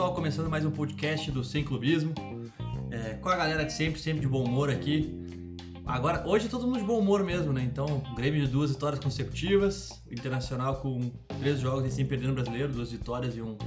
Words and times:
pessoal, 0.00 0.14
começando 0.14 0.48
mais 0.48 0.64
um 0.64 0.70
podcast 0.70 1.30
do 1.30 1.44
Sem 1.44 1.62
Clubismo. 1.62 2.14
É, 2.90 3.16
com 3.16 3.28
a 3.28 3.36
galera 3.36 3.66
de 3.66 3.72
sempre, 3.74 4.00
sempre 4.00 4.22
de 4.22 4.26
bom 4.26 4.42
humor 4.42 4.70
aqui. 4.70 5.14
Agora, 5.84 6.26
hoje 6.26 6.46
é 6.46 6.48
todo 6.48 6.66
mundo 6.66 6.78
de 6.78 6.86
bom 6.86 6.98
humor 6.98 7.22
mesmo, 7.22 7.52
né? 7.52 7.62
Então, 7.62 8.02
Grêmio 8.16 8.40
de 8.40 8.50
duas 8.50 8.70
vitórias 8.70 8.98
consecutivas, 8.98 10.02
Internacional 10.10 10.76
com 10.76 11.12
três 11.38 11.60
jogos 11.60 11.84
e 11.84 11.90
sem 11.90 12.06
perder 12.06 12.28
no 12.28 12.32
brasileiro, 12.32 12.72
duas 12.72 12.90
vitórias 12.90 13.36
e 13.36 13.42
um, 13.42 13.58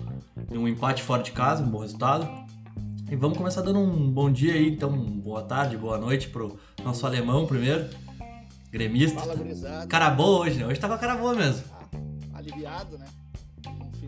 e 0.52 0.58
um 0.58 0.68
empate 0.68 1.04
fora 1.04 1.22
de 1.22 1.32
casa, 1.32 1.62
um 1.62 1.70
bom 1.70 1.82
resultado. 1.82 2.28
E 3.12 3.16
vamos 3.16 3.38
começar 3.38 3.62
dando 3.62 3.78
um 3.78 4.12
bom 4.12 4.32
dia 4.32 4.56
aí, 4.56 4.70
então, 4.70 4.92
boa 4.92 5.44
tarde, 5.44 5.78
boa 5.78 6.00
noite 6.00 6.30
pro 6.30 6.58
nosso 6.84 7.06
alemão 7.06 7.46
primeiro, 7.46 7.88
gremista. 8.72 9.20
Fala. 9.20 9.86
Cara 9.86 10.10
boa 10.10 10.40
hoje, 10.40 10.58
né? 10.58 10.66
Hoje 10.66 10.80
tá 10.80 10.88
com 10.88 10.96
a 10.96 10.98
cara 10.98 11.16
boa 11.16 11.36
mesmo. 11.36 11.64
Ah, 12.34 12.40
aliviado, 12.40 12.98
né? 12.98 13.06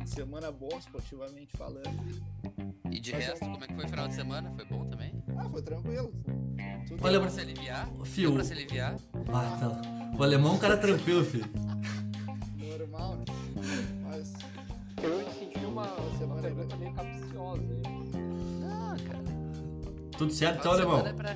Semana 0.05 0.51
bom, 0.51 0.69
esportivamente 0.77 1.55
falando. 1.57 1.83
E 2.91 2.99
de 2.99 3.11
Mas 3.11 3.23
é- 3.23 3.27
resto, 3.27 3.39
como 3.39 3.63
é 3.63 3.67
que 3.67 3.73
foi 3.73 3.85
o 3.85 3.89
final 3.89 4.07
de 4.07 4.13
semana? 4.15 4.51
Foi 4.55 4.65
bom 4.65 4.85
também? 4.85 5.11
Ah, 5.37 5.49
foi 5.49 5.61
tranquilo. 5.61 6.13
Tudo 6.87 7.03
Olha, 7.03 7.19
pra 7.19 7.29
se 7.29 7.41
aliviar? 7.41 7.89
Fio. 8.05 8.29
Deu 8.29 8.33
pra 8.35 8.43
se 8.43 8.53
aliviar? 8.53 8.95
Ah, 9.33 9.57
tá. 9.59 10.15
O 10.17 10.23
alemão 10.23 10.53
é 10.53 10.55
um 10.55 10.59
cara 10.59 10.77
tranquilo, 10.77 11.25
filho. 11.25 11.45
normal, 12.57 13.15
né? 13.17 13.25
Mas 14.03 14.33
Eu 15.03 15.31
senti 15.33 15.65
uma, 15.65 15.83
uma 15.91 16.17
Semana 16.17 16.49
meio 16.77 16.93
capciosa 16.93 17.61
aí. 17.63 17.83
Ah, 18.71 18.95
cara. 19.07 19.23
Tudo 20.17 20.31
certo 20.31 20.59
então, 20.59 20.71
alemão? 20.71 21.05
é 21.05 21.13
pra- 21.13 21.35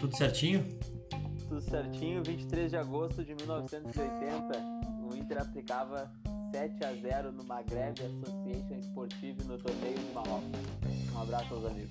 Tudo 0.00 0.16
certinho? 0.16 0.64
Tudo 1.48 1.60
certinho, 1.60 2.22
23 2.24 2.70
de 2.70 2.76
agosto 2.76 3.24
de 3.24 3.34
1980, 3.34 4.58
o 4.58 4.75
Inter 5.26 5.42
aplicava 5.42 6.08
7 6.52 6.84
a 6.84 6.92
0 6.94 7.32
no 7.32 7.42
Maghreb 7.42 7.94
Association 8.00 8.78
Sportive 8.80 9.42
no 9.44 9.58
torneio 9.58 9.98
de 9.98 10.14
Marrocos. 10.14 10.60
Um 11.12 11.20
abraço 11.20 11.52
aos 11.54 11.64
amigos. 11.66 11.90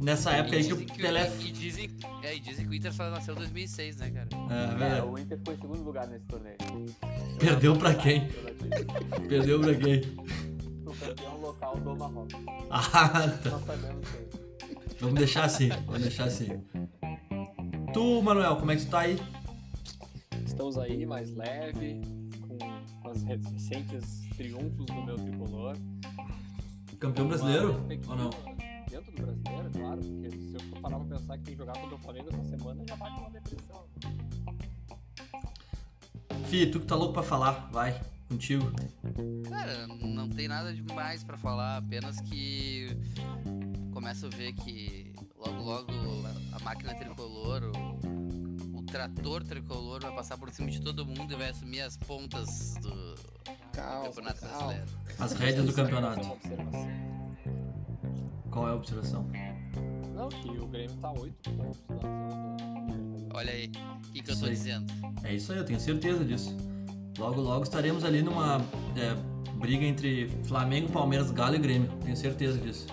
Nessa 0.00 0.30
época 0.30 0.54
E 0.54 0.58
aí 0.58 0.64
que 0.64 0.68
dizem 0.70 0.84
o 0.84 0.86
que, 0.86 1.02
Pelé. 1.02 1.32
e, 1.40 1.50
dizem, 1.50 1.90
é, 2.22 2.36
e 2.36 2.40
dizem 2.40 2.64
que 2.66 2.70
o 2.70 2.74
Inter 2.74 2.92
só 2.92 3.10
nasceu 3.10 3.34
em 3.34 3.38
2006, 3.38 3.96
né, 3.96 4.10
cara? 4.10 4.28
É, 4.32 4.64
É, 4.64 4.66
verdade. 4.76 5.06
o 5.08 5.18
Inter 5.18 5.38
ficou 5.38 5.54
em 5.54 5.56
segundo 5.60 5.82
lugar 5.82 6.06
nesse 6.06 6.24
torneio. 6.26 6.56
Perdeu 7.40 7.76
pra 7.76 7.94
quem? 7.94 8.28
Perdeu 9.28 9.60
pra 9.60 9.74
quem? 9.74 10.00
O 10.86 10.94
campeão 10.94 11.40
local 11.40 11.76
do 11.80 11.96
Marrocos. 11.96 12.34
Ah, 12.70 13.28
tá. 13.42 13.60
Vamos 15.00 15.16
deixar 15.18 15.44
assim, 15.44 15.68
vamos 15.84 16.02
deixar 16.02 16.24
assim. 16.24 16.62
Tu, 17.92 18.22
Manuel, 18.22 18.56
como 18.56 18.70
é 18.70 18.76
que 18.76 18.84
tu 18.84 18.90
tá 18.90 19.00
aí? 19.00 19.18
Estamos 20.44 20.76
aí 20.78 21.06
mais 21.06 21.32
leve, 21.34 22.00
com, 22.40 22.58
com 23.02 23.10
os 23.10 23.22
recentes 23.22 24.28
triunfos 24.36 24.86
do 24.86 25.02
meu 25.04 25.16
tricolor. 25.16 25.76
Campeão 26.98 27.28
brasileiro? 27.28 27.86
Ou 28.08 28.16
não? 28.16 28.30
Dentro 28.90 29.12
do 29.12 29.22
brasileiro, 29.22 29.70
claro, 29.70 30.00
porque 30.00 30.30
se 30.30 30.54
eu 30.54 30.60
for 30.60 30.80
parar 30.80 30.98
pra 30.98 31.18
pensar 31.18 31.38
que 31.38 31.44
tem 31.44 31.54
que 31.54 31.60
jogar 31.60 31.78
contra 31.78 31.94
o 31.94 31.98
Flamengo 31.98 32.28
essa 32.32 32.44
semana, 32.44 32.84
já 32.88 32.96
bate 32.96 33.20
uma 33.20 33.30
depressão. 33.30 33.84
Fih, 36.46 36.66
tu 36.70 36.80
que 36.80 36.86
tá 36.86 36.94
louco 36.94 37.12
pra 37.12 37.22
falar, 37.22 37.68
vai, 37.70 38.00
contigo. 38.28 38.64
Cara, 39.48 39.86
não 39.86 40.28
tem 40.28 40.48
nada 40.48 40.72
demais 40.72 41.22
pra 41.22 41.36
falar, 41.36 41.78
apenas 41.78 42.20
que 42.20 42.96
começo 43.92 44.26
a 44.26 44.28
ver 44.28 44.52
que 44.52 45.12
logo 45.36 45.62
logo 45.62 45.92
a 46.52 46.58
máquina 46.62 46.94
tricolor, 46.94 47.55
trator 48.96 49.44
tricolor 49.44 50.00
vai 50.00 50.14
passar 50.14 50.38
por 50.38 50.50
cima 50.50 50.70
de 50.70 50.80
todo 50.80 51.04
mundo 51.04 51.30
e 51.30 51.36
vai 51.36 51.50
assumir 51.50 51.82
as 51.82 51.98
pontas 51.98 52.74
do, 52.80 52.88
do 52.88 53.16
calma, 53.72 54.06
campeonato 54.06 54.40
calma. 54.40 54.56
brasileiro. 54.56 54.90
As 55.18 55.32
rédeas 55.32 55.66
do 55.66 55.72
campeonato. 55.74 56.20
é 56.20 56.32
observação. 56.32 56.88
Qual 58.50 58.68
é 58.68 58.70
a 58.70 58.74
observação? 58.74 59.30
Não, 60.14 60.28
que 60.30 60.48
o 60.48 60.66
Grêmio 60.66 60.96
tá 60.96 61.12
8 61.12 61.50
pontos 61.50 61.84
zona. 62.00 62.56
Olha 63.34 63.52
aí, 63.52 63.70
o 64.08 64.12
que, 64.12 64.22
que 64.22 64.30
eu 64.30 64.38
tô 64.38 64.46
aí. 64.46 64.52
dizendo? 64.52 64.90
É 65.22 65.34
isso 65.34 65.52
aí, 65.52 65.58
eu 65.58 65.64
tenho 65.66 65.78
certeza 65.78 66.24
disso. 66.24 66.56
Logo, 67.18 67.38
logo 67.42 67.64
estaremos 67.64 68.02
ali 68.02 68.22
numa 68.22 68.62
é, 68.96 69.14
briga 69.58 69.84
entre 69.84 70.30
Flamengo, 70.44 70.90
Palmeiras, 70.90 71.30
Galo 71.30 71.54
e 71.54 71.58
Grêmio. 71.58 71.90
Tenho 72.02 72.16
certeza 72.16 72.58
disso. 72.58 72.86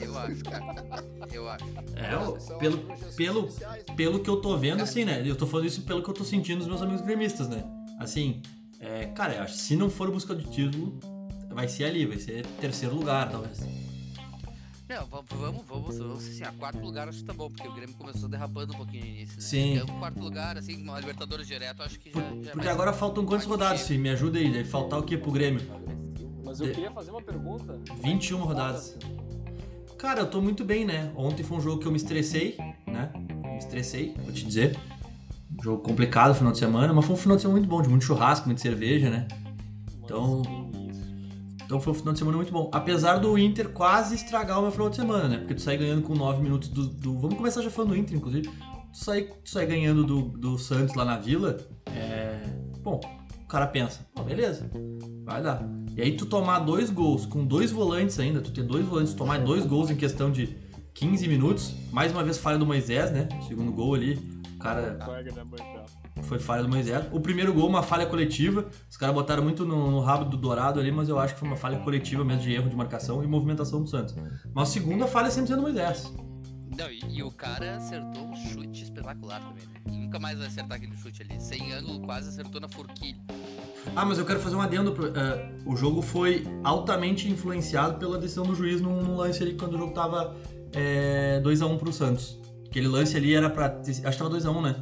Eu 0.00 0.18
acho, 0.18 0.42
cara. 0.42 1.04
Eu 1.32 1.48
acho. 1.48 1.64
É, 1.96 2.56
pelo, 2.58 2.78
pelo, 3.16 3.48
pelo 3.96 4.20
que 4.20 4.30
eu 4.30 4.40
tô 4.40 4.56
vendo, 4.56 4.82
assim, 4.82 5.04
né? 5.04 5.22
Eu 5.24 5.36
tô 5.36 5.46
falando 5.46 5.66
isso 5.66 5.82
pelo 5.82 6.02
que 6.02 6.08
eu 6.08 6.14
tô 6.14 6.24
sentindo 6.24 6.58
dos 6.58 6.68
meus 6.68 6.82
amigos 6.82 7.00
gremistas, 7.02 7.48
né? 7.48 7.62
Assim, 7.98 8.40
é, 8.80 9.06
cara, 9.06 9.34
eu 9.34 9.42
acho 9.42 9.54
que 9.54 9.60
se 9.60 9.76
não 9.76 9.90
for 9.90 10.10
busca 10.10 10.34
de 10.34 10.44
título, 10.50 10.98
vai 11.50 11.68
ser 11.68 11.84
ali, 11.84 12.06
vai 12.06 12.18
ser 12.18 12.46
terceiro 12.60 12.94
lugar, 12.94 13.30
talvez. 13.30 13.58
Não, 14.88 15.06
va- 15.06 15.22
vamos, 15.28 15.66
vamos, 15.66 15.98
vamos 15.98 16.26
assim, 16.26 16.42
a 16.44 16.52
quarto 16.52 16.78
lugar 16.78 17.08
acho 17.08 17.18
que 17.18 17.24
tá 17.24 17.34
bom, 17.34 17.50
porque 17.50 17.68
o 17.68 17.74
Grêmio 17.74 17.94
começou 17.96 18.26
derrapando 18.26 18.72
um 18.72 18.76
pouquinho 18.76 19.04
no 19.04 19.10
início, 19.10 19.36
né? 19.36 19.42
Sim. 19.42 19.78
Porque 19.78 19.92
o 19.92 19.98
quarto 19.98 20.18
lugar, 20.20 20.56
assim, 20.56 20.82
uma 20.82 20.98
Libertadores 20.98 21.46
direto, 21.46 21.82
acho 21.82 21.98
que 22.00 22.10
já, 22.10 22.14
Por- 22.14 22.22
já 22.22 22.28
é 22.30 22.34
porque 22.52 22.56
mais- 22.56 22.68
agora 22.70 22.92
faltam 22.94 23.26
quantas 23.26 23.46
rodadas. 23.46 23.82
Fih? 23.86 23.98
Me 23.98 24.08
ajuda 24.08 24.38
aí, 24.38 24.50
deve 24.50 24.66
faltar 24.68 24.98
o 24.98 25.02
que 25.02 25.18
pro 25.18 25.30
Grêmio? 25.30 25.60
Mas 26.42 26.60
eu 26.60 26.68
De- 26.68 26.72
queria 26.72 26.90
fazer 26.90 27.10
uma 27.10 27.20
pergunta. 27.20 27.78
21 28.02 28.38
rodadas. 28.42 28.96
Cara, 29.98 30.20
eu 30.20 30.30
tô 30.30 30.40
muito 30.40 30.64
bem, 30.64 30.84
né? 30.84 31.10
Ontem 31.16 31.42
foi 31.42 31.58
um 31.58 31.60
jogo 31.60 31.80
que 31.80 31.86
eu 31.86 31.90
me 31.90 31.96
estressei, 31.96 32.56
né? 32.86 33.10
Me 33.44 33.58
estressei, 33.58 34.14
vou 34.22 34.32
te 34.32 34.44
dizer. 34.44 34.76
Um 35.58 35.62
jogo 35.62 35.82
complicado 35.82 36.34
final 36.34 36.52
de 36.52 36.58
semana, 36.58 36.92
mas 36.92 37.04
foi 37.04 37.14
um 37.14 37.18
final 37.18 37.36
de 37.36 37.42
semana 37.42 37.58
muito 37.60 37.68
bom, 37.70 37.82
de 37.82 37.88
muito 37.88 38.04
churrasco, 38.04 38.46
muita 38.46 38.60
cerveja, 38.62 39.10
né? 39.10 39.26
Então-. 40.04 40.42
Então 41.64 41.80
foi 41.80 41.92
um 41.92 41.96
final 41.96 42.12
de 42.12 42.18
semana 42.18 42.36
muito 42.36 42.52
bom. 42.52 42.70
Apesar 42.72 43.18
do 43.18 43.36
Inter 43.36 43.68
quase 43.70 44.14
estragar 44.14 44.58
o 44.58 44.62
meu 44.62 44.70
final 44.70 44.88
de 44.88 44.96
semana, 44.96 45.28
né? 45.28 45.38
Porque 45.38 45.54
tu 45.54 45.60
sai 45.60 45.76
ganhando 45.76 46.02
com 46.02 46.14
9 46.14 46.40
minutos 46.42 46.68
do. 46.68 46.86
do- 46.86 47.18
Vamos 47.18 47.36
começar 47.36 47.60
já 47.60 47.68
falando 47.70 47.90
do 47.90 47.96
Inter, 47.96 48.16
inclusive. 48.16 48.48
Tu 48.48 48.98
sai, 48.98 49.22
tu 49.22 49.50
sai 49.50 49.66
ganhando 49.66 50.04
do, 50.04 50.22
do 50.22 50.56
Santos 50.58 50.94
lá 50.94 51.04
na 51.04 51.18
vila. 51.18 51.58
É. 51.94 52.40
Bom, 52.80 53.00
o 53.42 53.46
cara 53.48 53.66
pensa, 53.66 54.06
pô, 54.14 54.22
beleza, 54.22 54.70
vai 55.24 55.42
dar. 55.42 55.62
E 55.98 56.02
aí 56.02 56.16
tu 56.16 56.24
tomar 56.24 56.60
dois 56.60 56.90
gols 56.90 57.26
com 57.26 57.44
dois 57.44 57.72
volantes 57.72 58.20
ainda, 58.20 58.40
tu 58.40 58.52
ter 58.52 58.62
dois 58.62 58.86
volantes, 58.86 59.12
tomar 59.14 59.40
dois 59.40 59.66
gols 59.66 59.90
em 59.90 59.96
questão 59.96 60.30
de 60.30 60.56
15 60.94 61.26
minutos. 61.26 61.74
Mais 61.90 62.12
uma 62.12 62.22
vez 62.22 62.38
falha 62.38 62.56
do 62.56 62.64
Moisés, 62.64 63.10
né? 63.10 63.28
Segundo 63.48 63.72
gol 63.72 63.96
ali. 63.96 64.14
O 64.54 64.58
cara 64.60 64.96
Moisés. 65.44 65.90
foi 66.22 66.38
falha 66.38 66.62
do 66.62 66.68
Moisés. 66.68 67.04
O 67.10 67.18
primeiro 67.18 67.52
gol, 67.52 67.68
uma 67.68 67.82
falha 67.82 68.06
coletiva. 68.06 68.68
Os 68.88 68.96
caras 68.96 69.12
botaram 69.12 69.42
muito 69.42 69.66
no, 69.66 69.90
no 69.90 69.98
rabo 69.98 70.26
do 70.26 70.36
Dourado 70.36 70.78
ali, 70.78 70.92
mas 70.92 71.08
eu 71.08 71.18
acho 71.18 71.34
que 71.34 71.40
foi 71.40 71.48
uma 71.48 71.56
falha 71.56 71.80
coletiva 71.80 72.24
mesmo 72.24 72.42
de 72.42 72.52
erro 72.54 72.70
de 72.70 72.76
marcação 72.76 73.24
e 73.24 73.26
movimentação 73.26 73.82
do 73.82 73.90
Santos. 73.90 74.14
Mas 74.54 74.68
a 74.68 74.72
segunda 74.72 75.04
falha 75.08 75.32
sempre 75.32 75.48
sendo 75.48 75.56
do 75.56 75.62
Moisés. 75.62 76.12
Não, 76.76 76.88
e, 76.88 77.00
e 77.08 77.24
o 77.24 77.30
cara 77.32 77.74
acertou 77.74 78.24
um 78.24 78.36
chute 78.36 78.84
espetacular 78.84 79.40
também, 79.40 79.66
né? 79.66 79.80
E 79.88 79.98
nunca 79.98 80.20
mais 80.20 80.38
vai 80.38 80.46
acertar 80.46 80.76
aquele 80.76 80.96
chute 80.96 81.22
ali. 81.22 81.40
Sem 81.40 81.72
ângulo, 81.72 81.98
quase 82.02 82.28
acertou 82.28 82.60
na 82.60 82.68
forquilha. 82.68 83.18
Ah, 83.96 84.04
mas 84.04 84.18
eu 84.18 84.24
quero 84.24 84.40
fazer 84.40 84.56
um 84.56 84.60
adendo. 84.60 84.92
pro- 84.92 85.06
eh, 85.08 85.50
o 85.64 85.76
jogo 85.76 86.02
foi 86.02 86.46
altamente 86.62 87.28
influenciado 87.28 87.98
pela 87.98 88.18
decisão 88.18 88.44
do 88.44 88.54
juiz 88.54 88.80
num, 88.80 89.16
lance 89.16 89.42
ali 89.42 89.54
quando 89.54 89.74
o 89.74 89.78
jogo 89.78 89.92
tava 89.92 90.36
eh, 90.72 91.40
2x1 91.42 91.78
pro 91.78 91.92
Santos. 91.92 92.38
Aquele 92.68 92.86
lance 92.88 93.16
ali 93.16 93.34
era 93.34 93.48
pra. 93.48 93.68
Ter, 93.70 93.90
acho 93.92 94.00
que 94.00 94.22
tava 94.22 94.30
2x1, 94.30 94.62
né? 94.62 94.76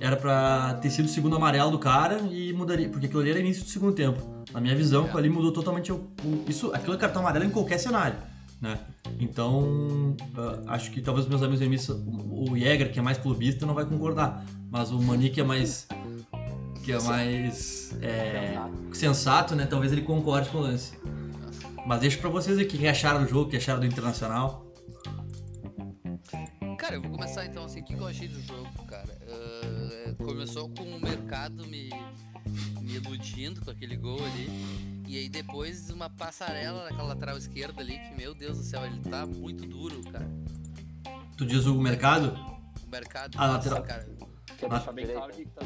Era 0.00 0.16
pra 0.16 0.74
ter 0.80 0.90
sido 0.90 1.06
o 1.06 1.08
segundo 1.08 1.36
amarelo 1.36 1.70
do 1.70 1.78
cara 1.78 2.20
e 2.30 2.52
mudaria. 2.52 2.88
Porque 2.88 3.06
aquilo 3.06 3.20
ali 3.20 3.30
era 3.30 3.38
início 3.40 3.64
do 3.64 3.68
segundo 3.70 3.92
tempo. 3.92 4.20
Na 4.52 4.60
minha 4.60 4.74
visão, 4.74 5.02
É. 5.02 5.04
aquilo 5.06 5.18
ali 5.18 5.28
mudou 5.28 5.52
totalmente 5.52 5.92
o. 5.92 5.96
o- 6.24 6.44
isso, 6.48 6.70
aquilo 6.74 6.94
é 6.94 6.96
cartão 6.96 7.20
amarelo 7.22 7.44
em 7.44 7.50
qualquer 7.50 7.78
cenário. 7.78 8.16
Né? 8.60 8.76
Então, 9.20 10.16
ah, 10.36 10.74
acho 10.74 10.90
que 10.90 11.00
talvez 11.00 11.26
meus 11.28 11.42
amigos 11.42 11.88
o 11.90 12.50
o 12.52 12.56
Jäger, 12.58 12.90
que 12.92 12.98
é 12.98 13.02
mais 13.02 13.18
clubista, 13.18 13.64
não 13.66 13.74
vai 13.74 13.84
concordar. 13.84 14.44
Mas 14.70 14.90
o 14.90 15.00
Mani, 15.00 15.30
que 15.30 15.40
é 15.40 15.44
mais. 15.44 15.86
Que 16.88 16.92
é 16.92 17.00
mais. 17.02 17.92
é, 18.00 18.56
sensato, 18.94 19.54
né? 19.54 19.66
Talvez 19.66 19.92
ele 19.92 20.00
concorde 20.02 20.48
com 20.48 20.58
o 20.58 20.60
lance. 20.62 20.96
Mas 21.86 22.00
deixa 22.00 22.18
pra 22.18 22.30
vocês 22.30 22.56
aí 22.58 22.64
o 22.64 22.68
que 22.68 22.86
acharam 22.88 23.22
do 23.22 23.28
jogo, 23.28 23.46
o 23.46 23.50
que 23.50 23.56
acharam 23.58 23.80
do 23.80 23.86
Internacional. 23.86 24.66
Cara, 26.78 26.94
eu 26.94 27.02
vou 27.02 27.10
começar 27.10 27.44
então 27.44 27.64
assim, 27.64 27.80
o 27.80 27.84
que 27.84 27.94
eu 27.94 28.06
achei 28.06 28.28
do 28.28 28.40
jogo, 28.40 28.68
cara? 28.86 29.18
Ah, 29.28 30.14
começou 30.24 30.70
com 30.70 30.82
o 30.84 31.00
mercado 31.00 31.66
me, 31.66 31.90
me 32.80 32.94
iludindo 32.94 33.62
com 33.62 33.70
aquele 33.70 33.96
gol 33.96 34.18
ali. 34.24 34.48
E 35.06 35.16
aí 35.18 35.28
depois 35.28 35.90
uma 35.90 36.08
passarela 36.08 36.84
naquela 36.84 37.08
lateral 37.08 37.36
esquerda 37.36 37.82
ali, 37.82 37.98
que 37.98 38.14
meu 38.16 38.34
Deus 38.34 38.58
do 38.58 38.64
céu, 38.64 38.84
ele 38.86 39.00
tá 39.00 39.26
muito 39.26 39.66
duro, 39.66 40.00
cara. 40.10 40.28
Tu 41.36 41.44
diz 41.44 41.66
o 41.66 41.74
mercado? 41.80 42.32
O 42.86 42.90
mercado, 42.90 43.36
Ah, 43.38 43.48
nossa, 43.48 43.70
lateral. 43.70 43.82
cara. 43.82 44.08
Quer 44.56 44.68
deixar 44.70 44.92
bem 44.92 45.06
claro 45.06 45.32
que 45.32 45.44
tá 45.46 45.62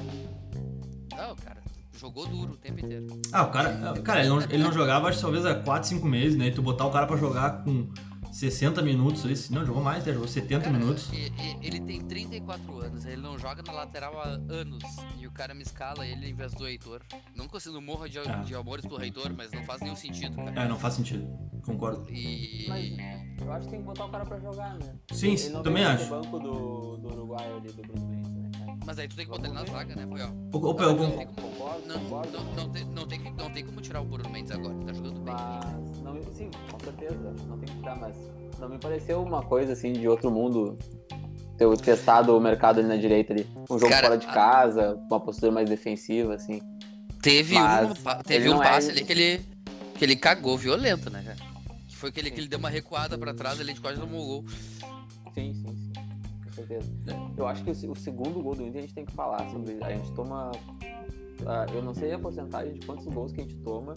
Não, 1.17 1.37
cara, 1.37 1.62
jogou 1.99 2.26
duro 2.26 2.53
o 2.55 2.56
tempo 2.56 2.85
inteiro. 2.85 3.06
Ah, 3.32 3.43
o 3.44 3.50
cara. 3.50 4.00
Cara, 4.03 4.20
ele 4.20 4.29
não, 4.29 4.41
ele 4.43 4.59
não 4.62 4.73
jogava, 4.73 5.09
acho 5.09 5.19
que 5.19 5.23
talvez 5.23 5.44
há 5.47 5.55
4, 5.55 5.88
5 5.88 6.06
meses, 6.06 6.37
né? 6.37 6.47
E 6.49 6.53
tu 6.53 6.62
botar 6.62 6.87
o 6.87 6.91
cara 6.91 7.06
pra 7.06 7.17
jogar 7.17 7.62
com, 7.64 7.88
60 8.32 8.81
minutos, 8.81 9.26
esse, 9.26 9.53
não, 9.53 9.64
jogou 9.64 9.82
mais, 9.82 10.06
né? 10.06 10.12
Jogou 10.14 10.26
70 10.26 10.64
Cara, 10.64 10.79
minutos. 10.79 11.11
Ele 11.61 11.79
tem 11.81 12.00
34 12.00 12.79
anos, 12.81 13.05
ele 13.05 13.20
não 13.20 13.38
joga 13.38 13.62
na 13.62 13.73
lateral 13.73 14.19
há 14.19 14.29
anos. 14.50 14.82
E 15.19 15.26
o 15.26 15.31
cara 15.31 15.53
me 15.53 15.62
escala 15.62 16.06
ele 16.06 16.31
em 16.31 16.35
vez 16.35 16.55
do 16.55 16.67
Heitor. 16.67 17.03
Não 17.37 17.47
consigo 17.47 17.79
morro 17.82 18.08
de, 18.08 18.19
Ah. 18.20 18.37
de 18.38 18.55
amores 18.55 18.87
pro 18.87 19.03
Heitor, 19.03 19.35
mas 19.37 19.53
não 19.53 19.62
faz 19.65 19.82
nenhum 19.82 19.94
sentido, 19.97 20.35
cara. 20.37 20.62
É, 20.62 20.67
não 20.69 20.79
faz 20.79 20.94
sentido. 20.94 21.29
Concordo. 21.62 22.11
E. 22.11 22.65
Mas 22.69 22.91
eu 23.38 23.53
acho 23.53 23.65
que 23.67 23.70
tem 23.70 23.81
que 23.81 23.87
botar 23.87 24.06
o 24.06 24.08
cara 24.08 24.25
pra 24.25 24.41
jogar, 24.41 24.79
né? 24.79 24.94
Sim, 25.12 25.35
Ele 25.35 25.49
não 25.50 25.62
também 25.62 25.85
acho. 25.85 26.05
o 26.06 26.08
banco 26.08 26.38
do, 26.38 26.97
do 26.97 27.08
Uruguai 27.08 27.53
ali, 27.53 27.70
do 27.70 27.82
né, 27.82 28.23
cara? 28.23 28.31
Mas 28.84 28.99
aí 28.99 29.08
tu 29.08 29.17
tem 29.17 29.25
que 29.25 29.31
botar 29.31 29.46
ele 29.46 29.55
na 29.55 29.64
zaga, 29.64 29.94
né, 29.94 30.06
Puyol? 30.06 30.29
O, 30.52 30.58
o, 30.70 30.75
Pel, 30.75 30.88
Não, 30.88 30.96
con- 31.11 31.17
tem 31.19 31.26
como- 31.26 31.52
Não, 31.87 31.99
não, 32.00 32.55
não, 32.55 32.69
tem, 32.70 32.84
não, 32.87 33.06
tem, 33.06 33.19
não 33.20 33.67
como 33.67 33.81
tirar 33.81 34.00
o 34.00 34.05
Bruno 34.05 34.29
Mendes 34.31 34.50
agora, 34.52 34.75
tá 34.87 34.93
jogando 34.93 35.20
bem. 35.20 35.34
Mas, 35.34 35.99
não, 36.02 36.32
sim, 36.32 36.50
com 36.70 36.79
certeza, 36.81 37.34
não 37.49 37.58
tem 37.58 37.69
que 37.69 37.76
tirar, 37.76 37.96
mas 37.96 38.17
não 38.58 38.69
me 38.69 38.79
pareceu 38.79 39.23
uma 39.23 39.43
coisa 39.43 39.73
assim 39.73 39.93
de 39.93 40.08
outro 40.08 40.31
mundo 40.31 40.76
ter 41.56 41.76
testado 41.79 42.37
o 42.37 42.40
mercado 42.40 42.81
ali 42.81 42.88
na 42.88 42.96
direita 42.96 43.32
ali. 43.32 43.46
Um 43.70 43.79
jogo 43.79 43.88
Cara, 43.90 44.06
fora 44.08 44.19
de 44.19 44.26
a- 44.26 44.32
casa, 44.32 44.94
uma 45.08 45.20
postura 45.20 45.52
mais 45.52 45.69
defensiva, 45.69 46.34
assim. 46.34 46.61
Teve 47.20 47.55
Mas 47.55 47.90
um, 47.90 47.94
teve 48.25 48.44
ele 48.46 48.49
um 48.50 48.56
não 48.56 48.64
é- 48.64 48.69
passe 48.70 48.90
ali 48.90 49.05
que 49.05 49.12
ele, 49.12 49.40
que 49.96 50.05
ele 50.05 50.17
cagou 50.17 50.58
violento, 50.58 51.08
né, 51.08 51.23
cara? 51.25 51.38
Que 51.88 51.96
foi 51.96 52.08
aquele 52.11 52.29
Sim. 52.31 52.34
que 52.34 52.40
ele 52.40 52.49
deu 52.49 52.58
uma 52.58 52.70
recuada 52.70 53.17
pra 53.17 53.32
trás 53.32 53.61
ali, 53.61 53.70
a 53.70 53.75
gente 53.75 53.81
quase 53.81 54.00
tomou 54.00 54.20
o 54.20 54.26
gol. 54.26 54.44
Sim, 55.34 55.55
sim, 55.55 55.76
sim. 55.76 55.81
Certeza. 56.80 56.92
É. 57.08 57.40
Eu 57.40 57.46
acho 57.46 57.62
que 57.64 57.70
o, 57.70 57.74
se- 57.74 57.88
o 57.88 57.94
segundo 57.94 58.42
gol 58.42 58.54
do 58.54 58.62
Inter 58.62 58.78
a 58.78 58.82
gente 58.82 58.94
tem 58.94 59.04
que 59.04 59.12
falar 59.12 59.48
sobre. 59.50 59.78
A 59.82 59.90
gente 59.90 60.12
toma. 60.12 60.50
ah, 61.46 61.66
eu 61.74 61.82
não 61.82 61.94
sei 61.94 62.12
a 62.12 62.19
porcentagem 62.19 62.74
de 62.74 62.86
quantos 62.86 63.06
gols 63.06 63.32
que 63.32 63.40
a 63.40 63.44
gente 63.44 63.56
toma. 63.58 63.94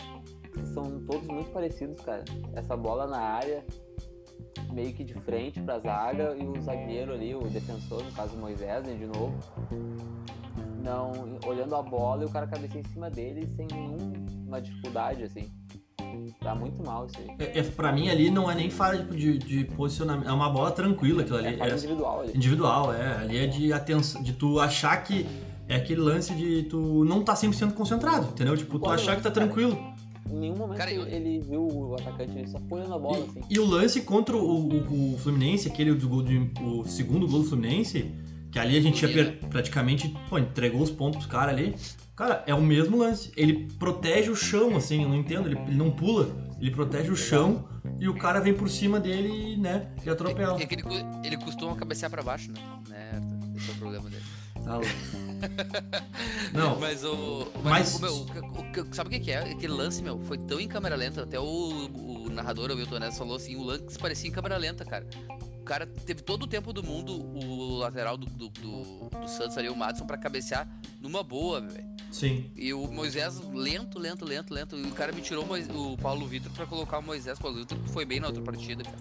que 0.54 0.66
São 0.68 0.84
todos 1.06 1.28
muito 1.28 1.52
parecidos, 1.52 2.00
cara. 2.02 2.24
Essa 2.54 2.76
bola 2.78 3.08
na 3.08 3.20
área, 3.20 3.66
meio 4.72 4.94
que 4.94 5.04
de 5.04 5.14
frente 5.14 5.62
pra 5.62 5.80
zaga, 5.80 6.36
e 6.38 6.46
o 6.48 6.60
zagueiro 6.62 7.14
ali, 7.14 7.36
o 7.36 7.42
defensor, 7.48 8.04
no 8.04 8.12
caso 8.12 8.36
o 8.36 8.40
Moisés, 8.40 8.86
né, 8.86 8.94
de 8.96 9.06
novo. 9.06 9.34
Não, 10.84 11.12
olhando 11.48 11.76
a 11.76 11.82
bola 11.82 12.24
e 12.24 12.26
o 12.26 12.30
cara 12.30 12.46
cabeceia 12.46 12.82
em 12.82 12.90
cima 12.90 13.10
dele 13.10 13.48
sem 13.48 13.68
nenhuma 13.72 14.62
dificuldade, 14.62 15.24
assim. 15.24 15.52
Tá 16.42 16.54
muito 16.56 16.84
mal 16.86 17.06
isso 17.06 17.16
aí. 17.20 17.36
é, 17.40 17.60
é, 17.60 17.64
pra 17.64 17.92
mim 17.92 18.10
ali 18.10 18.30
não 18.30 18.50
é 18.50 18.56
nem 18.56 18.70
falha 18.70 19.00
tipo, 19.00 19.16
de, 19.16 19.38
de 19.38 19.64
posicionamento. 19.66 20.28
É 20.28 20.32
uma 20.32 20.50
bola 20.50 20.72
tranquila 20.72 21.22
aquilo 21.22 21.38
ali. 21.38 21.60
É 21.60 21.70
É 21.70 21.74
individual 21.74 22.22
ali. 22.22 22.32
individual, 22.36 22.94
é. 22.94 23.18
Ali 23.18 23.38
é 23.38 23.48
de 23.48 23.72
atenção, 23.74 24.22
de 24.24 24.34
tu 24.34 24.60
achar 24.60 24.96
que. 25.04 25.26
É 25.68 25.78
aquele 25.78 26.00
lance 26.02 26.32
de 26.36 26.62
tu 26.64 27.04
não 27.06 27.24
tá 27.24 27.34
100% 27.34 27.74
concentrado, 27.74 28.28
entendeu? 28.28 28.56
Tipo, 28.56 28.78
tu 28.78 28.88
achar 28.88 29.16
que 29.16 29.24
tá 29.24 29.32
tranquilo. 29.32 29.76
Em 30.30 30.38
nenhum 30.40 30.56
momento 30.56 30.78
Cara, 30.78 30.92
eu- 30.92 31.08
ele 31.08 31.40
viu 31.40 31.62
o 31.68 31.96
atacante, 31.96 32.38
ele 32.38 32.48
só 32.48 32.60
foi 32.70 32.80
olhando 32.82 32.94
a 32.94 33.00
bola, 33.00 33.26
assim. 33.26 33.42
E, 33.50 33.56
e 33.56 33.60
o 33.60 33.66
lance 33.66 34.02
contra 34.02 34.36
o, 34.38 34.68
o- 34.68 35.14
o 35.14 35.18
Fluminense, 35.18 35.68
aquele 35.68 35.94
do 35.96 36.08
gol 36.08 36.22
de, 36.22 36.52
o 36.62 36.84
segundo 36.86 37.28
gol 37.28 37.40
do 37.42 37.46
Fluminense, 37.50 38.12
que 38.52 38.60
ali 38.60 38.78
a 38.78 38.82
gente 38.82 39.08
per- 39.08 39.38
praticamente, 39.50 40.14
pô, 40.30 40.38
entregou 40.38 40.82
os 40.82 40.92
pontos 40.92 41.18
pros 41.18 41.32
caras 41.32 41.54
ali. 41.54 41.76
Cara, 42.16 42.44
é 42.48 42.54
o 42.56 42.62
mesmo 42.62 42.98
lance. 42.98 43.32
Ele 43.36 43.68
protege 43.78 44.30
o 44.32 44.36
chão, 44.36 44.76
assim, 44.78 45.04
eu 45.04 45.10
não 45.10 45.18
entendo, 45.18 45.50
ele, 45.50 45.60
ele 45.68 45.76
não 45.76 45.92
pula, 45.92 46.30
ele 46.62 46.72
protege 46.72 47.12
o 47.12 47.16
chão 47.16 47.68
e 48.00 48.08
o 48.08 48.16
cara 48.16 48.40
vem 48.40 48.54
por 48.54 48.70
cima 48.70 49.00
dele 49.00 49.54
e, 49.54 49.58
né, 49.58 49.88
e 50.06 50.10
atropela. 50.10 50.58
É, 50.60 50.64
é 50.64 50.66
que 50.66 50.76
ele, 50.76 50.84
ele 51.26 51.38
costuma 51.38 51.76
cabecear 51.76 52.10
pra 52.10 52.24
baixo, 52.24 52.52
né? 52.54 52.60
né? 52.88 53.22
Esse 53.58 53.70
é 53.70 53.74
o 53.74 53.76
problema 53.78 54.10
dele. 54.10 54.24
Tá 54.64 54.76
louco. 54.78 54.90
Não, 56.54 56.80
Mas 56.80 57.04
o. 57.04 57.48
Mas- 57.64 57.64
Mas, 57.64 57.96
o 57.96 58.02
meu, 58.02 58.16
o- 58.16 58.82
o- 58.90 58.96
sabe 58.96 59.10
o 59.10 59.12
que, 59.12 59.20
que 59.20 59.32
é? 59.32 59.40
Aquele 59.52 59.74
lance, 59.74 60.02
meu, 60.02 60.20
foi 60.22 60.38
tão 60.38 60.60
em 60.60 60.68
câmera 60.68 60.96
lenta. 60.96 61.24
Até 61.24 61.40
o, 61.40 61.44
o 61.44 62.30
narrador, 62.32 62.72
o 62.72 62.76
Wilton 62.76 63.00
Neves, 63.00 63.18
falou 63.18 63.36
assim: 63.36 63.56
o 63.56 63.64
lance 63.64 63.98
parecia 64.00 64.30
em 64.30 64.34
câmera 64.34 64.58
lenta, 64.58 64.84
cara. 64.86 65.06
O 65.66 65.68
cara 65.68 65.88
teve 65.88 66.22
todo 66.22 66.44
o 66.44 66.48
tempo 66.48 66.72
do 66.72 66.84
mundo, 66.84 67.12
o 67.12 67.78
lateral 67.78 68.16
do, 68.16 68.28
do, 68.28 68.50
do, 68.50 69.10
do 69.10 69.28
Santos 69.28 69.58
ali, 69.58 69.68
o 69.68 69.76
Madison, 69.76 70.06
pra 70.06 70.16
cabecear 70.16 70.70
numa 71.02 71.24
boa, 71.24 71.60
velho. 71.60 71.84
sim. 72.12 72.52
E 72.56 72.72
o 72.72 72.86
Moisés 72.86 73.42
lento, 73.52 73.98
lento, 73.98 74.24
lento, 74.26 74.54
lento. 74.54 74.78
E 74.78 74.84
o 74.84 74.92
cara 74.92 75.12
me 75.12 75.24
tirou 75.24 75.44
o, 75.44 75.98
Paulo 75.98 76.28
Vitor 76.28 76.52
pra 76.52 76.68
colocar 76.68 77.00
o 77.00 77.02
Moisés. 77.02 77.40
O 77.40 77.42
Paulo 77.42 77.58
Vitor 77.58 77.80
que 77.80 77.90
foi 77.90 78.06
bem 78.06 78.20
na 78.20 78.28
outra 78.28 78.44
partida, 78.44 78.84
cara. 78.84 78.98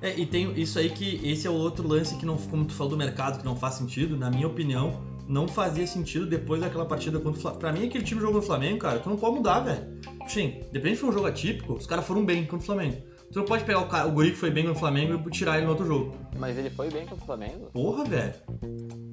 É, 0.00 0.16
e 0.16 0.24
tem 0.26 0.52
isso 0.52 0.78
aí 0.78 0.88
que 0.90 1.20
esse 1.28 1.44
é 1.44 1.50
o 1.50 1.54
outro 1.54 1.88
lance 1.88 2.16
que 2.18 2.24
não, 2.24 2.36
como 2.36 2.64
tu 2.64 2.72
falou 2.74 2.92
do 2.92 2.96
mercado, 2.96 3.40
que 3.40 3.44
não 3.44 3.56
faz 3.56 3.74
sentido, 3.74 4.16
na 4.16 4.30
minha 4.30 4.46
opinião, 4.46 5.02
não 5.26 5.48
fazia 5.48 5.88
sentido 5.88 6.24
depois 6.24 6.60
daquela 6.60 6.86
partida 6.86 7.18
contra 7.18 7.40
o 7.40 7.42
Flamengo. 7.42 7.60
Pra 7.60 7.72
mim, 7.72 7.88
aquele 7.88 8.04
time 8.04 8.20
jogou 8.20 8.36
no 8.36 8.46
Flamengo, 8.46 8.78
cara, 8.78 9.00
tu 9.00 9.10
não 9.10 9.16
pode 9.16 9.34
mudar, 9.38 9.58
velho. 9.58 9.98
Sim, 10.28 10.60
depende 10.70 10.94
se 10.94 11.00
for 11.00 11.10
um 11.10 11.12
jogo 11.12 11.26
atípico, 11.26 11.72
os 11.72 11.84
caras 11.84 12.06
foram 12.06 12.24
bem 12.24 12.42
contra 12.44 12.58
o 12.58 12.60
Flamengo. 12.60 13.10
Tu 13.32 13.38
não 13.38 13.46
pode 13.46 13.64
pegar 13.64 13.80
o, 13.80 13.88
cara, 13.88 14.06
o 14.06 14.12
guri 14.12 14.30
que 14.32 14.36
foi 14.36 14.50
bem 14.50 14.64
no 14.64 14.74
Flamengo 14.74 15.14
e 15.26 15.30
tirar 15.30 15.56
ele 15.56 15.64
no 15.64 15.70
outro 15.72 15.86
jogo. 15.86 16.14
Mas 16.36 16.56
ele 16.58 16.68
foi 16.68 16.90
bem 16.90 17.06
contra 17.06 17.22
o 17.22 17.26
Flamengo? 17.26 17.70
Porra, 17.72 18.04
velho. 18.04 18.34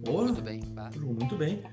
Porra, 0.03 0.23
Muito 0.25 0.41
bem. 0.41 0.59
tá? 0.59 0.89
jogou 0.93 1.13
muito 1.13 1.35
bem. 1.37 1.63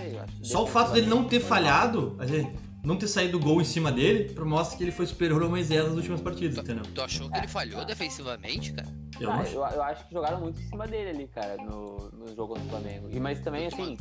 Sei, 0.00 0.14
eu 0.16 0.20
acho 0.22 0.36
que 0.36 0.48
Só 0.48 0.62
o 0.64 0.66
fato 0.66 0.92
dele 0.92 1.06
não 1.06 1.24
ter 1.24 1.40
falhado, 1.40 2.16
quer 2.18 2.24
dizer, 2.24 2.52
não 2.82 2.96
ter 2.96 3.06
saído 3.06 3.38
gol 3.38 3.60
em 3.60 3.64
cima 3.64 3.92
dele, 3.92 4.34
mostra 4.40 4.78
que 4.78 4.84
ele 4.84 4.92
foi 4.92 5.06
superior 5.06 5.42
ao 5.42 5.50
Moisés 5.50 5.84
nas 5.86 5.94
últimas 5.94 6.20
partidas, 6.22 6.56
entendeu? 6.56 6.84
Tu 6.94 7.02
achou 7.02 7.28
que 7.30 7.36
É, 7.36 7.40
ele 7.40 7.48
falhou 7.48 7.80
tá. 7.80 7.84
defensivamente, 7.84 8.72
cara? 8.72 8.88
Eu 9.20 9.30
Ah, 9.30 9.36
acho. 9.40 9.54
eu, 9.54 9.60
eu 9.60 9.82
acho 9.82 10.08
que 10.08 10.14
jogaram 10.14 10.40
muito 10.40 10.58
em 10.60 10.64
cima 10.64 10.86
dele 10.86 11.10
ali, 11.10 11.26
cara, 11.28 11.56
no, 11.58 12.08
no 12.10 12.34
jogo 12.34 12.54
contra 12.54 12.64
o 12.64 12.68
Flamengo. 12.70 13.08
E, 13.10 13.20
mas 13.20 13.40
também, 13.40 13.66
assim, 13.66 13.98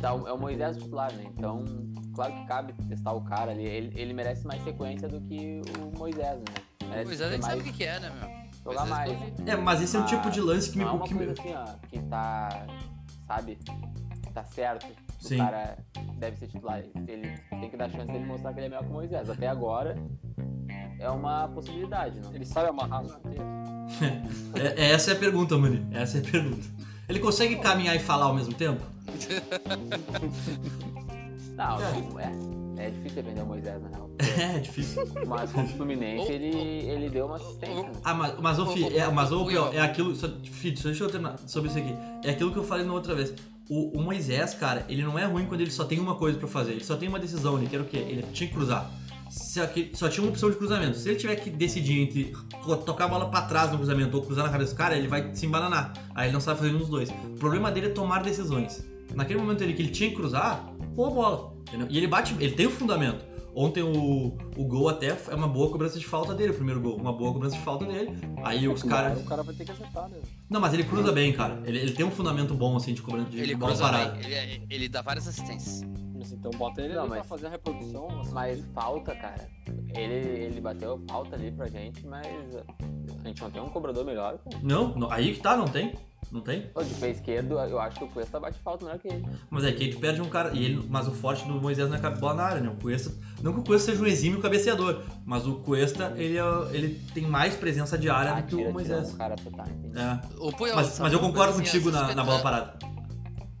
tá, 0.00 0.14
o- 0.14 0.26
é 0.28 0.32
o 0.32 0.38
Moisés 0.38 0.76
titular, 0.76 1.12
né? 1.12 1.24
Então, 1.36 1.64
claro 2.14 2.32
que 2.34 2.46
cabe 2.46 2.72
testar 2.88 3.12
o 3.12 3.20
cara 3.22 3.50
ali. 3.50 3.64
Ele, 3.64 3.92
ele 4.00 4.12
merece 4.14 4.46
mais 4.46 4.62
sequência 4.62 5.08
do 5.08 5.20
que 5.20 5.60
o 5.78 5.98
Moisés, 5.98 6.38
né? 6.38 6.54
Merece 6.88 7.04
Moisés 7.06 7.20
a 7.20 7.24
ter 7.30 7.34
gente 7.34 7.42
sabe 7.42 7.56
mais, 7.56 7.60
o 7.60 7.72
que, 7.72 7.76
que 7.78 7.84
é, 7.84 8.00
né, 8.00 8.10
meu? 8.10 8.44
jogar 8.72 8.86
Moisés 8.86 9.18
mais. 9.38 9.48
É, 9.48 9.56
mas 9.56 9.82
esse 9.82 9.96
é 9.96 10.00
o 10.00 10.06
tipo 10.06 10.30
de 10.30 10.40
lance 10.40 10.70
que 10.70 10.78
me. 10.78 10.84
Não 10.84 10.92
é 10.92 10.94
uma 10.96 11.06
que 11.06 11.14
me- 11.14 11.26
coisa 11.26 11.40
assim, 11.40 11.54
ó, 11.54 11.88
que 11.88 11.98
tá, 12.00 12.66
sabe, 13.26 13.58
tá 14.32 14.44
certo. 14.44 14.86
que 15.18 15.28
Sim. 15.28 15.34
O 15.36 15.38
cara 15.38 15.78
deve 16.16 16.36
ser 16.36 16.46
titular. 16.48 16.82
Ele 17.08 17.38
tem 17.50 17.70
que 17.70 17.76
dar 17.76 17.90
chance 17.90 18.06
dele 18.10 18.24
mostrar 18.24 18.52
que 18.52 18.58
ele 18.60 18.66
é 18.66 18.68
melhor 18.70 18.84
que 18.84 18.90
o 18.90 18.92
Moisés. 18.94 19.30
Até 19.30 19.48
agora, 19.48 19.96
é 20.98 21.08
uma 21.10 21.48
possibilidade, 21.48 22.20
não? 22.20 22.32
Ele 22.34 22.44
sabe 22.44 22.68
amarrar 22.68 23.02
os 23.02 23.12
chuteiros. 23.12 23.46
É, 24.54 24.90
essa 24.92 25.12
é 25.12 25.14
a 25.14 25.18
pergunta, 25.18 25.56
Mani. 25.56 25.86
Essa 25.92 26.18
é 26.18 26.20
a 26.20 26.24
pergunta. 26.30 26.66
Ele 27.08 27.20
consegue 27.20 27.56
caminhar 27.56 27.94
e 27.94 27.98
falar 27.98 28.26
ao 28.26 28.34
mesmo 28.34 28.54
tempo? 28.54 28.82
Não, 31.56 31.78
não, 31.78 32.20
é. 32.20 32.32
É 32.76 32.90
difícil 32.90 33.22
defender 33.22 33.42
o 33.42 33.46
Moisés, 33.46 33.82
na 33.82 33.88
real. 33.88 34.10
É, 34.54 34.58
difícil. 34.58 35.02
Mas 35.26 35.52
contra 35.52 35.72
o 35.72 35.76
Fluminense, 35.76 36.32
ele, 36.32 36.56
ele 36.56 37.10
deu 37.10 37.26
uma 37.26 37.36
assistência. 37.36 37.92
Ah, 38.02 38.14
mas, 38.14 38.34
mas 38.40 38.58
ô, 38.58 38.66
Fi, 38.66 38.96
é, 38.96 39.08
mas, 39.10 39.32
ô, 39.32 39.48
é 39.72 39.80
aquilo. 39.80 40.14
Só, 40.14 40.28
Fi, 40.42 40.76
só 40.76 40.88
deixa 40.88 41.04
eu 41.04 41.10
terminar 41.10 41.38
sobre 41.46 41.70
isso 41.70 41.78
aqui. 41.78 41.94
É 42.24 42.30
aquilo 42.30 42.52
que 42.52 42.58
eu 42.58 42.64
falei 42.64 42.84
na 42.84 42.92
outra 42.92 43.14
vez. 43.14 43.34
O, 43.68 43.98
o 43.98 44.02
Moisés, 44.02 44.54
cara, 44.54 44.84
ele 44.88 45.02
não 45.02 45.18
é 45.18 45.24
ruim 45.24 45.46
quando 45.46 45.62
ele 45.62 45.70
só 45.70 45.84
tem 45.84 45.98
uma 45.98 46.16
coisa 46.16 46.38
pra 46.38 46.48
fazer. 46.48 46.72
Ele 46.72 46.84
só 46.84 46.96
tem 46.96 47.08
uma 47.08 47.18
decisão, 47.18 47.56
ele 47.58 47.66
quer 47.66 47.80
o 47.80 47.84
quê? 47.84 47.96
Ele 47.96 48.22
tinha 48.32 48.48
que 48.48 48.54
cruzar. 48.54 48.90
Só, 49.30 49.66
que, 49.66 49.90
só 49.94 50.08
tinha 50.08 50.22
uma 50.22 50.30
opção 50.30 50.50
de 50.50 50.56
cruzamento. 50.56 50.96
Se 50.96 51.08
ele 51.08 51.18
tiver 51.18 51.36
que 51.36 51.50
decidir 51.50 52.00
entre 52.00 52.32
tocar 52.84 53.06
a 53.06 53.08
bola 53.08 53.30
pra 53.30 53.42
trás 53.42 53.70
no 53.70 53.78
cruzamento 53.78 54.16
ou 54.16 54.22
cruzar 54.22 54.44
na 54.44 54.52
cabeça 54.52 54.74
do 54.74 54.76
cara, 54.76 54.96
ele 54.96 55.08
vai 55.08 55.34
se 55.34 55.46
embananar. 55.46 55.92
Aí 56.14 56.26
ele 56.26 56.32
não 56.32 56.40
sabe 56.40 56.58
fazer 56.58 56.70
nenhum 56.70 56.80
dos 56.80 56.90
dois. 56.90 57.10
O 57.10 57.38
problema 57.38 57.70
dele 57.72 57.86
é 57.86 57.90
tomar 57.90 58.22
decisões. 58.22 58.84
Naquele 59.14 59.40
momento 59.40 59.62
ali 59.62 59.74
que 59.74 59.82
ele 59.82 59.90
tinha 59.90 60.10
que 60.10 60.16
cruzar, 60.16 60.64
boa 60.94 61.10
bola. 61.10 61.54
entendeu? 61.68 61.86
E 61.90 61.98
ele 61.98 62.06
bate, 62.06 62.34
ele 62.40 62.52
tem 62.52 62.66
o 62.66 62.70
fundamento. 62.70 63.24
Ontem 63.56 63.84
o, 63.84 64.36
o 64.56 64.64
gol 64.64 64.88
até 64.88 65.16
é 65.28 65.34
uma 65.34 65.46
boa 65.46 65.70
cobrança 65.70 65.96
de 65.96 66.04
falta 66.04 66.34
dele, 66.34 66.50
o 66.50 66.54
primeiro 66.54 66.80
gol. 66.80 66.96
Uma 66.96 67.12
boa 67.12 67.32
cobrança 67.32 67.54
de 67.56 67.62
falta 67.62 67.84
dele. 67.84 68.10
Aí 68.42 68.66
os 68.66 68.82
caras. 68.82 69.20
O 69.20 69.24
cara 69.24 69.44
vai 69.44 69.54
ter 69.54 69.64
que 69.64 69.70
acertar, 69.70 70.08
né? 70.08 70.18
Não, 70.50 70.60
mas 70.60 70.74
ele 70.74 70.82
cruza 70.82 71.12
bem, 71.12 71.32
cara. 71.32 71.62
Ele, 71.64 71.78
ele 71.78 71.92
tem 71.92 72.04
um 72.04 72.10
fundamento 72.10 72.52
bom, 72.52 72.76
assim, 72.76 72.92
de 72.92 73.00
cobrança 73.00 73.30
de 73.30 73.38
Ele 73.38 73.54
bola 73.54 73.70
cruza 73.72 73.84
parada. 73.84 74.10
bem, 74.16 74.24
ele, 74.32 74.66
ele 74.68 74.88
dá 74.88 75.02
várias 75.02 75.28
assistências. 75.28 75.82
Mas 76.24 76.32
então 76.32 76.50
bota 76.52 76.80
ele 76.80 76.94
Não, 76.94 77.02
ali 77.02 77.10
mas- 77.10 77.18
pra 77.20 77.28
fazer 77.28 77.46
a 77.48 77.50
reprodução. 77.50 78.08
Mas 78.32 78.64
falta, 78.72 79.14
cara. 79.14 79.46
Ele, 79.94 80.14
ele 80.44 80.60
bateu 80.60 80.98
falta 81.06 81.36
ali 81.36 81.52
pra 81.52 81.68
gente, 81.68 82.06
mas 82.06 82.26
a 83.22 83.28
gente 83.28 83.42
não 83.42 83.50
tem 83.50 83.60
um 83.62 83.68
cobrador 83.68 84.04
melhor. 84.06 84.38
Cara. 84.38 84.56
Não, 84.62 84.94
não, 84.96 85.10
aí 85.10 85.34
que 85.34 85.40
tá, 85.40 85.54
não 85.54 85.66
tem. 85.68 85.94
Não 86.32 86.40
tem. 86.40 86.62
De 86.62 86.94
pé 86.94 87.10
esquerdo, 87.10 87.58
eu 87.60 87.78
acho 87.78 87.98
que 87.98 88.04
o 88.04 88.08
Cuesta 88.08 88.40
bate 88.40 88.58
falta 88.60 88.86
melhor 88.86 88.98
que 88.98 89.06
ele. 89.06 89.24
Mas 89.50 89.64
é 89.64 89.72
que 89.72 89.84
aí 89.84 89.90
tu 89.90 90.00
perde 90.00 90.22
um 90.22 90.28
cara. 90.30 90.52
E 90.54 90.64
ele, 90.64 90.86
mas 90.88 91.06
o 91.06 91.12
forte 91.12 91.46
do 91.46 91.60
Moisés 91.60 91.88
não 91.90 91.96
é 91.96 92.10
bola 92.10 92.34
na 92.34 92.42
área, 92.42 92.60
né? 92.62 92.70
O 92.70 92.80
Cuesta. 92.80 93.12
Não 93.42 93.52
que 93.52 93.60
o 93.60 93.62
Cuesta 93.64 93.92
seja 93.92 94.02
um 94.02 94.06
exímio 94.06 94.40
cabeceador, 94.40 95.02
mas 95.26 95.46
o 95.46 95.56
Cuesta, 95.56 96.14
ele, 96.16 96.38
é- 96.38 96.74
ele 96.74 97.00
tem 97.12 97.24
mais 97.24 97.54
presença 97.54 97.98
de 97.98 98.08
área 98.08 98.32
Ah, 98.32 98.40
do 98.40 98.46
que 98.46 98.54
o 98.54 98.58
tira, 98.58 98.62
tira 98.62 98.72
Moisés. 98.72 99.12
um 99.12 99.16
cara 99.18 99.36
tá, 99.36 99.64
entendi. 99.68 99.98
É. 99.98 100.20
Ô, 100.40 100.50
Puyol, 100.50 100.74
Mas, 100.76 100.98
mas 100.98 101.12
eu 101.12 101.20
concordo 101.20 101.52
contigo 101.54 101.90
na, 101.90 102.14
na 102.14 102.24
bola 102.24 102.40
parada. 102.42 102.93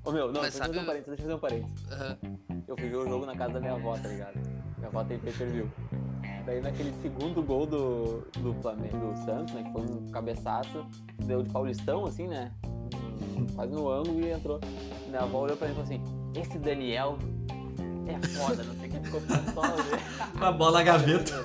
Ô 0.04 0.12
meu, 0.12 0.30
não, 0.30 0.42
Mas 0.42 0.52
deixa 0.52 0.58
eu 0.58 0.66
fazer 0.66 0.80
um 0.80 0.84
parênteses, 0.84 1.06
deixa 1.06 1.22
eu 1.22 1.26
fazer 1.26 1.34
um 1.34 1.38
parênteses. 1.38 1.92
Aham. 1.92 2.18
Eu 2.68 2.76
fui 2.76 2.88
ver 2.88 2.96
o 2.96 3.08
jogo 3.08 3.26
na 3.26 3.34
casa 3.34 3.54
da 3.54 3.60
minha 3.60 3.72
avó, 3.72 3.96
tá 3.96 4.08
ligado? 4.08 4.34
Minha 4.76 4.88
avó 4.88 5.02
tem 5.04 5.18
pay-per-view. 5.18 5.70
Daí 6.44 6.60
naquele 6.60 6.92
segundo 7.00 7.42
gol 7.42 7.64
do, 7.64 8.20
do 8.38 8.54
Flamengo, 8.60 9.12
do 9.12 9.24
Santos, 9.24 9.54
né? 9.54 9.62
Que 9.62 9.72
foi 9.72 9.82
um 9.82 10.10
cabeçaço, 10.10 10.84
deu 11.24 11.42
de 11.42 11.50
Paulistão, 11.50 12.04
assim, 12.04 12.28
né? 12.28 12.52
Quase 13.54 13.72
no 13.72 13.90
ângulo 13.90 14.20
e 14.20 14.30
entrou. 14.30 14.60
Minha 15.06 15.22
avó 15.22 15.40
olhou 15.40 15.56
pra 15.56 15.68
mim 15.68 15.72
e 15.72 15.76
falou 15.76 15.90
assim, 15.90 16.02
esse 16.38 16.58
Daniel 16.58 17.16
É 18.06 18.26
foda, 18.28 18.62
não 18.64 18.74
sei 18.76 18.88
quem 18.88 19.02
ficou 19.02 19.20
né? 19.84 20.02
Uma 20.34 20.52
bola 20.52 20.78
na 20.78 20.84
gaveta. 20.84 21.44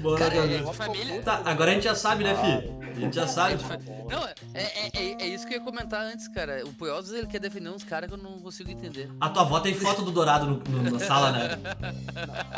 Bola 0.00 0.18
Cara, 0.18 0.34
na 0.34 0.40
é 0.40 0.46
gaveta. 0.48 0.70
de 0.70 0.76
família. 0.76 1.22
Tá, 1.22 1.42
agora 1.44 1.70
a 1.70 1.74
gente 1.74 1.84
já 1.84 1.94
sabe, 1.94 2.24
né, 2.24 2.34
fi? 2.34 2.78
A 2.88 3.00
gente 3.00 3.14
já 3.14 3.22
É 3.22 3.26
sabe. 3.26 3.62
Não, 4.10 4.26
é, 4.26 4.34
é, 4.54 4.90
é, 4.92 5.22
é 5.22 5.26
isso 5.28 5.46
que 5.46 5.54
eu 5.54 5.58
ia 5.58 5.64
comentar 5.64 6.04
antes, 6.04 6.26
cara. 6.28 6.64
O 6.66 6.72
vezes, 7.08 7.22
ele 7.22 7.26
quer 7.30 7.38
defender 7.40 7.70
uns 7.70 7.84
caras 7.84 8.08
que 8.08 8.14
eu 8.14 8.18
não 8.22 8.38
consigo 8.40 8.70
entender. 8.70 9.08
A 9.20 9.28
tua 9.28 9.42
avó 9.42 9.60
tem 9.60 9.72
foto 9.74 10.02
do 10.02 10.10
Dourado 10.10 10.46
no- 10.46 10.82
no- 10.82 10.90
na 10.90 10.98
sala, 10.98 11.30
né? 11.32 11.48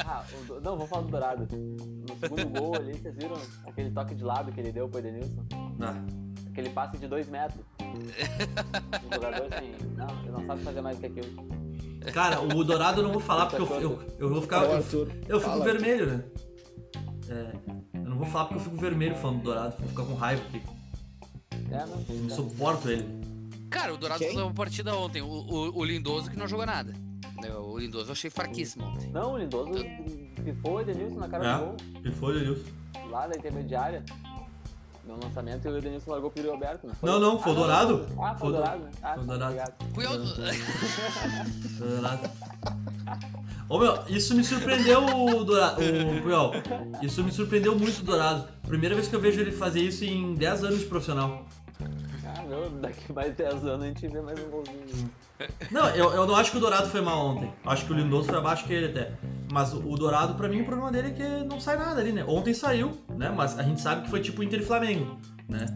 Ah, 0.06 0.24
o 0.40 0.44
do- 0.44 0.60
não, 0.60 0.78
vou 0.78 0.86
falar 0.86 1.02
do 1.02 1.08
Dourado. 1.08 1.46
No 1.52 2.18
segundo 2.18 2.48
gol 2.58 2.74
ali, 2.76 2.94
vocês 2.94 3.14
viram 3.16 3.36
aquele 3.66 3.90
toque 3.90 4.14
de 4.14 4.24
lado 4.24 4.50
que 4.52 4.60
ele 4.60 4.72
deu 4.72 4.88
pro 4.88 4.98
Edenilson? 5.00 5.44
Ah, 5.80 5.94
Aquele 6.50 6.70
passe 6.70 6.98
de 6.98 7.06
dois 7.06 7.28
metros. 7.28 7.64
O 7.80 7.80
jogador 9.14 9.46
assim, 9.54 9.72
não, 9.96 10.08
ele 10.22 10.30
não 10.32 10.46
sabe 10.46 10.62
fazer 10.64 10.80
mais 10.80 10.98
que 10.98 11.06
aquilo. 11.06 11.59
Cara, 12.12 12.40
o 12.40 12.64
Dourado 12.64 13.00
eu 13.00 13.04
não 13.04 13.12
vou 13.12 13.20
falar 13.20 13.46
porque 13.46 13.62
eu, 13.62 13.80
eu, 13.80 14.02
eu 14.18 14.28
vou 14.30 14.42
ficar. 14.42 14.64
Eu, 14.64 14.72
eu 15.28 15.38
fico 15.40 15.40
fala. 15.40 15.64
vermelho, 15.64 16.06
né? 16.06 16.24
É, 17.28 17.52
eu 17.94 18.04
não 18.10 18.16
vou 18.16 18.26
falar 18.26 18.46
porque 18.46 18.60
eu 18.60 18.64
fico 18.64 18.76
vermelho 18.76 19.14
falando 19.16 19.38
do 19.38 19.44
Dourado, 19.44 19.76
vou 19.78 19.88
ficar 19.88 20.04
com 20.04 20.14
raiva, 20.14 20.42
porque 20.50 20.60
É, 21.70 21.86
não, 21.86 22.04
eu 22.08 22.22
não 22.22 22.30
suporto 22.30 22.88
ele. 22.90 23.06
Cara, 23.70 23.94
o 23.94 23.96
Dourado 23.96 24.18
fez 24.18 24.34
uma 24.36 24.52
partida 24.52 24.94
ontem. 24.96 25.22
O, 25.22 25.26
o, 25.28 25.78
o 25.78 25.84
Lindoso 25.84 26.30
que 26.30 26.36
não 26.36 26.48
jogou 26.48 26.66
nada. 26.66 26.92
né, 27.40 27.52
O 27.54 27.78
Lindoso 27.78 28.08
eu 28.08 28.12
achei 28.12 28.28
fraquíssimo 28.30 28.84
ontem. 28.84 29.10
não 29.12 29.34
o 29.34 29.38
Lindoso 29.38 29.72
pifou 30.44 30.74
o 30.76 30.80
Edenilson 30.80 31.16
na 31.20 31.28
cara 31.28 31.46
É. 31.46 31.58
do 31.58 31.64
gol, 31.66 31.76
Que 32.02 32.10
foi, 32.10 32.34
Denilson? 32.40 32.64
lá 33.10 33.26
da 33.28 33.36
intermediária. 33.36 34.04
No 35.10 35.24
lançamento 35.24 35.66
e 35.66 35.70
o 35.70 35.76
Edenilson 35.76 36.10
largou 36.12 36.30
pro 36.30 36.40
Yuri 36.40 36.52
Alberto, 36.52 36.86
não 36.86 36.94
foi? 36.94 37.10
Não, 37.10 37.18
não, 37.18 37.38
foi 37.40 37.50
o 37.52 37.54
Ah, 37.54 37.58
Dourado. 37.58 38.06
Ah, 38.16 38.34
foi 38.34 38.38
Foi 38.38 38.48
o 38.48 38.52
Dourado, 38.52 38.82
né? 38.84 38.90
Ah, 39.02 39.14
foi 39.14 39.22
o 39.22 39.26
Dourado. 39.26 39.72
Puyol. 39.92 40.18
Dourado. 41.78 42.30
Ô 43.68 43.78
meu, 43.78 43.98
isso 44.08 44.34
me 44.36 44.44
surpreendeu 44.44 45.04
o 45.04 45.44
Dourado, 45.44 45.80
o 45.82 46.22
Puyol. 46.22 46.52
Isso 47.02 47.24
me 47.24 47.32
surpreendeu 47.32 47.76
muito 47.76 48.00
o 48.00 48.04
Dourado. 48.04 48.48
Primeira 48.62 48.94
vez 48.94 49.08
que 49.08 49.16
eu 49.16 49.20
vejo 49.20 49.40
ele 49.40 49.52
fazer 49.52 49.80
isso 49.80 50.04
em 50.04 50.34
10 50.34 50.64
anos 50.64 50.78
de 50.80 50.86
profissional. 50.86 51.44
Ah, 52.24 52.42
meu, 52.42 52.70
daqui 52.70 53.12
mais 53.12 53.34
10 53.34 53.64
anos 53.66 53.82
a 53.82 53.86
gente 53.86 54.06
vê 54.06 54.20
mais 54.20 54.38
um 54.38 54.48
golzinho. 54.50 55.10
Não, 55.70 55.88
eu, 55.90 56.10
eu 56.12 56.26
não 56.26 56.36
acho 56.36 56.50
que 56.50 56.56
o 56.56 56.60
Dourado 56.60 56.88
foi 56.90 57.00
mal 57.00 57.24
ontem. 57.26 57.52
Acho 57.64 57.86
que 57.86 57.92
o 57.92 57.96
Lindoso 57.96 58.28
foi 58.28 58.38
abaixo 58.38 58.64
que 58.64 58.72
ele 58.72 58.86
até. 58.86 59.12
Mas 59.52 59.72
o, 59.72 59.78
o 59.78 59.96
Dourado, 59.96 60.34
pra 60.34 60.48
mim, 60.48 60.60
o 60.62 60.64
problema 60.64 60.92
dele 60.92 61.08
é 61.08 61.10
que 61.12 61.44
não 61.44 61.60
sai 61.60 61.76
nada 61.76 62.00
ali, 62.00 62.12
né? 62.12 62.24
Ontem 62.26 62.52
saiu, 62.54 62.98
né? 63.08 63.30
Mas 63.34 63.58
a 63.58 63.62
gente 63.62 63.80
sabe 63.80 64.02
que 64.02 64.10
foi 64.10 64.20
tipo 64.20 64.42
Inter 64.42 64.60
e 64.60 64.64
Flamengo, 64.64 65.18
né? 65.48 65.66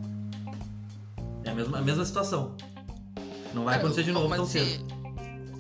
É 1.44 1.50
a 1.50 1.54
mesma, 1.54 1.78
a 1.78 1.83
mesma 1.83 2.04
situação. 2.04 2.54
Não 3.52 3.64
vai 3.64 3.75
Cara, 3.75 3.85
acontecer 3.87 4.02
de 4.04 4.11
eu- 4.11 4.14
novo 4.14 4.35
tão 4.35 4.47
cedo. 4.47 4.85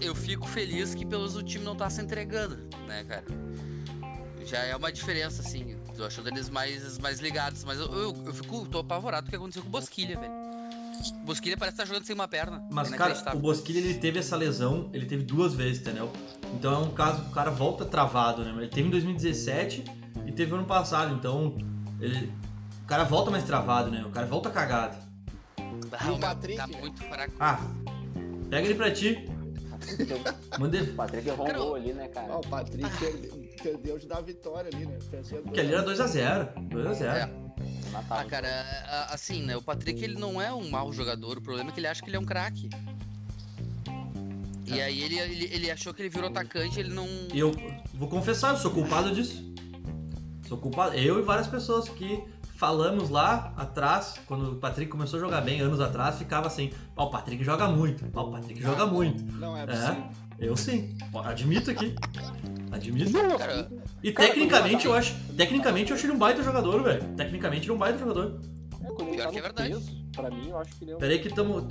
Eu 0.00 0.14
fico 0.14 0.46
feliz 0.46 0.94
que 0.94 1.06
pelo 1.06 1.22
menos 1.22 1.36
o 1.36 1.42
time 1.42 1.64
não 1.64 1.74
tá 1.76 1.88
se 1.88 2.00
entregando, 2.02 2.58
né, 2.86 3.04
cara? 3.04 3.24
Já 4.44 4.58
é 4.58 4.76
uma 4.76 4.92
diferença, 4.92 5.40
assim. 5.40 5.76
Tô 5.96 6.04
achando 6.04 6.28
eles 6.28 6.50
mais, 6.50 6.98
mais 6.98 7.20
ligados. 7.20 7.64
Mas 7.64 7.78
eu, 7.78 7.86
eu, 7.86 8.14
eu 8.26 8.34
fico, 8.34 8.66
tô 8.66 8.80
apavorado 8.80 9.22
com 9.24 9.28
o 9.28 9.30
que 9.30 9.36
aconteceu 9.36 9.62
com 9.62 9.68
o 9.68 9.70
Bosquilha, 9.70 10.18
velho. 10.18 10.32
O 11.12 11.26
Bosquilha 11.26 11.56
parece 11.56 11.74
estar 11.74 11.86
jogando 11.86 12.04
sem 12.04 12.14
uma 12.14 12.28
perna. 12.28 12.62
Mas, 12.70 12.92
É 12.92 12.96
cara, 12.96 13.36
o 13.36 13.38
Bosquilha, 13.38 13.78
ele 13.78 13.94
teve 13.94 14.18
essa 14.18 14.36
lesão, 14.36 14.88
ele 14.92 15.06
teve 15.06 15.22
duas 15.22 15.54
vezes, 15.54 15.80
entendeu? 15.80 16.10
Então 16.54 16.74
é 16.74 16.78
um 16.78 16.90
caso 16.90 17.22
que 17.22 17.28
o 17.28 17.32
cara 17.32 17.50
volta 17.50 17.84
travado, 17.84 18.44
né? 18.44 18.52
Ele 18.56 18.68
teve 18.68 18.88
em 18.88 18.90
2017 18.90 19.84
e 20.26 20.32
teve 20.32 20.54
ano 20.54 20.64
passado, 20.64 21.14
então 21.14 21.56
ele... 22.00 22.32
O 22.82 22.86
cara 22.86 23.04
volta 23.04 23.30
mais 23.30 23.44
travado, 23.44 23.90
né? 23.90 24.04
O 24.04 24.10
cara 24.10 24.26
volta 24.26 24.50
cagado. 24.50 24.96
Ah, 25.92 26.12
o 26.12 26.18
Patrick, 26.18 26.56
tá 26.56 26.66
né? 26.66 26.76
muito 26.80 27.02
fraco. 27.04 27.32
Ah, 27.40 27.58
pega 28.50 28.66
ele 28.66 28.74
pra 28.74 28.90
ti, 28.90 29.26
manda 30.58 30.76
ele... 30.76 30.90
O 30.90 30.94
Patrick 30.94 31.30
gol 31.30 31.74
ali, 31.74 31.92
né, 31.92 32.08
cara? 32.08 32.34
Ah, 32.34 32.38
o 32.38 32.46
Patrick 32.46 32.98
perdeu, 32.98 33.44
perdeu 33.62 33.98
de 33.98 34.06
dar 34.06 34.20
vitória 34.22 34.70
ali, 34.72 34.86
né? 34.86 34.98
Porque 35.42 35.60
ali 35.60 35.72
era 35.74 35.84
2x0, 35.84 36.68
2x0. 36.68 37.43
É. 37.94 38.02
Natal. 38.02 38.18
Ah, 38.18 38.24
cara, 38.24 38.48
a- 38.88 39.14
assim, 39.14 39.42
né? 39.42 39.56
O 39.56 39.62
Patrick 39.62 40.02
ele 40.02 40.14
não 40.18 40.40
é 40.40 40.52
um 40.52 40.68
mau 40.70 40.92
jogador. 40.92 41.38
O 41.38 41.40
problema 41.40 41.70
é 41.70 41.72
que 41.72 41.80
ele 41.80 41.86
acha 41.86 42.02
que 42.02 42.08
ele 42.08 42.16
é 42.16 42.20
um 42.20 42.24
craque. 42.24 42.68
E 44.66 44.80
aí 44.80 45.02
ele, 45.02 45.18
ele, 45.18 45.44
ele 45.52 45.70
achou 45.70 45.92
que 45.92 46.02
ele 46.02 46.08
virou 46.08 46.28
atacante, 46.28 46.80
ele 46.80 46.92
não. 46.92 47.06
E 47.32 47.38
eu 47.38 47.52
vou 47.92 48.08
confessar, 48.08 48.50
eu 48.52 48.56
sou 48.56 48.70
culpado 48.70 49.14
disso. 49.14 49.44
Sou 50.48 50.58
culpado. 50.58 50.94
Eu 50.96 51.18
e 51.18 51.22
várias 51.22 51.46
pessoas 51.46 51.88
que 51.88 52.22
falamos 52.56 53.10
lá 53.10 53.52
atrás, 53.56 54.14
quando 54.26 54.52
o 54.52 54.56
Patrick 54.56 54.90
começou 54.90 55.18
a 55.18 55.20
jogar 55.20 55.40
bem, 55.42 55.60
anos 55.60 55.80
atrás, 55.80 56.16
ficava 56.16 56.46
assim, 56.46 56.70
ó, 56.96 57.04
o 57.06 57.10
Patrick 57.10 57.44
joga 57.44 57.68
muito, 57.68 58.04
ó, 58.14 58.28
o 58.28 58.30
Patrick 58.32 58.60
joga 58.60 58.86
muito. 58.86 59.22
Não 59.36 59.56
é 59.56 59.62
É, 59.64 59.66
possível. 59.66 60.04
eu 60.38 60.56
sim. 60.56 60.96
Admito 61.24 61.70
aqui. 61.70 61.94
Admito. 62.74 63.12
Cara, 63.38 63.70
E 64.02 64.12
Cara, 64.12 64.28
tecnicamente 64.28 64.86
eu 64.86 64.94
acho. 64.94 65.14
Tecnicamente 65.36 65.90
eu 65.90 65.96
acho 65.96 66.06
ele 66.06 66.12
um 66.12 66.18
baita 66.18 66.42
jogador, 66.42 66.82
velho. 66.82 67.02
Tecnicamente 67.16 67.64
ele 67.64 67.72
é 67.72 67.74
um 67.74 67.78
baita 67.78 67.98
jogador. 67.98 68.40
É, 68.82 68.86
quando 68.86 69.08
ele 69.08 69.16
Pior 69.16 69.24
tá 69.26 69.30
que 69.32 69.38
é 69.38 69.42
verdade. 69.42 69.68
peso, 69.70 70.06
pra 70.14 70.30
mim, 70.30 70.48
eu 70.50 70.58
acho 70.58 70.74
que 70.76 70.84
ele 70.84 70.90
é 70.92 70.96
um... 70.96 70.98
Pera 70.98 71.12
aí 71.12 71.18
que 71.18 71.28
estamos 71.28 71.64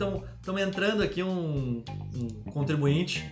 entrando 0.61 1.03
aqui 1.03 1.21
um, 1.21 1.83
um 2.15 2.51
contribuinte. 2.51 3.31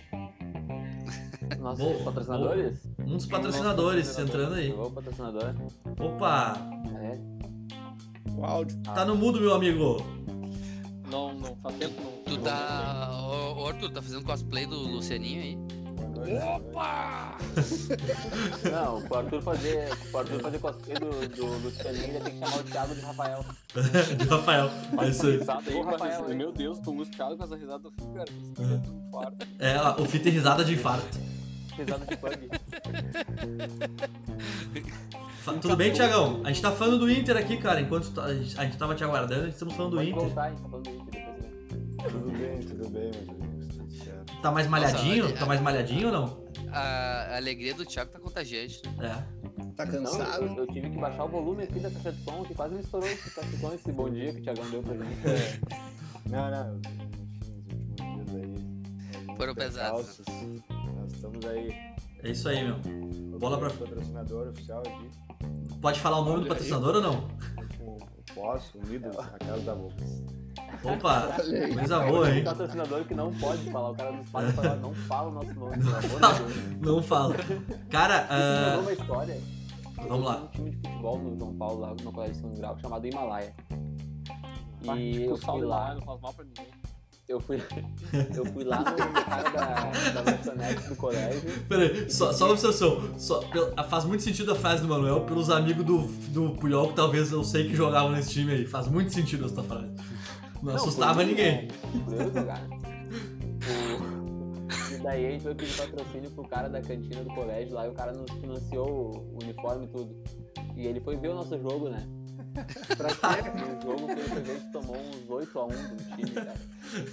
Nossos 1.58 1.84
Vou- 1.84 2.04
patrocinadores? 2.04 2.78
Um 2.98 3.16
dos 3.16 3.26
patrocinadores 3.26 4.18
entrando 4.18 4.54
aí. 4.54 4.72
O 4.72 4.90
patrocinador. 4.90 5.54
Opa! 5.98 6.56
É. 7.00 7.18
O 8.36 8.44
áudio. 8.44 8.78
Tá 8.82 9.04
no 9.04 9.16
mudo, 9.16 9.40
meu 9.40 9.52
amigo. 9.54 10.04
Não, 11.10 11.34
não, 11.34 11.56
faz 11.56 11.76
tempo 11.76 12.00
não... 12.02 12.22
tu 12.36 12.40
tá. 12.40 13.10
Ô, 13.56 13.66
Arthur, 13.66 13.90
tá 13.90 14.00
fazendo 14.00 14.24
cosplay 14.24 14.64
do 14.66 14.76
Lucianinho 14.78 15.42
aí? 15.42 15.58
Opa! 16.22 17.36
Não, 18.70 19.02
o 19.08 19.14
Arthur 19.16 19.42
fazer, 19.42 19.88
o 20.12 20.18
Arthur 20.18 20.40
fazer 20.40 20.58
cosplay 20.58 20.96
do, 20.98 21.28
do 21.28 21.46
Lucianinho, 21.64 22.04
ele 22.04 22.20
tem 22.20 22.32
que 22.34 22.38
chamar 22.46 22.60
o 22.60 22.64
Thiago 22.64 22.94
de 22.94 23.00
Rafael. 23.00 23.44
De 24.18 24.24
Rafael. 24.28 24.70
É 25.00 25.08
isso 25.08 25.26
aí. 25.26 25.38
Risada 25.38 25.62
aí, 25.70 25.76
Ô, 25.76 25.82
com 25.82 25.88
a 25.88 25.92
Rafael, 25.92 26.30
hein? 26.30 26.36
Meu 26.36 26.52
Deus, 26.52 26.78
tô 26.80 26.92
angustiado 26.92 27.36
com 27.36 27.44
essa 27.44 27.56
risada 27.56 27.78
do 27.80 27.90
filho, 27.90 28.12
cara. 28.14 28.28
Infarto. 29.08 29.46
É, 29.58 29.76
ó, 29.80 30.00
o 30.00 30.04
Fita 30.04 30.24
tem 30.24 30.32
risada 30.32 30.64
de 30.64 30.74
infarto. 30.74 31.18
Risada 31.76 32.04
de 32.06 32.16
pug. 32.16 32.50
Tudo 35.60 35.76
bem, 35.76 35.92
Tiagão? 35.92 36.40
A 36.44 36.48
gente 36.48 36.62
tá 36.62 36.70
falando 36.70 36.98
do 37.00 37.10
Inter 37.10 37.36
aqui, 37.36 37.56
cara. 37.56 37.80
Enquanto 37.80 38.10
tá- 38.12 38.24
a 38.24 38.34
gente 38.34 38.58
a 38.58 38.64
gente 38.64 38.76
tava 38.76 38.94
te 38.94 39.02
aguardando, 39.02 39.40
a 39.42 39.44
gente 39.46 39.54
estamos 39.54 39.74
falando 39.74 39.90
do 39.92 39.96
Pode 39.96 40.10
Inter. 40.10 40.22
voltar, 40.22 40.42
a 40.44 40.50
gente 40.50 40.62
tá 40.62 40.68
falando 40.68 40.84
do 40.84 40.90
Inter 40.90 41.04
depois, 41.10 41.42
né? 41.42 41.50
Tudo 42.10 42.30
bem, 42.30 42.60
tudo 42.60 42.88
bem, 42.90 43.12
certo. 43.12 43.31
Tá 44.42 44.50
mais 44.50 44.66
malhadinho? 44.66 45.26
olha- 45.26 45.36
Tá 45.38 45.46
mais 45.46 45.60
malhadinho 45.60 46.06
ou 46.08 46.12
não? 46.12 46.42
A 46.72 47.36
alegria 47.36 47.74
do 47.74 47.84
Thiago 47.84 48.10
tá 48.10 48.18
contagiante. 48.18 48.82
É. 49.00 49.42
Tá 49.76 49.86
Não, 49.86 49.92
cansado? 50.04 50.44
eu, 50.44 50.56
eu 50.56 50.66
tive 50.66 50.90
que 50.90 50.98
baixar 50.98 51.24
o 51.24 51.28
volume 51.28 51.62
aqui 51.64 51.78
da 51.80 51.90
caixa 51.90 52.12
de 52.12 52.24
som, 52.24 52.42
que 52.44 52.54
quase 52.54 52.74
me 52.74 52.80
estourou 52.80 53.08
esse 53.08 53.30
cachecol, 53.30 53.74
esse 53.74 53.92
bom 53.92 54.10
dia 54.10 54.32
que 54.32 54.40
o 54.40 54.42
Thiagão 54.42 54.70
deu 54.70 54.82
pra 54.82 54.94
gente. 54.94 55.60
Não, 56.28 56.50
não, 56.50 56.78
enfim, 56.78 57.08
os 57.08 57.90
últimos 58.00 58.26
dias 58.30 58.34
aí. 58.34 59.16
alguns 59.18 59.36
Foram 59.36 59.54
pesados. 59.54 60.00
percalços. 60.16 60.26
Nós 60.96 61.12
estamos 61.12 61.46
aí. 61.46 61.68
É 62.22 62.30
isso 62.30 62.48
aí, 62.48 62.64
meu. 62.64 63.38
Bola 63.38 63.58
pra- 63.58 63.70
patrocinador 63.70 64.48
oficial 64.48 64.80
aqui. 64.80 65.10
Pode 65.80 66.00
falar 66.00 66.18
o 66.20 66.24
nome 66.24 66.34
do 66.36 66.40
Olha 66.40 66.42
aí. 66.44 66.48
patrocinador 66.48 66.94
ou 66.96 67.02
não? 67.02 67.28
Com 67.78 67.96
o 67.96 68.34
Poço, 68.34 68.78
unidos 68.78 69.16
na 69.16 69.24
casa 69.38 69.60
da 69.62 69.74
Volks. 69.74 70.22
Opa, 70.84 71.36
coisa 71.74 72.00
boa, 72.00 72.26
Tem 72.26 72.34
hein? 72.36 72.40
um 72.40 72.44
patrocinador 72.44 73.04
que 73.04 73.14
não 73.14 73.32
pode 73.34 73.70
falar, 73.70 73.90
o 73.90 73.94
cara 73.94 74.12
do 74.12 74.20
espaço 74.20 74.52
fala, 74.52 74.76
não 74.76 74.94
fala 74.94 75.28
o 75.28 75.32
nosso 75.32 75.54
nome, 75.54 75.76
pelo 75.78 75.96
amor 75.96 76.02
de 76.02 76.44
Deus. 76.44 76.80
Não 76.80 77.02
fala. 77.02 77.36
Cara, 77.88 78.26
ah, 78.28 78.78
uma 78.80 78.92
história. 78.92 79.40
Vamos 80.08 80.26
lá. 80.26 80.42
Um 80.42 80.46
time 80.48 80.70
de 80.70 80.76
futebol 80.76 81.18
no 81.18 81.38
João 81.38 81.54
Paulo, 81.54 81.80
lá 81.80 81.94
no 82.02 82.12
colégio 82.12 82.34
de 82.34 82.40
segundo 82.40 82.58
grau, 82.58 82.78
chamado 82.80 83.06
Himalaia. 83.06 83.54
E 84.96 85.12
tipo, 85.12 85.30
eu 85.30 85.36
fui 85.36 85.60
lá, 85.60 85.94
não 85.94 86.02
faz 86.02 86.20
mal 86.20 86.34
pra 86.34 86.44
ninguém. 86.44 86.66
eu 87.28 87.38
fui, 87.40 87.56
eu 88.34 88.44
fui 88.46 88.64
lá 88.64 88.78
no 88.78 88.96
cara 89.24 89.50
da, 89.50 90.20
da 90.22 90.32
lanchonete 90.32 90.88
do 90.88 90.96
colégio. 90.96 91.62
peraí, 91.68 92.10
só, 92.10 92.32
só 92.32 92.46
uma 92.46 92.52
observação. 92.54 93.16
Só, 93.16 93.40
faz 93.88 94.04
muito 94.04 94.24
sentido 94.24 94.50
a 94.50 94.56
frase 94.56 94.82
do 94.82 94.88
Manuel 94.88 95.20
pelos 95.20 95.48
amigos 95.48 95.84
do, 95.84 95.98
do 96.30 96.50
Puyol 96.56 96.88
que 96.88 96.94
talvez 96.94 97.30
eu 97.30 97.44
sei 97.44 97.68
que 97.68 97.76
jogavam 97.76 98.10
nesse 98.10 98.30
time 98.30 98.52
aí. 98.52 98.66
Faz 98.66 98.88
muito 98.88 99.12
sentido 99.12 99.46
essa 99.46 99.62
frase. 99.62 99.94
Não, 100.62 100.74
assustava 100.76 101.14
por- 101.20 101.26
ninguém. 101.26 101.68
O- 103.66 104.94
E 104.94 104.98
daí 105.02 105.26
a 105.26 105.30
gente 105.30 105.42
foi 105.42 105.54
pedir 105.54 105.76
patrocínio 105.76 106.30
pro 106.30 106.46
cara 106.48 106.68
da 106.68 106.80
cantina 106.80 107.22
do 107.24 107.30
colégio 107.34 107.74
lá 107.74 107.86
e 107.86 107.90
o 107.90 107.92
cara 107.94 108.12
nos 108.12 108.30
financiou 108.32 109.26
o 109.34 109.38
uniforme 109.42 109.84
e 109.86 109.88
tudo. 109.88 110.16
E 110.76 110.86
ele 110.86 111.00
foi 111.00 111.16
ver 111.16 111.28
o 111.30 111.34
nosso 111.34 111.58
jogo, 111.60 111.88
né? 111.88 112.06
Pra 112.96 113.08
quê? 113.08 113.50
O 113.78 113.82
jogo 113.82 114.06
foi 114.08 114.42
que 114.42 114.50
a 114.50 114.54
gente 114.54 114.72
tomou 114.72 114.96
uns 114.96 115.28
8x1 115.28 115.68
do 115.68 116.16
time, 116.16 116.30
cara. 116.32 116.54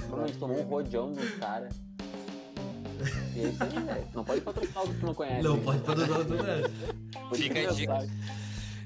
Mano, 0.09 0.23
a 0.23 0.27
gente 0.27 0.37
tomou 0.39 0.59
um 0.59 0.63
rodeão 0.63 1.11
dos 1.13 1.29
caras. 1.35 1.73
E 3.35 3.39
é 3.39 3.43
isso 3.49 3.63
aí, 3.63 3.69
velho. 3.69 4.07
Não 4.13 4.23
pode 4.25 4.41
patrocinar 4.41 4.83
o 4.83 4.87
que 4.89 4.99
tu 4.99 5.05
não 5.05 5.13
conhece. 5.13 5.41
Não, 5.43 5.59
pode 5.59 5.79
patrocinar 5.79 6.23
do 6.25 6.35
Messi. 6.43 6.73
Por 7.29 7.33
isso 7.39 7.43
Fica 7.43 7.53
que 7.61 7.65
a 7.67 7.71
dica. 7.71 8.07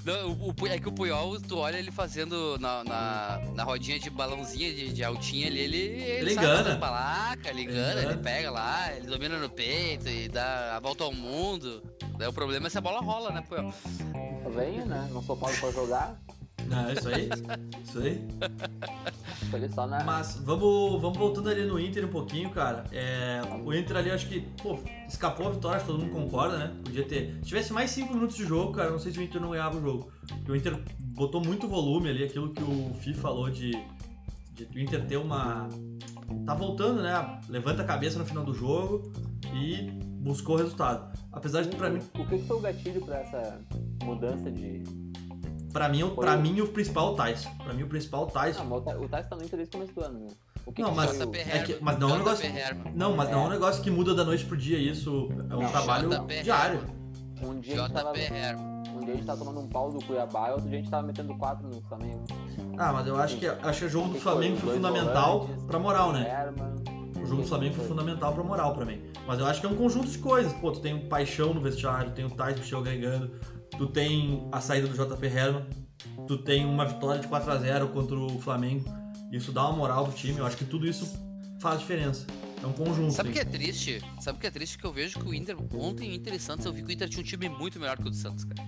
Não, 0.04 0.32
o, 0.32 0.48
o 0.48 0.66
é 0.66 0.78
que 0.78 0.88
o 0.88 0.92
Puyol, 0.92 1.40
tu 1.40 1.56
olha 1.56 1.78
ele 1.78 1.90
fazendo 1.90 2.58
na, 2.58 2.84
na, 2.84 3.40
na 3.54 3.64
rodinha 3.64 3.98
de 3.98 4.10
balãozinha 4.10 4.72
de, 4.74 4.92
de 4.92 5.02
altinha 5.02 5.46
ali, 5.46 5.60
ele, 5.60 5.76
ele, 5.76 6.30
Ele 6.30 6.34
sabe 6.34 6.76
balaca, 6.76 7.48
ele 7.48 7.62
Ele 7.62 7.72
engana, 7.72 8.02
ele 8.02 8.16
pega 8.18 8.50
lá, 8.50 8.94
ele 8.94 9.06
domina 9.06 9.38
no 9.38 9.48
peito 9.48 10.06
e 10.06 10.28
dá 10.28 10.76
a 10.76 10.80
volta 10.80 11.04
ao 11.04 11.12
mundo. 11.12 11.82
Daí 12.18 12.28
o 12.28 12.32
problema 12.32 12.66
é 12.66 12.70
se 12.70 12.76
a 12.76 12.82
bola 12.82 13.00
rola, 13.00 13.30
né, 13.30 13.42
Puyol? 13.48 13.72
Venha, 14.54 14.84
né? 14.84 15.08
Não 15.10 15.22
sou 15.22 15.36
pago 15.36 15.56
pra 15.58 15.70
jogar. 15.70 16.20
Não, 16.68 16.88
é 16.88 16.92
isso 16.92 17.08
aí. 17.08 17.28
Isso 17.84 17.98
aí. 17.98 18.26
Mas 20.04 20.36
vamos, 20.42 21.00
vamos 21.00 21.18
voltando 21.18 21.48
ali 21.48 21.64
no 21.64 21.78
Inter 21.78 22.04
um 22.04 22.10
pouquinho, 22.10 22.50
cara. 22.50 22.84
É, 22.92 23.40
o 23.64 23.72
Inter 23.72 23.96
ali, 23.96 24.10
acho 24.10 24.28
que, 24.28 24.40
pô, 24.62 24.78
escapou 25.08 25.46
a 25.48 25.50
vitória, 25.50 25.76
acho 25.76 25.86
que 25.86 25.92
todo 25.92 26.02
mundo 26.02 26.12
concorda, 26.12 26.58
né? 26.58 26.72
Podia 26.84 27.04
ter. 27.04 27.36
Se 27.42 27.48
tivesse 27.48 27.72
mais 27.72 27.90
5 27.90 28.14
minutos 28.14 28.36
de 28.36 28.44
jogo, 28.44 28.72
cara, 28.72 28.90
não 28.90 28.98
sei 28.98 29.12
se 29.12 29.18
o 29.18 29.22
Inter 29.22 29.40
não 29.40 29.50
ganhava 29.50 29.76
o 29.76 29.80
jogo. 29.80 30.10
Porque 30.26 30.52
o 30.52 30.56
Inter 30.56 30.78
botou 30.98 31.42
muito 31.42 31.68
volume 31.68 32.08
ali, 32.10 32.24
aquilo 32.24 32.52
que 32.52 32.62
o 32.62 32.94
Fi 33.00 33.14
falou 33.14 33.50
de, 33.50 33.70
de 34.52 34.64
o 34.74 34.80
Inter 34.80 35.06
ter 35.06 35.16
uma. 35.16 35.68
Tá 36.46 36.54
voltando, 36.54 37.02
né? 37.02 37.40
Levanta 37.48 37.82
a 37.82 37.84
cabeça 37.84 38.18
no 38.18 38.24
final 38.24 38.44
do 38.44 38.54
jogo 38.54 39.12
e 39.54 39.90
buscou 40.20 40.56
o 40.56 40.58
resultado. 40.58 41.12
Apesar 41.32 41.62
de 41.62 41.68
que 41.68 41.76
pra 41.76 41.90
mim, 41.90 42.00
O 42.18 42.26
que 42.26 42.38
foi 42.38 42.56
o 42.56 42.60
gatilho 42.60 43.04
pra 43.04 43.18
essa 43.20 43.60
mudança 44.02 44.50
de. 44.50 44.82
Pra 45.74 45.88
mim, 45.90 46.08
pra 46.14 46.36
mim 46.36 46.60
o 46.60 46.68
principal 46.68 47.08
é 47.08 47.10
o 47.10 47.14
Tais. 47.16 47.44
Pra 47.62 47.74
mim 47.74 47.82
o 47.82 47.88
principal 47.88 48.22
é 48.22 48.24
o 48.24 48.30
Tais. 48.30 48.56
Não, 48.56 48.64
mas 48.64 48.78
o 48.96 49.08
Tais 49.08 49.26
tá 49.28 49.36
Inter 49.36 49.56
desde 49.56 49.64
o 49.64 49.70
começo 49.72 49.92
do 49.94 50.04
ano, 50.04 50.20
né? 50.20 50.26
O 50.64 50.72
que 50.72 50.80
Não, 50.80 50.90
que 50.90 50.96
mas- 50.96 51.10
foi 51.10 51.16
o- 51.18 51.30
JP 51.30 51.38
é 51.38 51.42
que- 51.42 51.72
Herman. 51.72 51.78
mas 51.82 51.98
não 51.98 52.08
é 52.08 52.12
um 52.12 52.18
negócio-. 52.18 52.50
Não, 52.94 53.16
mas 53.16 53.30
não 53.30 53.42
é 53.42 53.46
um 53.46 53.50
negócio 53.50 53.82
que 53.82 53.90
muda 53.90 54.14
da 54.14 54.24
noite 54.24 54.46
pro 54.46 54.56
dia, 54.56 54.78
isso 54.78 55.28
é 55.50 55.54
um 55.56 55.62
Não, 55.62 55.68
trabalho 55.70 56.08
diário. 56.42 56.80
Um 57.42 57.60
dia, 57.60 57.74
a 57.82 57.86
gente 57.88 57.92
tava, 57.92 58.10
um 58.10 59.00
dia 59.04 59.12
a 59.12 59.16
gente 59.16 59.26
tava 59.26 59.38
tomando 59.40 59.60
um 59.60 59.68
pau 59.68 59.90
do 59.90 60.02
Cuiabá 60.06 60.48
e 60.48 60.52
outro 60.52 60.68
dia 60.68 60.78
a 60.78 60.80
gente 60.80 60.90
tava 60.90 61.06
metendo 61.06 61.34
quatro 61.36 61.68
no 61.68 61.82
Flamengo. 61.82 62.22
Ah, 62.78 62.92
mas 62.92 63.06
eu 63.06 63.16
acho 63.16 63.36
que, 63.36 63.46
acho 63.46 63.80
que 63.80 63.84
o 63.84 63.88
jogo 63.90 64.08
do 64.14 64.20
Flamengo 64.20 64.56
foi 64.56 64.74
fundamental 64.76 65.40
volantes, 65.40 65.64
pra 65.64 65.78
moral, 65.78 66.12
né? 66.12 66.52
O 67.22 67.26
jogo 67.26 67.42
do 67.42 67.48
Flamengo 67.48 67.74
foi 67.74 67.86
fundamental 67.86 68.32
pra 68.32 68.42
moral 68.42 68.72
pra 68.74 68.84
mim. 68.86 69.02
Mas 69.26 69.38
eu 69.40 69.46
acho 69.46 69.60
que 69.60 69.66
é 69.66 69.68
um 69.68 69.76
conjunto 69.76 70.08
de 70.08 70.18
coisas. 70.18 70.52
Pô, 70.54 70.70
tu 70.72 70.80
tem 70.80 70.94
o 70.94 71.08
Paixão 71.08 71.52
no 71.52 71.60
vestiário, 71.60 72.12
tem 72.12 72.24
o 72.24 72.30
Tais 72.30 72.58
que 72.58 72.64
chegou 72.64 72.80
agregando, 72.80 73.30
tu 73.78 73.86
tem 73.86 74.48
a 74.52 74.60
saída 74.60 74.86
do 74.88 74.94
JP 74.94 75.26
Herman, 75.26 75.66
tu 76.26 76.38
tem 76.38 76.64
uma 76.64 76.84
vitória 76.86 77.20
de 77.20 77.28
4x0 77.28 77.92
contra 77.92 78.16
o 78.16 78.38
Flamengo. 78.40 78.84
Isso 79.32 79.52
dá 79.52 79.68
uma 79.68 79.76
moral 79.76 80.04
pro 80.06 80.14
time. 80.14 80.38
Eu 80.38 80.46
acho 80.46 80.56
que 80.56 80.64
tudo 80.64 80.86
isso 80.86 81.12
faz 81.60 81.80
diferença. 81.80 82.26
É 82.62 82.66
um 82.66 82.72
conjunto. 82.72 83.12
Sabe 83.12 83.30
o 83.30 83.32
que 83.32 83.40
é 83.40 83.44
triste? 83.44 84.00
Sabe 84.20 84.38
o 84.38 84.40
que 84.40 84.46
é 84.46 84.50
triste? 84.50 84.78
Que 84.78 84.84
eu 84.84 84.92
vejo 84.92 85.18
que 85.18 85.26
o 85.26 85.34
Inter, 85.34 85.56
ontem, 85.74 86.10
o 86.10 86.14
Inter 86.14 86.34
e 86.34 86.38
Santos, 86.38 86.64
eu 86.64 86.72
vi 86.72 86.82
que 86.82 86.88
o 86.88 86.92
Inter 86.92 87.08
tinha 87.08 87.20
um 87.22 87.26
time 87.26 87.48
muito 87.48 87.78
melhor 87.78 87.96
que 87.98 88.06
o 88.06 88.10
do 88.10 88.16
Santos, 88.16 88.44
cara. 88.44 88.66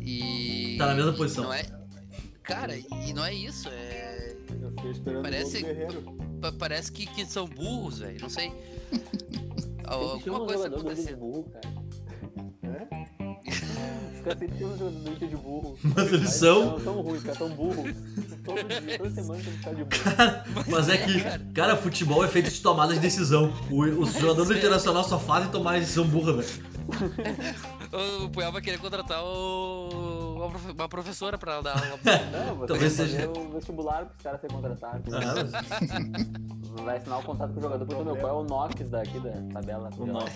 E. 0.00 0.76
Tá 0.78 0.86
na 0.86 0.94
mesma 0.94 1.12
posição. 1.12 1.44
Não 1.44 1.52
é... 1.52 1.62
Cara, 2.42 2.76
e 2.76 3.12
não 3.12 3.24
é 3.24 3.32
isso, 3.34 3.68
é. 3.68 4.36
Eu 4.60 4.70
fiquei 4.72 4.90
esperando 4.90 5.22
Parece- 5.22 5.62
o 5.62 6.52
Parece 6.58 6.92
que, 6.92 7.06
que 7.06 7.24
são 7.24 7.46
burros, 7.46 8.00
velho. 8.00 8.20
Não 8.20 8.28
sei. 8.28 8.52
Alguma 9.86 10.42
um 10.42 10.46
coisa 10.46 10.66
acontecendo. 10.68 11.18
burro, 11.18 11.44
cara. 11.44 11.72
É? 12.64 14.11
Os 14.22 14.24
caras 14.24 14.38
sempre 14.38 14.58
chamam 14.58 14.74
um 14.74 14.78
jogador 14.78 14.98
do 15.00 15.10
Inter 15.10 15.28
de 15.28 15.36
burro. 15.36 15.78
Mas 15.82 16.12
eles 16.12 16.30
são. 16.30 16.68
caras 16.68 16.84
são 16.84 17.00
ruins, 17.02 17.18
os 17.18 17.22
caras 17.24 17.38
são 17.38 17.48
burros. 17.50 17.94
Todo 18.44 18.56
dia, 18.68 18.98
toda 18.98 19.10
semana 19.10 19.42
tem 19.42 19.52
que 19.52 19.58
ficar 19.58 19.74
de 19.74 19.84
burro. 19.84 20.64
Mas 20.70 20.88
é 20.88 20.96
que, 20.98 21.52
cara, 21.52 21.76
futebol 21.76 22.24
é 22.24 22.28
feito 22.28 22.50
de 22.50 22.60
tomada 22.60 22.94
de 22.94 23.00
decisão. 23.00 23.52
O- 23.70 23.82
Os 24.02 24.12
jogadores 24.14 24.48
do 24.48 24.56
Internacional 24.56 25.02
só 25.04 25.18
fazem 25.18 25.50
tomar 25.50 25.78
decisão 25.80 26.06
burra, 26.06 26.34
velho. 26.34 26.48
O 28.24 28.30
Puyol 28.30 28.50
vai 28.50 28.62
querer 28.62 28.78
contratar 28.78 29.22
o... 29.22 30.34
uma 30.36 30.48
profe- 30.48 30.72
uma 30.72 30.88
professora 30.88 31.36
pra 31.36 31.60
dar 31.60 31.72
aula. 31.76 31.98
Não, 32.32 32.54
você 32.56 32.66
Talvez 32.68 32.96
vai 32.96 33.06
seja- 33.06 33.26
fazer 33.26 33.38
o 33.38 33.50
vestibular 33.52 34.06
pros 34.06 34.22
caras 34.22 34.40
serem 34.40 34.56
contratados. 34.56 35.12
Ah, 35.12 35.20
mas- 36.70 36.82
Vai 36.84 36.96
assinar 36.96 37.18
o 37.18 37.22
contrato 37.22 37.52
com 37.52 37.58
o 37.60 37.62
jogador, 37.62 37.84
porque 37.84 38.02
meu 38.02 38.16
qual 38.16 38.40
é 38.40 38.42
o 38.42 38.44
Nox 38.44 38.88
daqui 38.88 39.20
da 39.20 39.32
tabela. 39.52 39.90
O 39.98 40.06
Nox. 40.06 40.32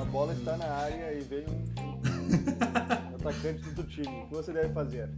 A 0.00 0.04
bola 0.04 0.32
está 0.32 0.56
na 0.56 0.66
área 0.66 1.12
e 1.18 1.22
vem 1.22 1.44
um 1.48 2.05
atacante 3.14 3.70
do 3.70 3.82
time. 3.84 4.06
O 4.08 4.26
que 4.28 4.34
você 4.34 4.52
deve 4.52 4.72
fazer? 4.72 5.10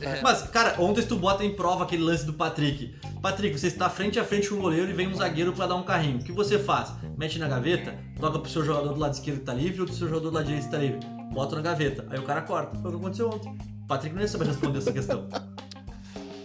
É. 0.00 0.20
Mas, 0.22 0.42
cara, 0.42 0.80
ontem 0.80 1.02
tu 1.04 1.16
bota 1.16 1.44
em 1.44 1.54
prova 1.54 1.84
aquele 1.84 2.02
lance 2.02 2.24
do 2.24 2.32
Patrick. 2.32 2.94
Patrick, 3.20 3.58
você 3.58 3.66
está 3.68 3.88
frente 3.88 4.18
a 4.18 4.24
frente 4.24 4.48
com 4.48 4.56
o 4.56 4.60
goleiro 4.60 4.90
e 4.90 4.94
vem 4.94 5.08
um 5.08 5.14
zagueiro 5.14 5.52
pra 5.52 5.66
dar 5.66 5.76
um 5.76 5.82
carrinho. 5.82 6.18
O 6.18 6.24
que 6.24 6.32
você 6.32 6.58
faz? 6.58 6.92
Mete 7.16 7.38
na 7.38 7.48
gaveta, 7.48 7.94
toca 8.20 8.38
pro 8.38 8.50
seu 8.50 8.64
jogador 8.64 8.92
do 8.92 9.00
lado 9.00 9.14
esquerdo 9.14 9.38
que 9.40 9.44
tá 9.44 9.54
livre 9.54 9.80
ou 9.80 9.86
pro 9.86 9.94
seu 9.94 10.08
jogador 10.08 10.30
do 10.30 10.34
lado 10.34 10.46
direito 10.46 10.64
que 10.64 10.70
tá 10.70 10.78
livre. 10.78 11.00
Bota 11.32 11.56
na 11.56 11.62
gaveta. 11.62 12.06
Aí 12.10 12.18
o 12.18 12.22
cara 12.22 12.42
corta. 12.42 12.78
Foi 12.78 12.90
o 12.90 12.94
que 12.94 13.00
aconteceu 13.00 13.28
ontem. 13.28 13.50
O 13.84 13.86
Patrick 13.86 14.14
não 14.14 14.22
ia 14.22 14.28
saber 14.28 14.46
responder 14.46 14.78
essa 14.78 14.92
questão. 14.92 15.26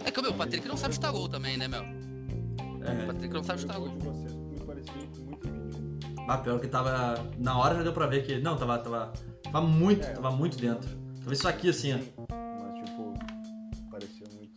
É 0.04 0.10
que, 0.10 0.20
meu, 0.22 0.30
o 0.32 0.34
Patrick 0.34 0.66
não 0.66 0.76
sabe 0.76 0.94
chutar 0.94 1.12
gol 1.12 1.28
também, 1.28 1.56
né, 1.56 1.68
meu? 1.68 1.82
O 1.82 2.84
É, 2.84 3.06
Patrick 3.06 3.32
não 3.32 3.44
sabe 3.44 3.60
chutar 3.60 3.78
O 3.78 3.88
gol. 3.90 4.21
Ah, 6.28 6.38
pior 6.38 6.60
que 6.60 6.68
tava. 6.68 7.14
Na 7.38 7.58
hora 7.58 7.76
já 7.76 7.82
deu 7.82 7.92
pra 7.92 8.06
ver 8.06 8.24
que. 8.24 8.38
Não, 8.38 8.56
tava. 8.56 8.78
Tava, 8.78 9.12
tava 9.42 9.60
muito, 9.60 10.04
É. 10.06 10.12
tava 10.12 10.30
muito 10.30 10.56
dentro. 10.56 10.88
Tava 11.20 11.32
isso 11.32 11.48
aqui 11.48 11.68
assim, 11.68 11.94
ó. 11.94 11.98
Mas 12.60 12.84
tipo, 12.84 13.14
parecia 13.90 14.26
muito. 14.34 14.52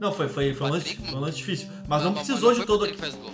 Não, 0.00 0.12
foi, 0.12 0.28
foi, 0.28 0.54
foi, 0.54 0.68
um, 0.68 0.70
lance, 0.72 0.96
foi 0.96 1.18
um 1.18 1.20
lance 1.20 1.36
difícil. 1.38 1.68
Mas 1.88 2.02
não 2.04 2.14
precisou 2.14 2.50
foi 2.50 2.54
de 2.54 2.60
o 2.60 2.66
todo. 2.66 2.80
Patrick 2.80 2.96
que 2.96 3.10
fez 3.10 3.14
gol. 3.22 3.30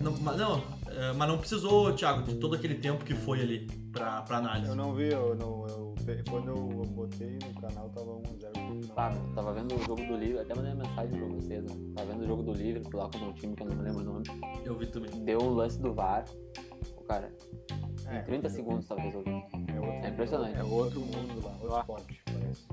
Não, 0.00 0.12
mas 0.20 0.36
não, 0.36 0.62
é, 0.96 1.12
mas 1.14 1.28
não 1.28 1.38
precisou, 1.38 1.92
Thiago, 1.92 2.22
de 2.22 2.34
todo 2.36 2.54
aquele 2.54 2.74
tempo 2.74 3.04
que 3.04 3.14
foi 3.14 3.40
ali 3.40 3.66
pra, 3.90 4.22
pra 4.22 4.38
análise. 4.38 4.68
Eu 4.68 4.76
não 4.76 4.94
vi, 4.94 5.10
eu 5.10 5.34
não, 5.34 5.66
eu, 5.66 5.94
quando 6.28 6.48
eu 6.48 6.82
botei 6.88 7.38
no 7.42 7.60
canal 7.60 7.88
tava 7.88 8.12
1x0. 8.12 8.92
Ah, 8.96 9.10
meu, 9.10 9.34
tava 9.34 9.52
vendo 9.54 9.74
o 9.74 9.78
jogo 9.82 10.04
do 10.06 10.16
Liverpool, 10.16 10.42
até 10.42 10.54
mandei 10.54 10.72
uma 10.72 10.84
mensagem 10.84 11.18
pra 11.18 11.26
vocês, 11.28 11.64
né? 11.64 11.92
Tava 11.96 12.12
vendo 12.12 12.22
o 12.22 12.26
jogo 12.26 12.42
do 12.42 12.52
Liverpool 12.52 13.00
lá 13.00 13.04
contra 13.06 13.24
um 13.24 13.32
time 13.32 13.56
que 13.56 13.62
eu 13.62 13.66
não 13.66 13.76
me 13.76 13.82
lembro 13.82 14.00
o 14.02 14.04
nome. 14.04 14.24
Eu 14.64 14.76
vi 14.78 14.86
também. 14.86 15.10
Deu 15.24 15.40
um 15.42 15.54
lance 15.54 15.80
do 15.80 15.92
VAR. 15.92 16.24
O 17.04 17.06
cara, 17.06 17.30
É, 18.06 18.20
em 18.20 18.24
30 18.24 18.48
segundos 18.48 18.86
tava 18.86 19.00
resolvido. 19.02 19.42
É, 19.68 19.78
outro, 19.78 19.92
É 19.92 20.08
impressionante. 20.08 20.58
É 20.58 20.64
outro 20.64 21.00
mundo 21.00 21.42
lá, 21.44 21.52
outro 21.60 21.78
esporte, 21.78 22.22
parece. 22.24 22.66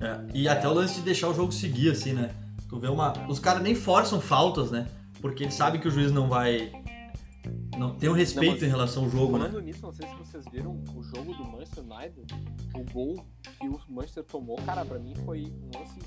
É, 0.00 0.36
e 0.36 0.48
até 0.48 0.66
o 0.66 0.72
lance 0.72 0.94
de 0.96 1.02
deixar 1.02 1.28
o 1.28 1.34
jogo 1.34 1.52
seguir, 1.52 1.90
assim, 1.90 2.14
né? 2.14 2.34
Tu 2.68 2.78
vê 2.78 2.88
uma. 2.88 3.12
Os 3.28 3.38
caras 3.38 3.62
nem 3.62 3.74
forçam 3.74 4.20
faltas, 4.20 4.70
né? 4.70 4.86
Porque 5.20 5.44
eles 5.44 5.54
sabem 5.54 5.80
que 5.80 5.86
o 5.86 5.90
juiz 5.90 6.10
não 6.10 6.28
vai. 6.28 6.72
Não, 7.78 7.94
tem 7.94 8.08
um 8.08 8.14
respeito 8.14 8.46
Não, 8.46 8.54
mas 8.54 8.62
em 8.62 8.68
relação 8.68 9.04
ao 9.04 9.10
jogo, 9.10 9.38
né? 9.38 9.48
Falando 9.48 9.62
nisso, 9.62 9.82
não 9.82 9.92
sei 9.92 10.08
se 10.08 10.14
vocês 10.16 10.44
viram 10.50 10.82
o 10.94 11.02
jogo 11.02 11.34
do 11.34 11.44
Manchester 11.44 11.84
United, 11.84 12.34
o 12.74 12.92
gol 12.92 13.24
que 13.60 13.68
o 13.68 13.80
Manchester 13.88 14.24
tomou, 14.24 14.56
cara, 14.56 14.84
pra 14.84 14.98
mim 14.98 15.14
foi 15.26 15.42
um 15.44 15.78
lance 15.78 16.00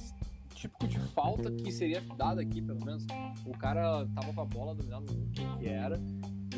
típico 0.56 0.88
de 0.88 1.00
falta 1.00 1.52
que 1.52 1.72
seria 1.72 2.02
dado 2.18 2.40
aqui, 2.40 2.62
pelo 2.62 2.84
menos. 2.84 3.06
O 3.46 3.58
cara 3.58 4.06
tava 4.16 4.34
com 4.34 4.42
a 4.42 4.46
bola 4.46 4.76
dominada, 4.76 5.06
não 5.06 5.14
lembro 5.14 5.32
quem 5.32 5.58
que 5.58 5.68
era, 5.68 6.02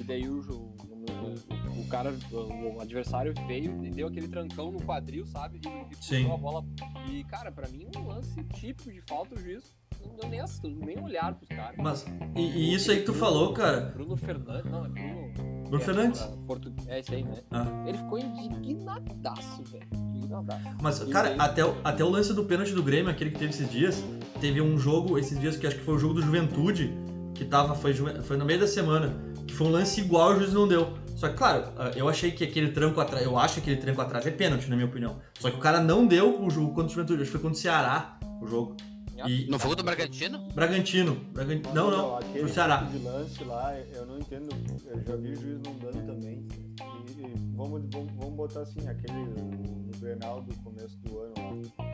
e 0.01 0.03
daí 0.03 0.27
o, 0.27 0.39
o, 0.39 1.87
cara, 1.89 2.13
o, 2.31 2.75
o 2.77 2.81
adversário 2.81 3.33
veio 3.47 3.83
e 3.85 3.89
deu 3.89 4.07
aquele 4.07 4.27
trancão 4.27 4.71
no 4.71 4.79
quadril, 4.81 5.25
sabe? 5.25 5.61
E, 5.65 5.93
e 5.93 6.03
Sim. 6.03 6.31
a 6.31 6.37
bola. 6.37 6.63
E, 7.09 7.23
cara, 7.25 7.51
pra 7.51 7.67
mim, 7.69 7.87
um 7.97 8.07
lance 8.07 8.43
típico 8.55 8.91
de 8.91 9.01
falta, 9.01 9.35
o 9.35 9.39
juiz 9.39 9.63
não 10.05 10.15
deu 10.15 10.29
nem, 10.29 10.39
ass- 10.39 10.61
nem 10.63 10.99
olhar 10.99 11.33
pros 11.35 11.47
caras. 11.49 11.75
Mas. 11.77 12.05
E, 12.35 12.41
e 12.41 12.73
isso 12.73 12.91
aí 12.91 12.99
que 12.99 13.05
tu 13.05 13.13
falou, 13.13 13.53
cara. 13.53 13.91
Bruno 13.95 14.15
Fernandes, 14.15 14.71
não, 14.71 14.85
é 14.85 14.89
Bruno. 14.89 15.31
Bruno 15.63 15.81
é, 15.83 15.85
Fernandes. 15.85 16.21
é, 16.21 16.27
portu- 16.47 16.73
É 16.87 16.99
esse 16.99 17.15
aí, 17.15 17.23
né? 17.23 17.35
Ah. 17.51 17.65
Ele 17.87 17.97
ficou 17.97 18.17
indignadaço, 18.19 19.63
velho. 19.63 19.87
Indignadaço. 20.15 20.75
Mas, 20.81 20.99
cara, 21.05 21.29
daí- 21.29 21.39
até 21.39 21.65
o, 21.65 21.75
até 21.83 22.03
o 22.03 22.09
lance 22.09 22.33
do 22.33 22.43
pênalti 22.43 22.73
do 22.73 22.83
Grêmio, 22.83 23.09
aquele 23.11 23.31
que 23.31 23.39
teve 23.39 23.51
esses 23.51 23.69
dias, 23.69 24.03
teve 24.39 24.61
um 24.61 24.77
jogo, 24.77 25.17
esses 25.17 25.39
dias, 25.39 25.55
que 25.57 25.67
acho 25.67 25.77
que 25.77 25.83
foi 25.83 25.95
o 25.95 25.99
jogo 25.99 26.15
do 26.15 26.21
Juventude, 26.21 26.91
que 27.33 27.45
tava, 27.45 27.75
foi, 27.75 27.93
foi 27.93 28.37
no 28.37 28.45
meio 28.45 28.59
da 28.59 28.67
semana, 28.67 29.13
que 29.47 29.53
foi 29.53 29.67
um 29.67 29.71
lance 29.71 30.01
igual 30.01 30.31
o 30.31 30.35
juiz 30.39 30.53
não 30.53 30.67
deu. 30.67 30.93
Só 31.15 31.29
que, 31.29 31.35
claro, 31.35 31.65
eu 31.95 32.09
achei 32.09 32.31
que 32.31 32.43
aquele 32.43 32.71
tranco 32.71 32.99
atrás, 32.99 33.23
eu 33.23 33.37
acho 33.37 33.55
que 33.55 33.59
aquele 33.61 33.77
tranco 33.77 34.01
atrás 34.01 34.25
é 34.25 34.31
pênalti, 34.31 34.67
na 34.69 34.75
minha 34.75 34.87
opinião. 34.87 35.19
Só 35.39 35.51
que 35.51 35.57
o 35.57 35.59
cara 35.59 35.79
não 35.79 36.05
deu 36.07 36.43
o 36.43 36.49
jogo 36.49 36.69
contra 36.69 36.85
o 36.87 36.89
Juventude, 36.89 37.21
acho 37.21 37.31
que 37.31 37.37
foi 37.37 37.41
contra 37.41 37.57
o 37.57 37.61
Ceará, 37.61 38.17
o 38.41 38.47
jogo. 38.47 38.75
E 39.27 39.45
No 39.47 39.59
fogo 39.59 39.75
do 39.75 39.83
Bragantino? 39.83 40.39
Bragantino, 40.51 41.13
Bragan- 41.31 41.61
não, 41.75 41.91
não, 41.91 42.17
aquele 42.17 42.39
pro 42.39 42.49
Ceará. 42.49 42.79
tipo 42.79 42.97
de 42.97 43.05
lance 43.05 43.43
lá, 43.43 43.79
eu 43.93 44.05
não 44.07 44.17
entendo. 44.17 44.49
Eu 44.87 44.99
já 45.05 45.15
vi 45.15 45.33
o 45.33 45.35
juiz 45.35 45.59
não 45.63 45.73
dando 45.77 46.07
também. 46.07 46.43
E, 46.79 47.21
e 47.21 47.55
vamos, 47.55 47.83
vamos, 47.91 48.11
vamos 48.17 48.33
botar 48.35 48.61
assim, 48.61 48.87
aquele 48.87 49.19
no, 49.25 49.91
Grenal 49.99 50.41
do 50.41 50.55
começo 50.63 50.97
do 51.03 51.19
ano 51.19 51.33
lá. 51.37 51.85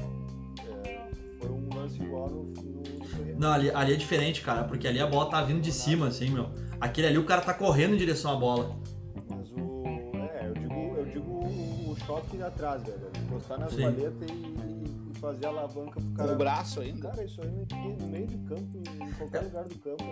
É, 0.63 1.10
foi 1.13 1.16
lance 1.78 2.02
igual 2.02 2.30
no, 2.30 2.44
no, 2.44 3.00
no 3.00 3.06
Ferreira. 3.06 3.40
Não, 3.40 3.52
ali, 3.52 3.72
ali 3.72 3.94
é 3.94 3.96
diferente, 3.96 4.42
cara, 4.42 4.63
porque 4.63 4.88
ali 4.88 5.00
a 5.00 5.08
bola 5.08 5.30
tá 5.30 5.42
vindo 5.42 5.62
de 5.62 5.72
cima, 5.72 6.08
assim, 6.08 6.30
meu. 6.30 6.50
Aquele 6.80 7.08
ali 7.08 7.18
o 7.18 7.26
cara 7.26 7.42
tá 7.42 7.54
correndo 7.54 7.96
em 7.96 7.98
direção 7.98 8.32
à 8.32 8.36
bola. 8.36 8.76
Mas 9.30 9.52
o. 9.52 9.84
É, 10.16 10.48
eu 10.48 10.54
digo, 10.54 10.96
eu 10.98 11.06
digo 11.06 11.32
o, 11.32 11.96
choque 12.06 12.42
atrás, 12.42 12.84
velho. 12.84 13.12
Encostar 13.26 13.60
nas 13.60 13.72
Sim. 13.72 13.84
paletas 13.84 14.30
e 14.30 14.97
fazer 15.17 15.45
alavanca 15.45 15.99
pro 15.99 16.10
Com 16.10 16.15
cara. 16.15 16.34
o 16.34 16.36
braço 16.38 16.80
ainda. 16.82 17.10
Cara, 17.10 17.23
isso 17.23 17.41
aí 17.41 17.49
no, 17.49 18.08
meio 18.08 18.27
de 18.27 18.38
campo, 18.38 18.77
em 18.77 19.12
qualquer 19.13 19.41
lugar 19.41 19.63
do 19.65 19.75
campo. 19.75 20.03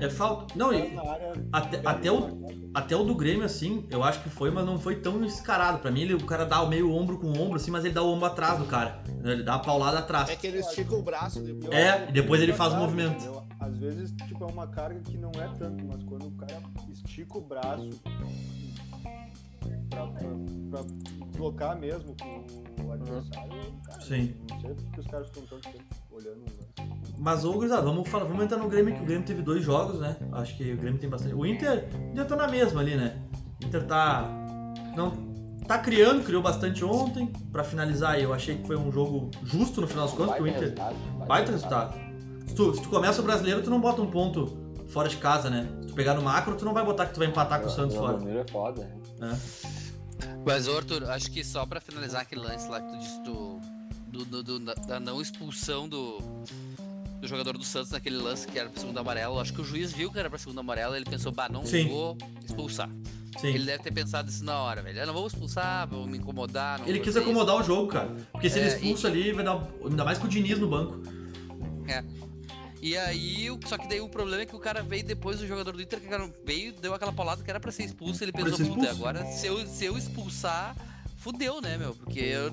É, 0.00 0.04
É 0.06 0.10
falta. 0.10 0.54
Não, 0.56 0.72
e 0.72 0.94
na 0.94 1.02
área, 1.02 1.32
até, 1.52 1.80
até, 1.84 2.12
o, 2.12 2.46
até 2.74 2.96
o 2.96 3.04
do 3.04 3.14
Grêmio, 3.14 3.44
assim, 3.44 3.86
eu 3.90 4.02
acho 4.02 4.22
que 4.22 4.28
foi, 4.28 4.50
mas 4.50 4.64
não 4.64 4.78
foi 4.78 4.96
tão 4.96 5.20
descarado. 5.20 5.78
Pra 5.78 5.90
mim, 5.90 6.02
ele, 6.02 6.14
o 6.14 6.24
cara 6.24 6.44
dá 6.44 6.62
o 6.62 6.68
meio 6.68 6.90
ombro 6.92 7.18
com 7.18 7.28
ombro, 7.28 7.56
assim, 7.56 7.70
mas 7.70 7.84
ele 7.84 7.94
dá 7.94 8.02
o 8.02 8.08
ombro 8.12 8.26
atrás 8.26 8.58
do 8.58 8.64
cara. 8.66 9.02
Ele 9.24 9.42
dá 9.42 9.54
a 9.54 9.58
paulada 9.58 9.98
atrás. 9.98 10.28
É 10.28 10.36
que 10.36 10.46
ele 10.46 10.58
estica 10.58 10.94
o 10.94 11.02
braço 11.02 11.40
depois. 11.40 11.72
É, 11.72 12.08
e 12.08 12.12
depois 12.12 12.40
ele 12.40 12.52
faz 12.52 12.72
o 12.72 12.76
movimento. 12.76 13.42
Às 13.60 13.78
vezes, 13.78 14.12
tipo, 14.26 14.44
é 14.44 14.46
uma 14.46 14.66
carga 14.66 15.00
que 15.00 15.16
não 15.16 15.30
é 15.30 15.48
tanto, 15.56 15.84
mas 15.84 16.02
quando 16.02 16.26
o 16.26 16.32
cara 16.32 16.60
estica 16.90 17.38
o 17.38 17.40
braço 17.40 17.90
pra, 19.88 20.06
pra, 20.06 20.22
pra 20.70 20.80
deslocar 21.30 21.78
mesmo 21.78 22.16
com 22.20 22.44
o 22.92 23.02
adversário, 23.02 23.52
cara, 23.84 24.00
Sim. 24.00 24.34
não 24.50 24.60
sei 24.60 24.74
porque 24.74 25.00
os 25.00 25.06
caras 25.06 25.30
tanto 25.30 25.56
tempo 25.60 25.84
olhando 26.10 26.38
o. 26.38 26.92
Mas, 27.18 27.44
ô, 27.44 27.52
gurizada, 27.52 27.82
vamos, 27.82 28.08
falar, 28.08 28.24
vamos 28.24 28.42
entrar 28.44 28.58
no 28.58 28.68
Grêmio, 28.68 28.94
que 28.94 29.02
o 29.02 29.04
Grêmio 29.06 29.24
teve 29.24 29.42
dois 29.42 29.62
jogos, 29.64 30.00
né? 30.00 30.16
Acho 30.32 30.56
que 30.56 30.72
o 30.72 30.76
Grêmio 30.76 30.98
tem 30.98 31.08
bastante. 31.08 31.34
O 31.34 31.46
Inter, 31.46 31.88
o 31.94 32.12
Inter 32.12 32.26
tá 32.26 32.36
na 32.36 32.48
mesma 32.48 32.80
ali, 32.80 32.96
né? 32.96 33.16
O 33.62 33.66
Inter 33.66 33.84
tá. 33.86 34.28
Não. 34.96 35.32
Tá 35.66 35.78
criando, 35.78 36.24
criou 36.24 36.42
bastante 36.42 36.84
ontem. 36.84 37.26
Pra 37.52 37.62
finalizar, 37.62 38.18
eu 38.20 38.34
achei 38.34 38.58
que 38.58 38.66
foi 38.66 38.76
um 38.76 38.90
jogo 38.90 39.30
justo 39.44 39.80
no 39.80 39.86
final 39.86 40.06
das 40.06 40.14
contas, 40.14 40.34
porque 40.36 40.42
o 40.42 40.48
Inter. 40.48 40.60
resultado, 40.62 40.96
Baita 41.26 41.52
resultado. 41.52 41.94
Se 42.48 42.54
tu, 42.56 42.74
se 42.74 42.82
tu 42.82 42.88
começa 42.88 43.20
o 43.20 43.24
brasileiro, 43.24 43.62
tu 43.62 43.70
não 43.70 43.80
bota 43.80 44.02
um 44.02 44.10
ponto 44.10 44.58
fora 44.88 45.08
de 45.08 45.16
casa, 45.18 45.48
né? 45.48 45.68
Se 45.82 45.86
tu 45.88 45.94
pegar 45.94 46.14
no 46.14 46.22
macro, 46.22 46.56
tu 46.56 46.64
não 46.64 46.74
vai 46.74 46.84
botar 46.84 47.06
que 47.06 47.14
tu 47.14 47.18
vai 47.20 47.28
empatar 47.28 47.60
com 47.60 47.68
o 47.68 47.70
Santos 47.70 47.94
O 47.96 48.00
fora. 48.00 48.18
Romero 48.18 48.40
é 48.40 48.46
foda. 48.50 48.90
né? 49.20 49.38
Mas, 50.46 50.68
Arthur, 50.68 51.04
acho 51.10 51.30
que 51.30 51.42
só 51.44 51.64
pra 51.66 51.80
finalizar 51.80 52.22
aquele 52.22 52.40
lance 52.42 52.68
lá 52.68 52.80
que 52.80 52.90
tu 52.92 52.98
disse 52.98 53.20
do, 53.22 53.60
do- 54.24 54.42
do- 54.42 54.58
da, 54.60 55.00
não 55.00 55.20
expulsão 55.20 55.88
do, 55.88 56.18
do 57.20 57.26
jogador 57.28 57.56
do 57.56 57.64
Santos 57.64 57.90
naquele 57.90 58.16
lance 58.18 58.46
que 58.46 58.58
era 58.58 58.68
pra 58.68 58.80
segundo 58.80 58.98
amarelo, 58.98 59.38
acho 59.40 59.52
que 59.52 59.60
o 59.60 59.64
juiz 59.64 59.92
viu 59.92 60.10
que 60.10 60.18
era 60.18 60.28
pra 60.28 60.38
segundo 60.38 60.58
amarelo 60.60 60.94
ele 60.96 61.04
pensou, 61.04 61.32
bah, 61.32 61.48
não 61.48 61.64
Sim. 61.64 61.88
vou 61.88 62.16
expulsar. 62.44 62.88
Sim. 63.40 63.48
Ele 63.48 63.64
deve 63.64 63.82
ter 63.82 63.90
pensado 63.92 64.28
isso 64.28 64.44
na 64.44 64.58
hora, 64.58 64.82
velho. 64.82 64.98
Eu 64.98 65.06
não 65.06 65.14
vou 65.14 65.26
expulsar, 65.26 65.88
vou 65.88 66.06
me 66.06 66.18
incomodar. 66.18 66.80
Não 66.80 66.86
Ele 66.86 67.00
quis 67.00 67.16
acomodar 67.16 67.56
o 67.56 67.62
jogo, 67.62 67.88
cara. 67.88 68.14
Porque 68.30 68.50
se 68.50 68.58
ele 68.58 68.68
É, 68.68 68.74
expulsa 68.74 69.08
ali, 69.08 69.32
vai 69.32 69.42
dar. 69.42 69.66
Ainda 69.82 70.04
mais 70.04 70.18
com 70.18 70.26
o 70.26 70.28
Diniz 70.28 70.58
no 70.58 70.68
banco. 70.68 71.00
isso. 71.86 72.31
E 72.82 72.96
aí, 72.98 73.48
o- 73.48 73.60
só 73.64 73.78
que 73.78 73.88
daí 73.88 74.00
o 74.00 74.08
problema 74.08 74.42
é 74.42 74.46
que 74.46 74.56
o 74.56 74.58
cara 74.58 74.82
veio 74.82 75.04
depois 75.04 75.38
do 75.38 75.46
jogador 75.46 75.72
do 75.72 75.80
Inter, 75.80 76.00
que 76.00 76.08
cara 76.08 76.28
veio, 76.44 76.72
deu 76.72 76.92
aquela 76.92 77.12
paulada 77.12 77.40
que 77.42 77.48
era 77.48 77.60
pra 77.60 77.70
ser 77.70 77.84
expulso, 77.84 78.24
ele 78.24 78.32
pensou, 78.32 78.66
puta, 78.66 78.90
agora 78.90 79.24
se 79.26 79.46
eu, 79.46 79.64
se 79.68 79.84
eu 79.84 79.96
expulsar, 79.96 80.74
fudeu, 81.16 81.60
né, 81.60 81.78
meu? 81.78 81.94
Porque 81.94 82.18
eu. 82.18 82.48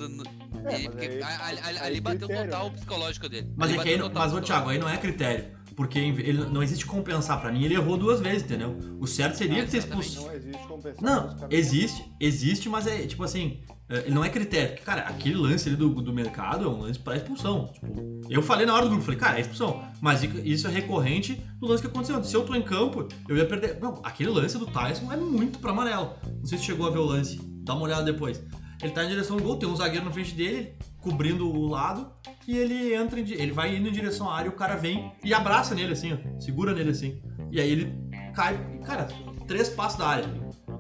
É, 0.66 0.76
ele- 0.76 0.90
porque 0.90 1.06
aí- 1.06 1.24
ali, 1.24 1.60
aí 1.64 1.78
ali 1.80 2.00
bateu 2.00 2.28
critério, 2.28 2.52
total 2.52 2.66
né? 2.66 2.70
o 2.70 2.74
psicológico 2.76 3.28
dele. 3.28 3.52
Mas 3.58 3.70
Ali 3.72 3.80
é 3.80 3.84
que 3.84 3.90
aí, 3.90 3.98
não- 3.98 4.12
mas, 4.14 4.32
o 4.32 4.38
ô 4.38 4.42
Thiago, 4.42 4.70
aí 4.70 4.78
não 4.78 4.88
é 4.88 4.98
critério. 4.98 5.58
Porque 5.76 5.98
ele 5.98 6.46
não 6.46 6.62
existe 6.62 6.86
compensar. 6.86 7.40
Pra 7.42 7.52
mim, 7.54 7.64
ele 7.64 7.74
errou 7.74 7.98
duas 7.98 8.20
vezes, 8.20 8.44
entendeu? 8.44 8.78
O 9.00 9.08
certo 9.08 9.36
seria 9.36 9.64
Ah, 9.64 9.66
ter 9.66 9.78
exatamente. 9.78 10.10
expulso. 10.10 10.28
Não 10.28 10.36
existe 10.36 10.68
compensação. 10.68 11.40
Não, 11.42 11.48
existe, 11.50 12.12
existe, 12.20 12.70
mas 12.70 12.86
é 12.86 13.08
tipo 13.08 13.24
assim, 13.24 13.64
ele 13.90 14.14
não 14.14 14.24
é 14.24 14.30
critério. 14.30 14.70
Porque, 14.70 14.84
cara, 14.84 15.02
aquele 15.02 15.36
lance 15.36 15.68
ali 15.68 15.76
do, 15.76 15.90
do 15.90 16.14
mercado 16.14 16.66
é 16.66 16.68
um 16.68 16.82
lance 16.82 17.00
pra 17.00 17.16
expulsão. 17.16 17.68
Tipo, 17.74 18.22
eu 18.30 18.42
falei 18.42 18.66
na 18.66 18.74
hora 18.74 18.84
do 18.84 18.90
grupo, 18.90 19.04
falei, 19.04 19.20
cara, 19.20 19.38
é 19.38 19.42
expulsão. 19.42 19.84
Mas 20.00 20.24
isso 20.24 20.68
é 20.68 20.72
recorrente 20.72 21.42
do 21.60 21.68
lance 21.68 21.82
que 21.82 21.88
aconteceu. 21.88 22.24
Se 22.24 22.36
eu 22.36 22.46
tô 22.46 22.54
em 22.54 22.62
campo, 22.62 23.08
eu 23.28 23.36
ia 23.36 23.46
perder. 23.46 23.80
Não, 23.82 24.00
aquele 24.04 24.30
lance 24.30 24.58
do 24.58 24.68
Tyson 24.68 25.12
é 25.12 25.18
muito 25.18 25.60
pra 25.60 25.72
amarelo. 25.72 26.14
Não 26.38 26.46
sei 26.46 26.58
se 26.58 26.66
chegou 26.66 26.88
a 26.88 26.92
ver 26.92 27.00
o 27.00 27.06
lance. 27.06 27.40
Dá 27.64 27.74
uma 27.74 27.84
olhada 27.84 28.04
depois. 28.04 28.42
Ele 28.82 28.94
tá 28.94 29.04
em 29.04 29.10
direção 29.10 29.38
ao 29.38 29.44
gol, 29.44 29.58
tem 29.58 29.68
um 29.68 29.76
zagueiro 29.76 30.06
na 30.06 30.12
frente 30.12 30.34
dele, 30.34 30.78
cobrindo 31.02 31.50
o 31.50 31.68
lado, 31.68 32.10
e 32.48 32.58
ele 32.58 32.94
entra 32.94 33.20
em, 33.20 33.30
ele 33.30 33.52
vai 33.52 33.76
indo 33.76 33.90
em 33.90 33.92
direção 33.92 34.30
à 34.30 34.38
área, 34.38 34.50
o 34.50 34.54
cara 34.54 34.78
vem 34.78 35.12
e 35.22 35.34
abraça 35.34 35.76
nele 35.76 35.92
assim, 35.92 36.14
ó, 36.14 36.40
segura 36.40 36.74
nele 36.74 36.92
assim. 36.92 37.22
E 37.52 37.60
aí 37.60 37.70
ele 37.70 37.94
cai, 38.34 38.58
cara, 38.86 39.06
três 39.48 39.68
passos 39.68 40.00
da 40.00 40.08
área. 40.08 40.26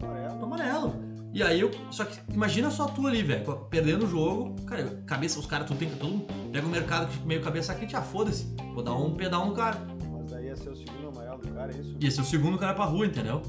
Amarelo. 0.02 0.44
Amarelo. 0.46 1.09
E 1.34 1.44
aí 1.44 1.60
eu. 1.60 1.72
Só 1.92 2.06
que 2.06 2.20
imagina 2.34 2.72
só 2.72 2.88
tu 2.88 3.06
ali, 3.06 3.22
velho. 3.22 3.46
Perdendo 3.70 4.06
o 4.06 4.10
jogo. 4.10 4.56
Cara, 4.66 5.02
cabeça, 5.06 5.40
os 5.40 5.46
caras, 5.46 5.68
tu 5.68 5.76
tem 5.76 5.90
que. 5.90 5.96
Todo 5.96 6.10
mundo 6.10 6.28
pega 6.52 6.66
o 6.66 6.70
mercado 6.70 7.08
que 7.08 7.26
meio 7.26 7.42
cabeça 7.42 7.72
aqui, 7.72 7.96
ah, 7.96 8.02
foda-se. 8.02 8.54
Vou 8.74 8.84
dar 8.84 8.96
um 8.96 9.16
pedal 9.16 9.46
no 9.46 9.54
cara. 9.54 9.80
Mas 10.12 10.32
daí 10.32 10.46
ia 10.46 10.56
ser 10.56 10.70
o 10.70 10.76
segundo 10.76 11.10
amarelo 11.10 11.42
do 11.42 11.50
cara, 11.50 11.72
é 11.72 11.78
isso? 11.78 11.96
E 12.00 12.08
esse 12.08 12.20
é 12.20 12.22
o 12.22 12.26
segundo 12.26 12.58
cara 12.58 12.74
pra 12.74 12.86
rua, 12.86 13.06
entendeu? 13.06 13.42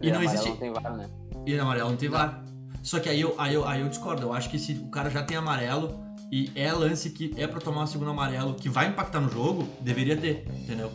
E 0.00 0.10
É, 0.10 0.12
não 0.12 0.22
existe. 0.22 0.48
Não 0.48 0.56
tem 0.56 0.72
VAR, 0.72 0.96
né? 0.96 1.08
E 1.46 1.54
no 1.56 1.62
amarelo 1.62 1.90
não 1.90 1.96
tem 1.96 2.08
Não. 2.08 2.18
VAR. 2.18 2.44
Só 2.82 2.98
que 2.98 3.08
aí 3.08 3.20
eu, 3.20 3.34
aí, 3.38 3.54
eu, 3.54 3.66
aí 3.66 3.80
eu 3.80 3.88
discordo. 3.88 4.22
Eu 4.22 4.32
acho 4.32 4.48
que 4.50 4.58
se 4.58 4.72
o 4.72 4.88
cara 4.90 5.10
já 5.10 5.22
tem 5.22 5.36
amarelo 5.36 5.98
e 6.30 6.50
é 6.54 6.72
lance 6.72 7.10
que 7.10 7.34
é 7.36 7.46
pra 7.46 7.60
tomar 7.60 7.84
o 7.84 7.86
segundo 7.86 8.10
amarelo 8.10 8.54
que 8.54 8.68
vai 8.68 8.88
impactar 8.88 9.20
no 9.20 9.30
jogo, 9.30 9.66
deveria 9.80 10.16
ter, 10.16 10.46
entendeu? 10.48 10.90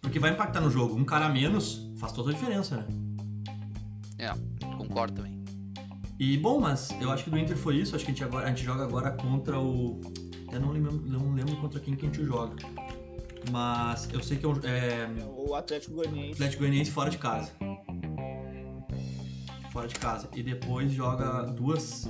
Porque 0.00 0.18
vai 0.18 0.30
impactar 0.32 0.60
no 0.60 0.70
jogo. 0.70 0.96
Um 0.96 1.04
cara 1.04 1.26
a 1.26 1.28
menos 1.28 1.90
faz 1.98 2.12
toda 2.12 2.30
a 2.30 2.32
diferença, 2.34 2.76
né? 2.76 2.86
Concordo 4.78 5.14
também. 5.14 5.36
E 6.18 6.36
bom, 6.38 6.58
mas 6.60 6.90
eu 7.00 7.10
acho 7.10 7.24
que 7.24 7.30
do 7.30 7.38
Inter 7.38 7.56
foi 7.56 7.76
isso. 7.76 7.94
Acho 7.94 8.04
que 8.04 8.10
a 8.10 8.14
gente, 8.14 8.24
agora, 8.24 8.46
a 8.46 8.48
gente 8.48 8.64
joga 8.64 8.84
agora 8.84 9.10
contra 9.10 9.58
o. 9.60 10.00
Eu 10.52 10.60
não 10.60 10.70
lembro, 10.70 10.92
não 11.06 11.32
lembro 11.34 11.56
contra 11.56 11.78
quem 11.80 11.94
que 11.94 12.06
a 12.06 12.08
gente 12.08 12.24
joga. 12.24 12.56
Mas 13.50 14.08
eu 14.12 14.22
sei 14.22 14.38
que 14.38 14.46
é, 14.46 14.48
um- 14.48 14.60
é 14.64 15.08
O 15.36 15.54
Atlético 15.54 15.94
Goianiense. 15.96 16.32
Atlético 16.32 16.62
Goianiense 16.62 16.90
fora 16.90 17.10
de 17.10 17.18
casa. 17.18 17.52
Fora 19.72 19.86
de 19.88 19.94
casa. 19.96 20.28
E 20.34 20.42
depois 20.42 20.90
joga 20.92 21.42
duas. 21.52 22.08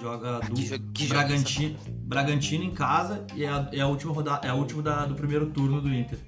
Joga 0.00 0.38
Ah, 0.38 0.48
do 0.48 0.54
que 0.54 0.62
que 0.94 1.06
jogo 1.06 1.14
Bragantino, 1.20 1.78
Bragantino 2.06 2.64
em 2.64 2.70
casa 2.72 3.24
e 3.36 3.44
é 3.44 3.48
a, 3.48 3.68
é 3.72 3.80
a 3.80 3.86
última 3.86 4.12
rodada, 4.12 4.44
é 4.46 4.50
a 4.50 4.54
última 4.54 4.82
da- 4.82 5.06
do 5.06 5.14
primeiro 5.14 5.50
turno 5.50 5.80
do 5.80 5.92
Inter. 5.94 6.18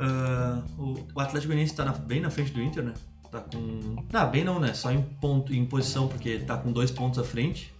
Ah, 0.00 0.62
o, 0.76 0.94
o 1.14 1.20
Atlético 1.20 1.48
Goianiense 1.52 1.74
tá 1.74 1.84
na- 1.84 1.92
bem 1.92 2.20
na 2.20 2.30
frente 2.30 2.52
do 2.52 2.60
Inter, 2.60 2.82
né? 2.84 2.94
Tá 3.36 3.40
com. 3.40 3.96
Não, 4.10 4.30
bem 4.30 4.44
não, 4.44 4.58
né? 4.58 4.72
Só 4.72 4.90
em 4.90 5.02
ponto, 5.02 5.52
em 5.52 5.64
posição, 5.66 6.08
porque 6.08 6.38
tá 6.38 6.56
com 6.56 6.72
dois 6.72 6.90
pontos 6.90 7.18
à 7.18 7.24
frente. 7.24 7.74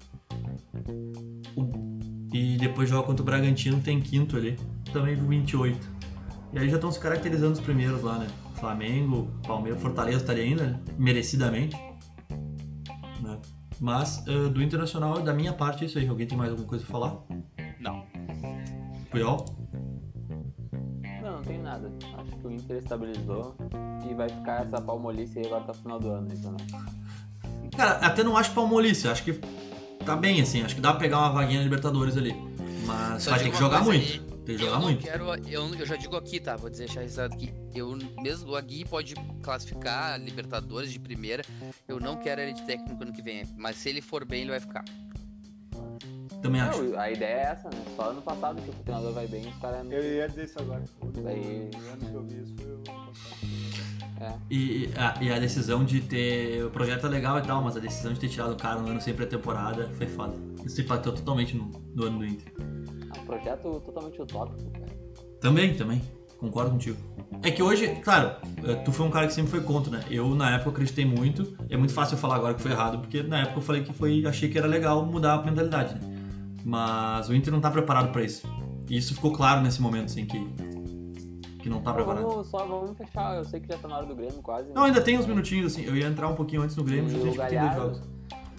E 2.33 2.57
depois 2.59 2.91
joga 2.91 3.07
contra 3.07 3.23
o 3.23 3.25
Bragantino, 3.25 3.81
tem 3.81 4.01
quinto 4.01 4.37
ali. 4.37 4.59
Também 4.93 5.15
28. 5.15 5.97
E 6.53 6.59
aí 6.59 6.69
já 6.69 6.77
estão 6.77 6.93
se 6.93 7.01
caracterizando 7.01 7.55
os 7.55 7.61
primeiros 7.61 8.03
lá, 8.03 8.19
né? 8.19 8.27
Flamengo, 8.57 9.31
Palmeiras, 9.47 9.81
Fortaleza 9.81 10.19
estaria 10.19 10.45
ainda, 10.45 10.67
né? 10.67 10.81
merecidamente. 10.99 11.77
Né? 13.21 13.39
Mas 13.81 14.23
ah, 14.29 14.49
do 14.51 14.63
Internacional, 14.63 15.23
da 15.23 15.33
minha 15.33 15.55
parte, 15.55 15.85
é 15.85 15.87
isso 15.87 15.99
aí. 15.99 16.07
Alguém 16.07 16.27
tem 16.27 16.37
mais 16.37 16.51
alguma 16.51 16.69
coisa 16.69 16.85
pra 16.85 16.93
falar? 16.93 17.23
Não. 17.81 18.05
Puyol? 19.11 19.56
Tem 21.47 21.59
nada. 21.59 21.91
Acho 22.19 22.31
que 22.33 22.47
o 22.47 22.51
Inter 22.51 22.77
estabilizou 22.79 23.55
e 24.11 24.15
vai 24.15 24.29
ficar 24.29 24.63
essa 24.63 24.81
palmolice 24.81 25.39
aí 25.39 25.47
agora 25.47 25.63
até 25.63 25.73
o 25.73 25.75
final 25.75 26.01
do 26.01 26.11
ano. 26.11 26.29
Então. 26.33 26.57
Cara, 27.77 27.93
até 28.07 28.23
não 28.25 28.37
acho 28.37 28.53
palmolice. 28.53 29.09
Acho 29.09 29.23
que 29.23 29.41
tá 30.05 30.17
bem, 30.17 30.41
assim. 30.41 30.63
Acho 30.63 30.75
que 30.75 30.81
dá 30.81 30.91
pra 30.91 31.01
pegar 31.01 31.19
uma 31.19 31.31
vaguinha 31.31 31.59
na 31.59 31.65
Libertadores 31.65 32.17
ali. 32.17 32.35
Mas 32.85 33.23
Só 33.25 33.31
vai 33.33 33.41
ter 33.41 33.51
que 33.51 33.59
jogar 33.59 33.83
muito. 33.85 34.05
aí, 34.05 34.21
Tem 34.45 34.45
que 34.45 34.53
Eu 34.53 34.59
jogar 34.59 34.73
não 34.77 34.83
muito. 34.83 35.03
quero. 35.05 35.25
Eu, 35.49 35.75
eu 35.75 35.87
já 35.87 35.97
digo 35.97 36.17
aqui, 36.17 36.39
tá? 36.41 36.57
Vou 36.57 36.71
deixar 36.71 37.01
registrado 37.01 37.35
aqui. 37.35 37.53
Eu 37.75 37.97
mesmo 38.23 38.53
o 38.53 38.57
Agui 38.57 38.85
pode 38.85 39.15
classificar 39.43 40.19
Libertadores 40.21 40.93
de 40.93 40.99
primeira. 41.01 41.45
Eu 41.89 41.99
não 42.01 42.17
quero 42.17 42.41
ele 42.41 42.53
de 42.53 42.63
técnico 42.63 43.03
ano 43.03 43.13
que 43.13 43.23
vem. 43.23 43.45
Mas 43.57 43.77
se 43.77 43.89
ele 43.89 44.01
for 44.01 44.25
bem, 44.25 44.43
ele 44.43 44.51
vai 44.51 44.61
ficar. 44.61 44.85
Também 46.47 46.61
acho. 46.61 46.83
Não, 46.83 46.99
a 47.01 47.11
ideia 47.11 47.35
é 47.35 47.43
essa, 47.53 47.69
né? 47.69 47.83
Só 47.95 48.11
ano 48.11 48.23
passado 48.23 48.61
que 48.63 48.71
o 48.71 48.73
treinador 48.75 49.13
vai 49.13 49.27
bem, 49.27 49.47
os 49.49 49.57
caras. 49.57 49.87
Eu 49.91 50.03
ia 50.03 50.29
dizer 50.29 50.45
isso 50.45 50.59
agora. 50.61 50.83
O 51.01 51.07
Daí- 51.07 51.71
o 51.73 51.93
ano 51.93 52.11
que 52.11 52.15
eu 52.15 52.23
vi 52.23 52.43
isso 52.43 52.55
foi 52.57 52.73
o 52.75 52.79
passado. 52.79 54.37
E 54.51 54.89
a, 54.97 55.23
e 55.23 55.31
a 55.33 55.39
decisão 55.39 55.85
de 55.85 56.01
ter. 56.01 56.65
O 56.65 56.71
projeto 56.71 57.07
é 57.07 57.09
legal 57.11 57.39
e 57.39 57.43
tal, 57.43 57.63
mas 57.63 57.77
a 57.77 57.81
decisão 57.81 58.13
de 58.13 58.21
ter 58.21 58.29
tirado 58.29 58.53
o 58.53 58.57
cara 58.57 58.81
no 58.81 58.89
ano 58.89 59.01
sem 59.01 59.13
pré-temporada 59.15 59.89
foi 59.99 60.07
foda. 60.07 60.35
Isso 60.65 60.81
impactou 60.81 61.13
totalmente 61.13 61.55
no, 61.57 61.71
no 61.95 62.05
ano 62.07 62.19
do 62.21 62.25
Inter. 62.27 62.53
É 63.15 63.21
um 63.21 63.25
projeto 63.27 63.81
totalmente 63.85 64.21
utópico, 64.23 64.71
cara. 64.71 64.87
Também, 65.41 65.75
também. 65.75 66.03
Concordo 66.39 66.71
contigo. 66.73 66.97
É 67.43 67.51
que 67.51 67.63
hoje, 67.63 67.89
claro, 68.03 68.37
eh, 68.67 68.75
tu 68.77 68.93
foi 68.93 69.07
um 69.07 69.11
cara 69.11 69.27
que 69.27 69.33
sempre 69.33 69.51
foi 69.51 69.61
contra, 69.63 69.91
né? 69.91 70.05
Eu, 70.11 70.35
na 70.35 70.55
época, 70.55 70.71
acreditei 70.71 71.05
muito. 71.05 71.57
É 71.71 71.77
muito 71.77 71.93
fácil 71.95 72.15
eu 72.15 72.19
falar 72.19 72.37
agora 72.37 72.55
que 72.55 72.61
foi 72.63 72.71
errado, 72.73 72.99
porque 72.99 73.23
na 73.23 73.41
época 73.41 73.59
eu 73.59 73.63
falei 73.63 73.83
que 73.83 73.93
foi. 73.93 74.25
Achei 74.27 74.49
que 74.49 74.57
era 74.59 74.67
legal 74.67 75.05
mudar 75.05 75.35
a 75.35 75.43
mentalidade, 75.43 75.95
né? 75.95 76.16
Mas 76.67 77.29
o 77.29 77.35
Inter 77.35 77.53
não 77.53 77.61
tá 77.61 77.71
preparado 77.71 78.11
pra 78.11 78.25
isso. 78.25 78.45
E 78.91 78.97
isso 78.97 79.15
ficou 79.15 79.33
claro 79.33 79.61
nesse 79.61 79.81
momento, 79.81 80.07
assim, 80.07 80.27
que. 80.27 80.37
Que 81.61 81.69
não 81.69 81.81
tá 81.81 81.95
preparado. 81.95 82.27
vamos, 82.27 82.49
só 82.49 82.67
vamos 82.67 82.97
fechar. 82.99 83.37
Eu 83.37 83.45
sei 83.45 83.61
que 83.61 83.69
já 83.69 83.79
tá 83.79 83.87
na 83.87 83.99
hora 83.99 84.07
do 84.07 84.17
Grêmio 84.17 84.43
quase. 84.43 84.73
Não, 84.73 84.83
ainda 84.83 85.01
tem 85.01 85.17
uns 85.17 85.27
minutinhos, 85.27 85.73
assim. 85.73 85.85
Eu 85.85 85.97
ia 85.97 86.09
entrar 86.09 86.29
um 86.29 86.35
pouquinho 86.35 86.63
antes 86.63 86.75
no 86.75 86.83
Grêmio, 86.83 87.09
justamente 87.09 87.37
porque 87.37 87.49
tem 87.51 87.61
dois 87.61 87.75
jogos. 87.75 88.01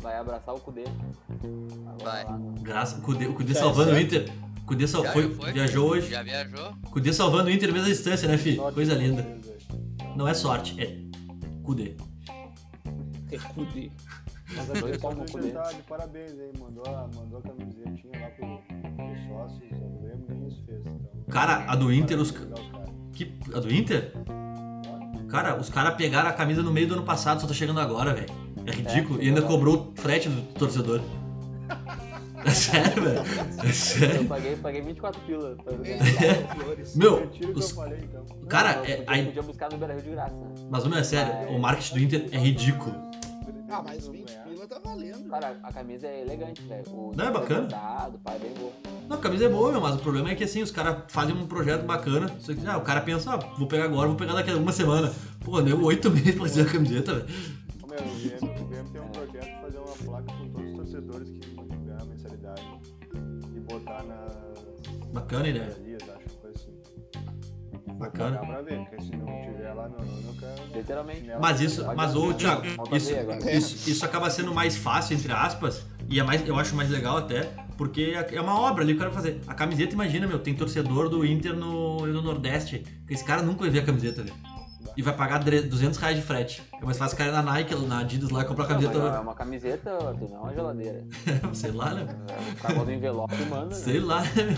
vai 0.02 0.18
abraçar 0.18 0.56
o 0.56 0.60
Cudê. 0.62 0.86
Vai. 2.02 2.26
Graças, 2.62 2.98
o 2.98 3.02
Cudê, 3.02 3.28
o 3.28 3.34
Cudê 3.34 3.54
Já 3.54 3.60
é 3.60 3.64
salvando 3.64 3.92
o. 3.92 4.00
Inter. 4.00 4.32
O 4.62 4.66
Cudê 4.68 4.88
sal, 4.88 5.04
Já, 5.04 5.12
foi, 5.12 5.34
foi? 5.34 5.52
viajou 5.52 5.90
hoje. 5.90 6.10
Já 6.10 6.24
viajou? 6.24 6.74
O 6.86 6.90
Cudê 6.90 7.12
salvando 7.12 7.50
o 7.50 7.52
Inter 7.52 7.74
mesmo 7.74 7.88
à 7.88 7.90
distância, 7.90 8.28
né, 8.28 8.38
filho? 8.38 8.56
Sorte 8.56 8.76
Coisa 8.76 8.94
linda. 8.94 9.28
Não 10.16 10.28
é 10.28 10.34
sorte, 10.34 10.82
é 10.82 10.98
Cudê. 11.62 11.98
Recude. 13.30 13.92
Mas 14.56 14.60
a 14.70 14.74
Dois 14.74 14.86
direção 14.86 15.10
palmos 15.10 15.26
do 15.26 15.32
por 15.32 15.42
Inter 15.42 15.54
tá 15.54 15.62
dentro. 15.64 15.78
de 15.78 15.84
parabéns 15.84 16.32
aí. 16.40 16.52
Mandou 16.60 16.84
a, 16.86 17.10
mandou 17.16 17.40
a 17.40 17.42
camisetinha 17.42 18.20
lá 18.22 18.30
pro, 18.30 18.48
pros 18.96 19.28
sócios. 19.28 19.72
O 19.72 20.00
Grêmio 20.02 20.26
nem 20.30 20.48
isso 20.48 20.64
fez. 20.66 20.80
Então, 20.82 21.00
Cara, 21.30 21.66
a 21.72 21.76
do 21.76 21.92
Inter, 21.92 22.18
os-. 22.20 22.34
Que, 23.14 23.38
a 23.54 23.60
do 23.60 23.74
Inter? 23.74 24.14
Cara, 25.30 25.60
os 25.60 25.70
caras 25.70 25.96
pegaram 25.96 26.30
a 26.30 26.34
camisa 26.34 26.64
no 26.64 26.72
meio 26.72 26.88
do 26.88 26.94
ano 26.94 27.04
passado, 27.04 27.42
só 27.42 27.48
tá 27.48 27.54
chegando 27.54 27.80
agora, 27.82 28.14
velho. 28.14 28.28
É 28.66 28.72
ridículo. 28.72 29.22
e 29.22 29.28
ainda 29.28 29.42
cobrou 29.42 29.94
o 29.98 30.02
frete 30.02 30.30
do 30.30 30.42
torcedor. 30.54 31.02
É 32.46 32.50
sério, 32.52 33.04
velho. 33.04 33.20
É 33.64 33.68
Eu 33.68 33.74
sério. 33.74 34.26
paguei, 34.26 34.56
paguei 34.56 34.82
24 34.82 35.20
pila 35.22 35.56
pra. 35.64 35.74
Meu, 36.96 37.30
os- 37.56 37.70
eu 37.72 37.76
falei, 37.76 38.00
então. 38.04 38.24
cara, 38.48 38.76
Não, 38.78 38.86
é, 38.86 38.96
podia, 38.98 39.04
aí, 39.08 39.26
podia 39.26 39.42
buscar 39.44 39.70
no 39.72 39.78
Beira 39.78 39.94
Rio 39.96 40.04
de 40.04 40.10
graça. 40.12 40.34
né? 40.36 40.48
mas 40.70 40.86
o 40.86 40.90
meu 40.90 41.00
é 41.00 41.04
sério, 41.04 41.50
o 41.56 41.60
marketing 41.60 41.94
do 41.94 42.00
Inter 42.00 42.26
é 42.32 42.38
ridículo. 42.38 43.07
Ah, 43.70 43.84
mas 43.84 44.08
20 44.08 44.32
pila 44.44 44.68
tá 44.68 44.80
valendo. 44.84 45.30
Cara, 45.30 45.60
a 45.62 45.74
camisa 45.74 46.08
é 46.08 46.22
elegante, 46.22 46.62
velho. 46.62 46.84
O 46.90 47.12
Não, 47.16 47.26
é 47.26 47.32
bacana. 47.32 47.62
bordado, 47.62 48.18
pai, 48.20 48.36
é 48.36 48.40
bem 48.40 48.54
bom. 48.58 48.72
Não, 49.10 49.18
a 49.18 49.20
camisa 49.20 49.46
é 49.46 49.50
boa, 49.50 49.72
meu, 49.72 49.82
mas 49.82 49.96
o 49.96 50.00
problema 50.00 50.32
é 50.32 50.36
que 50.36 50.44
assim, 50.44 50.62
os 50.62 50.72
caras 50.72 51.04
fazem 51.10 51.36
um 51.36 51.46
projeto 51.46 51.86
bacana, 51.86 52.34
só 52.40 52.54
que 52.54 52.66
ah, 52.66 52.78
o 52.78 52.82
cara 52.82 53.02
pensa, 53.02 53.34
ah, 53.34 53.38
vou 53.58 53.68
pegar 53.68 53.86
agora, 53.86 54.08
vou 54.08 54.18
pegar 54.18 54.34
daqui 54.34 54.52
a 54.52 54.56
uma 54.56 54.72
semana. 54.72 55.14
Pô, 55.44 55.62
deu 55.62 55.82
oito 55.84 56.10
meses 56.12 56.36
pra 56.36 56.44
fazer 56.48 56.62
a 56.62 56.66
camiseta, 56.66 57.14
velho. 57.16 57.28
Ô, 57.84 57.88
Meu, 57.88 58.00
o 58.00 58.16
Grêmio, 58.20 58.62
o 58.62 58.68
Grêmio 58.68 58.92
tem 58.92 59.02
um 59.02 59.10
projeto 59.10 59.46
de 59.46 59.62
fazer 59.62 59.78
uma 59.78 59.96
placa 59.96 60.34
com 60.34 60.50
todos 60.50 60.70
os 60.70 60.76
torcedores 60.76 61.30
que 61.30 61.56
ganham 61.86 62.02
a 62.02 62.06
mensalidade 62.06 62.64
e 63.56 63.60
botar 63.60 64.04
nas 64.04 64.48
Bacana 65.14 65.46
a 65.46 65.50
ideia. 65.50 65.78
Bacana. 67.98 68.38
pagar 68.38 68.48
pra 68.48 68.62
ver, 68.62 68.80
porque 68.80 69.02
se 69.02 69.16
não 69.16 69.26
tiver 69.42 69.74
lá, 69.74 69.90
meu, 69.90 70.00
eu 70.00 70.22
nunca... 70.22 70.56
Literalmente. 70.74 71.32
Mas 71.40 71.62
isso, 71.62 71.86
mas 71.96 72.16
ô, 72.16 72.34
Thiago, 72.34 72.64
isso, 72.96 73.12
isso, 73.50 73.90
isso 73.90 74.06
acaba 74.06 74.30
sendo 74.30 74.54
mais 74.54 74.78
fácil, 74.78 75.16
entre 75.16 75.32
aspas, 75.32 75.86
e 76.10 76.20
é 76.20 76.24
mais, 76.24 76.48
eu 76.48 76.58
acho 76.58 76.76
mais 76.76 76.90
legal 76.90 77.18
até, 77.18 77.50
porque 77.78 78.14
é 78.32 78.42
uma 78.42 78.60
obra 78.60 78.84
ali 78.84 78.94
que 78.94 78.98
o 78.98 79.00
cara 79.00 79.12
vai 79.12 79.22
fazer. 79.22 79.42
A 79.48 79.54
camiseta, 79.54 79.94
imagina, 79.94 80.26
meu, 80.28 80.40
tem 80.40 80.54
torcedor 80.54 81.10
do 81.10 81.26
Inter 81.26 81.56
no, 81.56 82.06
no 82.06 82.22
Nordeste, 82.22 82.84
que 83.08 83.14
esse 83.14 83.24
cara 83.24 83.42
nunca 83.42 83.62
vai 83.62 83.70
ver 83.70 83.80
a 83.80 83.86
camiseta 83.86 84.22
ali. 84.22 84.34
E 84.98 85.02
vai 85.04 85.16
pagar 85.16 85.38
dre- 85.44 85.62
200 85.62 86.00
reais 86.00 86.16
de 86.16 86.24
frete. 86.24 86.64
É 86.74 86.84
mais 86.84 86.98
fácil 86.98 87.14
o 87.14 87.18
cara 87.20 87.30
ir 87.30 87.34
na 87.34 87.44
Nike, 87.44 87.76
na 87.76 88.00
Adidas 88.00 88.32
lá 88.32 88.42
e 88.42 88.46
comprar 88.46 88.66
a 88.66 88.68
Não, 88.70 88.76
mas 88.78 88.84
É 88.84 88.92
camiseta. 88.92 89.22
uma 89.22 89.36
camiseta, 89.36 89.92
Arthur, 89.94 90.30
não 90.32 90.38
é 90.38 90.40
uma 90.42 90.54
geladeira. 90.56 91.06
Sei 91.54 91.72
lá, 91.72 91.94
né? 91.94 92.08
É, 92.28 92.52
O 92.52 92.56
cara 92.56 92.74
bota 92.74 92.86
no 92.86 92.94
envelope 92.94 93.36
e 93.36 93.46
manda. 93.46 93.66
né? 93.68 93.74
Sei 93.76 94.00
lá, 94.00 94.22
né, 94.24 94.30
meu? 94.36 94.58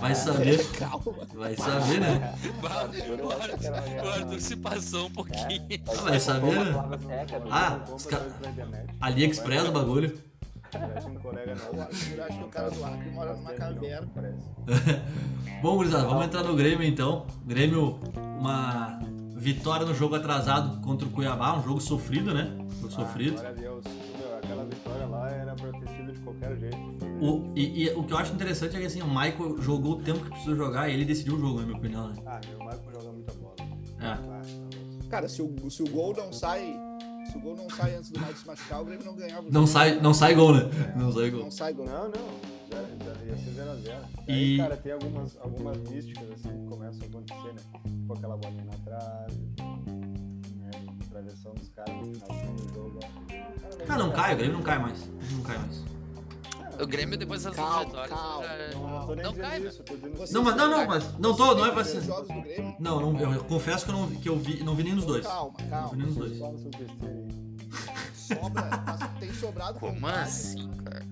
Vai 0.00 0.14
saber. 0.16 0.66
Calma. 0.76 1.12
Vai 1.34 1.56
saber, 1.56 2.00
né? 2.00 2.34
O 3.22 3.30
acho 3.30 4.20
Arthur, 4.20 4.40
se 4.40 4.56
passou 4.56 5.06
um 5.06 5.10
pouquinho. 5.12 5.66
É, 5.70 5.94
vai 6.02 6.18
saber, 6.18 6.52
né? 6.52 6.72
Seca, 7.06 7.42
Ah, 7.50 7.78
internet. 8.48 8.90
AliExpress 9.00 9.68
o 9.68 9.72
bagulho. 9.72 10.18
Um 11.06 11.14
colega 11.16 11.56
O 11.72 11.76
nosso. 11.76 12.20
Acha 12.20 12.38
que 12.38 12.44
o 12.44 12.48
cara 12.48 12.70
do 12.70 12.84
Acre 12.84 13.10
mora 13.10 13.34
numa 13.34 13.52
caverna. 13.52 14.08
Parece. 14.14 15.00
Bom, 15.62 15.76
gurizada, 15.76 16.06
vamos 16.06 16.24
entrar 16.26 16.42
no 16.42 16.54
Grêmio 16.56 16.86
então. 16.86 17.26
Grêmio, 17.44 17.98
uma 18.38 18.98
vitória 19.40 19.86
no 19.86 19.94
jogo 19.94 20.14
atrasado 20.14 20.80
contra 20.82 21.06
o 21.08 21.10
Cuiabá, 21.10 21.56
um 21.58 21.62
jogo 21.62 21.80
sofrido, 21.80 22.34
né? 22.34 22.54
Jogo 22.80 22.92
sofrido. 22.92 23.32
Glória 23.32 23.50
a 23.50 23.52
Deus. 23.54 23.84
Meu, 24.18 24.36
aquela 24.36 24.64
vitória 24.64 25.06
lá 25.06 25.30
era 25.30 25.54
pra 25.54 25.70
ter 25.72 25.88
sido 25.88 26.12
de 26.12 26.20
qualquer 26.20 26.56
jeito. 26.58 26.76
O, 27.20 27.50
e, 27.56 27.84
e 27.84 27.90
o 27.90 28.04
que 28.04 28.12
eu 28.12 28.18
acho 28.18 28.32
interessante 28.34 28.76
é 28.76 28.80
que 28.80 28.86
assim, 28.86 29.00
o 29.00 29.08
Michael 29.08 29.60
jogou 29.62 29.92
o 29.92 30.02
tempo 30.02 30.20
que 30.20 30.30
precisou 30.30 30.56
jogar 30.56 30.88
e 30.88 30.94
ele 30.94 31.04
decidiu 31.04 31.36
o 31.36 31.40
jogo, 31.40 31.60
na 31.60 31.66
minha 31.66 31.78
opinião, 31.78 32.08
né? 32.08 32.14
Ah, 32.26 32.40
meu, 32.48 32.58
o 32.58 32.64
Marco 32.64 32.92
joga 32.92 33.10
muita 33.12 33.32
bola. 33.34 33.54
É. 34.00 34.06
Ah, 34.06 34.16
tá. 34.18 34.40
Cara, 35.08 35.28
se 35.28 35.42
o, 35.42 35.70
se 35.70 35.82
o 35.82 35.88
gol 35.88 36.14
não 36.16 36.32
sai. 36.32 36.74
Se 37.30 37.36
o 37.36 37.40
gol 37.40 37.54
não 37.56 37.70
sai 37.70 37.94
antes 37.94 38.10
do 38.10 38.18
Michael 38.18 38.36
se 38.36 38.46
machucar, 38.46 38.82
o 38.82 38.84
Grêmio 38.84 39.06
não 39.06 39.14
ganhava. 39.14 39.42
o 39.42 39.44
Não 39.52 39.60
jogo. 39.62 39.66
sai, 39.66 40.00
não 40.00 40.12
sai 40.14 40.34
gol, 40.34 40.52
né? 40.54 40.62
Não 40.96 41.12
sai 41.12 41.30
gol. 41.30 41.40
Não 41.44 41.50
sai 41.50 41.72
gol. 41.72 41.86
Não, 41.86 42.04
não. 42.08 42.59
Zero, 42.70 42.86
zero, 43.04 43.26
ia 43.26 43.36
ser 43.36 43.50
0x0. 43.50 43.82
Zero 43.82 44.04
E- 44.28 44.32
Aí, 44.32 44.56
cara, 44.58 44.76
tem 44.76 44.92
algumas, 44.92 45.36
algumas 45.40 45.78
místicas 45.78 46.30
assim 46.32 46.48
que 46.48 46.66
começam 46.66 47.02
a 47.02 47.06
acontecer, 47.06 47.52
né? 47.54 47.62
Com 48.06 48.14
aquela 48.14 48.36
bolinha 48.36 48.64
na 48.64 48.76
trave, 48.84 49.34
né? 50.56 50.70
Travessão 51.10 51.54
dos 51.54 51.68
caras 51.70 51.94
no 51.94 52.14
finalzinho 52.14 52.54
do 52.56 52.74
jogo. 52.74 53.00
ó. 53.02 53.08
Ah, 53.88 53.98
não 53.98 54.12
cai, 54.12 54.34
o 54.34 54.36
Grêmio 54.36 54.56
não 54.56 54.62
cai 54.62 54.78
mais. 54.78 55.08
Não 55.32 55.42
cai 55.42 55.58
mais. 55.58 55.84
O 56.80 56.86
Grêmio, 56.86 57.18
depois 57.18 57.42
dessas 57.42 57.56
Calma, 57.56 57.84
duas 57.84 57.86
vitórias, 57.88 58.10
calma. 58.18 58.46
já- 58.46 58.70
Não, 58.78 58.88
não 59.00 59.06
tô 59.06 59.14
nem 59.14 59.24
não 59.24 59.32
dizendo 59.32 59.48
cai, 59.50 59.66
isso, 59.66 59.82
tô 59.82 59.96
dizendo 59.96 60.16
Você- 60.16 60.32
Não, 60.34 60.42
mas 60.44 60.56
não, 60.56 60.70
não, 60.70 60.86
mas 60.86 61.18
não 61.18 61.36
tô, 61.36 61.54
não 61.54 61.66
é 61.66 61.72
pra 61.72 61.84
ser. 61.84 62.00
jogos 62.02 62.28
do 62.28 62.40
Grêmio. 62.40 62.76
Não, 62.80 63.00
não 63.12 63.20
eu, 63.20 63.32
eu 63.34 63.44
confesso 63.44 63.84
que 63.84 63.90
eu 63.90 63.96
não, 63.96 64.10
que 64.10 64.28
eu 64.28 64.38
vi, 64.38 64.62
não 64.64 64.74
vi 64.74 64.84
nenhum 64.84 64.96
dos 64.96 65.04
dois. 65.04 65.26
Calma, 65.26 65.52
Não 65.58 65.64
vi 65.64 65.70
calma. 65.70 65.96
nenhum 65.96 66.06
dos 66.08 66.16
dois. 66.16 66.38
Só 66.38 66.50
no 66.52 66.58
seu 66.58 66.70
besteira 66.70 67.14
aí. 67.14 67.50
Sobra, 68.14 68.70
mas 68.86 69.20
tem 69.20 69.34
sobrado 69.34 69.78
Como 69.80 69.92
vontade. 70.00 70.20
assim, 70.22 70.68
cara? 70.84 71.02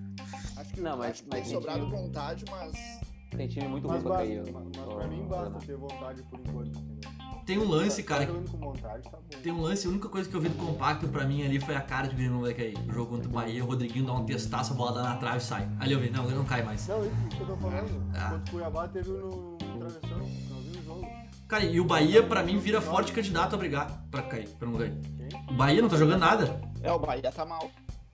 Acho 0.59 0.73
que, 0.75 0.81
Não, 0.81 0.97
mas- 0.97 1.11
acho 1.13 1.23
que 1.23 1.29
mas 1.31 1.43
tem 1.45 1.53
sobrado 1.55 1.85
time- 1.87 1.97
vontade, 1.97 2.45
mas. 2.51 3.01
Tem 3.31 3.47
time 3.47 3.69
muito 3.69 3.87
ruim 3.87 3.95
Mas, 3.95 4.03
pra 4.03 4.13
basta, 4.13 4.27
cair. 4.27 4.53
mas, 4.53 4.65
mas 4.77 4.95
pra 4.95 5.07
mim 5.07 5.27
basta 5.29 5.59
ter 5.67 5.77
vontade 5.77 6.23
por 6.23 6.41
enquanto. 6.41 6.79
entendeu? 6.79 7.11
Tem 7.45 7.59
um 7.59 7.69
lance, 7.69 8.03
Tá 8.03 8.09
cara, 8.09 8.27
jogando 8.27 8.51
com 8.51 8.59
vontade, 8.59 9.03
tá 9.05 9.17
bom. 9.17 9.41
Tem 9.43 9.53
um 9.53 9.61
lance, 9.61 9.87
a 9.87 9.91
única 9.91 10.09
coisa 10.09 10.29
que 10.29 10.35
eu 10.35 10.41
vi 10.41 10.49
do 10.49 10.57
compacto 10.67 11.09
pra 11.09 11.25
mim 11.25 11.43
ali 11.45 11.59
foi 11.61 11.75
a 11.77 11.81
cara 11.81 12.05
de 12.09 12.11
que 12.11 12.15
o 12.15 12.19
Grêmio 12.19 12.35
não 12.35 12.43
vai 12.43 12.53
cair. 12.55 12.77
O 12.89 12.93
jogo 12.93 13.11
contra 13.15 13.29
o 13.29 13.33
Bahia, 13.33 13.65
o 13.65 13.67
Rodriguinho 13.67 14.05
dá 14.07 14.13
um 14.15 14.25
testaço, 14.25 14.73
a 14.73 14.77
bola 14.77 14.93
dá 14.93 15.03
na 15.11 15.17
trave 15.17 15.39
e 15.39 15.41
sai. 15.41 15.69
Ali 15.79 15.93
eu 15.93 16.01
vi, 16.01 16.11
não, 16.11 16.25
ele 16.25 16.35
não 16.35 16.45
cai 16.45 16.63
mais. 16.63 16.87
Não, 16.89 17.03
isso 17.05 17.15
que 17.37 17.41
eu 17.41 17.47
tô 17.47 17.57
falando. 17.57 18.03
Ah. 18.15 18.27
Enquanto 18.27 18.49
o 18.49 18.51
Cuiabá 18.51 18.89
teve 18.89 19.09
no, 19.11 19.53
no 19.53 19.79
travessão, 19.79 20.19
no 20.19 20.27
finalzinho 20.27 20.73
do 20.73 20.85
jogo. 20.85 21.07
Cara, 21.49 21.65
e 21.65 21.81
o 21.81 21.85
Bahia 21.85 22.23
pra 22.23 22.43
mim 22.43 22.59
vira 22.59 22.81
forte 22.81 23.13
candidato 23.13 23.55
a 23.55 23.59
brigar 23.59 24.05
pra 24.11 24.23
cair, 24.23 24.49
pra 24.51 24.69
não 24.69 24.79
cair. 24.79 24.95
Quem? 25.17 25.41
O 25.51 25.55
Bahia 25.55 25.81
não 25.81 25.89
tá 25.89 25.97
jogando 25.97 26.21
nada. 26.21 26.61
É, 26.83 26.93
o 26.93 26.99
Bahia 26.99 27.31
tá 27.33 27.45
mal. 27.47 27.71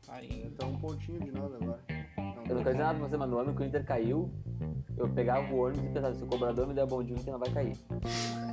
Aí. 0.09 0.53
Tá 0.57 0.67
um 0.67 0.77
pontinho 0.79 1.19
de 1.21 1.33
nada 1.33 1.57
agora. 1.61 1.81
Eu 2.49 2.57
não 2.57 2.63
quero 2.63 2.75
dizer 2.77 2.85
nada 2.85 2.99
pra 2.99 3.09
você, 3.09 3.17
mas 3.17 3.31
no 3.31 3.39
ano 3.39 3.55
que 3.55 3.63
o 3.63 3.65
Inter 3.65 3.85
caiu, 3.85 4.31
eu 4.97 5.09
pegava 5.09 5.53
o 5.53 5.59
ônibus 5.65 5.85
e 5.85 5.89
pensava, 5.89 6.15
se 6.15 6.23
o 6.23 6.27
cobrador 6.27 6.67
me 6.67 6.75
der 6.75 6.87
bom 6.87 7.03
dia, 7.03 7.17
o 7.17 7.19
Inter 7.19 7.33
não 7.33 7.41
vai 7.41 7.51
cair. 7.51 7.77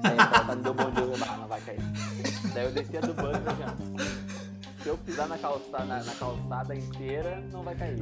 Aí 0.03 0.13
o 0.13 0.17
cara 0.17 0.55
me 0.55 0.63
deu 0.63 0.73
bom 0.73 0.91
dia, 0.91 1.03
eu 1.03 1.13
falei, 1.17 1.29
ah, 1.33 1.37
não 1.37 1.47
vai 1.47 1.61
cair. 1.61 1.79
Daí 2.53 2.65
eu 2.65 2.71
descia 2.71 3.01
do 3.01 3.13
banco 3.13 3.37
e 3.37 3.59
já. 3.59 4.21
Se 4.81 4.89
eu 4.89 4.97
pisar 4.97 5.27
na 5.27 5.37
calçada, 5.37 5.85
na, 5.85 6.03
na 6.03 6.15
calçada 6.15 6.75
inteira, 6.75 7.43
não 7.51 7.61
vai 7.61 7.75
cair. 7.75 7.97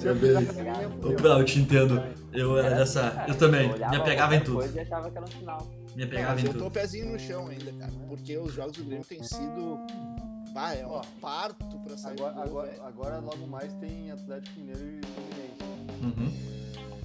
Se 0.00 0.06
eu 0.08 0.16
pisar 0.16 0.44
pra 0.44 0.54
mim, 0.64 0.70
Ô, 1.04 1.22
Não, 1.22 1.38
eu 1.38 1.44
te 1.44 1.60
entendo. 1.60 2.02
Eu 2.32 2.58
era 2.58 2.74
dessa. 2.74 3.24
Eu 3.28 3.38
também. 3.38 3.70
olhava 3.72 3.94
Me 3.94 4.00
apegava 4.00 4.34
em 4.34 4.40
tudo. 4.40 4.66
E 4.74 4.80
achava 4.80 5.08
que 5.10 5.16
era 5.16 5.24
um 5.24 5.30
sinal. 5.30 5.66
Me 5.94 6.02
apegava 6.02 6.32
mas 6.34 6.42
em 6.42 6.46
eu 6.48 6.52
tô 6.54 6.58
tudo. 6.58 6.70
pezinho 6.72 7.12
no 7.12 7.18
chão 7.20 7.46
ainda, 7.46 7.72
cara. 7.78 7.92
Porque 8.08 8.36
os 8.36 8.52
jogos 8.52 8.76
do 8.76 8.84
Grêmio 8.84 9.04
têm 9.06 9.22
sido. 9.22 9.78
É 10.56 10.86
um 10.86 10.90
Ó, 10.90 11.02
parto 11.20 11.78
pra 11.80 11.96
sair 11.96 12.12
Agora, 12.20 12.32
do 12.32 12.50
gol, 12.50 12.60
agora, 12.60 12.86
agora, 12.86 13.18
logo 13.18 13.44
mais, 13.46 13.72
tem 13.74 14.10
Atlético 14.12 14.58
Mineiro 14.60 14.84
e. 14.84 15.00
Uhum. 16.04 16.32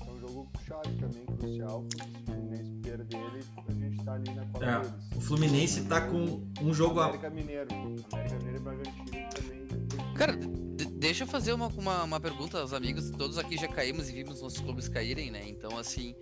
É, 0.08 0.12
um 0.12 0.20
jogo 0.20 0.50
chave 0.68 0.90
também, 1.00 1.26
crucial, 1.26 1.84
porque 1.90 2.04
se 2.04 2.10
o 2.10 2.26
Fluminense 2.26 2.72
perder 2.82 3.18
ele, 3.18 3.44
a 3.68 3.72
gente 3.74 4.04
tá 4.04 4.14
ali 4.14 4.34
na 4.34 4.42
É, 4.44 4.80
deles. 4.80 4.94
o 5.16 5.22
Fluminense 5.22 5.82
tá 5.86 6.02
com 6.02 6.48
um 6.62 6.74
jogo 6.74 7.00
a. 7.00 7.06
América 7.06 7.30
Mineiro. 7.30 7.68
América 8.12 8.36
Mineiro 8.38 8.58
e 8.58 8.60
Bragantino 8.60 9.30
também. 9.30 10.14
Cara, 10.16 10.36
de- 10.36 10.86
deixa 10.86 11.24
eu 11.24 11.28
fazer 11.28 11.54
uma, 11.54 11.68
uma, 11.68 12.04
uma 12.04 12.20
pergunta 12.20 12.60
aos 12.60 12.74
amigos. 12.74 13.10
Todos 13.12 13.38
aqui 13.38 13.58
já 13.58 13.68
caímos 13.68 14.10
e 14.10 14.14
vimos 14.14 14.42
nossos 14.42 14.60
clubes 14.60 14.90
caírem, 14.90 15.32
né? 15.32 15.48
Então, 15.48 15.78
assim, 15.78 16.14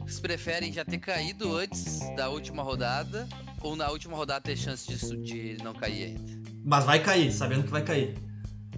vocês 0.00 0.18
preferem 0.20 0.72
já 0.72 0.84
ter 0.84 0.98
caído 0.98 1.56
antes 1.56 2.00
da 2.16 2.28
última 2.28 2.62
rodada 2.62 3.28
ou 3.62 3.76
na 3.76 3.88
última 3.90 4.16
rodada 4.16 4.40
ter 4.40 4.56
chance 4.56 4.86
de, 4.88 4.98
su- 4.98 5.16
de 5.16 5.56
não 5.62 5.72
cair 5.72 6.04
ainda? 6.16 6.42
Mas 6.64 6.84
vai 6.84 7.00
cair, 7.02 7.32
sabendo 7.32 7.62
que 7.64 7.70
vai 7.70 7.84
cair. 7.84 8.16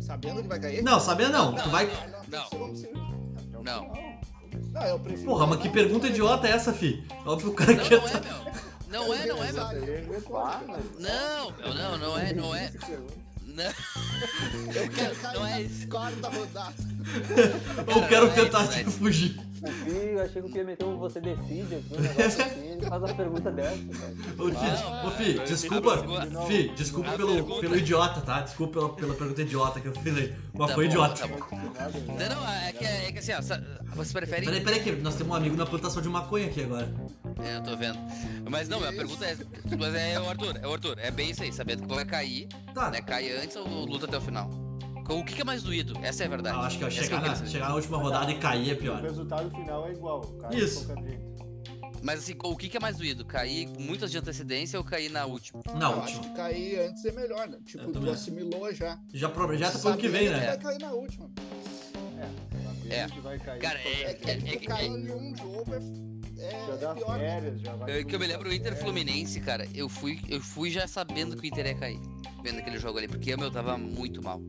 Sabendo 0.01 0.43
que 0.43 0.49
vai 0.49 0.61
cair? 0.61 0.83
Não, 0.83 1.01
sabendo 1.01 1.33
não. 1.33 1.55
Tu 1.55 1.71
vai. 1.71 1.87
Ah, 1.91 2.23
não, 2.29 2.51
Não. 3.65 3.91
Não. 4.73 4.83
eu 4.83 5.01
prefiro. 5.01 5.25
Porra, 5.25 5.47
mas 5.47 5.61
que 5.61 5.69
pergunta 5.69 6.07
idiota 6.07 6.47
é 6.47 6.51
essa, 6.53 6.73
fi? 6.73 7.05
Óbvio 7.25 7.55
que 7.55 7.63
o 7.63 7.67
cara 7.67 7.75
Não, 7.75 7.85
quer. 7.85 8.01
não 8.89 9.15
é, 9.15 9.27
meu. 9.27 9.37
Não 9.37 9.45
é, 9.45 9.53
não 9.53 9.69
é, 9.69 9.73
meu. 9.73 10.15
É 10.15 10.19
né? 10.99 11.11
Não, 11.11 11.51
meu, 11.51 11.75
não, 11.75 11.99
não 11.99 12.19
é, 12.19 12.33
não 12.35 12.55
é. 12.55 12.71
Não, 13.47 13.65
Eu 14.75 14.89
quero 14.91 15.15
cair 15.17 15.35
Não 15.35 15.47
é 15.47 15.63
isso. 15.63 15.89
quarta 15.89 16.29
rodada. 16.29 16.75
Eu 17.87 18.09
quero 18.09 18.27
não 18.27 18.33
é 18.33 18.35
tentar 18.35 18.63
isso, 18.65 18.73
velho. 18.73 18.91
fugir. 18.91 19.41
Fih, 19.65 19.91
eu 20.13 20.23
achei 20.23 20.43
que 20.43 20.49
o 20.49 20.53
Fih 20.77 20.85
um 20.85 20.97
você 20.99 21.21
decide, 21.21 21.77
aqui, 21.77 21.95
um 21.97 22.01
negócio 22.01 22.43
assim, 22.45 22.69
ele 22.73 22.87
faz 22.87 23.03
uma 23.03 23.15
pergunta 23.15 23.51
dessa, 23.51 23.77
velho. 23.77 24.35
Ô, 24.39 24.51
Fi, 24.51 25.07
ô, 25.07 25.11
Fi, 25.11 25.33
desculpa. 25.47 26.05
Fi, 26.47 26.69
desculpa 26.77 27.13
pelo, 27.13 27.33
pergunta- 27.35 27.61
pelo 27.61 27.77
idiota, 27.77 28.21
tá? 28.21 28.41
Desculpa 28.43 28.73
pela, 28.75 28.89
pela 28.95 29.15
pergunta 29.15 29.41
idiota 29.43 29.81
que 29.81 29.89
eu 29.89 29.93
fiz 29.95 30.17
aí. 30.17 30.35
Mas 30.53 30.69
Tá 30.69 30.75
foi 30.75 30.85
bom, 30.85 30.91
idiota. 30.91 31.29
tá. 31.29 31.89
Não, 31.89 32.37
não, 32.41 32.51
é 32.51 32.73
que, 32.73 32.85
é 32.85 33.13
que 33.13 33.19
assim, 33.21 33.33
ó, 33.33 33.41
vocês 33.95 34.13
preferem. 34.13 34.45
Peraí, 34.45 34.61
peraí, 34.63 34.81
que 34.83 34.93
nós 35.01 35.15
temos 35.15 35.33
um 35.33 35.37
amigo 35.37 35.57
na 35.57 35.65
plantação 35.65 36.03
de 36.03 36.09
maconha 36.11 36.47
aqui 36.47 36.63
agora. 36.63 36.93
É, 37.43 37.57
eu 37.57 37.63
tô 37.63 37.77
vendo. 37.77 37.99
Mas 38.51 38.69
não, 38.69 38.79
a 38.85 38.93
pergunta 38.93 39.25
é. 39.25 39.37
Mas 39.79 39.95
é 39.95 40.21
o 40.21 40.29
Arthur, 40.29 40.59
é 40.63 40.67
o 40.67 40.73
Arthur. 40.73 40.99
É 40.99 41.11
bem 41.11 41.31
isso 41.31 41.43
aí, 41.43 41.53
sabendo 41.53 41.87
que 41.87 41.95
vai 41.95 42.05
cair, 42.05 42.47
Tá. 42.75 42.91
né? 42.91 43.01
Cai 43.01 43.31
antes 43.37 43.57
ou 43.57 43.67
luta 43.85 44.07
até 44.07 44.17
o 44.17 44.21
final? 44.21 44.49
O 45.09 45.23
que, 45.25 45.35
que 45.35 45.43
é 45.43 45.45
mais 45.45 45.63
doído? 45.63 45.99
Essa 46.03 46.23
é 46.23 46.27
a 46.27 46.31
verdade. 46.31 46.57
Eu 46.57 46.63
acho 46.63 46.79
que 46.79 46.85
ó, 46.85 46.89
Essa 46.89 47.03
chegar, 47.03 47.21
na, 47.21 47.35
chegar 47.47 47.69
na 47.69 47.75
última 47.75 47.99
rodada 47.99 48.31
e 48.33 48.39
cair 48.39 48.71
é 48.71 48.73
O 48.73 48.77
pior. 48.79 49.03
resultado 49.03 49.51
final 49.51 49.87
é 49.87 49.93
igual. 49.93 50.21
Cara 50.41 50.55
Isso. 50.57 50.89
Mas 52.03 52.21
assim, 52.21 52.35
o 52.43 52.57
que, 52.57 52.69
que 52.69 52.77
é 52.77 52.81
mais 52.81 52.97
doído? 52.99 53.25
Cair 53.25 53.67
com 53.69 53.81
muitas 53.83 54.11
de 54.11 54.19
antecedência 54.19 54.79
ou 54.79 54.85
cair 54.85 55.11
na 55.11 55.25
última? 55.27 55.63
Na 55.75 55.91
eu 55.91 56.03
acho 56.03 56.17
última. 56.17 56.23
que 56.35 56.37
cair 56.37 56.81
antes 56.89 57.05
é 57.05 57.13
melhor, 57.13 57.49
né? 57.49 57.59
Tipo, 57.67 57.91
tu 57.93 57.99
acho. 57.99 58.11
assimilou 58.11 58.73
já. 58.75 58.99
Já 59.13 59.29
projeta 59.29 59.79
pro 59.79 59.89
ano 59.91 59.99
que 59.99 60.09
vem, 60.09 60.29
né? 60.31 60.47
vai 60.47 60.59
cair 60.59 60.79
na 60.81 60.93
última. 60.93 61.31
É. 62.91 63.07
que 63.09 63.21
vai 63.21 63.39
cair. 63.39 63.61
Cara, 63.61 63.79
é- 63.81 64.11
É 64.11 64.15
que, 64.15 64.31
é 64.31 64.69
caiu 64.69 64.99
em 64.99 65.11
um 65.11 65.35
jogo 65.37 65.65
é, 65.75 65.81
é, 66.45 66.67
Já 66.67 66.77
dá 66.77 66.95
pior. 66.95 67.19
né? 67.19 67.29
férias, 67.29 67.61
já 67.61 67.75
vai. 67.77 68.01
Eu, 68.01 68.05
que 68.07 68.15
eu 68.15 68.21
me 68.21 68.27
lembro 68.27 68.47
o 68.47 68.51
dar 68.51 68.55
Inter 68.57 68.73
férias. 68.73 68.83
Fluminense, 68.83 69.41
cara, 69.41 69.69
eu 69.75 69.89
fui, 69.89 70.21
eu 70.29 70.41
fui 70.41 70.71
já 70.71 70.87
sabendo 70.87 71.37
que 71.37 71.43
o 71.43 71.47
Inter 71.47 71.67
ia 71.67 71.75
cair. 71.75 72.01
Vendo 72.43 72.59
aquele 72.59 72.79
jogo 72.79 72.99
ali, 72.99 73.09
porque 73.09 73.37
meu 73.37 73.51
tava 73.51 73.77
muito 73.79 74.23
mal. 74.23 74.41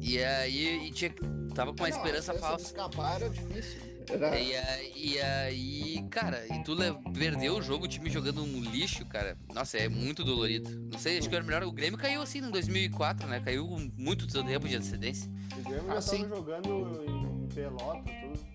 E 0.00 0.22
aí 0.22 0.86
e 0.86 0.90
tinha, 0.90 1.12
tava 1.54 1.72
com 1.72 1.82
uma 1.82 1.88
Não, 1.88 1.96
esperança 1.96 2.34
falsa. 2.34 2.56
De 2.56 2.62
escapar 2.62 3.20
era 3.20 3.30
difícil. 3.30 3.92
Era... 4.08 4.36
E 4.38 4.56
aí, 4.56 4.92
e 4.96 5.20
aí, 5.20 6.06
cara, 6.10 6.44
e 6.52 6.62
tu 6.64 6.76
perdeu 7.16 7.56
o 7.56 7.62
jogo, 7.62 7.84
o 7.84 7.88
time 7.88 8.10
jogando 8.10 8.42
um 8.42 8.60
lixo, 8.60 9.06
cara. 9.06 9.36
Nossa, 9.54 9.78
é 9.78 9.88
muito 9.88 10.24
dolorido. 10.24 10.70
Não 10.92 10.98
sei, 10.98 11.18
acho 11.18 11.28
que 11.28 11.34
era 11.34 11.44
melhor. 11.44 11.62
O 11.62 11.70
Grêmio 11.72 11.98
caiu 11.98 12.20
assim 12.20 12.38
em 12.38 12.50
2004, 12.50 13.28
né? 13.28 13.40
Caiu 13.40 13.66
com 13.68 13.90
muito 13.96 14.26
tempo 14.26 14.68
de 14.68 14.74
antecedência. 14.76 15.30
O 15.56 15.62
Grêmio 15.68 15.90
Ah, 15.90 15.94
já 15.94 16.00
sim. 16.02 16.22
tava 16.22 16.36
jogando 16.36 17.04
em 17.06 17.46
pelota, 17.54 18.02
tudo. 18.02 18.51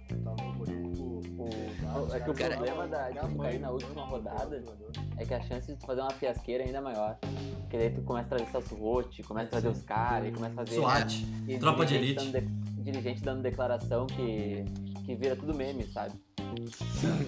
É 2.13 2.19
que 2.19 2.29
o 2.29 2.33
Cara, 2.33 2.55
problema 2.55 2.87
da, 2.87 3.09
de 3.09 3.19
tu 3.19 3.35
cair 3.37 3.59
na 3.59 3.71
última 3.71 4.03
rodada 4.05 4.63
é 5.17 5.25
que 5.25 5.33
a 5.33 5.41
chance 5.41 5.67
de 5.67 5.77
tu 5.79 5.85
fazer 5.85 6.01
uma 6.01 6.11
fiasqueira 6.11 6.63
é 6.63 6.67
ainda 6.67 6.81
maior. 6.81 7.17
Porque 7.61 7.77
daí 7.77 7.89
tu 7.89 8.01
começa 8.01 8.27
a 8.33 8.37
trazer 8.37 8.51
Celso 8.51 8.75
Rotti, 8.75 9.23
começa 9.23 9.47
a 9.47 9.49
trazer 9.51 9.67
os 9.69 9.81
caras, 9.81 10.33
começa 10.33 10.53
a 10.61 10.65
fazer. 10.65 10.75
SWAT. 10.79 11.25
e 11.47 11.57
Tropa 11.57 11.85
de 11.85 11.95
elite. 11.95 12.31
dando 12.31 12.41
de- 12.41 12.81
dirigente 12.91 13.21
dando 13.21 13.41
declaração 13.41 14.07
que, 14.07 14.63
que 15.05 15.15
vira 15.15 15.35
tudo 15.35 15.53
meme, 15.53 15.83
sabe? 15.87 16.13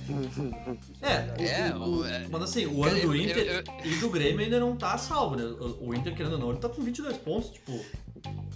É, 1.02 1.68
É, 1.70 1.76
o- 1.76 2.06
é- 2.06 2.28
mas 2.30 2.42
assim, 2.44 2.66
o 2.66 2.84
ano 2.84 2.98
Eu- 2.98 3.08
do 3.08 3.16
eu- 3.16 3.22
Inter 3.22 3.64
eu- 3.68 3.92
e 3.92 3.96
do 4.00 4.10
Grêmio 4.10 4.40
ainda 4.44 4.60
não 4.60 4.76
tá 4.76 4.98
salvo, 4.98 5.36
né? 5.36 5.44
O 5.44 5.90
o 5.90 5.94
Inter, 5.96 6.16
querendo 6.16 6.34
ou 6.34 6.40
não, 6.40 6.50
ele 6.52 6.60
tá 6.60 6.70
com 6.70 6.82
22 6.82 7.18
pontos, 7.18 7.50
tipo. 7.52 7.74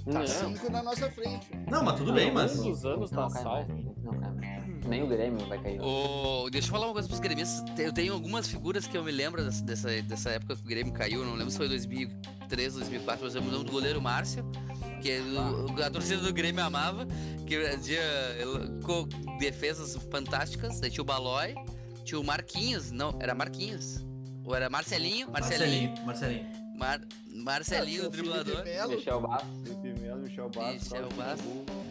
Tá 0.06 0.20
Não. 0.20 0.28
cinco 0.28 0.70
na 0.72 0.84
nossa 0.84 1.10
frente. 1.10 1.50
Não, 1.70 1.84
mas 1.84 1.96
tudo 1.98 2.12
bem, 2.14 2.32
mas. 2.32 2.52
Todos 2.58 2.66
os 2.80 2.86
anos 2.86 3.12
não 3.12 3.30
tá 3.30 3.40
salvo. 3.42 3.96
Não 4.04 4.14
cai 4.20 4.32
mais. 4.32 4.63
Nem 4.88 5.04
o 5.04 5.08
Grêmio 5.08 5.46
vai 5.48 5.58
cair. 5.62 5.80
Deixa 6.52 6.68
eu 6.68 6.72
falar 6.72 6.88
uma 6.88 6.94
coisa 6.94 7.08
pros 7.08 7.20
gremistas. 7.20 7.64
Eu 7.80 7.94
tenho 7.94 8.14
algumas 8.14 8.48
figuras 8.48 8.86
que 8.86 8.98
eu 8.98 9.04
me 9.04 9.12
lembro 9.12 9.44
dessa, 9.44 9.64
dessa, 9.64 9.90
época 10.32 10.56
que 10.56 10.62
o 10.62 10.66
Grêmio 10.66 10.94
caiu. 10.94 11.24
Não 11.26 11.34
lembro 11.36 11.52
se 11.52 11.58
foi 11.58 11.68
2003, 11.70 12.74
2004, 12.76 13.26
mas 13.26 13.36
eu 13.36 13.42
me 13.42 13.50
lembro 13.50 13.64
do 13.66 13.72
goleiro 13.72 14.02
Márcio, 14.02 14.44
que 15.02 15.12
é 15.12 15.22
o- 15.22 15.84
a 15.84 15.90
torcida 15.90 16.22
do 16.22 16.34
Grêmio 16.34 16.64
amava, 16.64 17.08
que 17.48 17.56
co- 18.84 19.08
defesas 19.40 19.96
fantásticas. 20.12 20.80
Daí 20.80 20.90
tinha 20.92 21.02
o 21.02 21.06
Balói, 21.06 21.56
tinha 22.04 22.20
o 22.20 22.24
Marquinhos, 22.24 22.92
não, 22.92 23.18
era 23.22 23.34
Marquinhos. 23.34 24.04
Ou 24.46 24.54
era 24.54 24.70
Marcelinho, 24.70 25.32
Marcelinho, 25.32 25.92
Marcelinho, 26.06 26.06
Marcelinho. 26.06 26.64
Mar, 26.78 27.00
Marcelinho, 27.34 28.04
Ah, 28.04 28.08
o 28.08 28.12
tinha 28.12 28.24
driblador. 28.24 28.64
Michel 28.90 29.22
Bastos. 29.22 29.50
Michel 30.22 30.50
Bastos, 30.50 30.92
Michel 30.92 31.10
Bastos. 31.16 31.83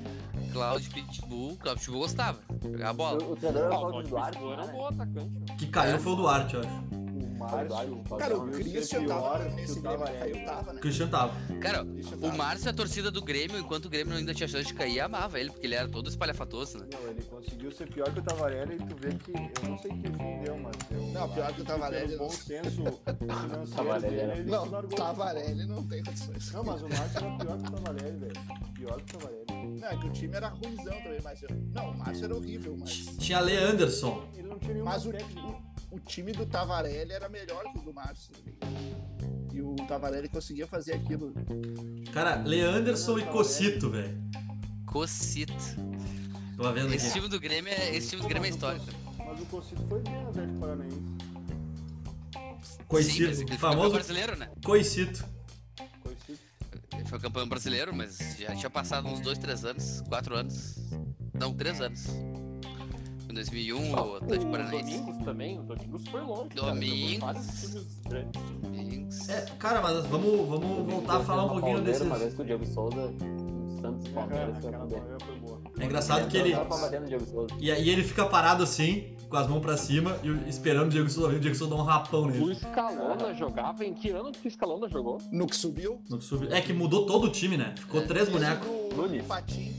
Cláudio 0.53 0.91
Pitbull. 0.93 1.57
Cláudio 1.57 1.81
Pitbull 1.83 2.01
gostava. 2.01 2.39
Jogava 2.63 2.91
a 2.91 2.93
bola. 2.93 3.23
O, 3.25 3.33
o 3.33 3.37
treinador 3.37 3.65
era 3.67 3.75
Ah, 3.75 3.79
o 3.79 3.89
Cláudio 3.91 4.11
Duarte, 4.11 4.31
Pitbull 4.33 4.53
era 4.53 4.63
um 4.63 4.67
né? 4.67 4.73
bom 4.73 4.87
atacante. 4.87 5.17
mano. 5.35 5.57
Que 5.59 5.67
caiu 5.67 5.99
foi 5.99 6.13
o 6.13 6.17
Duarte, 6.17 6.55
eu 6.55 6.61
acho. 6.61 7.02
O 7.43 7.69
Márcio. 7.69 8.03
Cara, 8.19 8.39
o 8.39 8.51
Christian 8.51 9.07
tava 9.07 9.39
nesse 9.51 9.79
o 9.79 9.83
Grêmio 9.83 9.99
que 9.99 10.05
Tavarelli. 10.13 10.33
caiu, 10.33 10.47
tava, 10.47 10.73
né? 10.73 10.79
O 10.79 10.81
Christian 10.83 11.09
tava. 11.09 11.35
Cara, 11.61 11.83
o. 11.85 12.37
Márcio, 12.37 12.71
a 12.71 12.73
torcida 12.73 13.11
do 13.11 13.23
Grêmio, 13.23 13.59
enquanto 13.59 13.87
o 13.87 13.91
Grêmio 13.91 14.17
ainda 14.17 14.33
tinha 14.35 14.49
chance 14.49 14.67
de 14.67 14.75
cair, 14.75 15.01
amava 15.01 15.39
ele, 15.41 15.51
porque 15.51 15.67
ele 15.67 15.75
era 15.75 15.89
todo 15.89 16.09
espalhafatoso, 16.09 16.79
né? 16.79 16.87
Não, 16.93 17.09
ele 17.11 17.23
conseguiu 17.23 17.71
ser 17.73 17.89
pior 17.89 18.13
que 18.13 18.21
o 18.21 18.23
Tavarelli 18.23 18.75
e 18.75 18.79
tu 18.79 18.97
vê 18.97 19.15
que. 19.15 19.33
Eu 19.33 19.69
não 19.69 19.79
sei 19.79 19.91
que 19.93 20.03
fim 20.11 20.43
deu, 20.45 20.57
mas. 20.59 20.73
Eu 20.91 21.03
Não, 21.09 21.29
pior 21.29 21.53
que 21.53 21.61
o 21.61 21.65
Tavarelli 21.65 22.07
Pelo 22.09 22.19
bom 22.19 22.31
senso 22.31 22.71
financeiro 22.71 23.67
Tavarelli 23.77 24.17
dele, 24.17 24.33
ele 24.33 24.51
Não, 24.51 24.71
largou. 24.71 24.97
Tavarelli 24.99 25.67
não 25.67 25.87
tem 25.87 26.03
condições. 26.05 26.53
Não, 26.53 26.65
mas 26.65 26.83
o 26.83 26.89
Márcio 26.89 27.19
era 27.19 27.37
pior 27.39 27.59
que 27.59 27.69
o 27.69 27.71
Tavarelli, 27.73 28.19
velho. 28.19 28.33
Pior 28.75 29.03
que 29.03 29.17
o 29.17 29.19
Tavarelli. 29.19 29.81
Não, 29.81 29.89
é 29.89 29.97
que 29.97 30.07
o 30.07 30.13
time 30.13 30.37
era 30.37 30.49
ruimzão 30.49 30.93
também, 31.03 31.21
mas... 31.23 31.43
eu- 31.43 31.49
Não, 31.75 31.91
o 31.91 31.99
Márcio 31.99 32.25
era 32.25 32.35
horrível, 32.35 32.77
mas... 32.79 32.93
Tinha 33.19 33.41
Le 33.41 33.57
Anderson. 33.57 34.25
Ele 34.37 34.49
não 34.49 34.59
tinha 34.59 34.73
nenhuma 34.75 34.91
Mas 34.93 35.07
o, 35.07 35.11
técnica. 35.13 35.72
O, 35.93 36.01
time 36.01 36.33
do 36.33 36.47
Tavarelli 36.47 37.13
era 37.13 37.29
melhor 37.29 37.65
que 37.73 37.79
o 37.79 37.83
do 37.83 37.93
Márcio. 37.93 38.33
E 39.53 39.61
o 39.61 39.77
Tavarelli 39.87 40.29
conseguia 40.29 40.67
fazer 40.67 40.95
aquilo. 40.95 41.33
Cara, 42.13 42.37
Le 42.37 42.61
Anderson 42.63 43.19
e 43.19 43.25
Cocito, 43.27 43.91
velho. 43.91 44.19
Cocito. 44.87 45.53
Tô 46.57 46.73
vendo 46.73 46.93
Esse 46.95 47.07
aqui. 47.07 47.15
time 47.17 47.29
do 47.29 47.41
Grêmio 47.41 47.73
é, 47.73 47.95
esse 47.95 48.11
time 48.11 48.23
do 48.23 48.29
Grêmio 48.29 48.47
é 48.47 48.51
histórico. 48.51 48.87
Mas 49.19 49.41
o 49.41 49.47
Cocito 49.47 49.83
foi 49.89 50.01
bem 50.01 50.23
Atlético 50.25 50.59
Paranaense. 50.59 50.97
Sim, 50.97 51.09
mas 52.33 52.87
Coicito. 52.87 53.39
campeão 53.41 53.59
Famoso 53.59 53.91
brasileiro, 53.95 54.37
né? 54.37 54.51
Coicito. 54.65 55.25
Cocito. 56.03 56.39
Ele 56.95 57.05
foi 57.07 57.19
campeão 57.19 57.49
brasileiro, 57.49 57.95
mas 57.95 58.37
já 58.39 58.55
tinha 58.55 58.71
passado 58.71 59.09
uns 59.09 59.21
dois, 59.21 59.39
três 59.39 59.65
anos, 59.65 60.03
quatro 60.03 60.35
anos. 60.37 60.77
Não, 61.35 61.55
três 61.55 61.81
anos. 61.81 62.07
Em 63.33 63.35
2001, 63.35 63.95
o 63.95 64.17
Atlético 64.17 64.47
O 64.47 64.51
Paranaense. 64.53 64.99
Domingos 64.99 65.25
também, 65.25 65.59
o 65.59 65.63
Domingos 65.63 66.07
foi 66.09 66.21
longe. 66.21 66.49
cara, 66.51 66.73
Domingos. 66.75 67.75
grandes. 68.07 68.43
Domingos. 68.61 69.29
É, 69.31 69.41
cara, 69.59 69.81
mas 69.81 70.05
vamos, 70.05 70.47
vamos 70.49 70.93
voltar 70.93 71.17
a 71.17 71.21
falar 71.21 71.45
um 71.47 71.49
pouquinho 71.49 71.77
Palmeiras, 71.77 71.85
desses. 72.01 72.07
Uma 72.07 72.19
vez 72.19 72.35
com 72.35 72.43
o 72.43 72.45
Diego 72.45 72.67
Souza, 72.67 73.11
Santos 73.81 74.07
Aquela, 74.15 74.53
Palmeiras, 74.53 75.23
boa. 75.41 75.63
É 75.81 75.85
engraçado 75.87 76.29
que 76.29 76.37
ele. 76.37 76.55
E 77.59 77.73
aí 77.73 77.89
ele 77.89 78.03
fica 78.05 78.27
parado 78.27 78.63
assim, 78.63 79.17
com 79.31 79.37
as 79.39 79.49
mãos 79.49 79.61
pra 79.61 79.79
cima, 79.79 80.15
e 80.23 80.29
o- 80.31 80.47
esperando 80.47 80.89
o 80.89 80.91
Diego 80.91 81.09
Souza 81.09 81.31
vir. 81.31 81.37
O 81.37 81.41
Diego 81.41 81.57
Souza 81.57 81.75
dá 81.75 81.81
um 81.81 81.85
rapão 81.87 82.25
O 82.25 82.27
nele. 82.31 82.55
Scalona 82.55 83.33
jogava 83.33 83.83
em 83.83 83.95
que 83.95 84.11
ano 84.11 84.31
que 84.31 84.47
o 84.47 84.51
Scalona 84.51 84.91
jogou? 84.91 85.17
No 85.33 85.47
que 85.47 85.57
subiu. 85.57 86.03
No 86.11 86.19
que 86.19 86.25
subiu. 86.25 86.53
É 86.53 86.61
que 86.61 86.75
mudou 86.75 87.07
todo 87.07 87.25
o 87.29 87.31
time, 87.31 87.57
né? 87.57 87.75
Ficou 87.79 88.07
três 88.07 88.29
bonecos. 88.29 88.69
O 88.69 88.95
Nunes. 88.95 89.25
Patinho. 89.25 89.73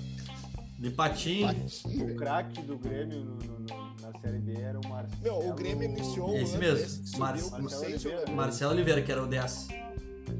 De. 0.83 0.91
Patinho, 0.91 1.47
O 1.47 2.15
craque 2.15 2.61
do 2.61 2.77
Grêmio 2.77 3.19
no- 3.23 3.35
no- 3.35 3.59
no- 3.59 3.95
na 4.01 4.19
Série 4.19 4.39
B 4.39 4.53
era 4.59 4.77
o 4.79 4.87
Marcelo. 4.89 5.21
Meu, 5.23 5.49
o 5.49 5.53
Grêmio 5.55 5.83
iniciou 5.89 6.31
o 6.31 6.35
Esse 6.37 6.57
mesmo, 6.57 6.77
esse 6.85 6.99
que 7.01 7.07
subiu 7.07 7.19
Mar- 7.19 7.33
Marcelo 7.61 7.85
Oliveira. 7.93 8.31
Marcelo 8.31 8.71
Oliveira, 8.73 9.01
que 9.01 9.11
era 9.11 9.23
o 9.23 9.27
10. 9.27 9.67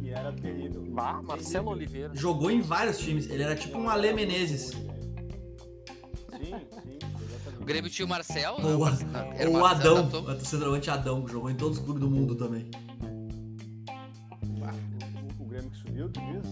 Que 0.02 0.10
era 0.10 0.34
terrível. 0.34 0.84
Bah, 0.90 1.22
Marcelo 1.24 1.70
Oliveira. 1.72 2.14
Jogou 2.16 2.52
em 2.52 2.62
vários 2.62 2.98
times. 3.00 3.30
Ele 3.30 3.42
era 3.44 3.56
tipo 3.56 3.78
um 3.78 3.90
Alê 3.90 4.12
Menezes. 4.14 4.72
Sim, 4.72 4.80
sim, 6.42 6.52
O 6.52 7.24
exatamente. 7.24 7.66
Grêmio 7.66 7.90
tinha 7.90 8.06
o 8.06 8.10
Marcel. 8.10 8.56
Ou 8.62 8.82
o, 8.82 8.90
né? 8.90 8.98
Não, 9.14 9.34
era 9.34 9.50
o 9.50 9.54
Marcel 9.54 9.98
Adão. 9.98 10.24
O 10.26 10.46
centroavante 10.46 10.90
Adão, 10.90 11.24
que 11.24 11.32
jogou 11.32 11.50
em 11.50 11.56
todos 11.56 11.78
os 11.78 11.84
clubes 11.86 12.02
do 12.02 12.10
mundo 12.10 12.36
também. 12.36 12.70
O, 15.40 15.44
o 15.44 15.46
Grêmio 15.46 15.70
que 15.72 15.78
subiu, 15.78 16.10
tu 16.10 16.20
diz, 16.20 16.46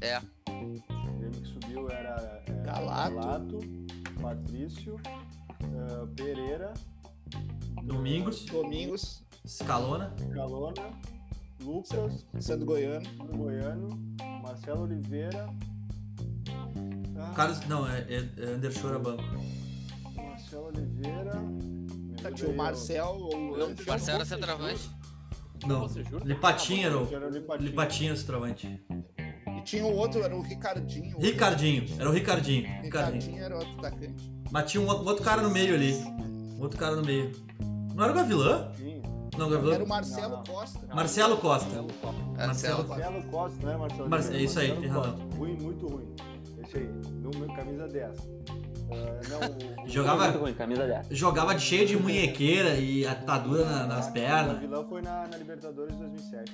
é, 0.00 0.20
é, 2.66 3.10
Galato. 3.10 3.60
Patrício, 4.20 4.96
é, 5.04 6.06
Pereira, 6.16 6.74
Domingos, 7.82 8.44
Domingos, 8.46 9.24
Scalona. 9.46 10.14
Calona, 10.34 10.90
Lucas, 11.62 12.26
sendo 12.40 12.64
goiano. 12.64 13.06
Goiano, 13.36 13.88
Marcelo 14.42 14.82
Oliveira. 14.82 15.48
Ah, 17.16 17.32
Carlos. 17.34 17.60
Não, 17.66 17.88
é, 17.88 18.00
é, 18.08 18.28
é 18.36 18.46
Anderson 18.54 18.98
Banco. 19.00 19.22
Marcelo 20.16 20.66
Oliveira. 20.66 21.32
Tá, 22.22 22.32
tinha 22.32 22.50
o 22.50 22.56
Marcel, 22.56 23.16
o 23.16 23.56
Não. 23.56 23.74
Marcelo 23.86 24.16
era 24.16 24.24
centroavante. 24.24 24.90
Não. 25.66 25.86
Lipatinho 26.24 26.86
era 26.86 26.98
o. 26.98 27.56
Lipatinho 27.58 28.08
era 28.08 28.14
o 28.14 28.18
centroavante. 28.18 28.84
Tinha 29.66 29.84
o 29.84 29.94
outro, 29.96 30.22
era 30.22 30.34
o 30.34 30.40
Ricardinho. 30.40 31.16
o 31.16 31.20
Ricardinho. 31.20 31.84
Era 31.98 32.08
o 32.08 32.12
Ricardinho. 32.12 32.62
outro- 32.62 32.82
Ricardinho. 32.82 33.14
Ricardinho 33.20 33.44
era 33.44 33.54
o 33.54 33.58
outro 33.58 33.78
atacante. 33.78 34.32
Mas 34.50 34.70
tinha 34.70 34.82
um 34.82 34.86
outro, 34.86 35.04
um 35.04 35.08
outro 35.08 35.24
cara 35.24 35.42
no 35.42 35.50
meio 35.50 35.74
ali. 35.74 35.92
Um 36.56 36.62
outro 36.62 36.78
cara 36.78 36.96
no 36.96 37.04
meio. 37.04 37.32
Não 37.94 38.04
era 38.04 38.12
o 38.12 38.16
Gavilã? 38.16 38.72
Sim. 38.76 39.02
Não, 39.36 39.48
o 39.48 39.50
Gavilã. 39.50 39.74
Era 39.74 39.84
o 39.84 39.88
Marcelo 39.88 40.28
Não, 40.30 40.36
não. 40.38 40.44
Costa. 40.44 40.94
Marcelo 40.94 41.36
Costa. 41.36 41.66
Marcelo 41.68 41.88
Costa. 42.00 42.22
Marcelo. 42.46 42.88
Marcelo 42.88 43.22
Costa, 43.24 43.58
não 43.66 43.72
é 43.72 43.76
Marcelo 43.76 44.08
Mar- 44.08 44.20
é 44.32 44.36
isso 44.42 44.58
aí, 44.60 44.68
Marcelo 44.68 44.80
tem 44.80 44.90
Costa. 44.92 45.36
Ruim, 45.36 45.56
muito 45.60 45.86
ruim. 45.88 46.14
Esse 46.64 46.76
aí, 46.78 46.86
número, 47.22 47.54
camisa 47.54 47.88
10. 47.88 48.16
Ah, 48.88 49.20
não, 49.28 49.84
o, 49.84 49.88
Jogava- 49.90 50.24
Muito 50.28 50.38
ruim, 50.38 50.54
camisa 50.54 50.86
10. 50.86 51.06
Jogava 51.10 51.54
de 51.54 51.60
cheio 51.62 51.86
de 51.86 51.96
munhequeira 51.96 52.76
e 52.76 53.04
atadura 53.06 53.64
na- 53.64 53.86
nas 53.86 54.08
O 54.08 54.12
pernas. 54.12 54.52
Gavilão 54.54 54.88
foi 54.88 55.02
na, 55.02 55.26
na 55.26 55.36
Libertadores 55.36 55.96
2007. 55.96 56.52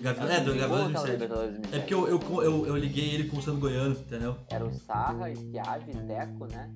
Gavilã, 0.00 0.32
é, 0.32 0.40
do 0.40 0.52
Jogou 0.52 0.60
Gavilã 0.60 0.88
aquela 0.88 1.06
2007. 1.06 1.12
Libertadores 1.12 1.54
É 1.54 1.58
2007. 1.58 1.80
porque 1.80 1.94
eu, 1.94 2.08
eu, 2.08 2.42
eu, 2.42 2.66
eu 2.66 2.76
liguei 2.76 3.14
ele 3.14 3.24
com 3.28 3.36
o 3.38 3.42
Sandro 3.42 3.60
Goiano, 3.60 3.92
entendeu? 3.92 4.36
Era 4.50 4.64
o 4.66 4.72
Sarra, 4.72 5.34
Schiavi, 5.34 5.92
Teco, 6.06 6.46
né? 6.46 6.70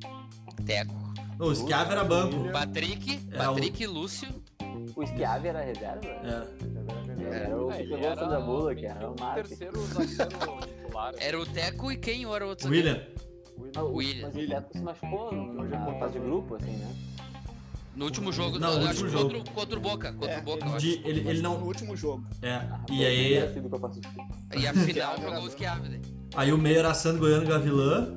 Teco. 0.67 1.13
O 1.39 1.55
Schiava 1.55 1.93
era 1.93 2.05
banco. 2.05 2.51
Patrick, 2.53 3.21
Era 3.33 3.51
o- 3.51 3.55
Patrick, 3.55 3.87
Lúcio. 3.87 4.29
O 4.97 5.07
Schiavi 5.07 5.49
era 5.49 5.61
reserva? 5.63 6.07
Era. 6.07 6.51
Era 7.31 7.57
o 7.57 7.71
É, 7.71 7.77
que 7.79 7.89
pegou 7.89 8.13
o 8.13 8.15
Sandra 8.17 8.41
Bullock, 8.41 8.85
era 8.87 9.09
o 9.11 9.15
o 9.15 9.21
Mark. 9.21 9.35
terceiro 9.47 9.81
zagueiro 9.87 10.61
titular. 10.67 11.15
Era 11.19 11.41
o 11.41 11.47
Teco 11.47 11.93
e 11.93 11.97
quem 11.97 12.25
era 12.33 12.45
o 12.45 12.49
outro? 12.49 12.69
William. 12.71 13.01
Ah, 13.77 13.83
o- 13.83 13.95
William. 13.95 14.31
Mas 14.35 14.45
o 14.45 14.49
Teco 14.49 14.73
se 14.73 14.81
machucou 14.83 15.31
é 15.33 15.69
na 15.69 15.99
fase 15.99 16.13
de 16.15 16.19
grupo, 16.21 16.55
assim, 16.57 16.73
né? 16.73 16.95
No 17.95 18.07
último 18.07 18.33
jogo, 18.33 18.59
Não, 18.59 18.79
no 18.79 18.87
último 18.87 19.05
que 19.07 19.13
jogo. 19.13 19.25
Contra, 19.35 19.39
o- 19.39 19.55
contra 19.55 19.79
o 19.79 19.83
Boca. 19.83 20.13
Contra 20.15 20.31
É, 20.33 20.39
o 20.39 20.43
Boca. 20.43 20.79
De- 20.79 21.01
ele, 21.05 21.29
ele 21.29 21.43
No 21.43 21.51
não. 21.59 21.63
último 21.65 21.95
jogo. 21.97 22.25
É. 22.41 22.55
Ah, 22.55 22.81
E 22.91 23.05
aí, 23.05 23.35
é 23.35 23.43
assim. 23.45 23.63
E 24.59 24.67
a 24.67 24.73
final 24.73 25.17
jogou 25.21 25.43
os 25.45 25.55
Chiavi. 25.55 26.01
aí 26.35 26.53
o 26.53 26.59
meio 26.59 26.79
era 26.79 26.95
Sandro 26.95 27.21
Goiano 27.21 27.47
Gavilã, 27.47 28.15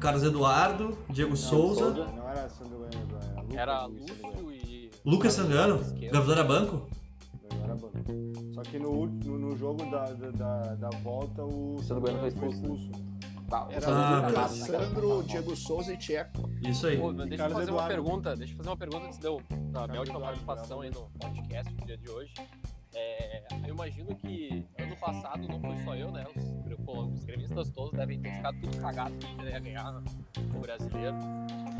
Carlos 0.00 0.24
Eduardo, 0.24 0.98
Diego 1.10 1.36
Souza, 1.36 1.90
Não 1.90 2.28
era 2.28 2.48
Sandro 2.48 2.78
Goiano, 2.78 3.08
era 3.52 3.86
Lucas. 3.86 4.16
Era 4.20 4.32
Lúcio 4.46 4.52
e. 4.52 4.90
Lucas 5.04 5.32
Sangano. 5.34 5.78
Gavilã 6.10 6.32
era 6.34 6.44
banco. 6.44 6.88
Goiano 7.40 7.64
era 7.64 7.74
banco. 7.76 7.92
Só 8.54 8.62
que 8.62 8.78
no, 8.80 9.06
no, 9.06 9.38
no 9.38 9.56
jogo 9.56 9.84
da, 9.90 10.06
da, 10.12 10.30
da, 10.30 10.74
da 10.74 10.90
volta, 10.98 11.44
o 11.44 11.80
Sandro 11.82 12.02
Goiano 12.02 12.30
foi 12.32 12.48
expulso. 12.48 12.90
Tá, 13.52 13.66
Era 13.70 13.80
Sandro 13.82 14.00
Ah, 14.02 14.20
naquela- 14.22 14.48
Sandro, 14.48 15.22
Diego 15.24 15.54
Souza 15.54 15.92
e 15.92 15.96
Tcheco. 15.98 16.48
Isso 16.66 16.86
aí. 16.86 16.96
Pô, 16.98 17.12
deixa 17.12 17.34
eu 17.34 17.50
fazer 17.50 17.54
uma 17.54 17.62
Eduardo. 17.64 17.88
pergunta. 17.94 18.34
Deixa 18.36 18.52
eu 18.54 18.56
fazer 18.56 18.68
uma 18.70 18.76
pergunta 18.78 19.06
antes 19.06 19.18
de 19.18 19.26
eu. 19.26 19.42
Da 19.70 19.86
minha 19.86 20.00
última 20.00 20.20
participação 20.20 20.80
aí 20.80 20.90
no 20.90 21.10
podcast 21.20 21.74
no 21.74 21.84
dia 21.86 21.98
de 21.98 22.08
hoje. 22.08 22.32
É, 22.94 23.42
eu 23.66 23.74
imagino 23.74 24.14
que 24.16 24.66
ano 24.78 24.96
passado 24.96 25.46
não 25.48 25.60
foi 25.60 25.76
só 25.84 25.94
eu, 25.94 26.10
né? 26.10 26.24
Os, 26.34 26.71
pô, 26.92 27.02
os 27.04 27.24
gremistas 27.24 27.70
todos 27.70 27.92
devem 27.92 28.20
ter 28.20 28.32
ficado 28.32 28.60
tudo 28.60 28.76
cagado 28.78 29.14
que 29.16 29.26
Inter 29.32 29.46
ia 29.46 29.58
ganhar 29.58 30.02
o 30.54 30.60
brasileiro. 30.60 31.16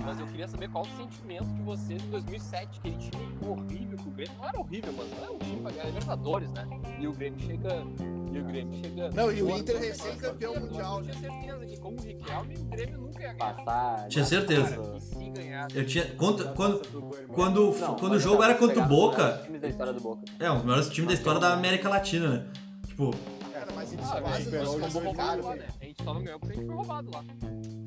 Mas 0.04 0.18
eu 0.18 0.26
queria 0.26 0.48
saber 0.48 0.68
qual 0.70 0.84
o 0.84 0.96
sentimento 0.96 1.46
de 1.54 1.62
vocês 1.62 2.02
em 2.02 2.10
2007, 2.10 2.78
aquele 2.78 2.96
time 2.96 3.38
horrível 3.46 3.98
que 3.98 4.08
o 4.08 4.10
Grêmio. 4.10 4.34
Não 4.38 4.48
era 4.48 4.60
horrível, 4.60 4.94
mas 4.96 5.10
não 5.10 5.22
era 5.22 5.32
um 5.32 5.38
time 5.38 5.60
pra 5.60 5.70
ganhar 5.70 5.86
Libertadores, 5.86 6.50
né? 6.52 6.66
E 6.98 7.06
o 7.06 7.12
Grêmio 7.12 7.40
chega. 7.40 7.84
E 8.32 8.38
o 8.38 8.44
Grêmio 8.44 8.80
chega. 8.82 9.10
Não, 9.10 9.30
e 9.30 9.42
o 9.42 9.56
Inter 9.56 9.78
recém-campeão 9.78 10.54
mundial, 10.58 10.98
Eu 10.98 11.02
tinha 11.02 11.14
certeza 11.30 11.66
que, 11.66 11.76
como 11.78 11.98
o 11.98 12.02
Riquelme, 12.02 12.56
o 12.56 12.64
Grêmio 12.64 12.98
nunca 12.98 13.22
ia 13.22 13.32
ganhar. 13.32 13.54
Passar. 13.54 14.08
Tinha 14.08 14.24
certeza. 14.24 14.76
Cara, 14.76 15.00
se 15.00 15.30
ganhar. 15.30 15.68
Eu 15.74 15.86
tinha. 15.86 16.06
Quando, 16.16 16.54
quando, 16.54 16.80
quando, 17.28 17.78
Não, 17.78 17.94
quando 17.94 18.04
o 18.04 18.14
mas 18.14 18.22
jogo 18.22 18.42
era 18.42 18.54
contra 18.54 18.82
o 18.82 18.88
Boca, 18.88 19.22
melhores 19.22 19.44
times 19.44 19.60
da 19.60 19.68
história 19.68 19.92
do 19.92 20.00
Boca. 20.00 20.22
é, 20.40 20.50
um 20.50 20.54
dos 20.56 20.64
melhores 20.64 20.88
times 20.88 21.08
da 21.08 21.14
história 21.14 21.40
da 21.40 21.52
América 21.52 21.88
Latina, 21.88 22.28
né? 22.28 22.46
Tipo, 22.86 23.14
Cara, 23.62 23.72
mas 23.76 23.92
eles 23.92 24.04
Ah, 24.10 24.20
quase 24.20 24.50
nos 24.50 24.74
classificaram, 24.74 25.44
lá, 25.44 25.54
né? 25.56 25.68
A 25.80 25.84
gente 25.84 26.02
só 26.02 26.14
não 26.14 26.22
ganhou 26.24 26.40
porque 26.40 26.52
a 26.52 26.56
gente 26.56 26.66
foi 26.66 26.74
roubado 26.74 27.10
lá. 27.12 27.24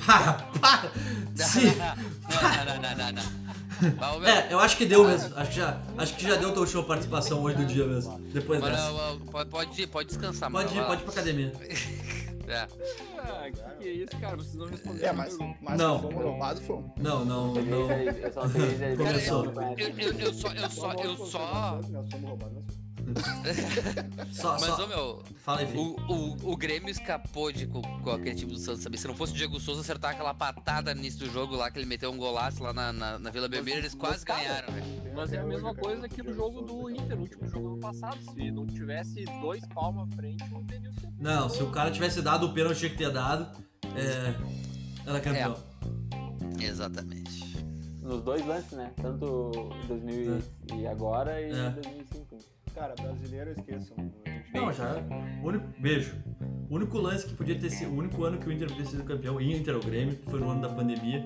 pá, 0.05 0.33
pá, 0.61 0.91
sim. 1.35 1.65
Não, 1.75 2.65
não, 2.65 2.81
não, 2.81 2.95
não, 2.97 4.21
não. 4.21 4.25
É, 4.27 4.53
eu 4.53 4.59
acho 4.59 4.77
que 4.77 4.85
deu 4.85 5.03
mesmo. 5.05 5.35
Acho 5.37 5.49
que 5.51 5.57
já, 5.57 5.81
acho 5.97 6.15
que 6.15 6.23
já 6.27 6.35
deu 6.35 6.53
tua 6.53 6.61
última 6.61 6.83
participação 6.83 7.41
hoje 7.43 7.57
do 7.57 7.65
dia 7.65 7.85
mesmo. 7.85 8.17
Depois 8.31 8.61
dessa. 8.61 8.89
pode, 9.31 9.49
pode 9.49 9.81
ir, 9.81 9.87
pode 9.87 10.07
descansar, 10.07 10.49
Pode 10.49 10.67
mano. 10.73 10.77
ir, 10.77 10.79
vai 10.79 10.87
pode 10.87 11.01
ir 11.01 11.03
pra 11.03 11.13
academia. 11.13 11.51
É. 12.47 12.67
Ah, 13.17 13.49
que, 13.51 13.83
que 13.83 13.89
é 13.89 13.91
isso, 13.91 14.17
cara? 14.21 14.37
Vocês 14.37 14.53
não 14.53 14.67
responderam. 14.67 15.07
É, 15.09 15.11
mas, 15.11 15.35
mas 15.59 15.79
Não. 15.79 15.99
fomos 15.99 16.23
roubados, 16.23 16.61
fomos. 16.61 16.91
Não, 16.95 17.25
não, 17.25 17.55
não. 17.55 17.91
Eu 17.91 18.31
só 18.31 18.47
já- 18.47 18.95
Começou. 18.95 19.45
Eu, 19.75 19.89
eu, 19.97 20.13
eu 20.19 20.31
só, 20.31 20.49
eu 20.53 20.69
só, 20.69 20.93
eu 20.93 21.17
só. 21.25 21.79
Só, 24.31 24.53
Mas, 24.53 24.63
só. 24.63 24.83
ô 24.83 24.87
meu, 24.87 25.23
Fala 25.37 25.59
aí, 25.61 25.77
o, 25.77 25.95
o, 26.11 26.51
o 26.53 26.57
Grêmio 26.57 26.89
escapou 26.89 27.51
de, 27.51 27.67
com, 27.67 27.81
com 27.81 28.09
aquele 28.11 28.35
time 28.35 28.51
do 28.51 28.57
Santos, 28.57 28.81
sabe? 28.83 28.97
Se 28.97 29.07
não 29.07 29.15
fosse 29.15 29.33
o 29.33 29.35
Diego 29.35 29.59
Souza 29.59 29.81
acertar 29.81 30.11
aquela 30.11 30.33
patada 30.33 30.93
no 30.93 30.99
início 30.99 31.19
do 31.19 31.31
jogo 31.31 31.55
lá, 31.55 31.69
que 31.69 31.77
ele 31.79 31.85
meteu 31.85 32.11
um 32.11 32.17
golaço 32.17 32.63
lá 32.63 32.73
na, 32.73 32.91
na, 32.91 33.19
na 33.19 33.29
Vila 33.29 33.47
Belmiro, 33.47 33.77
eles 33.77 33.93
quase 33.93 34.25
cara, 34.25 34.41
ganharam, 34.41 34.73
velho. 34.73 35.01
Tem 35.01 35.13
Mas 35.13 35.31
é 35.33 35.37
a 35.39 35.43
mesma 35.45 35.73
coisa 35.75 36.09
que 36.09 36.21
o 36.21 36.23
no 36.23 36.33
jogo 36.33 36.61
do. 36.61 36.89
Inter, 36.89 37.15
no 37.15 37.21
último 37.21 37.47
jogo 37.47 37.67
do 37.67 37.73
ano 37.73 37.79
passado. 37.79 38.17
Se 38.33 38.51
não 38.51 38.65
tivesse 38.65 39.23
dois 39.41 39.65
palmos 39.67 40.11
à 40.11 40.15
frente, 40.15 40.43
o 40.53 40.63
Denilson 40.63 40.99
tinha 41.01 41.13
Não, 41.19 41.47
se 41.49 41.61
o 41.63 41.69
cara 41.69 41.91
tivesse 41.91 42.21
dado 42.21 42.47
o 42.47 42.53
pênalti, 42.53 42.79
tinha 42.79 42.89
que 42.91 42.97
ter 42.97 43.11
dado. 43.11 43.55
É. 43.95 44.35
Era 45.09 45.19
campeão. 45.21 45.55
Exatamente. 46.59 47.55
Nos 48.01 48.21
dois 48.23 48.45
lances, 48.45 48.71
né? 48.71 48.91
Tanto 49.01 49.51
2000 49.87 50.39
e- 50.71 50.73
e 50.81 50.87
agora 50.87 51.41
e 51.41 51.51
É. 51.51 51.69
2005. 51.71 52.54
Cara, 52.75 52.93
brasileiro 53.01 53.51
esqueçam. 53.51 53.95
Não, 54.53 54.71
já. 54.73 54.97
O 55.41 55.47
único, 55.47 55.65
beijo. 55.79 56.21
O 56.69 56.75
único 56.75 56.97
lance 56.97 57.25
que 57.25 57.33
podia 57.33 57.57
ter 57.57 57.69
sido. 57.69 57.91
O 57.91 57.97
único 57.97 58.21
ano 58.25 58.37
que 58.37 58.49
o 58.49 58.51
Inter 58.51 58.67
podia 58.67 58.83
ter 58.83 58.91
sido 58.91 59.03
campeão, 59.05 59.39
Inter 59.39 59.75
ou 59.75 59.81
Grêmio, 59.81 60.17
que 60.17 60.29
foi 60.29 60.41
no 60.41 60.49
ano 60.49 60.61
da 60.61 60.69
pandemia. 60.69 61.23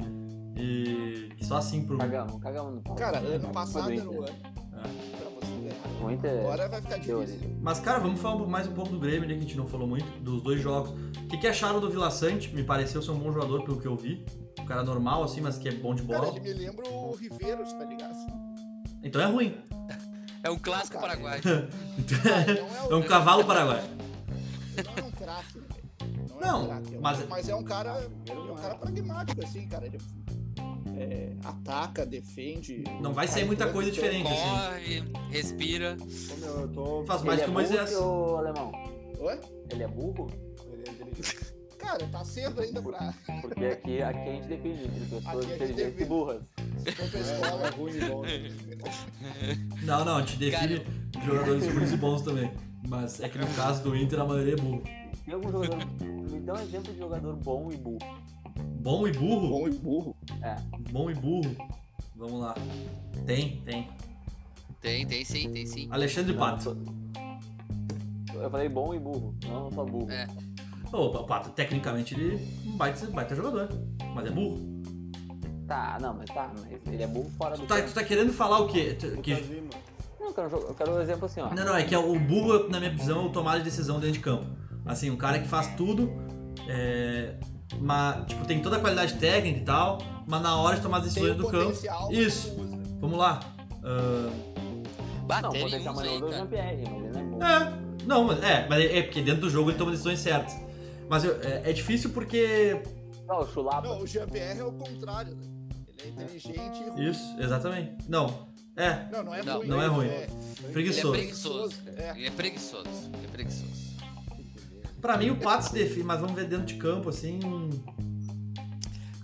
E, 0.55 1.29
e 1.39 1.43
só 1.43 1.57
assim 1.57 1.85
pro. 1.85 1.97
Cagamos, 1.97 2.39
cagamos 2.39 2.75
no 2.75 2.81
pau. 2.81 2.95
Cara, 2.95 3.17
ano 3.17 3.49
passado 3.49 3.87
do 3.87 3.95
era 3.95 4.09
o 4.09 4.23
ano 4.23 6.19
Agora 6.39 6.69
vai 6.69 6.81
ficar 6.81 6.97
difícil. 6.97 7.57
Mas, 7.61 7.79
cara, 7.79 7.99
vamos 7.99 8.21
falar 8.21 8.45
mais 8.47 8.67
um 8.67 8.73
pouco 8.73 8.91
do 8.91 8.99
Grêmio, 8.99 9.27
né? 9.27 9.33
Que 9.33 9.39
a 9.39 9.41
gente 9.41 9.57
não 9.57 9.67
falou 9.67 9.87
muito, 9.87 10.05
dos 10.21 10.41
dois 10.41 10.61
jogos. 10.61 10.91
O 10.91 11.27
que, 11.27 11.37
que 11.37 11.47
acharam 11.47 11.79
do 11.79 11.89
Vila 11.89 12.09
Sante? 12.09 12.53
Me 12.55 12.63
pareceu 12.63 13.01
ser 13.01 13.11
um 13.11 13.19
bom 13.19 13.31
jogador, 13.31 13.63
pelo 13.63 13.79
que 13.79 13.87
eu 13.87 13.95
vi. 13.95 14.25
Um 14.59 14.65
cara 14.65 14.83
normal, 14.83 15.23
assim, 15.23 15.41
mas 15.41 15.57
que 15.57 15.67
é 15.67 15.73
bom 15.73 15.93
de 15.93 16.03
Cara, 16.03 16.21
bola. 16.21 16.37
ele 16.37 16.53
me 16.53 16.53
lembra 16.53 16.87
o 16.87 17.15
Riveiros, 17.15 17.73
tá 17.73 17.85
ligado? 17.85 18.15
Então 19.03 19.21
é 19.21 19.25
ruim. 19.25 19.55
É 20.43 20.49
um 20.49 20.57
clássico 20.57 20.97
Cara, 20.99 21.07
paraguai. 21.17 21.41
Não 22.89 22.91
É 22.91 22.95
um 22.95 23.03
cavalo 23.03 23.45
paraguai. 23.45 23.83
Ele 24.77 24.87
não 24.87 24.95
é 24.97 25.03
um 25.07 25.11
craque? 25.11 25.59
Não, 26.39 26.49
é 26.49 26.53
um 26.55 26.67
craque, 26.67 26.95
é 26.95 26.97
um- 26.97 27.01
mas- 27.01 27.27
mas 27.27 27.49
é 27.49 27.55
um 27.55 27.63
cara, 27.63 28.09
é 28.27 28.33
um 28.33 28.55
cara 28.55 28.75
pragmático, 28.75 29.43
assim, 29.43 29.67
cara. 29.67 29.85
Ele 29.85 29.97
é, 30.97 31.33
ataca, 31.43 32.05
defende. 32.05 32.83
Não 33.01 33.13
vai 33.13 33.27
sair 33.27 33.45
muita 33.45 33.67
coisa 33.71 33.91
diferente, 33.91 34.27
assim. 34.31 34.41
Corre, 34.41 35.03
respira. 35.29 35.97
Meu, 36.39 36.59
eu 36.61 36.67
tô. 36.69 37.05
Faz 37.05 37.21
mais 37.23 37.39
Ele 37.41 37.51
que 37.51 37.57
é 37.57 37.61
o 37.61 37.63
burro, 37.63 37.77
Moisés. 37.77 37.95
ô, 37.97 38.37
alemão? 38.37 38.71
Oi? 39.19 39.39
Ele 39.71 39.83
é 39.83 39.87
burro? 39.87 40.27
Ele 40.71 40.83
é 40.87 40.91
inteligente. 40.91 41.53
Cara, 41.77 42.07
tá 42.07 42.23
cedo 42.25 42.61
ainda 42.61 42.81
pra. 42.81 43.13
Porque 43.41 43.65
aqui, 43.65 44.01
aqui 44.01 44.19
a 44.19 44.31
gente 44.33 44.47
define 44.47 44.83
entre 44.85 45.15
pessoas 45.15 45.45
inteligentes 45.45 46.01
e 46.01 46.05
burras. 46.05 46.41
Escola, 46.85 47.69
ruim 47.71 47.91
e 47.91 48.05
bom. 48.05 48.23
Não, 49.83 50.05
não, 50.05 50.17
a 50.17 50.21
gente 50.21 50.37
define 50.37 50.81
jogadores 51.25 51.73
ruins 51.73 51.91
e 51.91 51.97
bons 51.97 52.21
também. 52.21 52.51
Mas 52.87 53.19
é 53.19 53.29
que 53.29 53.37
no 53.37 53.47
caso 53.47 53.83
do 53.83 53.95
Inter 53.95 54.19
a 54.21 54.25
maioria 54.25 54.53
é 54.53 54.55
burro. 54.55 54.83
Tem 55.25 55.33
algum 55.33 55.51
jogador. 55.51 55.77
Me 56.31 56.39
dá 56.39 56.53
um 56.53 56.61
exemplo 56.61 56.93
de 56.93 56.99
jogador 56.99 57.35
bom 57.35 57.69
e 57.71 57.77
burro. 57.77 57.99
Bom 58.81 59.07
e 59.07 59.11
burro? 59.11 59.49
bom 59.49 59.67
e 59.67 59.71
burro. 59.71 60.15
É. 60.41 60.55
Bom 60.91 61.11
e 61.11 61.13
burro. 61.13 61.55
Vamos 62.15 62.41
lá. 62.41 62.55
Tem, 63.25 63.61
tem. 63.61 63.87
Tem, 64.81 65.05
tem 65.05 65.25
sim, 65.25 65.51
tem 65.51 65.65
sim. 65.65 65.87
Alexandre 65.91 66.33
Não, 66.33 66.39
Pato. 66.39 66.77
Eu 68.33 68.49
falei 68.49 68.69
bom 68.69 68.93
e 68.93 68.99
burro, 68.99 69.35
não 69.45 69.69
só 69.71 69.83
burro. 69.83 70.09
É. 70.09 70.27
Ô, 70.91 71.05
o 71.07 71.23
Pato, 71.25 71.49
tecnicamente 71.49 72.15
ele 72.15 72.35
é 72.35 72.69
um 72.69 72.77
baita, 72.77 73.05
baita 73.07 73.35
jogador. 73.35 73.69
Mas 74.15 74.25
é 74.25 74.31
burro. 74.31 74.78
Tá, 75.69 75.97
não, 76.01 76.13
mas 76.15 76.25
tá, 76.31 76.51
mas 76.59 76.93
ele 76.93 77.03
é 77.03 77.07
burro 77.07 77.29
fora 77.37 77.55
do 77.55 77.61
Tu 77.61 77.67
tá, 77.67 77.75
campo. 77.77 77.87
tu 77.89 77.93
tá 77.93 78.03
querendo 78.03 78.33
falar 78.33 78.59
o 78.59 78.67
quê? 78.67 78.97
Tu- 78.99 79.21
que-. 79.21 79.63
Não, 80.19 80.27
eu 80.27 80.33
quero, 80.33 80.49
jo- 80.49 80.65
eu 80.67 80.73
quero 80.73 80.91
um 80.95 80.99
exemplo 81.01 81.25
assim, 81.27 81.39
ó. 81.41 81.49
Não, 81.53 81.63
não, 81.63 81.75
é 81.77 81.83
que 81.83 81.93
é 81.95 81.97
o 81.99 82.19
burro, 82.19 82.67
na 82.69 82.79
minha 82.79 82.91
visão, 82.91 83.21
é 83.21 83.25
o 83.27 83.29
tomada 83.29 83.59
de 83.59 83.65
decisão 83.65 83.97
dentro 83.99 84.13
de 84.13 84.19
campo. 84.19 84.45
Assim, 84.85 85.09
um 85.11 85.15
cara 85.15 85.37
que 85.39 85.47
faz 85.47 85.67
tudo, 85.75 86.11
é, 86.67 87.35
mas, 87.79 88.25
tipo, 88.25 88.43
tem 88.45 88.59
toda 88.61 88.77
a 88.77 88.79
qualidade 88.79 89.13
técnica 89.19 89.59
e 89.59 89.63
tal, 89.63 89.99
mas 90.27 90.41
na 90.41 90.57
hora 90.57 90.75
de 90.77 90.81
tomar 90.81 90.97
as 90.97 91.03
decisões 91.03 91.35
do 91.37 91.47
campo. 91.47 91.71
Isso. 92.11 92.55
não. 92.57 92.79
Vamos 92.99 93.17
lá. 93.19 93.39
Ah, 93.83 94.29
Não, 94.31 95.27
Bater 95.27 95.61
potencial 95.61 95.93
uns 95.93 95.99
aí, 95.99 96.05
maior 96.07 96.19
do. 96.21 96.31
Jean-Pierre, 96.31 96.83
mas 96.89 96.89
ele 96.89 97.11
não 97.11 97.19
é 97.19 97.23
burro. 97.23 97.43
é, 97.43 97.73
não, 98.07 98.23
mas 98.23 98.43
é, 98.43 98.67
mas 98.67 98.83
é 98.85 99.01
porque 99.03 99.21
dentro 99.21 99.41
do 99.41 99.49
jogo 99.51 99.69
ele 99.69 99.77
toma 99.77 99.91
decisões 99.91 100.19
certas. 100.19 100.55
Mas 101.07 101.23
eu- 101.23 101.39
é, 101.43 101.69
é 101.69 101.73
difícil 101.73 102.09
porque. 102.09 102.81
Não, 103.27 103.41
o 103.41 103.45
Chulapa. 103.47 103.87
Não, 103.87 103.99
o 104.01 104.07
Jean-Pierre 104.07 104.59
é 104.59 104.63
o 104.63 104.71
contrário, 104.71 105.35
né? 105.35 105.43
Ele 106.01 106.13
é 106.17 106.23
inteligente 106.23 106.83
e 106.85 106.89
ruim. 106.89 107.09
Isso, 107.09 107.35
exatamente. 107.39 108.09
Não, 108.09 108.47
é, 108.75 109.07
Não, 109.11 109.23
não 109.23 109.33
é 109.35 109.43
Não, 109.43 109.57
ruim. 109.57 109.67
não 109.67 109.81
é 109.81 109.87
ruim. 109.87 110.07
Ele 110.07 110.15
é 110.15 110.71
preguiçoso. 110.71 111.11
preguiçoso. 111.11 111.75
É. 111.97 112.11
Ele 112.15 112.27
é 112.27 112.31
preguiçoso. 112.31 112.89
Ele 113.13 113.25
é 113.25 113.29
preguiçoso. 113.29 113.89
Pra 115.01 115.17
mim 115.17 115.29
o 115.29 115.35
Pato 115.37 115.65
se 115.67 115.73
define, 115.73 116.03
mas 116.03 116.19
vamos 116.19 116.35
ver 116.35 116.45
dentro 116.45 116.65
de 116.65 116.75
campo, 116.75 117.09
assim. 117.09 117.39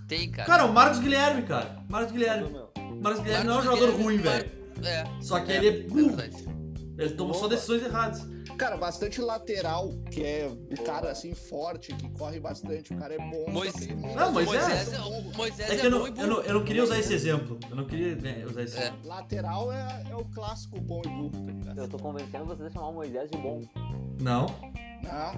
Tem, 0.08 0.30
cara. 0.32 0.48
Cara, 0.48 0.66
o 0.66 0.74
Marcos 0.74 1.00
Guilherme, 1.00 1.42
cara. 1.44 1.80
Marcos 1.90 2.12
Guilherme. 2.12 2.50
Marcos 3.02 3.22
Guilherme 3.24 3.46
não 3.48 3.56
é 3.56 3.60
um 3.60 3.64
Marcos 3.64 3.80
jogador 3.80 3.98
Guilherme, 3.98 4.04
ruim, 4.04 4.18
velho. 4.18 4.52
É. 4.84 5.04
Só 5.22 5.40
que 5.40 5.52
é, 5.52 5.58
ele 5.58 5.68
é 5.68 5.84
burro. 5.88 6.16
verdade. 6.16 6.46
Ele 6.98 7.10
tomou 7.12 7.34
só 7.34 7.48
decisões 7.48 7.84
erradas. 7.84 8.26
Cara, 8.58 8.78
bastante 8.78 9.20
lateral, 9.22 9.92
que 10.10 10.24
é 10.24 10.48
o 10.50 10.84
cara 10.84 11.12
assim 11.12 11.34
forte, 11.36 11.94
que 11.94 12.10
corre 12.12 12.40
bastante. 12.40 12.94
O 12.94 12.98
cara 12.98 13.14
é 13.14 13.18
bom. 13.18 13.46
Mois- 13.52 13.72
só 13.72 13.78
que 13.80 13.84
ele 13.86 13.96
muitas 13.96 14.16
Não, 14.16 14.32
Moisés- 14.32 14.62
Moisés, 14.64 14.94
é 14.94 14.96
é, 14.96 15.00
bom. 15.00 15.20
o 15.20 15.38
Moisés 15.38 15.70
É 15.70 15.74
é, 15.74 15.78
que 15.78 15.86
eu 15.86 15.92
bom 15.92 15.98
não, 15.98 16.08
eu, 16.08 16.14
não, 16.16 16.36
burro. 16.36 16.42
eu 16.48 16.54
não 16.54 16.64
queria 16.64 16.84
usar 16.84 17.00
esse 17.00 17.14
exemplo. 17.14 17.60
Eu 17.70 17.76
não 17.76 17.86
queria 17.86 18.16
né, 18.16 18.46
usar 18.50 18.64
esse 18.64 18.78
É. 18.78 18.82
exemplo. 18.84 19.00
Lateral 19.08 19.72
é, 19.74 20.04
é 20.10 20.16
o 20.16 20.24
clássico 20.26 20.80
bom 20.80 21.02
e 21.06 21.10
burro, 21.10 21.32
tá 21.46 21.52
ligado? 21.52 21.78
Eu 21.80 21.88
tô 21.90 21.98
convencendo 22.00 22.46
vocês 22.46 22.68
a 22.68 22.72
chamar 22.72 22.90
o 22.90 22.94
Moisés 22.94 23.30
de 23.30 23.38
bom. 23.38 23.62
Não. 24.22 24.46
Não. 24.46 25.06
Ah, 25.12 25.34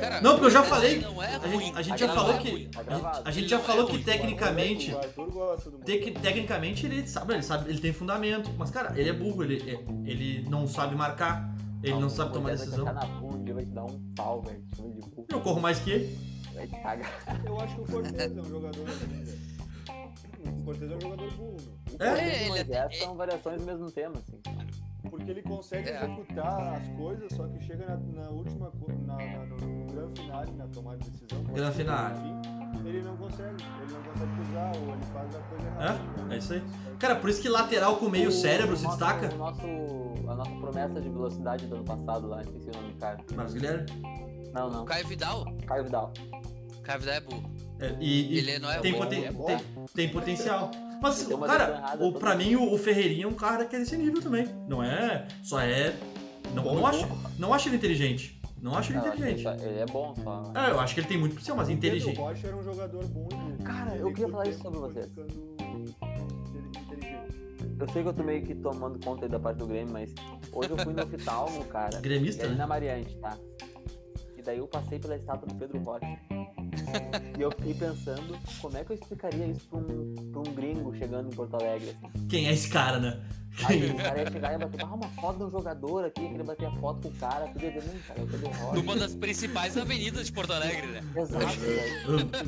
Cara, 0.00 0.20
Não, 0.20 0.32
porque 0.32 0.46
eu 0.46 0.50
já 0.50 0.60
Moisés 0.60 0.74
falei- 0.74 1.00
Não 1.00 1.22
é 1.22 1.36
A 1.36 1.46
gente, 1.46 1.78
a 1.78 1.82
gente 1.82 1.98
Tá 2.00 2.06
já 2.08 2.12
falou 2.14 2.34
é 2.34 2.38
que. 2.38 2.66
Tá 2.68 3.22
A 3.24 3.30
gente, 3.30 3.48
já 3.48 3.56
é 3.58 3.62
falou 3.62 3.86
que 3.86 3.98
tecnicamente. 4.02 4.96
Tec- 5.84 6.18
tecnicamente 6.20 6.86
ele 6.86 7.06
sabe, 7.06 7.34
ele 7.34 7.42
sabe, 7.42 7.70
ele 7.70 7.78
tem 7.80 7.92
fundamento. 7.92 8.50
Mas, 8.58 8.70
cara, 8.70 8.98
ele 8.98 9.10
é 9.10 9.12
burro, 9.12 9.44
ele, 9.44 9.70
é- 9.70 10.10
ele 10.10 10.44
não 10.48 10.66
sabe 10.66 10.96
marcar, 10.96 11.53
ele 11.90 12.00
não 12.00 12.08
sabe 12.08 12.32
tomar 12.32 12.50
decisão. 12.50 12.84
Vai 12.84 12.94
te 12.94 13.00
na 13.12 13.20
bunda, 13.20 13.54
vai 13.54 13.64
te 13.64 13.70
dar 13.70 13.84
um 13.84 14.00
pau, 14.16 14.42
velho. 14.42 14.64
Eu 15.28 15.40
corro 15.40 15.60
mais 15.60 15.78
que 15.80 15.90
ele. 15.90 16.18
Vai 16.54 16.66
te 16.66 16.76
cagar. 16.82 17.10
Eu 17.44 17.60
acho 17.60 17.74
que 17.74 17.80
o 17.80 17.84
Cortez 17.86 18.36
é 18.36 18.40
um 18.40 18.44
jogador 18.44 18.88
assim, 18.88 19.06
velho. 19.06 20.60
o 20.60 20.64
Cortez 20.64 20.90
é 20.92 20.96
um 20.96 21.00
jogador 21.00 21.30
burro. 21.34 21.56
O 21.90 22.02
É, 22.02 22.08
Cortez 22.08 22.32
e 22.32 22.34
ele 22.34 22.42
o 22.42 22.44
é- 22.44 22.48
Moisés 22.64 22.98
são 22.98 23.16
variações 23.16 23.60
do 23.60 23.66
mesmo 23.66 23.90
tema, 23.90 24.14
assim. 24.18 24.40
Porque 25.10 25.30
ele 25.30 25.42
consegue 25.42 25.90
É. 25.90 25.96
executar 26.04 26.74
as 26.74 26.88
coisas, 26.96 27.32
só 27.34 27.46
que 27.46 27.60
chega 27.64 27.86
na, 27.86 27.96
na 28.22 28.30
última, 28.30 28.72
na, 29.06 29.16
na, 29.16 29.44
no, 29.46 29.56
no 29.56 29.92
grande 29.92 30.20
final, 30.22 30.44
na 30.56 30.66
tomada 30.68 30.98
de 30.98 31.10
decisão. 31.10 31.44
Grande 31.52 31.76
final. 31.76 32.10
Ele 32.84 33.02
não 33.02 33.16
consegue, 33.16 33.64
ele 33.82 33.92
não 33.92 34.02
consegue 34.02 34.32
cruzar, 34.36 34.72
ou 34.76 34.94
ele 34.94 35.04
faz 35.12 35.34
a 35.34 35.38
coisa 35.40 35.66
errada. 35.66 36.00
É, 36.30 36.34
é 36.34 36.38
isso 36.38 36.52
aí. 36.52 36.62
Cara, 36.98 37.16
por 37.16 37.30
isso 37.30 37.40
que 37.42 37.48
lateral 37.48 37.96
com 37.96 38.08
meio 38.08 38.28
O- 38.28 38.32
cérebro 38.32 38.74
o 38.74 38.76
se 38.76 38.84
nosso- 38.84 38.96
destaca. 38.98 39.34
O 39.34 39.38
nosso, 39.38 39.66
a 40.28 40.34
nossa 40.34 40.50
promessa 40.52 41.00
de 41.00 41.08
velocidade 41.08 41.66
do 41.66 41.74
ano 41.76 41.84
passado 41.84 42.26
lá, 42.28 42.42
esqueci 42.42 42.68
o 42.70 42.72
nome 42.72 42.92
do 42.92 42.98
cara. 42.98 43.16
Marcos 43.34 43.54
Guilherme. 43.54 43.86
Não, 44.52 44.70
não. 44.70 44.84
Caio 44.84 45.06
Vidal. 45.06 45.44
Caio 45.66 45.84
Vidal. 45.84 46.12
Caio 46.82 47.00
Vidal 47.00 47.14
é 47.16 47.20
burro. 47.20 47.50
É, 47.80 47.96
e, 48.00 48.34
e 48.34 48.38
Ele 48.38 48.58
não 48.60 48.70
é 48.70 48.78
tem, 48.78 48.92
bom, 48.92 48.98
poten- 48.98 49.18
ele 49.18 49.26
é 49.28 49.32
bom. 49.32 49.46
tem, 49.46 49.58
tem 49.94 50.08
potencial. 50.10 50.70
Mas, 51.02 51.26
cara, 51.26 51.96
o, 52.00 52.12
pra 52.12 52.34
mim 52.36 52.54
o, 52.54 52.72
o 52.72 52.78
Ferreirinha 52.78 53.24
é 53.24 53.28
um 53.28 53.34
cara 53.34 53.64
que 53.66 53.74
é 53.76 53.78
desse 53.80 53.96
nível 53.96 54.22
também. 54.22 54.48
Não 54.68 54.82
é. 54.82 55.26
Só 55.42 55.60
é. 55.60 55.94
Não, 56.54 56.62
Bom, 56.62 56.74
não, 56.76 56.86
acho, 56.86 57.06
não 57.38 57.52
acho 57.52 57.68
ele 57.68 57.76
inteligente. 57.76 58.33
Não 58.64 58.74
acho 58.74 58.92
ele 58.92 58.98
Não, 58.98 59.04
acho 59.08 59.16
inteligente. 59.18 59.46
ele, 59.46 59.58
só- 59.60 59.66
ele 59.66 59.78
é 59.78 59.84
bom 59.86 60.14
só. 60.24 60.52
É, 60.54 60.70
eu 60.70 60.80
acho 60.80 60.94
que 60.94 61.00
ele 61.00 61.06
tem 61.06 61.18
muito 61.18 61.32
potencial, 61.32 61.54
mas 61.58 61.68
inteligente. 61.68 62.18
O 62.18 62.22
Rocha 62.22 62.46
era 62.46 62.56
um 62.56 62.62
jogador 62.62 63.04
bom 63.08 63.28
e. 63.60 63.62
Cara, 63.62 63.90
Ele, 63.92 64.02
eu 64.04 64.06
queria 64.10 64.28
falar 64.30 64.48
isso 64.48 64.62
sobre 64.62 65.02
ficando 65.02 65.26
inteligente. 66.80 67.34
Eu 67.78 67.88
sei 67.92 68.02
que 68.02 68.08
eu 68.08 68.14
tô 68.14 68.22
meio 68.22 68.42
que 68.42 68.54
tomando 68.54 68.98
conta 69.04 69.26
aí 69.26 69.30
da 69.30 69.38
parte 69.38 69.58
do 69.58 69.66
Grêmio, 69.66 69.92
mas 69.92 70.14
hoje 70.50 70.70
eu 70.70 70.78
fui 70.78 70.94
no 70.94 71.02
oftalmo, 71.02 71.62
cara. 71.66 72.00
Gremista, 72.00 72.44
ali 72.44 72.52
né? 72.52 72.58
na 72.58 72.66
Mariante, 72.66 73.14
tá? 73.18 73.36
E 74.38 74.40
daí 74.40 74.56
eu 74.56 74.66
passei 74.66 74.98
pela 74.98 75.16
estátua 75.16 75.46
do 75.46 75.54
Pedro 75.56 75.78
Rocha. 75.82 76.06
E 77.38 77.42
eu 77.42 77.50
fiquei 77.52 77.74
pensando 77.74 78.38
como 78.60 78.76
é 78.76 78.84
que 78.84 78.92
eu 78.92 78.96
explicaria 78.96 79.46
isso 79.46 79.66
pra 79.68 79.78
um, 79.78 80.14
pra 80.32 80.40
um 80.40 80.54
gringo 80.54 80.94
chegando 80.96 81.32
em 81.32 81.34
Porto 81.36 81.54
Alegre. 81.54 81.90
Assim. 82.02 82.26
Quem 82.28 82.46
é 82.48 82.52
esse 82.52 82.68
cara, 82.68 82.98
né? 82.98 83.20
Aí 83.66 83.88
o 83.88 83.96
cara 83.96 84.20
ia 84.20 84.30
chegar 84.32 84.48
e 84.48 84.52
ia 84.54 84.58
bater, 84.66 84.80
ah, 84.84 84.94
uma 84.94 85.08
foto 85.10 85.38
de 85.38 85.44
um 85.44 85.50
jogador 85.52 86.04
aqui, 86.06 86.26
queria 86.28 86.42
bater 86.42 86.66
a 86.66 86.72
foto 86.72 87.02
com 87.02 87.08
o 87.08 87.12
cara, 87.12 87.46
tudo 87.46 87.64
ia 87.64 87.70
dizer, 87.70 87.86
não, 87.94 88.00
cara, 88.00 88.20
é 88.20 88.22
o 88.24 88.26
Pedro 88.26 88.48
Rocha. 88.48 88.74
Numa 88.74 88.96
das 88.96 89.14
principais 89.14 89.76
avenidas 89.78 90.26
de 90.26 90.32
Porto 90.32 90.52
Alegre, 90.52 90.88
né? 90.88 91.00
Exato, 91.16 91.46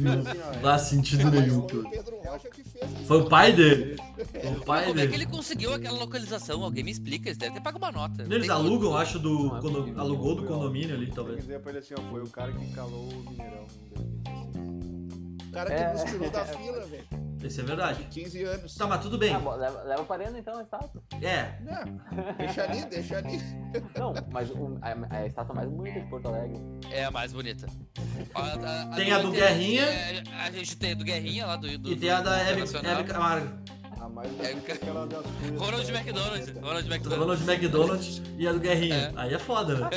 Não 0.00 0.60
faz 0.62 0.82
sentido 0.82 1.28
Ah, 1.28 1.30
nenhum. 1.30 1.60
foi 1.60 1.68
tudo. 1.68 1.86
o 1.86 1.90
Pedro 1.90 2.16
Rocha 2.24 2.48
que 2.50 2.64
fez 2.64 2.90
isso. 2.92 3.04
Foi 3.04 3.20
o 3.20 3.28
pai 3.28 3.52
dele. 3.52 3.96
Foi 4.16 4.50
o 4.52 4.64
pai 4.64 4.86
Como 4.86 4.98
é 5.00 5.06
que 5.06 5.14
ele 5.14 5.26
conseguiu 5.26 5.72
aquela 5.74 5.96
localização? 5.96 6.64
Alguém 6.64 6.82
me 6.82 6.90
explica, 6.90 7.28
eles 7.28 7.38
devem 7.38 7.54
ter 7.54 7.60
pago 7.60 7.78
uma 7.78 7.92
nota. 7.92 8.22
Eles 8.28 8.48
alugam, 8.48 8.96
acho, 8.96 9.20
do. 9.20 9.56
É 9.56 9.60
condo- 9.60 9.94
alugou 10.00 10.34
do 10.34 10.44
condomínio 10.44 10.96
ali, 10.96 11.06
talvez. 11.12 11.38
dizer 11.38 11.60
pra 11.60 11.70
ele 11.70 11.78
assim, 11.78 11.94
ó, 11.96 12.02
foi 12.10 12.20
o 12.22 12.28
cara 12.28 12.50
que 12.52 12.66
calou 12.72 13.04
o 13.08 13.30
Mineirão 13.30 13.64
em 13.86 13.94
2016. 13.94 14.15
O 15.48 15.52
cara 15.52 15.70
que 15.70 15.82
É. 15.82 15.92
nos 15.92 16.04
tirou 16.04 16.30
da 16.30 16.44
fila, 16.44 16.86
velho. 16.86 17.06
Isso 17.42 17.60
é 17.60 17.64
verdade. 17.64 18.02
15 18.10 18.42
anos. 18.42 18.74
Tá, 18.74 18.86
mas 18.88 19.00
tudo 19.02 19.16
bem. 19.18 19.32
Ah, 19.32 19.38
bom, 19.38 19.54
leva, 19.54 19.82
leva 19.84 20.04
então 20.38 20.58
a 20.58 20.62
estátua. 20.62 21.00
É. 21.22 21.54
Não, 21.60 22.34
deixa 22.38 22.64
ali, 22.64 22.84
deixa 22.86 23.18
ali. 23.18 23.38
Não, 23.96 24.12
mas 24.32 24.50
o- 24.50 24.78
a, 24.82 25.16
a 25.16 25.26
estátua 25.26 25.54
mais 25.54 25.68
bonita 25.68 26.00
de 26.00 26.06
Porto 26.10 26.26
Alegre. 26.28 26.58
É 26.90 27.04
a 27.04 27.10
mais 27.10 27.32
bonita. 27.32 27.66
A- 28.34 28.96
Tem 28.96 29.12
a 29.12 29.18
do 29.20 29.30
Guerrinha. 29.30 29.82
é, 29.82 30.22
a 30.44 30.50
gente 30.50 30.76
tem 30.76 30.92
a 30.92 30.94
do 30.94 31.04
Guerrinha 31.04 31.46
lá 31.46 31.56
do. 31.56 31.78
do 31.78 31.92
E 31.92 31.96
tem 31.96 32.10
a 32.10 32.20
da. 32.20 32.36
Hebe 32.40 33.04
Camargo. 33.04 33.48
A 34.06 34.08
mais 34.08 34.30
É, 34.38 34.52
é 34.52 34.72
aquela 34.72 35.04
das 35.04 35.22
coisas. 35.26 35.58
Ronald 35.60 35.90
McDonald. 35.90 36.52
Ronald 36.60 36.86
McDonald. 36.88 37.20
Ronald 37.20 37.50
McDonald 37.50 38.22
e 38.38 38.46
a 38.46 38.52
do 38.52 38.60
Guerrinha. 38.60 38.94
É. 38.94 39.12
Aí 39.16 39.34
é 39.34 39.38
foda, 39.38 39.74
né? 39.74 39.90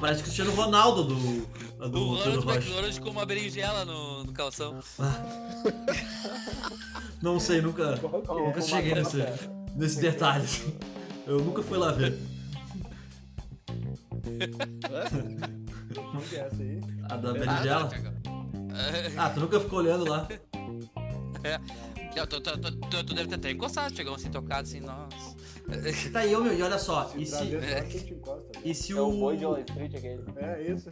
Parece 0.00 0.20
o 0.20 0.24
Cristiano 0.24 0.50
Ronaldo 0.52 1.04
do. 1.04 1.14
O 1.14 1.88
do 1.88 2.18
Pedro 2.24 2.40
Ronald. 2.40 2.48
McDonald 2.48 3.00
com 3.00 3.10
uma 3.10 3.24
berinjela 3.24 3.84
no, 3.84 4.24
no 4.24 4.32
calção. 4.32 4.80
Não 7.22 7.38
sei, 7.38 7.60
nunca. 7.60 7.96
Qual 7.98 8.20
que 8.20 8.30
é? 8.30 8.34
Nunca 8.46 8.62
cheguei 8.62 8.94
nesse, 8.94 9.18
nesse 9.76 10.00
detalhe. 10.00 10.48
Eu 11.28 11.38
nunca 11.38 11.62
fui 11.62 11.78
lá 11.78 11.92
ver. 11.92 12.18
Qual 15.94 16.22
que 16.28 16.36
é 16.36 16.40
essa 16.40 16.62
aí? 16.62 16.80
A 17.04 17.16
da 17.16 17.30
Ah, 17.30 17.32
berinjela. 17.32 17.90
Ah, 19.16 19.30
tu 19.30 19.38
nunca 19.40 19.60
ficou 19.60 19.78
olhando 19.78 20.10
lá. 20.10 20.26
Não, 22.16 22.26
tu, 22.26 22.40
tu, 22.40 22.58
tu, 22.58 22.76
tu- 22.76 23.04
tu 23.04 23.14
deve 23.14 23.28
ter 23.28 23.34
até 23.34 23.50
encostado, 23.50 23.94
chegou 23.94 24.14
assim, 24.14 24.30
tocado 24.30 24.62
assim, 24.62 24.80
nossa. 24.80 25.34
Tá 26.12 26.20
aí, 26.20 26.30
meu, 26.30 26.52
e 26.56 26.62
olha 26.62 26.78
só. 26.78 27.08
Se 27.08 27.22
E 27.22 27.26
se, 27.26 27.44
né? 27.44 27.88
e 28.64 28.74
se 28.74 28.92
É 28.92 29.00
o 29.00 29.10
boi 29.12 29.36
de 29.36 29.44
o. 29.44 29.50
Wall 29.50 29.60
Street 29.60 29.94
aquele. 29.94 30.22
É 30.36 30.62
isso. 30.70 30.90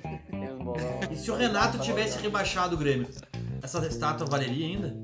E 1.11 1.17
se 1.17 1.31
o 1.31 1.35
Renato 1.37 1.79
tivesse 1.79 2.19
rebaixado 2.19 2.75
o 2.75 2.79
Grêmio? 2.79 3.07
Essa 3.63 3.87
estátua 3.87 4.27
valeria 4.27 4.67
ainda? 4.67 4.97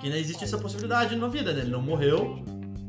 Que 0.00 0.06
ainda 0.06 0.18
existe 0.18 0.44
essa 0.44 0.56
possibilidade 0.58 1.16
na 1.16 1.28
vida, 1.28 1.52
né? 1.52 1.60
Ele 1.62 1.70
não 1.70 1.82
morreu. 1.82 2.42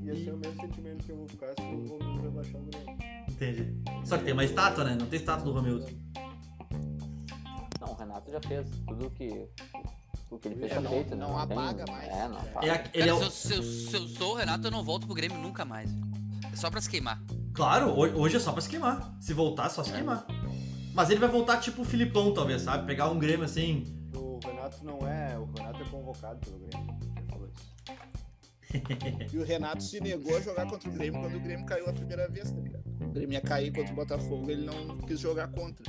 Ia 0.04 0.16
ser 0.16 0.32
o 0.34 0.38
mesmo 0.38 0.62
sentimento 0.62 1.06
que 1.06 1.12
eu 1.12 1.18
vou 1.18 1.28
ficar 1.28 1.48
se 1.58 1.62
o 1.62 1.88
Romildo 1.88 2.22
rebaixar 2.22 2.62
o 2.62 2.66
Grêmio. 2.66 2.98
Entendi. 3.30 3.76
Só 4.06 4.18
que 4.18 4.24
tem 4.26 4.34
uma 4.34 4.44
estátua, 4.46 4.84
né? 4.84 4.96
Não 5.00 5.08
tem 5.08 5.18
estátua 5.20 5.46
do 5.46 5.52
Romildo. 5.54 5.86
Não, 7.80 7.92
o 7.92 7.96
Renato 7.96 8.30
já 8.32 8.40
fez 8.42 8.68
tudo 8.88 9.10
que. 9.12 9.48
O 10.32 10.40
que 10.40 10.48
ele 10.48 10.56
fez 10.56 10.72
É, 10.72 10.80
não- 10.80 10.90
feito, 10.92 11.10
né? 11.16 11.28
não 11.28 11.46
tem- 11.48 11.58
apaga 11.58 11.86
mais. 11.92 12.08
É, 12.10 12.28
não 12.28 12.38
apaga. 12.40 12.66
É, 12.66 12.70
a- 12.72 12.84
ele 12.94 13.10
é 13.10 13.14
Cara, 13.14 13.16
o- 13.28 13.30
se, 13.32 13.54
eu, 13.54 13.62
se, 13.62 13.62
eu, 13.62 13.64
se 13.64 13.96
eu 13.98 14.08
sou 14.08 14.32
o 14.34 14.36
Renato, 14.38 14.66
eu 14.66 14.72
não 14.72 14.84
volto 14.84 15.06
pro 15.06 15.14
Grêmio 15.16 15.38
nunca 15.38 15.66
mais. 15.66 15.92
É 16.52 16.56
só 16.56 16.70
pra 16.72 16.80
se 16.82 16.90
queimar. 16.90 17.22
Claro, 17.54 17.90
ho- 17.90 18.20
hoje 18.22 18.38
é 18.38 18.40
só 18.40 18.52
pra 18.54 18.62
se 18.62 18.70
queimar. 18.70 19.14
Se 19.20 19.34
voltar, 19.34 19.66
é 19.66 19.70
só 19.70 19.84
se 19.84 19.92
queimar. 19.92 20.26
Mas 20.94 21.10
ele 21.10 21.20
vai 21.20 21.30
voltar 21.30 21.58
tipo 21.60 21.82
o 21.82 21.86
Filipão, 21.86 22.34
talvez, 22.34 22.62
sabe? 22.62 22.86
Pegar 22.88 23.10
um 23.10 23.20
Grêmio 23.20 23.44
assim. 23.46 23.86
O 24.16 24.40
Renato 24.46 24.84
não 24.86 25.00
é. 25.08 25.38
O 25.38 25.46
Renato 25.58 25.82
é 25.82 25.86
convocado 25.86 26.40
pelo 26.40 26.60
Grêmio. 26.60 27.11
Isso. 29.26 29.36
E 29.36 29.40
o 29.40 29.44
Renato 29.46 29.84
se 29.84 30.00
negou 30.00 30.36
a 30.38 30.42
jogar 30.42 30.66
contra 30.68 30.90
o 30.90 30.94
Grêmio 30.94 31.20
quando 31.22 31.36
o 31.36 31.40
Grêmio 31.40 31.66
caiu 31.66 31.90
a 31.90 31.94
primeira 31.94 32.28
vez, 32.28 32.52
tá 32.52 32.60
ligado? 32.60 32.82
O 33.02 33.14
Grêmio 33.14 33.34
ia 33.34 33.42
cair 33.42 33.74
contra 33.74 33.92
o 33.92 33.96
Botafogo, 33.96 34.50
ele 34.50 34.66
não 34.66 34.98
quis 35.00 35.20
jogar 35.20 35.48
contra. 35.50 35.84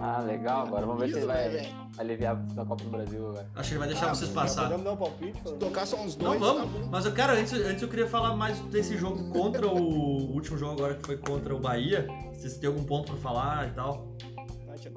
Ah, 0.00 0.20
legal. 0.20 0.66
Agora 0.66 0.84
vamos 0.86 1.00
ver 1.02 1.08
se 1.08 1.14
ele 1.14 1.20
Isso, 1.20 1.28
né, 1.28 1.34
vai 1.34 1.48
velho? 1.50 1.74
aliviar 1.98 2.46
na 2.54 2.64
Copa 2.66 2.84
do 2.84 2.90
Brasil 2.90 3.28
agora. 3.28 3.48
Acho 3.54 3.68
que 3.68 3.74
ele 3.74 3.78
vai 3.78 3.88
deixar 3.88 4.10
Ah, 4.10 4.14
vocês 4.14 4.30
passar. 4.30 4.62
podemos 4.64 4.84
dar 4.84 4.92
um 4.92 4.96
palpite? 4.96 5.38
Se 5.48 5.54
tocar 5.56 5.86
só 5.86 5.96
uns 6.02 6.16
Não, 6.16 6.38
dois, 6.38 6.40
tá 6.40 6.46
vamos. 6.64 6.70
bom. 6.80 6.88
Mas 6.90 7.06
eu, 7.06 7.12
cara, 7.12 7.32
antes, 7.34 7.52
antes 7.52 7.82
eu 7.82 7.88
queria 7.88 8.06
falar 8.06 8.36
mais 8.36 8.58
desse 8.66 8.96
jogo 8.98 9.30
contra 9.30 9.66
o 9.66 10.32
último 10.34 10.58
jogo 10.58 10.72
agora 10.74 10.94
que 10.94 11.06
foi 11.06 11.16
contra 11.16 11.54
o 11.54 11.60
Bahia. 11.60 12.06
Se 12.34 12.40
vocês 12.42 12.56
têm 12.58 12.68
algum 12.68 12.84
ponto 12.84 13.12
pra 13.12 13.20
falar 13.20 13.68
e 13.68 13.70
tal. 13.72 14.06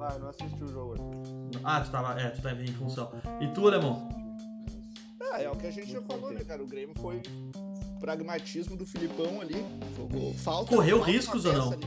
Ah, 0.00 0.12
eu 0.14 0.20
não 0.20 0.28
assisti 0.28 0.64
o 0.64 0.68
jogo. 0.68 0.94
Ah, 1.62 1.80
tu 1.80 1.90
tava. 1.90 2.20
É, 2.20 2.30
tu 2.30 2.42
tava 2.42 2.60
em 2.62 2.66
função. 2.68 3.10
E 3.40 3.46
tu, 3.48 3.66
Alemão? 3.68 4.08
Ah, 5.32 5.42
é 5.42 5.50
o 5.50 5.56
que 5.56 5.66
a 5.66 5.70
gente 5.70 5.90
já 5.90 6.00
falou, 6.02 6.32
né, 6.32 6.44
cara? 6.44 6.62
O 6.62 6.66
Grêmio 6.66 6.94
foi 7.00 7.20
pragmatismo 8.00 8.76
do 8.76 8.84
Filipão 8.86 9.40
ali. 9.40 9.64
Jogou 9.96 10.34
falta. 10.34 10.74
Correu 10.74 10.98
falta 10.98 11.12
riscos 11.12 11.44
ou 11.44 11.52
não? 11.52 11.78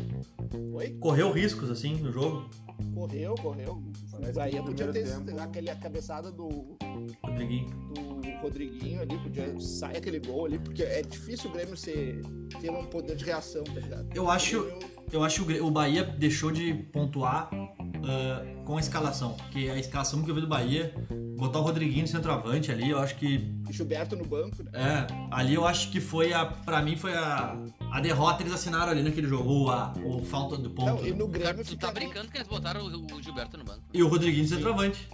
Correu 0.99 1.31
riscos, 1.31 1.69
assim, 1.69 1.95
no 1.95 2.11
jogo? 2.11 2.49
Correu, 2.93 3.35
correu. 3.35 3.81
Parece 4.11 4.31
O 4.31 4.35
Bahia 4.35 4.51
que 4.51 4.57
no 4.59 4.65
podia 4.65 4.88
ter 4.91 5.03
tempo- 5.07 5.39
aquele, 5.39 5.69
a 5.69 5.75
cabeçada 5.75 6.31
do, 6.31 6.75
Rodriguinho. 7.23 7.69
do 7.93 8.41
Rodriguinho 8.41 9.01
ali, 9.01 9.17
podia 9.17 9.59
sair 9.59 9.97
aquele 9.97 10.19
gol 10.19 10.45
ali, 10.45 10.59
porque 10.59 10.83
é 10.83 11.01
difícil 11.01 11.49
o 11.49 11.53
Grêmio 11.53 11.75
ser, 11.77 12.21
ter 12.59 12.69
um 12.71 12.85
poder 12.85 13.15
de 13.15 13.25
reação, 13.25 13.63
tá 13.63 13.73
ligado? 13.79 14.07
Eu 14.15 14.29
acho- 14.29 14.63
Grêmio- 14.63 14.97
Eu 15.11 15.23
acho 15.23 15.45
que 15.45 15.59
o 15.61 15.71
Bahia 15.71 16.03
deixou 16.03 16.51
de 16.51 16.73
pontuar 16.91 17.49
ah, 17.53 18.63
com 18.65 18.75
a 18.77 18.79
escalação. 18.79 19.33
Porque 19.35 19.69
a 19.69 19.77
escalação 19.79 20.21
que 20.21 20.29
eu 20.29 20.35
vi 20.35 20.41
do 20.41 20.47
Bahia, 20.47 20.93
botar 21.38 21.59
o 21.59 21.61
Rodriguinho 21.61 22.01
no 22.01 22.07
centroavante 22.07 22.71
ali, 22.71 22.89
eu 22.89 22.99
acho 22.99 23.15
que. 23.15 23.53
Gilberto 23.69 24.15
no 24.15 24.25
banco, 24.25 24.63
né? 24.63 24.71
É, 24.73 25.07
ali 25.31 25.53
eu 25.53 25.65
acho 25.65 25.91
que 25.91 25.99
foi 26.01 26.33
a. 26.33 26.45
Pra 26.45 26.81
mim 26.81 26.95
foi 26.95 27.13
a. 27.15 27.57
A 27.91 28.01
derrota 28.01 28.43
eles 28.43 28.53
assinaram 28.53 28.91
ali 28.91 29.01
naquele 29.03 29.27
jogo, 29.27 29.49
ou 29.49 29.71
a 29.71 29.93
ou 30.03 30.23
falta 30.25 30.57
do 30.57 30.69
ponto. 30.71 31.01
Não, 31.01 31.07
e 31.07 31.11
no 31.13 31.27
Cara, 31.29 31.45
Grêmio 31.53 31.65
tu 31.65 31.77
tá 31.77 31.91
brincando 31.91 32.29
que 32.29 32.38
eles 32.38 32.47
botaram 32.47 32.81
o, 32.85 33.15
o 33.15 33.21
Gilberto 33.21 33.57
no 33.57 33.63
banco. 33.63 33.83
E 33.93 34.03
o 34.03 34.07
Rodriguinho 34.07 34.43
no 34.43 34.49
centroavante. 34.49 35.07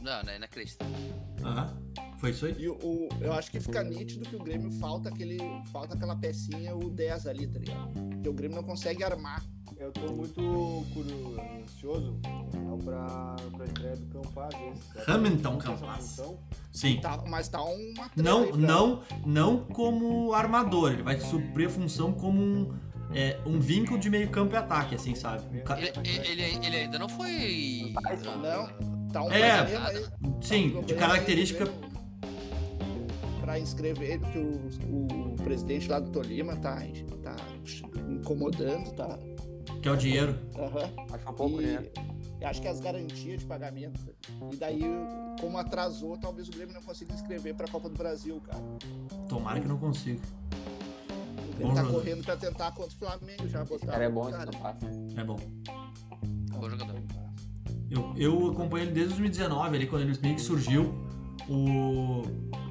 Não, 0.00 0.22
não 0.22 0.32
é 0.32 0.36
inacreditável. 0.36 0.94
Aham. 1.44 1.76
Foi 2.18 2.30
isso 2.30 2.46
aí? 2.46 2.56
E 2.58 2.68
o, 2.68 2.74
o- 2.76 3.08
eu 3.20 3.32
acho 3.34 3.50
que 3.50 3.60
fica 3.60 3.82
nítido 3.84 4.24
que 4.26 4.36
o 4.36 4.38
Grêmio 4.42 4.70
falta 4.72 5.10
aquele, 5.10 5.38
falta 5.70 5.94
aquela 5.94 6.16
pecinha, 6.16 6.74
o 6.74 6.88
10 6.88 7.26
ali, 7.26 7.46
tá 7.46 7.58
ligado? 7.58 7.90
Porque 8.26 8.28
o 8.28 8.32
Grêmio 8.32 8.56
não 8.56 8.64
consegue 8.64 9.04
armar. 9.04 9.40
Eu 9.78 9.92
tô 9.92 10.12
muito 10.12 10.34
curioso, 10.92 11.40
ansioso 11.62 12.18
pra, 12.84 13.36
pra 13.56 13.64
estreia 13.66 13.96
do 13.96 14.06
Campaz. 14.06 14.54
que 14.54 15.10
Hamilton 15.10 15.58
Campaz. 15.58 16.22
Sim. 16.72 17.00
Tá, 17.00 17.22
mas 17.28 17.48
tá 17.48 17.62
uma 17.62 18.10
Não, 18.16 18.48
pra- 18.48 18.56
não, 18.56 19.02
não 19.24 19.58
como 19.66 20.32
armador, 20.32 20.92
ele 20.92 21.02
vai 21.02 21.20
suprir 21.20 21.68
a 21.68 21.70
função 21.70 22.12
como 22.12 22.40
um, 22.42 22.74
é, 23.14 23.38
um 23.46 23.60
vínculo 23.60 23.98
de 23.98 24.10
meio 24.10 24.28
campo 24.30 24.54
e 24.54 24.56
ataque, 24.56 24.94
assim, 24.96 25.14
sabe? 25.14 25.42
Ele, 26.04 26.42
ele, 26.42 26.66
ele 26.66 26.76
ainda 26.76 26.98
não 26.98 27.08
foi. 27.08 27.92
Não, 28.42 29.08
tá 29.12 29.22
um 29.22 29.30
É. 29.30 29.66
Sim, 30.40 30.70
Tá 30.70 30.78
um 30.78 30.82
de 30.82 30.94
característica. 30.94 31.64
Pra 33.46 33.60
inscrever, 33.60 34.18
que 34.32 34.38
o, 34.38 35.32
o 35.32 35.36
presidente 35.36 35.88
lá 35.88 36.00
do 36.00 36.10
Tolima 36.10 36.56
tá, 36.56 36.82
tá 37.22 37.36
incomodando, 38.10 38.92
tá. 38.96 39.16
Que 39.80 39.88
é 39.88 39.92
o 39.92 39.96
dinheiro. 39.96 40.36
Aham. 40.58 40.90
Acho 41.12 41.30
um 41.30 41.32
pouco, 41.32 41.60
né? 41.60 41.86
Eu 42.40 42.48
acho 42.48 42.60
que 42.60 42.66
as 42.66 42.80
garantias 42.80 43.38
de 43.38 43.46
pagamento. 43.46 44.00
E 44.52 44.56
daí, 44.56 44.82
como 45.40 45.58
atrasou, 45.58 46.18
talvez 46.18 46.48
o 46.48 46.50
Grêmio 46.50 46.74
não 46.74 46.82
consiga 46.82 47.14
inscrever 47.14 47.54
pra 47.54 47.68
Copa 47.68 47.88
do 47.88 47.96
Brasil, 47.96 48.40
cara. 48.40 48.60
Tomara 49.28 49.60
que 49.60 49.68
não 49.68 49.78
consiga. 49.78 50.20
Grêmio 51.54 51.72
tá 51.72 51.82
jogador. 51.82 52.00
correndo 52.00 52.24
pra 52.24 52.36
tentar 52.36 52.72
contra 52.72 52.96
o 52.96 52.98
Flamengo 52.98 53.46
já 53.46 53.64
botar. 53.64 53.86
Cara 53.86 54.04
é 54.06 54.10
bom, 54.10 54.28
esse 54.28 54.38
cara. 54.38 54.50
não 54.52 54.60
passa. 54.60 54.86
É 55.16 55.22
bom. 55.22 55.36
Bom 56.50 56.68
jogador. 56.68 57.00
Eu, 57.88 58.12
eu 58.16 58.50
acompanho 58.50 58.86
ele 58.86 58.92
desde 58.92 59.10
2019, 59.10 59.76
ali, 59.76 59.86
quando 59.86 60.02
ele 60.02 60.18
meio 60.20 60.34
que 60.34 60.42
surgiu. 60.42 60.92
O. 61.48 62.22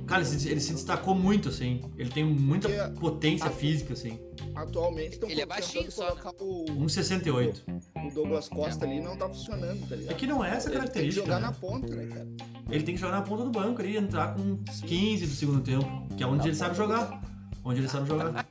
Cara, 0.07 0.21
ele 0.21 0.39
se, 0.39 0.49
ele 0.49 0.59
se 0.59 0.73
destacou 0.73 1.15
muito, 1.15 1.49
assim. 1.49 1.81
Ele 1.97 2.09
tem 2.09 2.23
muita 2.23 2.69
Porque 2.69 2.99
potência 2.99 3.47
a- 3.47 3.51
física, 3.51 3.93
assim. 3.93 4.19
Atualmente 4.53 5.13
estão 5.13 5.29
Ele 5.29 5.41
é 5.41 5.45
baixinho 5.45 5.91
só, 5.91 6.07
colocar 6.15 6.31
o, 6.43 6.65
1,68. 6.65 7.61
o 8.09 8.13
Douglas 8.13 8.47
Costa 8.47 8.85
ali, 8.85 9.01
não 9.01 9.17
tá 9.17 9.27
funcionando, 9.27 9.87
tá 9.89 9.95
ligado? 9.95 10.11
É 10.13 10.15
que 10.15 10.27
não 10.27 10.43
é 10.45 10.49
essa 10.51 10.57
Ele 10.57 10.63
tem 10.63 10.71
que 10.71 10.77
característica. 10.77 11.25
jogar 11.25 11.39
né? 11.39 11.47
na 11.47 11.51
ponta, 11.53 11.95
né, 11.95 12.05
cara? 12.07 12.27
Ele 12.69 12.83
tem 12.83 12.95
que 12.95 13.01
jogar 13.01 13.13
na 13.17 13.21
ponta 13.23 13.43
do 13.43 13.51
banco 13.51 13.81
ali, 13.81 13.97
entrar 13.97 14.33
com 14.35 14.57
15 14.85 15.25
do 15.27 15.33
segundo 15.33 15.61
tempo, 15.61 16.07
que 16.15 16.23
é 16.23 16.27
onde 16.27 16.39
Na 16.39 16.45
ele 16.47 16.55
sabe 16.55 16.75
jogar. 16.75 17.21
Onde 17.63 17.79
ele 17.81 17.87
sabe 17.87 18.07
jogar. 18.07 18.47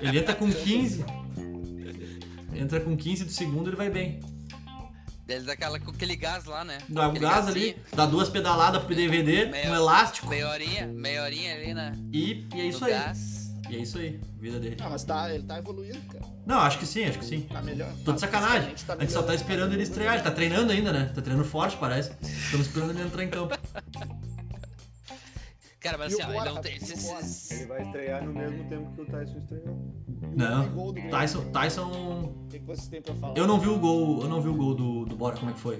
Ele 0.00 0.18
entra 0.18 0.34
com 0.34 0.50
15. 0.52 1.04
Entra 2.52 2.80
com 2.80 2.96
15 2.96 3.24
do 3.24 3.30
segundo, 3.32 3.68
ele 3.70 3.76
vai 3.76 3.90
bem. 3.90 4.20
Ele 5.26 5.44
dá 5.44 5.52
aquela, 5.54 5.80
com 5.80 5.90
aquele 5.90 6.16
gás 6.16 6.44
lá, 6.44 6.64
né? 6.64 6.78
Dá 6.88 7.06
o 7.06 7.10
Aquele 7.10 7.24
gás 7.24 7.48
ali, 7.48 7.76
dá 7.94 8.04
duas 8.04 8.28
pedaladas 8.28 8.82
pro 8.84 8.94
DVD, 8.94 9.46
Meia- 9.46 9.70
um 9.70 9.74
elástico 9.74 10.28
Meia 10.28 10.48
horinha, 10.48 10.86
meia 10.86 11.22
horinha 11.22 11.54
ali 11.54 11.72
na, 11.72 11.92
e, 12.12 12.46
e 12.54 12.60
é 12.60 12.66
isso 12.66 12.80
no 12.80 12.86
aí. 12.86 12.92
gás. 12.92 13.44
E 13.70 13.76
é 13.76 13.78
isso 13.78 13.96
aí, 13.98 14.20
vida 14.38 14.60
dele. 14.60 14.76
Ah, 14.78 14.90
mas 14.90 15.02
tá, 15.04 15.32
ele 15.34 15.42
tá 15.44 15.58
evoluindo, 15.58 15.98
cara. 16.12 16.22
Não, 16.44 16.58
acho 16.58 16.78
que 16.78 16.84
sim, 16.84 17.04
acho 17.06 17.18
que 17.18 17.24
sim. 17.24 17.40
Tá 17.50 17.62
melhor. 17.62 17.88
Tô 18.04 18.12
de 18.12 18.20
Tá, 18.20 18.26
sacanagem. 18.26 18.74
tá 18.86 18.92
A 18.92 19.00
gente 19.00 19.12
só 19.12 19.22
tá 19.22 19.34
esperando 19.34 19.72
ele 19.72 19.82
estrear, 19.82 20.14
ele 20.14 20.22
tá 20.22 20.30
treinando 20.30 20.70
ainda, 20.70 20.92
né? 20.92 21.10
Tá 21.14 21.22
treinando 21.22 21.48
forte, 21.48 21.74
parece. 21.78 22.12
Estamos 22.20 22.66
esperando 22.66 22.90
ele 22.90 23.02
entrar 23.02 23.24
em 23.24 23.30
campo. 23.30 23.56
Cara, 25.84 25.98
mas 25.98 26.14
o 26.14 26.22
assim, 26.22 26.32
ó, 26.32 26.34
ele 26.42 26.54
não 26.54 26.60
tem. 26.62 26.78
Bora? 26.78 27.20
esses- 27.20 27.50
Ele 27.50 27.66
vai 27.66 27.82
estrear 27.82 28.24
no 28.24 28.32
mesmo 28.32 28.64
tempo 28.70 28.90
que 28.92 29.00
o 29.02 29.04
Tyson 29.06 29.38
estreou. 29.38 29.78
Não. 30.34 30.94
Tyson, 31.10 31.44
Tyson. 31.52 32.32
O 32.44 32.48
que 32.48 32.58
que 32.58 32.64
vocês 32.66 32.88
têm 32.88 33.02
pra 33.02 33.14
falar? 33.14 33.36
Eu 33.36 33.46
não 33.46 33.60
vi 33.60 33.68
o 33.68 33.78
gol, 33.78 34.22
eu 34.22 34.28
não 34.28 34.40
vi 34.40 34.48
o 34.48 34.54
gol 34.56 34.74
do, 34.74 35.04
do 35.04 35.14
Bora, 35.14 35.36
como 35.36 35.50
é 35.50 35.54
que 35.54 35.60
foi? 35.60 35.78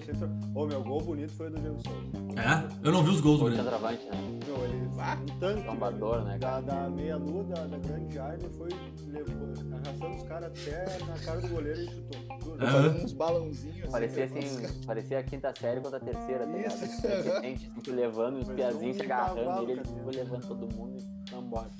Ô, 0.55 0.67
meu 0.67 0.83
gol 0.85 1.01
bonito 1.01 1.33
foi 1.33 1.49
do 1.51 1.59
Diego 1.59 1.77
Souza. 1.83 2.41
É? 2.41 2.87
Eu 2.87 2.93
não 2.93 3.03
vi 3.03 3.11
os 3.11 3.21
gols 3.23 3.39
do 3.39 3.47
Grêmio. 3.47 3.63
centroavante, 3.65 4.05
né? 4.05 4.41
Meu, 4.47 4.65
ele 4.65 4.85
Ah, 4.99 5.17
um 5.21 5.39
tanque 5.41 5.63
trombador, 5.63 6.23
né, 6.25 6.39
da, 6.39 6.61
da 6.61 6.89
meia-lua 6.91 7.43
da, 7.45 7.67
da 7.67 7.79
grande 7.79 8.19
área, 8.19 8.37
ele 8.45 8.55
foi 8.57 8.69
levando, 9.09 9.65
arrastando 9.87 10.17
os 10.17 10.23
caras 10.25 10.53
até 10.53 11.05
na 11.05 11.19
cara 11.19 11.41
do 11.41 11.49
goleiro 11.49 11.81
e 11.81 11.87
chutou. 11.87 12.59
Fazendo 12.59 13.05
uns 13.05 13.13
balãozinhos. 13.13 13.91
Parecia 13.91 14.27
né, 14.27 14.39
assim, 14.39 14.85
parecia 14.87 15.19
a 15.19 15.23
quinta 15.23 15.53
série 15.59 15.81
contra 15.81 15.97
a 15.99 16.01
terceira, 16.01 16.47
tá 16.47 16.53
ligado? 16.53 17.43
Gente, 17.43 17.61
sempre 17.75 17.93
levando 17.93 18.39
os 18.41 18.49
piazinhos 18.49 18.97
se 18.97 19.03
agarrando 19.03 19.71
ele 19.71 19.85
ficou 19.85 20.11
levando 20.13 20.47
todo 20.47 20.75
mundo 20.75 20.97
e 21.27 21.31
foi 21.31 21.39
embora. 21.39 21.71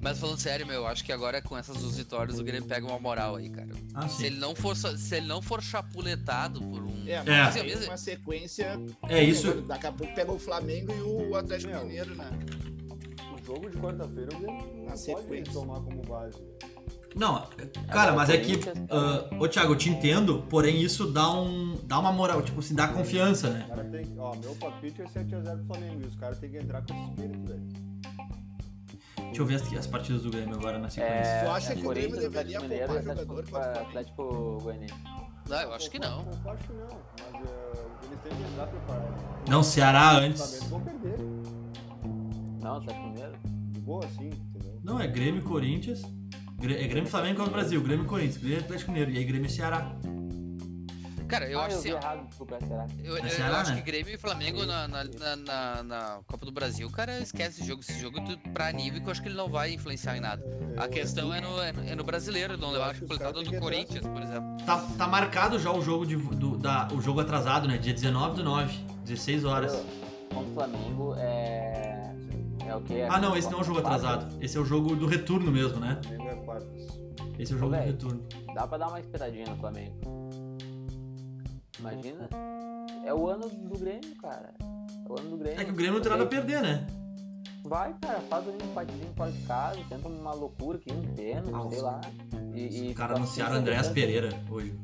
Mas 0.00 0.16
falando 0.20 0.38
sério, 0.38 0.64
meu, 0.64 0.86
acho 0.86 1.04
que 1.04 1.12
agora 1.12 1.42
com 1.42 1.58
essas 1.58 1.76
duas 1.78 1.96
vitórias 1.98 2.38
o 2.38 2.44
Grêmio 2.44 2.68
pega 2.68 2.86
uma 2.86 3.00
moral 3.00 3.34
aí, 3.34 3.50
cara. 3.50 3.68
Ah, 3.94 4.06
Se 4.08 4.26
ele 4.26 4.36
não 4.38 4.54
for, 4.54 4.76
se 4.76 5.16
ele 5.16 5.26
não 5.26 5.42
for 5.42 5.60
chapuletado 5.60 6.60
por 6.60 6.84
um. 6.84 7.04
É, 7.04 7.14
É. 7.14 7.24
mas 7.24 7.56
É. 7.56 7.86
uma 7.88 7.96
sequência. 7.96 8.80
É 9.08 9.22
isso. 9.24 9.60
Daqui 9.62 9.88
a 9.88 9.92
pouco 9.92 10.14
pega 10.14 10.30
o 10.30 10.38
Flamengo 10.38 10.92
e 10.94 11.02
o 11.02 11.34
Atlético 11.34 11.72
Meu. 11.72 11.82
Mineiro, 11.84 12.14
né? 12.14 12.30
O 13.34 13.44
jogo 13.44 13.68
de 13.68 13.76
quarta-feira 13.78 14.36
o 14.36 14.38
Grêmio 14.40 14.66
não 14.76 14.82
Na 14.84 14.90
pode 14.90 15.00
sequência. 15.00 15.52
tomar 15.52 15.80
como 15.80 16.00
base. 16.02 16.38
Não, 17.14 17.46
cara, 17.90 18.12
mas 18.12 18.28
é 18.30 18.38
que. 18.38 18.60
Ah, 18.90 19.28
ô 19.38 19.48
Thiago, 19.48 19.72
eu 19.72 19.76
te 19.76 19.88
entendo, 19.90 20.44
porém 20.48 20.80
isso 20.80 21.10
dá 21.10 21.30
um. 21.32 21.76
dá 21.84 21.98
uma 21.98 22.12
moral, 22.12 22.42
tipo 22.42 22.60
assim, 22.60 22.74
dá 22.74 22.88
confiança, 22.88 23.48
O 23.48 23.52
né? 23.52 23.64
cara 23.68 23.84
tem. 23.84 24.06
Ó, 24.18 24.34
meu 24.36 24.54
palpite 24.56 25.02
é 25.02 25.04
7x0 25.04 25.42
pro 25.56 25.64
Flamengo. 25.66 26.02
E 26.02 26.06
os 26.06 26.14
caras 26.14 26.38
têm 26.38 26.50
que 26.50 26.58
entrar 26.58 26.82
com 26.82 26.94
esse 26.94 27.04
espírito, 27.10 27.46
velho. 27.46 27.88
Deixa 29.16 29.42
eu 29.42 29.46
ver 29.46 29.54
as, 29.56 29.72
as 29.72 29.86
partidas 29.86 30.22
do 30.22 30.30
Grêmio 30.30 30.54
agora 30.54 30.78
na 30.78 30.88
sequência. 30.88 31.12
É, 31.14 31.44
Tu 31.44 31.50
acha 31.50 31.72
é 31.72 31.76
que 31.76 31.86
o 31.86 31.90
Grêmio 31.90 32.16
deveria 32.18 32.60
poupar 32.60 32.82
Atlético, 32.82 33.04
jogador 33.04 33.44
o 33.44 33.46
Flamengo? 33.46 33.80
Atlético 33.80 34.58
Goianiense. 34.62 34.94
Não, 35.48 35.60
eu 35.60 35.72
acho 35.74 35.90
que 35.90 35.98
não. 35.98 36.18
Eu 36.44 36.50
acho 36.50 36.64
que 36.64 36.72
não, 36.72 36.88
mas 37.32 37.34
eh, 37.34 37.86
eles 38.04 38.20
têm 38.22 38.36
que 38.36 38.42
entrar 38.52 38.66
preparados. 38.66 39.22
Não, 39.48 39.62
Ceará 39.62 40.12
antes. 40.18 40.62
Vão 40.64 40.80
perder. 40.80 41.18
Não, 42.62 42.76
Atlético 42.76 43.06
Mineiro. 43.08 43.32
De 43.44 43.80
boa, 43.80 44.04
assim, 44.04 44.26
entendeu? 44.26 44.80
Não, 44.82 45.00
é 45.00 45.06
Grêmio 45.06 45.40
e 45.40 45.44
Corinthians. 45.44 46.02
É 46.60 46.86
Grêmio 46.88 47.04
e 47.04 47.10
Flamengo 47.10 47.36
contra 47.36 47.50
o 47.52 47.54
Brasil, 47.54 47.80
Grêmio 47.80 48.04
e 48.04 48.08
Corinthians, 48.08 48.36
Grêmio 48.38 48.58
e 48.58 48.62
Atlético 48.64 48.90
Mineiro, 48.90 49.10
e 49.12 49.18
aí 49.18 49.24
Grêmio 49.24 49.46
e 49.46 49.50
Ceará. 49.50 49.92
Cara, 51.28 51.48
eu 51.48 51.60
ah, 51.60 51.66
acho 51.66 51.74
eu 51.74 51.78
assim, 51.78 51.90
errado, 51.90 52.26
desculpa, 52.26 52.56
é 52.60 52.66
Ceará. 52.66 52.86
Eu, 53.04 53.16
É 53.16 53.20
eu- 53.20 53.24
eu 53.24 53.30
Ceará, 53.30 53.60
acho 53.60 53.70
né? 53.72 53.76
que 53.76 53.82
Grêmio 53.82 54.14
e 54.14 54.16
Flamengo 54.18 54.64
na, 54.66 54.88
na, 54.88 55.04
na, 55.04 55.36
na- 55.36 55.82
na 55.82 56.18
Copa 56.26 56.46
do 56.46 56.50
Brasil, 56.50 56.90
cara, 56.90 57.20
esquece 57.20 57.60
esse 57.60 57.68
jogo. 57.68 57.82
Esse 57.82 58.00
jogo 58.00 58.18
tu, 58.24 58.36
pra 58.52 58.72
nível 58.72 59.00
que 59.00 59.06
eu 59.06 59.10
acho 59.12 59.22
que 59.22 59.28
ele 59.28 59.36
não 59.36 59.48
vai 59.48 59.72
influenciar 59.74 60.16
em 60.16 60.20
nada. 60.20 60.42
A 60.76 60.84
Eu- 60.86 60.90
questão 60.90 61.32
é 61.32 61.40
no, 61.40 61.60
é 61.60 61.70
no, 61.70 61.88
é 61.90 61.94
no 61.94 62.02
brasileiro, 62.02 62.56
não 62.56 62.70
levar 62.72 62.94
caras 63.18 63.44
do 63.44 63.58
Corinthians, 63.60 64.06
por 64.06 64.22
exemplo. 64.22 64.56
Tá, 64.64 64.78
tá 64.96 65.06
marcado 65.06 65.58
já 65.58 65.70
o 65.70 65.82
jogo, 65.82 66.06
de, 66.06 66.16
do, 66.16 66.56
da, 66.56 66.88
o 66.92 67.00
jogo 67.00 67.20
atrasado, 67.20 67.68
né? 67.68 67.76
Dia 67.78 67.92
19 67.92 68.36
do 68.36 68.42
9, 68.42 68.74
16 69.04 69.44
horas. 69.44 69.72
Contra 70.32 70.50
o 70.50 70.54
Flamengo 70.54 71.14
é. 71.18 71.87
É 72.68 72.76
o 72.76 72.80
quê? 72.82 73.06
Ah, 73.08 73.18
não, 73.18 73.34
esse 73.36 73.50
não 73.50 73.58
é 73.58 73.62
o 73.62 73.64
jogo 73.64 73.78
atrasado. 73.78 74.36
Esse 74.42 74.56
é 74.58 74.60
o 74.60 74.64
jogo 74.64 74.94
do 74.94 75.06
retorno 75.06 75.50
mesmo, 75.50 75.80
né? 75.80 75.98
É 76.10 76.34
quartas. 76.44 76.86
Esse 77.38 77.52
é 77.52 77.56
o 77.56 77.58
jogo 77.58 77.70
do 77.72 77.76
Ô, 77.76 77.80
velho. 77.80 77.92
retorno. 77.92 78.20
Dá 78.54 78.66
pra 78.66 78.78
dar 78.78 78.88
uma 78.88 79.00
espetadinha 79.00 79.46
no 79.46 79.56
Flamengo. 79.56 79.96
Imagina. 81.78 82.28
É 83.04 83.14
o 83.14 83.28
ano 83.28 83.48
do 83.48 83.78
Grêmio, 83.78 84.14
cara. 84.20 84.52
É 84.60 85.10
o 85.12 85.18
ano 85.18 85.30
do 85.30 85.36
Grêmio. 85.38 85.60
É 85.60 85.64
que 85.64 85.70
o 85.70 85.74
Grêmio 85.74 85.94
não 85.94 86.00
tem 86.02 86.10
nada 86.10 86.24
a 86.24 86.26
perder, 86.26 86.60
né? 86.60 86.86
Vai, 87.64 87.94
cara, 88.00 88.20
faz 88.28 88.46
um 88.46 88.54
empatezinho 88.56 89.12
fora 89.16 89.30
de 89.32 89.42
casa, 89.42 89.78
tenta 89.88 90.08
uma 90.08 90.32
loucura 90.32 90.78
aqui, 90.78 90.92
um 90.92 91.02
pênalti, 91.14 91.50
Ah, 91.54 91.68
sei 91.70 91.80
lá. 91.82 92.00
E, 92.54 92.60
e 92.60 92.88
Os 92.90 92.96
caras 92.96 93.14
tem 93.14 93.22
anunciaram 93.22 93.56
Andréas 93.56 93.88
Pereira 93.88 94.30
hoje. 94.50 94.78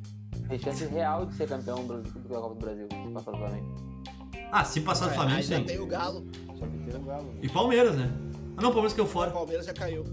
Tem 0.49 0.59
chance 0.59 0.85
real 0.87 1.27
de 1.27 1.35
ser 1.35 1.49
campeão 1.49 1.87
do- 1.87 2.03
da 2.03 2.41
Copa 2.41 2.55
do 2.55 2.61
Brasil, 2.61 2.87
se 2.91 3.13
passar 3.13 3.31
do 3.33 3.39
Flamengo. 3.39 3.94
Ah, 4.53 4.65
se 4.65 4.81
passar 4.81 5.07
do 5.07 5.13
É, 5.13 5.15
Flamengo, 5.15 5.41
ainda 5.41 5.57
sim. 5.57 5.65
tem 5.65 5.79
o 5.81 5.87
Galo. 5.87 6.27
Só 6.59 6.67
que 6.67 6.79
tem 6.79 7.01
o 7.01 7.05
Galo. 7.05 7.25
né? 7.33 7.39
E 7.43 7.49
Palmeiras, 7.49 7.97
né? 7.97 8.11
Ah, 8.57 8.63
não, 8.63 8.69
Palmeiras 8.71 8.93
caiu 8.93 9.05
O 9.05 9.09
fora. 9.09 9.31
Palmeiras 9.33 9.67
já 9.67 9.73
caiu. 9.73 10.05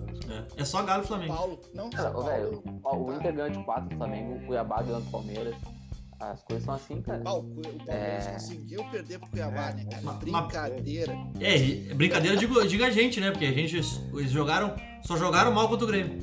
É, 0.58 0.62
é 0.62 0.66
só 0.66 0.82
Galo 0.84 1.04
e 1.04 1.08
Flamengo. 1.08 1.34
Paulo. 1.36 1.60
Não, 1.74 1.90
Cara, 1.90 2.10
Paulo. 2.12 2.28
velho, 2.28 2.64
o. 2.84 3.14
Inter 3.14 3.34
ganhou 3.36 3.50
de 3.52 3.64
4 3.64 3.90
do 3.90 3.96
Flamengo, 3.98 4.36
o 4.36 4.48
Cuiabá 4.48 4.82
ganhou 4.82 5.02
do 5.02 5.12
Palmeiras. 5.12 5.56
As 6.20 6.44
coisas 6.44 6.64
são 6.66 6.74
assim, 6.76 7.02
cara. 7.02 7.20
O 7.20 7.40
o 7.40 7.44
Palmeiras 7.44 8.28
É. 8.28 8.32
conseguiu 8.34 8.84
perder 8.92 9.20
pro 9.20 9.30
Cuiabá, 9.30 9.70
É, 9.70 9.74
né, 9.74 9.86
cara? 9.86 10.02
mas- 10.04 10.18
Brincadeira. 10.18 11.18
É, 11.40 11.94
brincadeira, 11.96 12.38
digo, 12.38 12.64
diga 12.68 12.88
a 12.88 12.92
gente, 12.92 13.20
né? 13.20 13.32
Porque 13.32 13.46
a 13.46 13.52
gente. 13.52 13.76
Eles 13.76 14.32
jogaram. 14.32 14.76
Só 15.04 15.18
jogaram 15.18 15.52
mal 15.52 15.68
contra 15.68 15.86
o 15.86 15.88
Grêmio. 15.88 16.20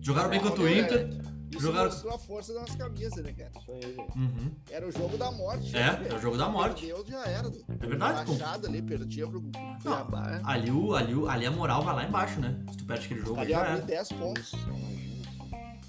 Jogaram 0.00 0.30
bem 0.30 0.40
contra 0.40 0.60
o 0.60 0.64
Olha, 0.64 0.80
Inter. 0.80 1.10
Isso 1.50 1.60
Jogaram- 1.60 1.86
mostrou 1.90 2.14
a 2.14 2.18
força 2.18 2.52
das 2.54 2.74
camisas, 2.74 3.24
né, 3.24 3.32
cara? 3.32 3.50
Isso 3.58 3.72
aí, 3.72 3.80
velho. 3.80 4.08
Uhum. 4.16 4.50
Era 4.70 4.86
o 4.86 4.92
jogo 4.92 5.16
da 5.16 5.30
morte. 5.32 5.68
É, 5.74 5.80
né, 5.80 5.86
era 5.86 5.96
velho? 5.96 6.16
o 6.16 6.20
jogo 6.20 6.36
da 6.36 6.48
morte. 6.48 6.86
Perdeu, 6.86 7.04
já 7.08 7.24
era. 7.24 7.48
É 7.80 7.86
verdade, 7.86 8.24
pô. 8.26 8.32
Baixado 8.32 8.66
ali, 8.66 8.82
perdia 8.82 9.26
pro 9.26 9.42
Cuiabá. 9.82 10.40
Ali, 10.44 10.70
o, 10.70 10.94
ali, 10.94 11.14
o, 11.14 11.28
ali 11.28 11.46
a 11.46 11.50
moral 11.50 11.82
vai 11.82 11.94
lá 11.94 12.04
embaixo, 12.04 12.38
né? 12.40 12.58
Se 12.70 12.76
tu 12.78 12.84
perde 12.84 13.06
aquele 13.06 13.20
jogo, 13.20 13.40
Ali 13.40 13.50
já 13.52 13.60
era. 13.66 13.80
10 13.80 14.08
pontos. 14.12 14.52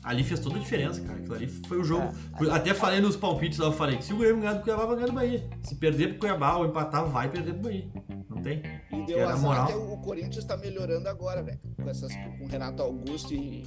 Ali 0.01 0.23
fez 0.23 0.39
toda 0.39 0.55
a 0.55 0.59
diferença, 0.59 1.01
cara. 1.01 1.19
Aquilo 1.19 1.35
ali 1.35 1.47
foi 1.47 1.77
o 1.79 1.83
jogo. 1.83 2.13
É, 2.41 2.51
Até 2.51 2.73
falei 2.73 3.01
nos 3.01 3.17
palpites 3.17 3.59
lá, 3.59 3.67
eu 3.67 3.73
falei 3.73 3.97
que 3.97 4.05
se 4.05 4.13
o 4.13 4.17
Grêmio 4.17 4.39
ganhar 4.41 4.53
do 4.53 4.63
Cuiabá, 4.63 4.85
vai 4.85 4.95
ganhar 4.95 5.07
do 5.07 5.13
Bahia. 5.13 5.49
Se 5.63 5.75
perder 5.75 6.09
pro 6.11 6.19
Cuiabá 6.19 6.55
ou 6.55 6.65
empatar, 6.65 7.05
vai 7.05 7.29
perder 7.29 7.53
pro 7.53 7.63
Bahia. 7.63 7.85
Não 8.29 8.41
tem? 8.41 8.61
E 8.93 9.05
deu 9.05 9.19
Era 9.19 9.33
azar 9.33 9.41
moral. 9.41 9.67
que 9.67 9.73
o 9.73 9.97
Corinthians 9.97 10.45
tá 10.45 10.55
melhorando 10.55 11.09
agora, 11.09 11.43
velho. 11.43 11.59
Com, 11.75 11.89
essas, 11.89 12.11
com 12.39 12.47
Renato 12.47 12.81
Augusto 12.81 13.33
e, 13.33 13.63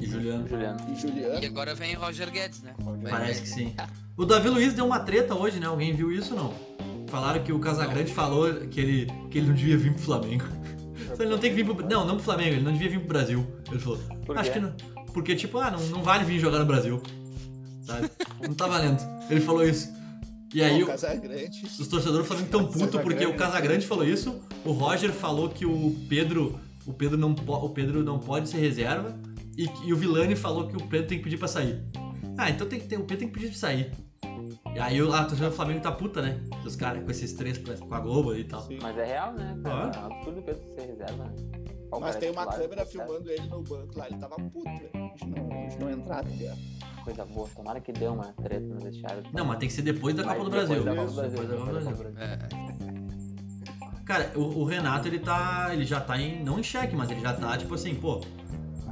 E 0.00 0.06
Juliano. 0.06 0.48
Juliano. 0.48 0.78
e 0.90 1.00
Juliano. 1.00 1.42
E 1.42 1.46
agora 1.46 1.74
vem 1.74 1.94
Roger 1.94 2.30
Guedes, 2.30 2.62
né? 2.62 2.74
Vai- 2.78 3.10
Parece 3.10 3.42
que 3.42 3.48
sim. 3.48 3.74
O 4.16 4.24
Davi 4.24 4.48
Luiz 4.48 4.72
deu 4.74 4.86
uma 4.86 5.00
treta 5.00 5.34
hoje, 5.34 5.60
né? 5.60 5.66
Alguém 5.66 5.94
viu 5.94 6.10
isso 6.10 6.34
ou 6.34 6.42
não? 6.44 6.54
Falaram 7.08 7.42
que 7.42 7.52
o 7.52 7.58
Casagrande 7.58 8.12
falou 8.12 8.52
que 8.68 8.80
ele, 8.80 9.06
que 9.30 9.38
ele 9.38 9.48
não 9.48 9.54
devia 9.54 9.76
vir 9.76 9.92
pro 9.92 10.02
Flamengo. 10.02 10.44
Ele 11.18 11.28
não 11.28 11.38
tem 11.38 11.50
que 11.54 11.62
vir 11.62 11.64
pro. 11.64 11.86
Não, 11.86 12.06
não 12.06 12.14
pro 12.14 12.24
Flamengo, 12.24 12.54
ele 12.54 12.62
não 12.64 12.72
devia 12.72 12.88
vir 12.88 12.98
pro 13.00 13.08
Brasil. 13.08 13.46
Ele 13.70 13.78
falou. 13.78 13.98
Por 14.24 14.36
Acho 14.38 14.50
quê? 14.50 14.58
que 14.58 14.64
não. 14.64 14.72
Porque, 15.12 15.36
tipo, 15.36 15.58
ah, 15.58 15.70
não, 15.70 15.78
não 15.88 16.02
vale 16.02 16.24
vir 16.24 16.38
jogar 16.40 16.58
no 16.58 16.64
Brasil. 16.64 17.02
Sabe? 17.82 18.10
Não 18.40 18.54
tá 18.54 18.66
valendo. 18.66 18.98
Ele 19.28 19.40
falou 19.40 19.62
isso. 19.64 19.92
E 20.54 20.62
aí 20.62 20.82
o 20.82 20.86
Casagrande. 20.86 21.64
os 21.64 21.86
torcedores 21.86 22.20
do 22.20 22.24
Flamengo 22.24 22.48
tão 22.50 22.64
puto 22.66 22.98
porque 23.00 23.26
o 23.26 23.34
Casagrande 23.36 23.86
falou 23.86 24.04
isso. 24.06 24.40
O 24.64 24.72
Roger 24.72 25.12
falou 25.12 25.50
que 25.50 25.66
o 25.66 25.94
Pedro. 26.08 26.58
O 26.86 26.94
Pedro 26.94 27.18
não, 27.18 27.32
o 27.32 27.68
Pedro 27.68 28.02
não 28.02 28.18
pode 28.18 28.48
ser 28.48 28.58
reserva. 28.58 29.14
E, 29.56 29.68
e 29.84 29.92
o 29.92 29.96
Vilani 29.96 30.34
falou 30.36 30.66
que 30.68 30.76
o 30.76 30.86
Pedro 30.88 31.08
tem 31.08 31.18
que 31.18 31.24
pedir 31.24 31.36
pra 31.38 31.48
sair. 31.48 31.82
Ah, 32.38 32.48
então 32.50 32.66
tem 32.66 32.80
que 32.80 32.86
ter, 32.86 32.96
o 32.96 33.00
Pedro 33.04 33.18
tem 33.18 33.28
que 33.28 33.34
pedir 33.34 33.48
pra 33.48 33.58
sair. 33.58 33.92
E 34.74 34.78
aí 34.78 35.02
o- 35.02 35.12
a 35.12 35.24
torcida 35.24 35.50
do 35.50 35.54
Flamengo 35.54 35.80
tá 35.80 35.92
puta, 35.92 36.22
né? 36.22 36.40
Os 36.64 36.74
caras 36.76 37.04
com 37.04 37.10
esses 37.10 37.32
três 37.34 37.58
com 37.58 37.94
a 37.94 38.00
Globo 38.00 38.34
e 38.34 38.44
tal. 38.44 38.62
Sim. 38.62 38.78
Mas 38.80 38.96
é 38.96 39.04
real, 39.04 39.32
né? 39.34 39.58
Cara? 39.62 39.90
Ah. 39.94 40.08
É 40.10 40.14
absurdo 40.14 40.40
o 40.40 40.42
Pedro 40.42 40.62
ser 40.74 40.86
reserva, 40.86 41.24
né? 41.24 41.34
Qual 41.90 42.00
Mas 42.00 42.16
tem 42.16 42.30
uma 42.30 42.40
titular, 42.46 42.60
câmera 42.62 42.84
tá 42.84 42.90
filmando 42.90 43.30
ele 43.30 43.46
no 43.48 43.62
banco 43.62 43.98
lá, 43.98 44.06
ele 44.08 44.16
tava 44.16 44.36
puto, 44.36 44.64
velho. 44.64 45.12
De 45.14 45.26
não, 45.26 45.68
de 45.68 45.78
não 45.78 45.90
entrar, 45.90 46.22
tá 46.24 46.30
ligado? 46.30 46.58
coisa 47.04 47.24
boa. 47.26 47.48
Tomara 47.54 47.80
que 47.80 47.92
dê 47.92 48.06
uma 48.06 48.32
treta 48.32 48.64
no 48.66 48.80
vestiário. 48.80 49.22
Não, 49.34 49.44
mas 49.44 49.58
tem 49.58 49.68
que 49.68 49.74
ser 49.74 49.82
depois 49.82 50.14
da 50.14 50.22
Mas 50.24 50.32
Copa 50.38 50.44
do 50.44 50.50
Brasil. 50.50 50.84
da 50.84 50.94
Copa 50.94 51.06
do 51.08 51.14
Brasil, 51.14 51.30
Depois 51.40 51.48
da 51.48 51.56
Copa 51.56 51.72
do 51.72 51.78
depois 51.78 51.84
da 51.84 51.90
Brasil. 51.90 51.96
Copa 51.96 52.08
do 52.08 52.14
Brasil. 52.14 53.02
É, 53.98 54.02
Cara, 54.04 54.32
o, 54.36 54.40
o 54.60 54.64
Renato, 54.64 55.06
ele 55.08 55.18
tá. 55.18 55.70
Ele 55.72 55.84
já 55.84 56.00
tá 56.00 56.18
em. 56.18 56.42
Não 56.42 56.58
em 56.58 56.62
xeque, 56.62 56.94
mas 56.96 57.10
ele 57.10 57.20
já 57.20 57.32
tá, 57.34 57.56
tipo 57.58 57.74
assim, 57.74 57.94
pô. 57.94 58.20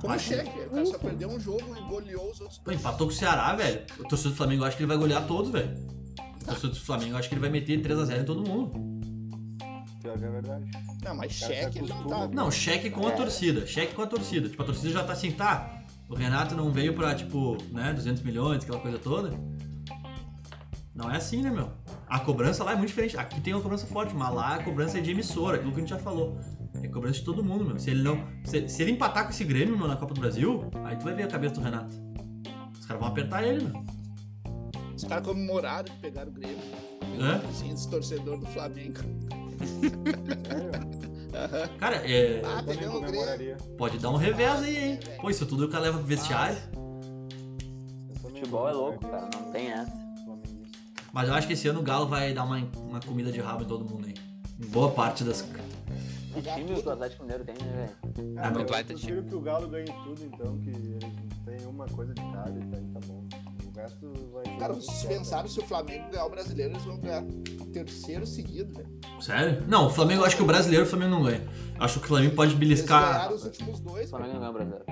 Como 0.00 0.18
cheque, 0.18 0.50
o 0.66 0.70
cara 0.70 0.86
só 0.86 0.98
perdeu 0.98 1.28
um 1.28 1.38
jogo 1.40 1.76
e 1.76 1.80
goleou 1.88 2.30
os 2.30 2.40
outros. 2.40 2.58
Pô, 2.58 2.72
empatou 2.72 3.06
com 3.06 3.12
o 3.12 3.16
Ceará, 3.16 3.54
velho. 3.54 3.82
O 3.98 4.04
torcedor 4.04 4.32
do 4.32 4.36
Flamengo 4.36 4.64
acho 4.64 4.76
que 4.76 4.82
ele 4.82 4.88
vai 4.88 4.96
golear 4.96 5.26
todos, 5.26 5.50
velho. 5.50 5.70
O 6.40 6.44
torcedor 6.44 6.70
do 6.70 6.80
Flamengo 6.80 7.16
acho 7.16 7.28
que 7.28 7.34
ele 7.34 7.40
vai 7.40 7.50
meter 7.50 7.80
3x0 7.82 8.20
em 8.20 8.24
todo 8.24 8.48
mundo. 8.48 8.72
Pior 10.02 10.18
que 10.18 10.24
é 10.24 10.30
verdade. 10.30 10.64
Não, 11.04 11.14
mas 11.14 11.38
cara 11.38 11.54
cheque 11.54 11.78
ele 11.78 11.88
não 11.88 12.06
tá. 12.06 12.28
Não, 12.28 12.50
cheque 12.50 12.88
com 12.90 13.06
a 13.06 13.10
É. 13.10 13.14
torcida. 13.16 13.66
Cheque 13.66 13.94
com 13.94 14.02
a 14.02 14.06
torcida. 14.06 14.48
Tipo, 14.48 14.62
a 14.62 14.66
torcida 14.66 14.90
já 14.90 15.04
tá 15.04 15.12
assim, 15.12 15.30
tá. 15.32 15.82
O 16.08 16.14
Renato 16.14 16.54
não 16.56 16.72
veio 16.72 16.94
pra, 16.94 17.14
tipo, 17.14 17.56
né, 17.70 17.92
200 17.92 18.22
milhões, 18.22 18.62
aquela 18.64 18.80
coisa 18.80 18.98
toda. 18.98 19.30
Não 20.94 21.10
é 21.10 21.16
assim, 21.16 21.42
né, 21.42 21.50
meu? 21.50 21.70
A 22.08 22.18
cobrança 22.18 22.64
lá 22.64 22.72
é 22.72 22.74
muito 22.76 22.88
diferente. 22.88 23.16
Aqui 23.16 23.40
tem 23.40 23.54
uma 23.54 23.62
cobrança 23.62 23.86
forte, 23.86 24.14
mas 24.14 24.34
lá 24.34 24.56
a 24.56 24.62
cobrança 24.64 24.98
é 24.98 25.00
de 25.00 25.10
emissora, 25.12 25.56
aquilo 25.56 25.70
que 25.72 25.76
a 25.78 25.80
gente 25.80 25.90
já 25.90 25.98
falou. 25.98 26.38
É 26.74 26.88
cobrança 26.88 27.18
de 27.18 27.24
todo 27.24 27.42
mundo, 27.42 27.64
meu. 27.64 27.78
Se 27.78 27.90
ele 27.90 28.02
não. 28.02 28.26
Se, 28.44 28.68
se 28.68 28.82
ele 28.82 28.92
empatar 28.92 29.24
com 29.24 29.30
esse 29.30 29.44
Grêmio, 29.44 29.76
meu, 29.76 29.88
na 29.88 29.96
Copa 29.96 30.14
do 30.14 30.20
Brasil, 30.20 30.70
aí 30.84 30.96
tu 30.96 31.04
vai 31.04 31.14
ver 31.14 31.24
a 31.24 31.28
cabeça 31.28 31.54
do 31.54 31.60
Renato. 31.60 31.94
Os 32.78 32.86
caras 32.86 33.00
vão 33.02 33.10
apertar 33.10 33.42
ele, 33.44 33.64
meu. 33.64 33.84
Os 34.96 35.04
caras 35.04 35.26
comemoraram 35.26 35.84
que 35.84 36.00
pegaram 36.00 36.30
o 36.30 36.34
Grêmio. 36.34 36.58
Hã? 37.18 37.40
Assim, 37.48 37.72
esse 37.72 37.88
torcedor 37.88 38.38
do 38.38 38.46
Flamengo. 38.46 39.00
Sério? 40.46 41.00
Cara, 41.78 41.96
é. 41.96 42.42
Ah, 42.44 42.62
pegamos 42.62 42.96
o 42.96 43.00
Grêmio. 43.00 43.20
comemoraria. 43.20 43.56
Pode 43.78 43.98
dar 43.98 44.10
um 44.10 44.16
revés 44.16 44.62
aí, 44.62 44.76
hein? 44.76 45.00
Pô, 45.20 45.30
isso 45.30 45.46
tudo 45.46 45.66
o 45.66 45.68
cara 45.68 45.84
leva 45.84 45.98
pro 45.98 46.06
vestiário. 46.06 46.56
Futebol 48.20 48.68
é 48.68 48.72
louco, 48.72 48.98
cara. 49.00 49.28
Não 49.34 49.50
tem 49.50 49.70
essa. 49.70 50.00
Mas 51.12 51.28
eu 51.28 51.34
acho 51.34 51.46
que 51.46 51.54
esse 51.54 51.68
ano 51.68 51.80
o 51.80 51.82
Galo 51.82 52.06
vai 52.06 52.32
dar 52.32 52.44
uma, 52.44 52.58
uma 52.76 53.00
comida 53.00 53.32
de 53.32 53.40
rabo 53.40 53.64
em 53.64 53.66
todo 53.66 53.84
mundo 53.84 54.06
aí. 54.06 54.14
Boa 54.68 54.90
parte 54.90 55.24
das. 55.24 55.46
Que 56.32 56.42
time 56.42 56.72
o 56.80 56.90
Atlético 56.90 57.22
Mineiro 57.22 57.44
tem, 57.44 57.54
né, 57.56 57.86
velho? 58.14 58.34
Ah, 58.38 58.52
eu 58.54 58.84
prefiro 58.84 59.22
que 59.24 59.34
o 59.34 59.40
Galo 59.40 59.68
ganhe 59.68 59.86
tudo, 60.04 60.24
então, 60.24 60.58
que 60.58 60.68
eles 60.70 61.04
tenham 61.44 61.70
uma 61.70 61.86
coisa 61.86 62.14
de 62.14 62.22
cada 62.22 62.50
e 62.50 62.64
tá, 62.66 62.76
e 62.78 62.84
tá 62.86 63.00
bom. 63.06 63.24
O 63.66 63.76
resto 63.76 64.12
vai... 64.32 64.56
Cara, 64.58 64.72
vocês 64.74 65.04
pensaram 65.04 65.48
se 65.48 65.58
o 65.60 65.64
Flamengo 65.64 66.10
ganhar 66.10 66.26
o 66.26 66.30
brasileiro, 66.30 66.72
eles 66.72 66.84
vão 66.84 66.98
ganhar 66.98 67.22
o 67.22 67.66
terceiro 67.66 68.26
seguido, 68.26 68.74
velho. 68.74 68.88
Sério? 69.20 69.64
Não, 69.66 69.86
o 69.86 69.90
Flamengo, 69.90 70.22
eu 70.22 70.26
acho 70.26 70.36
que 70.36 70.42
o 70.42 70.46
brasileiro 70.46 70.84
o 70.84 70.88
Flamengo 70.88 71.10
não 71.12 71.22
ganha. 71.22 71.46
Acho 71.78 71.98
que 71.98 72.04
o 72.04 72.08
Flamengo 72.08 72.34
pode 72.36 72.50
Eles 72.52 72.58
beliscar. 72.60 73.12
ganharam 73.12 73.34
os 73.34 73.44
últimos 73.44 73.80
O 73.80 73.82
dois, 73.82 74.10
velho. 74.10 74.24
Flamengo 74.24 74.32
não 74.34 74.38
ganhou 74.40 74.50
o 74.50 74.54
brasileiro. 74.54 74.84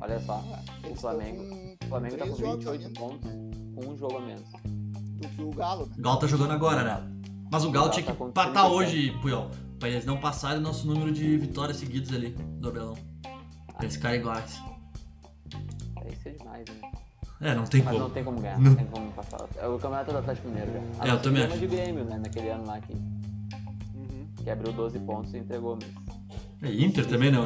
Olha 0.00 0.20
só, 0.20 0.42
o 0.82 0.86
Eles 0.86 1.00
Flamengo. 1.00 1.42
O 1.84 1.86
Flamengo 1.88 2.16
tá 2.16 2.26
com 2.26 2.36
jogos 2.36 2.66
a 2.66 2.72
28 2.72 2.80
menos 2.82 2.98
pontos, 2.98 3.30
com 3.74 3.92
um 3.92 3.96
jogo 3.96 4.16
a 4.16 4.20
menos. 4.20 4.48
do 4.64 5.28
que 5.28 5.42
o 5.42 5.50
Galo, 5.50 5.86
né? 5.86 5.94
O 5.98 6.02
Galo 6.02 6.18
tá 6.18 6.26
jogando 6.26 6.52
agora, 6.52 6.82
né? 6.82 7.10
Mas 7.50 7.64
o 7.64 7.70
Galo 7.70 7.86
O 7.86 7.88
Galo 7.88 7.90
tinha 7.90 8.02
que 8.06 8.12
tá 8.12 8.18
com 8.18 8.28
empatar 8.28 8.64
37. 8.70 8.74
hoje, 8.74 9.18
Puyol. 9.22 9.50
Pra 9.78 9.88
eles 9.88 10.04
não 10.04 10.18
passarem 10.18 10.58
o 10.58 10.62
nosso 10.62 10.86
número 10.86 11.12
de 11.12 11.36
vitórias 11.36 11.76
seguidas 11.78 12.12
ali 12.12 12.30
do 12.30 12.68
Abelão. 12.68 12.94
Pra 13.22 13.82
eles 13.82 13.96
ficarem 13.96 14.20
iguais. 14.20 14.58
É 16.04 16.12
isso 16.12 16.28
é 16.28 16.32
demais, 16.32 16.64
né? 16.68 16.90
É, 17.40 17.54
não 17.54 17.64
tem 17.64 17.82
Mas 17.82 17.92
não 17.94 18.00
como. 18.02 18.14
tem 18.14 18.24
como 18.24 18.40
ganhar, 18.40 18.58
Não. 18.58 18.70
não 18.70 18.76
tem 18.76 18.86
como 18.86 19.10
passar. 19.12 19.46
É 19.56 19.66
o 19.66 19.72
campeonato 19.72 20.12
do 20.12 20.18
Atlético 20.18 20.48
Mineiro 20.48 20.72
já. 20.72 20.78
A 21.02 21.06
É, 21.06 21.10
eu 21.10 21.14
não 21.14 21.22
também 21.22 21.42
acho. 21.44 21.58
de 21.58 21.66
Grêmio, 21.66 22.04
né? 22.04 22.18
Naquele 22.18 22.48
ano 22.48 22.66
lá 22.66 22.80
que, 22.80 22.92
Uhum. 22.92 24.26
que 24.42 24.48
abriu 24.48 24.72
12 24.72 24.98
pontos 25.00 25.34
e 25.34 25.38
entregou 25.38 25.76
mesmo. 25.76 26.00
É, 26.62 26.72
Inter 26.72 27.06
também, 27.06 27.30
né? 27.30 27.38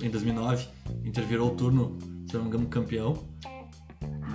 Em 0.00 0.08
2009, 0.10 0.66
Inter 1.04 1.26
virou 1.26 1.52
o 1.52 1.54
turno, 1.56 1.98
se 2.28 2.34
eu 2.34 2.38
não 2.40 2.42
me 2.48 2.48
engano, 2.54 2.66
campeão. 2.68 3.18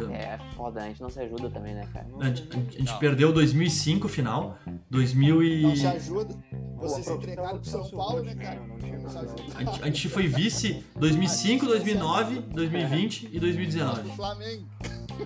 É 0.09 0.37
foda, 0.55 0.81
a 0.81 0.87
gente 0.87 1.01
não 1.01 1.09
se 1.09 1.19
ajuda 1.19 1.49
também, 1.49 1.73
né, 1.75 1.87
cara? 1.93 2.07
A 2.19 2.25
gente, 2.25 2.47
a 2.49 2.55
gente- 2.55 2.75
a 2.75 2.79
gente 2.79 2.91
Não. 2.91 2.99
perdeu 2.99 3.33
2005 3.33 4.07
final, 4.07 4.57
2000 4.89 5.43
e... 5.43 5.61
Não 5.63 5.75
se 5.75 5.87
ajuda. 5.87 6.35
Vocês 6.77 7.07
a 7.09 7.13
entregaram 7.13 7.59
pro 7.59 7.69
São 7.69 7.89
Paulo, 7.91 8.23
né, 8.23 8.33
cara? 8.35 8.61
Se. 8.79 9.55
A 9.57 9.63
gente, 9.63 9.83
a 9.83 9.85
gente 9.85 10.09
foi 10.09 10.27
vice 10.27 10.83
2005, 10.95 11.65
2009, 11.67 12.39
2020 12.41 13.29
e 13.31 13.39
2019. 13.39 14.09
O 14.09 14.13
Flamengo 14.15 14.65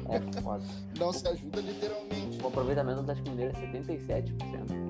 É 0.10 0.42
foda. 0.42 0.64
não 1.00 1.14
se 1.14 1.28
ajuda 1.28 1.62
literalmente. 1.62 2.42
O 2.44 2.48
aproveitamento 2.48 2.96
do 2.98 3.02
Atlético 3.12 3.30
Mineiro 3.30 3.54
é 3.56 3.62
77%. 3.62 4.86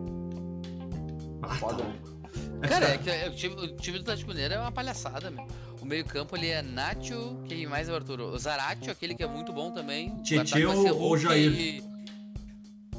Ah, 1.43 1.55
Foda, 1.55 1.83
tá. 1.83 1.89
né? 1.89 2.67
Cara, 2.67 2.85
é 2.89 2.97
que 2.97 3.09
é- 3.09 3.29
o, 3.29 3.35
time, 3.35 3.55
o 3.55 3.75
time 3.75 3.97
do 3.99 4.01
Atlético 4.01 4.29
Mineiro 4.31 4.53
é 4.55 4.59
uma 4.59 4.71
palhaçada, 4.71 5.29
meu. 5.29 5.45
O 5.85 5.87
meio-campo 5.87 6.35
ali 6.35 6.49
é 6.49 6.63
Nacho, 6.63 7.37
quem 7.47 7.67
mais 7.67 7.87
é 7.87 7.91
o 7.91 7.95
Arthur? 7.95 8.19
O 8.19 8.39
Zaratio, 8.39 8.91
aquele 8.91 9.13
que 9.13 9.21
é 9.21 9.27
muito 9.27 9.53
bom 9.53 9.69
também. 9.69 10.11
Vai 10.49 10.65
ou- 10.65 11.15
ser 11.15 11.23
Jair? 11.27 11.51
E, 11.51 11.83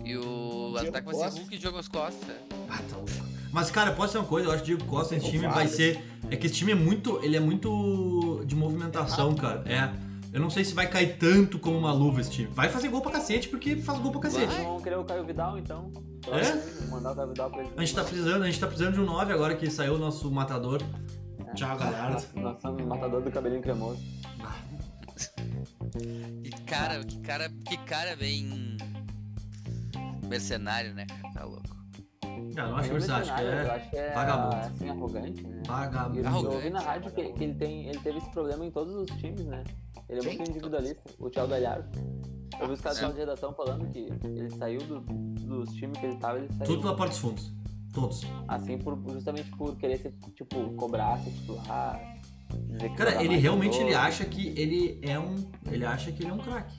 e 0.04 0.16
o 0.16 0.70
Diego 0.78 0.88
ataque 0.90 0.92
vai 0.92 1.14
Costa. 1.14 1.30
ser 1.32 1.38
Hulk 1.40 1.54
e 1.56 1.58
Diogo 1.58 1.90
Costa. 1.90 2.36
Ah, 2.70 2.78
tá 2.88 2.96
louco. 2.96 3.10
Mas, 3.50 3.72
cara, 3.72 3.90
posso 3.90 4.06
dizer 4.08 4.18
uma 4.20 4.26
coisa? 4.28 4.46
Eu 4.48 4.52
acho 4.52 4.62
que 4.62 4.72
o 4.72 4.76
Diego 4.76 4.88
Costa, 4.88 5.16
esse 5.16 5.28
time 5.28 5.48
vai 5.48 5.66
ser. 5.66 6.00
É 6.30 6.36
que 6.36 6.46
esse 6.46 6.54
time 6.54 6.70
é 6.70 6.74
muito. 6.76 7.18
Ele 7.24 7.36
é 7.36 7.40
muito 7.40 8.44
de 8.46 8.54
movimentação, 8.54 9.34
cara. 9.34 9.64
É. 9.66 9.90
Eu 10.32 10.40
não 10.40 10.48
sei 10.50 10.64
se 10.64 10.72
vai 10.72 10.86
cair 10.88 11.16
tanto 11.18 11.58
como 11.58 11.76
uma 11.76 11.92
luva 11.92 12.20
esse 12.20 12.30
time. 12.30 12.48
Vai 12.52 12.68
fazer 12.68 12.86
gol 12.88 13.00
pra 13.00 13.10
cacete, 13.10 13.48
porque 13.48 13.74
faz 13.76 13.98
gol 13.98 14.12
pra 14.12 14.20
cacete. 14.20 14.52
Vocês 14.52 14.64
vão 14.64 14.80
querer 14.80 14.96
o 14.96 15.04
Caio 15.04 15.24
Vidal, 15.24 15.58
então? 15.58 15.90
É? 16.28 16.52
Vou 16.82 16.90
mandar 16.98 17.12
o 17.12 17.16
Caio 17.16 17.28
Vidal 17.30 17.50
pra 17.50 17.60
eles. 17.62 17.72
A 17.76 17.80
gente 17.80 17.94
tá 17.94 18.04
precisando, 18.04 18.42
a 18.42 18.46
gente 18.46 18.60
tá 18.60 18.66
precisando 18.68 18.94
de 18.94 19.00
um 19.00 19.06
9 19.06 19.32
agora 19.32 19.56
que 19.56 19.68
saiu 19.70 19.94
o 19.94 19.98
nosso 19.98 20.30
matador. 20.30 20.80
Somos 22.60 22.82
o 22.82 22.86
matador 22.86 23.22
do 23.22 23.30
cabelinho 23.30 23.62
cremoso. 23.62 23.98
Que 26.42 26.50
cara, 26.66 27.02
que 27.04 27.18
cara, 27.20 27.48
que 27.66 27.76
cara 27.78 28.16
bem 28.16 28.76
mercenário, 30.28 30.94
né? 30.94 31.06
Tá 31.32 31.44
louco. 31.44 31.64
Cara, 32.54 32.68
não 32.68 32.76
acho 32.76 32.88
que 32.88 32.94
Ele 32.94 33.04
você 33.04 33.12
acha 33.12 33.34
que 33.34 33.42
mercenário, 33.42 33.48
Eu 33.48 33.70
é 33.72 33.76
acho 33.76 33.90
que 33.90 33.96
é 33.96 34.14
vagabundo. 34.14 34.56
assim, 34.56 34.88
arrogante, 34.88 35.42
né? 35.46 35.62
Vagabundo. 35.66 36.20
eu 36.20 36.26
Arrogante, 36.26 36.54
ouvi 36.56 36.70
na 36.70 36.80
rádio 36.80 37.10
que, 37.12 37.32
que 37.32 37.44
ele, 37.44 37.54
tem, 37.54 37.88
ele 37.88 37.98
teve 38.00 38.18
esse 38.18 38.30
problema 38.30 38.66
em 38.66 38.70
todos 38.70 38.94
os 38.94 39.06
times, 39.18 39.44
né? 39.46 39.64
Ele 40.08 40.20
é 40.20 40.22
Quem? 40.22 40.36
muito 40.36 40.50
individualista, 40.50 41.02
o 41.18 41.30
Thiago 41.30 41.48
Galhardo. 41.48 41.88
Eu 42.60 42.66
vi 42.68 42.72
os 42.74 42.80
caras 42.80 43.02
É. 43.02 43.08
de 43.10 43.18
redação 43.18 43.52
falando 43.54 43.90
que 43.90 44.08
ele 44.24 44.50
saiu 44.56 44.80
do- 44.80 45.00
dos 45.00 45.70
times 45.74 45.98
que 45.98 46.06
ele 46.06 46.16
tava, 46.16 46.38
ele 46.38 46.48
saiu 46.52 46.64
Tudo 46.66 46.80
pela 46.82 46.96
porta 46.96 47.12
dos 47.12 47.18
fundos. 47.20 47.52
Todos. 47.96 48.20
assim 48.46 48.76
por, 48.76 48.94
justamente 49.14 49.50
por 49.52 49.74
querer 49.76 49.98
ser, 49.98 50.12
tipo, 50.34 50.70
cobrar, 50.74 51.18
ser 51.20 51.30
titular. 51.30 51.98
Dizer 52.68 52.90
que 52.90 52.96
Cara, 52.96 53.24
ele 53.24 53.36
realmente 53.36 53.78
ele 53.78 53.94
acha 53.94 54.22
que 54.26 54.48
ele 54.48 55.00
é 55.02 55.18
um. 55.18 55.50
Ele 55.70 55.84
acha 55.84 56.12
que 56.12 56.22
ele 56.22 56.30
é 56.30 56.34
um 56.34 56.38
craque. 56.38 56.76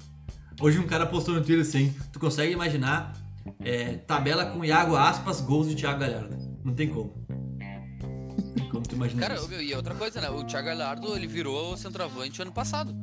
Hoje 0.61 0.77
um 0.77 0.85
cara 0.85 1.07
postou 1.07 1.33
no 1.33 1.41
Twitter 1.41 1.61
assim, 1.61 1.91
tu 2.13 2.19
consegue 2.19 2.53
imaginar 2.53 3.13
é, 3.59 3.95
tabela 3.95 4.45
com 4.45 4.63
Iago 4.63 4.95
Aspas, 4.95 5.41
gols 5.41 5.67
de 5.67 5.75
Thiago 5.75 5.99
Galhardo. 5.99 6.37
Não 6.63 6.73
tem 6.75 6.87
como. 6.87 7.25
Não 7.27 8.53
tem 8.55 8.69
como 8.69 8.83
tu 8.83 8.93
imaginar 8.95 9.21
Cara, 9.27 9.35
isso. 9.39 9.51
e 9.53 9.73
outra 9.73 9.95
coisa, 9.95 10.21
né? 10.21 10.29
O 10.29 10.43
Thiago 10.43 10.67
Galhardo, 10.67 11.15
ele 11.15 11.25
virou 11.27 11.75
centroavante 11.77 12.41
ano 12.43 12.51
passado. 12.51 12.95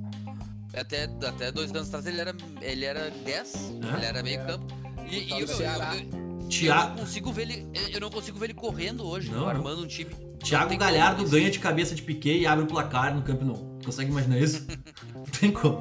Até, 0.73 1.05
até 1.05 1.51
dois 1.51 1.71
anos 1.71 1.89
atrás 1.89 2.07
ele 2.07 2.21
era, 2.21 2.35
ele 2.61 2.85
era 2.85 3.11
10, 3.11 3.55
É? 3.55 3.97
ele 3.97 4.07
era 4.07 4.23
meio 4.23 4.45
campo. 4.47 4.67
E, 5.11 5.17
e 5.19 5.29
Por 5.29 5.29
causa 5.47 6.24
eu, 6.45 6.51
do 6.51 6.83
eu, 6.85 6.89
não 6.91 6.97
consigo 6.97 7.33
ver 7.33 7.43
ele. 7.43 7.67
eu- 7.93 8.01
não 8.01 8.11
consigo 8.11 8.39
ver 8.39 8.47
ele 8.47 8.55
correndo 8.55 9.05
hoje, 9.07 9.31
Não, 9.31 9.49
armando 9.49 9.83
um 9.83 9.87
time. 9.87 10.11
Thiago 10.43 10.77
Galhardo 10.77 11.25
como 11.25 11.31
ganha 11.31 11.51
de 11.51 11.59
cabeça 11.59 11.95
de 11.95 12.03
Piquet 12.03 12.39
e 12.41 12.47
abre 12.47 12.65
o 12.65 12.69
placar 12.69 13.15
no 13.15 13.23
Camp 13.23 13.41
Nou. 13.43 13.79
Consegue 13.85 14.11
imaginar 14.11 14.39
isso? 14.39 14.67
Não 15.15 15.23
tem 15.25 15.51
como. 15.51 15.81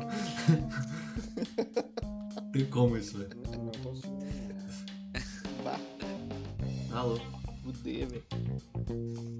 Não 2.36 2.52
tem 2.52 2.66
como 2.66 2.98
isso, 2.98 3.18
velho. 3.18 3.30
Não 3.52 3.72
consigo. 3.84 4.14
Tá 6.90 7.02
louco. 7.04 7.26
fuder, 7.64 8.08
velho. 8.08 8.24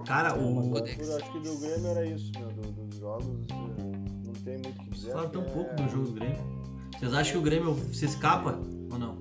Cara, 0.06 0.34
o. 0.38 0.70
Codex. 0.70 1.08
eu 1.08 1.16
acho 1.16 1.32
que 1.32 1.38
do 1.40 1.58
Grêmio 1.58 1.86
era 1.88 2.06
isso, 2.06 2.32
meu, 2.38 2.48
do- 2.48 2.72
dos 2.84 2.98
jogos. 2.98 3.46
eh, 3.50 4.24
Não 4.26 4.32
tem 4.32 4.58
muito 4.58 4.80
o 4.80 4.84
que 4.84 4.90
dizer. 4.90 5.10
Falaram 5.12 5.30
tão 5.30 5.44
que 5.44 5.50
pouco 5.52 5.70
é- 5.70 5.74
do 5.76 5.88
jogo 5.90 6.04
do 6.08 6.12
Grêmio. 6.12 6.64
Vocês 6.98 7.14
acham 7.14 7.32
que 7.32 7.38
o 7.38 7.42
Grêmio 7.42 7.94
se 7.94 8.04
escapa 8.06 8.58
ou 8.90 8.98
não? 8.98 9.16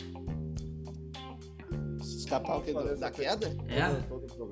Escapar 2.23 2.57
o 2.57 2.61
quê? 2.61 2.73
do- 2.73 2.95
Da 2.97 3.11
queda? 3.11 3.47
É? 3.67 3.81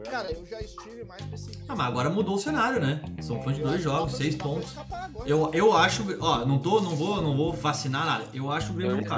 Cara, 0.10 0.32
eu 0.32 0.46
já 0.46 0.60
estive 0.62 1.04
mais 1.06 1.22
pessimista. 1.24 1.64
Ah, 1.70 1.76
mas 1.76 1.88
agora 1.88 2.10
mudou 2.10 2.36
o 2.36 2.40
cenário, 2.40 2.82
né? 2.82 3.02
São 3.22 3.42
fãs 3.42 3.56
de 3.56 3.62
dois 3.64 3.78
que 3.78 3.84
jogos, 3.84 4.14
seis 4.14 4.36
pontos. 4.36 4.76
Eu, 5.26 5.50
eu 5.54 5.76
acho, 5.76 6.04
ó, 6.20 6.46
não 6.46 6.60
tô, 6.60 6.82
não 6.82 6.96
vou, 6.96 7.22
não 7.22 7.36
vou 7.36 7.54
vacinar 7.54 8.06
nada. 8.06 8.26
Eu 8.34 8.52
acho 8.52 8.68
que 8.68 8.74
o 8.74 8.76
Grêmio 8.76 8.98
Ele 8.98 9.08
não 9.08 9.16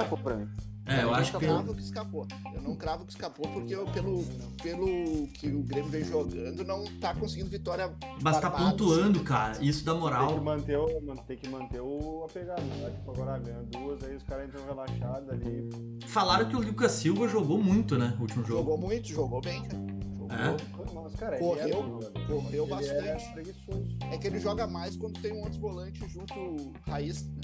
É, 0.86 1.02
eu 1.02 1.08
não 1.08 1.14
acho 1.14 1.32
que 1.32 1.46
cravo 1.46 1.74
que 1.74 1.82
escapou. 1.82 2.28
Eu 2.54 2.62
não 2.62 2.76
cravo 2.76 3.06
que 3.06 3.12
escapou 3.12 3.48
porque 3.50 3.74
eu, 3.74 3.86
pelo, 3.86 4.24
pelo 4.62 5.28
que 5.28 5.48
o 5.48 5.64
Grêmio 5.64 5.90
vem 5.90 6.04
jogando, 6.04 6.64
não 6.66 6.84
tá 7.00 7.16
conseguindo 7.16 7.50
vitória. 7.50 7.94
mas 8.22 8.40
tá 8.40 8.52
pontuando, 8.52 9.18
assim. 9.20 9.26
cara. 9.26 9.64
Isso 9.64 9.86
dá 9.86 9.94
Tem 9.94 10.02
que 10.02 10.08
moral. 10.08 10.42
manter 10.44 10.78
o, 10.78 11.16
tem 11.26 11.38
que 11.38 11.48
manter 11.50 11.80
o, 11.82 12.26
a 12.26 12.34
pegada, 12.34 12.62
né? 12.62 12.90
Tipo, 12.92 13.12
agora 13.12 13.40
ganha 13.40 13.64
duas, 13.64 14.04
aí 14.04 14.16
os 14.16 14.24
caras 14.24 14.50
entram 14.50 14.66
relaxados 14.66 15.30
ali. 15.30 15.70
Falaram 16.08 16.50
que 16.50 16.56
o 16.56 16.60
Lucas 16.62 16.92
Silva 16.92 17.28
jogou 17.30 17.58
muito, 17.64 17.98
né, 17.98 18.14
no 18.16 18.22
último 18.22 18.44
jogo. 18.44 18.60
Jogou 18.64 18.78
muito, 18.78 19.08
jogou 19.08 19.42
bem, 19.42 19.64
cara. 19.64 19.78
Jogou. 20.18 20.34
É? 20.34 21.02
Mas, 21.04 21.16
cara, 21.16 21.38
Correu, 21.38 21.66
ele 21.66 21.74
é 21.74 22.26
correu 22.28 22.48
ele 22.48 22.58
é 22.58 22.76
bastante. 22.76 23.34
preguiçoso. 23.34 23.98
É 24.12 24.18
que 24.18 24.28
ele 24.28 24.40
joga 24.40 24.66
mais 24.68 24.98
quando 24.98 25.20
tem 25.22 25.32
um 25.34 25.42
outro 25.44 25.60
volante 25.60 26.06
junto 26.10 26.74
raiz. 26.88 27.26
Né? 27.28 27.42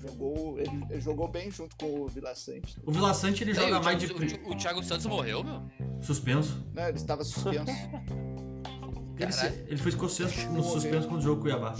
Jogou, 0.00 0.58
ele, 0.58 0.84
ele 0.90 1.00
jogou 1.00 1.28
bem 1.28 1.50
junto 1.50 1.76
com 1.76 2.00
o 2.00 2.06
Vila 2.08 2.34
Sante. 2.34 2.76
O 2.84 2.90
Vila 2.92 3.12
Sante 3.14 3.42
ele 3.44 3.50
Ei, 3.50 3.56
joga 3.56 3.80
o, 3.80 3.84
mais 3.84 3.98
de 3.98 4.06
o, 4.12 4.50
o 4.50 4.56
Thiago 4.56 4.82
Santos 4.82 5.06
morreu, 5.06 5.44
meu? 5.44 5.62
suspenso. 6.00 6.64
Né? 6.72 6.88
Ele 6.88 6.96
estava 6.98 7.22
suspenso. 7.24 7.70
Ele, 9.18 9.32
se- 9.32 9.64
ele 9.68 9.76
foi 9.76 9.92
suspenso 9.92 10.50
no 10.50 10.62
suspenso 10.62 11.02
contra 11.06 11.18
o 11.18 11.20
jogo 11.22 11.42
Cuiabá. 11.42 11.74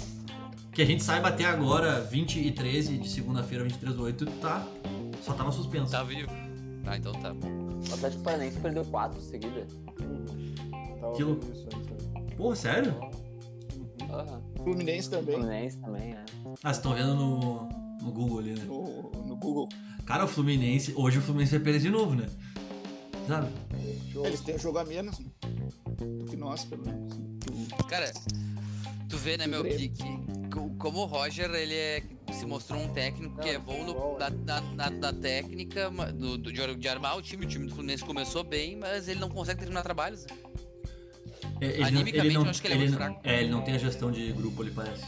Que 0.72 0.82
a 0.82 0.84
gente 0.84 1.02
saiba 1.02 1.28
até 1.28 1.44
agora, 1.46 2.00
20 2.02 2.38
e 2.38 2.52
13 2.52 2.98
de 2.98 3.08
segunda-feira, 3.08 3.64
23 3.64 3.94
do 3.96 4.02
8, 4.04 4.26
tá. 4.40 4.66
Só 5.22 5.32
tava 5.32 5.50
suspenso. 5.50 5.90
Tá 5.90 6.02
vivo. 6.04 6.30
Ah, 6.86 6.96
então 6.96 7.12
tá. 7.12 7.32
O 7.32 7.94
Atlético 7.94 8.22
Paranaense 8.22 8.58
perdeu 8.60 8.84
quatro 8.84 9.20
seguidas. 9.20 9.72
Tava 11.00 11.16
antes 11.18 11.62
também. 11.64 12.36
Porra, 12.36 12.56
sério? 12.56 12.94
Aham. 14.10 14.42
Fluminense 14.62 15.08
também, 15.10 15.36
Fluminense 15.36 15.78
também, 15.78 16.12
é. 16.12 16.24
Ah, 16.44 16.54
vocês 16.54 16.76
estão 16.76 16.94
vendo 16.94 17.14
no, 17.14 17.68
no 18.00 18.10
Google 18.12 18.38
ali, 18.40 18.52
né? 18.54 18.64
no, 18.64 19.10
no 19.26 19.36
Google. 19.36 19.68
Cara, 20.06 20.24
o 20.24 20.28
Fluminense, 20.28 20.92
hoje 20.96 21.18
o 21.18 21.22
Fluminense 21.22 21.52
vai 21.52 21.60
perder 21.60 21.80
de 21.80 21.90
novo, 21.90 22.14
né? 22.14 22.26
Sabe? 23.28 23.48
Eles 24.24 24.40
têm 24.40 24.56
um 24.56 24.58
jogo 24.58 24.78
a 24.78 24.84
menos 24.84 25.18
né? 25.18 25.26
do 26.18 26.24
que 26.26 26.36
nós, 26.36 26.64
pelo 26.64 26.84
menos. 26.84 27.14
Cara, 27.88 28.12
tu 29.08 29.16
vê, 29.18 29.36
né, 29.36 29.46
meu, 29.46 29.62
que, 29.64 29.88
que- 29.88 30.48
co- 30.52 30.70
como 30.78 31.00
o 31.00 31.04
Roger, 31.06 31.50
ele 31.54 31.74
é, 31.74 32.02
se 32.32 32.44
mostrou 32.46 32.80
um 32.80 32.88
técnico 32.92 33.36
que 33.40 33.48
Não, 33.48 33.54
é 33.54 33.58
bom 33.58 33.78
no- 33.84 33.86
futebol, 33.94 34.18
na, 34.18 34.30
na, 34.30 34.60
na- 34.60 34.90
na 34.90 35.12
técnica 35.12 35.90
do, 36.12 36.36
do- 36.38 36.52
de, 36.52 36.74
de 36.76 36.88
armar 36.88 37.16
o 37.16 37.22
time. 37.22 37.44
O 37.44 37.48
time 37.48 37.66
do 37.66 37.74
Fluminense 37.74 38.04
começou 38.04 38.42
bem, 38.42 38.76
mas 38.76 39.06
ele 39.08 39.20
não 39.20 39.28
consegue 39.28 39.60
terminar 39.60 39.82
trabalhos. 39.82 40.26
né? 40.26 40.36
É, 41.60 41.66
Ele, 41.66 41.78
não- 41.80 41.86
Animicamente, 41.88 42.18
ele 42.26 42.34
não, 42.34 42.44
eu 42.44 42.50
acho 42.50 42.60
que 42.62 42.66
ele 42.68 42.74
é 42.74 42.76
ele 42.78 42.84
muito 42.88 42.98
não- 42.98 43.06
fraco. 43.06 43.20
É, 43.28 43.40
ele 43.42 43.50
não 43.50 43.62
tem 43.62 43.74
a 43.74 43.78
gestão 43.78 44.10
de 44.10 44.32
grupo, 44.32 44.62
ele 44.62 44.70
parece. 44.70 45.04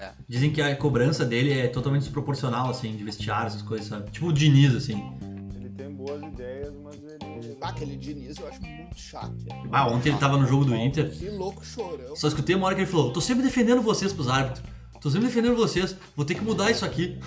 É. 0.00 0.10
Dizem 0.28 0.52
que 0.52 0.60
a 0.60 0.76
cobrança 0.76 1.24
dele 1.24 1.52
é 1.58 1.68
totalmente 1.68 2.02
desproporcional, 2.02 2.68
assim, 2.70 2.94
de 2.94 3.02
vestiário, 3.02 3.46
essas 3.46 3.62
coisas, 3.62 3.86
sabe? 3.86 4.10
Tipo 4.10 4.26
o 4.26 4.32
Diniz, 4.32 4.74
assim. 4.74 5.10
Ele 5.54 5.70
tem 5.70 5.90
boas 5.90 6.22
ideias, 6.22 6.72
mas 6.84 6.96
ele. 6.96 7.56
Ah, 7.60 7.70
aquele 7.70 7.96
Diniz 7.96 8.36
eu 8.38 8.46
acho 8.48 8.60
muito 8.62 8.98
chato. 8.98 9.32
velho. 9.38 9.68
Ah, 9.72 9.88
ontem 9.88 10.10
ele 10.10 10.18
tava 10.18 10.36
no 10.36 10.46
jogo 10.46 10.64
do 10.66 10.76
Inter. 10.76 11.10
Que 11.10 11.30
louco 11.30 11.64
chorão. 11.64 12.14
Só 12.14 12.28
escutei 12.28 12.54
uma 12.54 12.66
hora 12.66 12.74
que 12.74 12.82
ele 12.82 12.90
falou: 12.90 13.12
tô 13.12 13.20
sempre 13.20 13.42
defendendo 13.42 13.80
vocês 13.82 14.12
pros 14.12 14.28
árbitros. 14.28 14.62
Tô 15.00 15.10
sempre 15.10 15.28
defendendo 15.28 15.56
vocês. 15.56 15.96
Vou 16.14 16.24
ter 16.26 16.34
que 16.34 16.42
mudar 16.42 16.70
isso 16.70 16.84
aqui. 16.84 17.18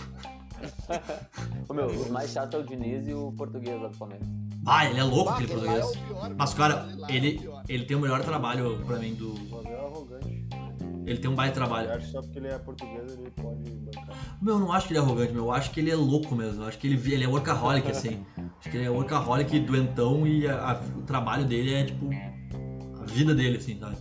Ô, 1.67 1.74
meu, 1.74 1.88
o 1.88 2.11
mais 2.11 2.32
chato 2.32 2.55
é 2.55 2.59
o 2.59 2.63
Diniz 2.63 3.07
e 3.07 3.13
o 3.13 3.32
português 3.32 3.80
lá 3.82 3.88
do 3.88 3.97
Palmeiras. 3.97 4.28
Ah, 4.65 4.86
ele 4.89 4.99
é 4.99 5.03
louco, 5.03 5.30
aquele 5.32 5.51
é 5.51 5.55
português. 5.55 5.86
o 5.86 5.91
pior, 6.07 6.36
Mas, 6.38 6.53
cara, 6.53 6.89
é 6.91 6.95
o 6.95 7.09
ele, 7.15 7.39
pior. 7.39 7.63
ele 7.70 7.86
tem 7.86 7.95
o 7.95 7.99
melhor 7.99 8.22
trabalho 8.24 8.84
pra 8.86 8.97
mim 8.97 9.13
do. 9.15 9.34
Ele 11.10 11.18
tem 11.20 11.30
um 11.30 11.36
baita 11.36 11.60
Eu 11.60 11.66
trabalho. 11.66 11.91
acho 11.91 12.05
que 12.05 12.12
só 12.12 12.22
porque 12.22 12.38
ele 12.39 12.47
é 12.47 12.57
português 12.60 13.12
ele 13.14 13.32
pode 13.32 13.70
bancar. 13.72 14.38
Meu, 14.41 14.53
eu 14.55 14.60
não 14.60 14.72
acho 14.72 14.88
que 14.88 14.93
ele 14.93 14.99
é 14.99 15.01
arrogante, 15.01 15.34
meu. 15.34 15.45
Eu 15.45 15.51
acho 15.51 15.72
que 15.72 15.80
ele 15.80 15.89
é 15.91 15.95
louco 15.95 16.36
mesmo. 16.36 16.62
Eu 16.64 16.68
acho 16.68 16.78
que 16.78 16.88
ele, 16.88 17.14
ele 17.14 17.24
é 17.24 17.28
workaholic, 17.28 17.89
assim. 17.89 18.24
Acho 18.60 18.70
que 18.70 18.78
ele 18.78 18.86
é 18.86 18.89
workaholic, 18.89 19.60
doentão 19.62 20.28
e 20.28 20.47
a- 20.47 20.72
a- 20.74 20.82
o 20.97 21.01
trabalho 21.01 21.45
dele 21.45 21.74
é, 21.74 21.84
tipo, 21.86 22.10
a 23.01 23.05
vida 23.05 23.34
dele, 23.34 23.57
assim, 23.57 23.80
sabe? 23.80 23.97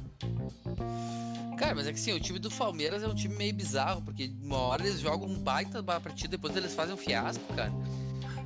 Cara, 1.57 1.75
mas 1.75 1.87
é 1.89 1.93
que 1.93 1.99
sim, 1.99 2.13
o 2.13 2.21
time 2.21 2.39
do 2.39 2.51
Palmeiras 2.51 3.03
é 3.03 3.09
um 3.09 3.15
time 3.15 3.35
meio 3.35 3.53
bizarro, 3.55 4.01
porque 4.03 4.31
uma 4.43 4.59
hora 4.59 4.87
eles 4.87 5.01
jogam 5.01 5.29
um 5.29 5.39
baita 5.39 5.83
ba- 5.83 5.99
partida, 5.99 6.29
depois 6.31 6.55
eles 6.57 6.73
fazem 6.75 6.95
um 6.95 6.99
fiasco, 6.99 7.43
cara. 7.55 7.73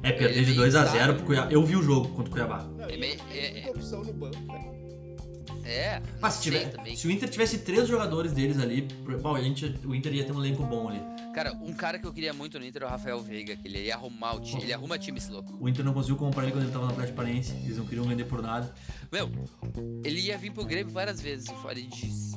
É, 0.03 0.13
perder 0.13 0.45
de 0.45 0.53
é 0.53 0.55
2x0 0.55 0.91
bizarro. 0.93 1.15
pro 1.17 1.25
Cuiabá. 1.27 1.53
Eu 1.53 1.65
vi 1.65 1.77
o 1.77 1.83
jogo 1.83 2.09
contra 2.09 2.31
o 2.31 2.33
Cuiabá. 2.33 2.63
Não, 2.79 2.85
É 2.87 2.95
e 2.95 2.99
meio- 2.99 3.21
é- 3.35 3.53
muita 3.65 3.71
opção 3.71 4.03
no 4.03 4.13
banco, 4.15 4.37
velho. 4.51 4.82
É, 5.65 6.03
Mas 6.21 6.35
se, 6.35 6.43
tiver, 6.43 6.71
também. 6.71 6.97
se 6.97 7.07
o 7.07 7.11
Inter 7.11 7.29
tivesse 7.29 7.59
três 7.59 7.87
jogadores 7.87 8.33
deles 8.33 8.59
ali, 8.59 8.83
bom, 9.21 9.37
a 9.37 9.41
gente, 9.41 9.79
o 9.85 9.95
Inter 9.95 10.13
ia 10.15 10.25
ter 10.25 10.33
um 10.33 10.45
elenco 10.45 10.65
bom 10.65 10.89
ali. 10.89 11.01
Cara, 11.33 11.53
um 11.53 11.73
cara 11.73 11.99
que 11.99 12.07
eu 12.07 12.13
queria 12.13 12.33
muito 12.33 12.59
no 12.59 12.65
Inter 12.65 12.83
é 12.83 12.87
o 12.87 12.89
Rafael 12.89 13.21
Veiga, 13.21 13.57
que 13.57 13.67
ele 13.67 13.81
ia 13.81 13.95
arrumar 13.95 14.35
o 14.35 14.41
time, 14.41 14.63
ele 14.63 14.73
arruma 14.73 14.99
time 14.99 15.19
esse 15.19 15.31
louco. 15.31 15.57
O 15.61 15.69
Inter 15.69 15.85
não 15.85 15.95
conseguiu 15.95 16.17
comprar 16.17 16.43
ele 16.43 16.53
quando 16.53 16.65
ele 16.65 16.73
tava 16.73 16.87
na 16.87 16.93
Atlético 16.93 17.17
Paranaense. 17.17 17.53
Eles 17.65 17.79
não 17.79 17.87
queriam 17.87 18.05
vender 18.05 18.25
por 18.25 18.43
nada. 18.43 18.75
Meu, 19.11 19.31
ele 20.05 20.21
ia 20.21 20.37
vir 20.37 20.53
pro 20.53 20.65
Grêmio 20.65 20.93
várias 20.93 21.21
vezes, 21.21 21.49
o 21.49 21.55
Farid 21.55 21.89
disse. 21.89 22.33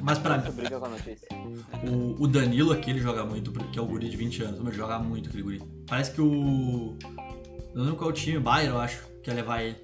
Mas 0.00 0.18
pra 0.18 0.38
notícia. 0.38 1.28
o, 1.84 2.22
o 2.22 2.26
Danilo 2.26 2.72
aquele 2.72 3.00
joga 3.00 3.24
muito, 3.24 3.52
que 3.52 3.78
é 3.78 3.82
o 3.82 3.86
guri 3.86 4.08
de 4.08 4.16
20 4.16 4.42
anos. 4.42 4.60
Mas 4.60 4.74
joga 4.74 4.98
muito 4.98 5.28
aquele 5.28 5.42
guri. 5.42 5.62
Parece 5.86 6.12
que 6.12 6.20
o. 6.20 6.96
Eu 7.02 7.74
não 7.74 7.84
lembro 7.84 7.96
qual 7.96 8.10
é 8.10 8.12
o 8.12 8.16
time, 8.16 8.38
o 8.38 8.40
Bayern, 8.40 8.74
eu 8.74 8.80
acho, 8.80 9.06
que 9.22 9.30
ia 9.30 9.34
levar 9.34 9.62
ele. 9.62 9.76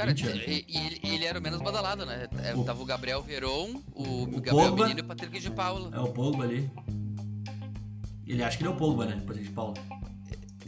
Cara, 0.00 0.12
20 0.14 0.26
anos. 0.26 0.42
e, 0.46 0.66
e 1.02 1.14
ele, 1.14 1.24
era 1.24 1.38
o 1.38 1.42
menos 1.42 1.60
badalado, 1.60 2.04
né? 2.06 2.28
É, 2.42 2.54
O- 2.54 2.64
Tava 2.64 2.82
o 2.82 2.84
Gabriel 2.84 3.22
Veron, 3.22 3.80
o, 3.94 4.22
O 4.22 4.26
Gabriel 4.40 4.50
Pogba. 4.70 4.82
Menino 4.84 5.00
e 5.00 5.02
o 5.02 5.06
Patrick 5.06 5.38
de 5.40 5.50
Paula. 5.50 5.90
É 5.94 6.00
o 6.00 6.08
Pogba 6.08 6.44
ali. 6.44 6.70
Ele 8.26 8.42
acha 8.42 8.56
que 8.56 8.62
ele 8.62 8.70
é 8.70 8.72
o 8.72 8.76
Pogba, 8.76 9.06
né? 9.06 9.16
Patrick 9.26 9.48
de 9.48 9.54
Paula. 9.54 9.74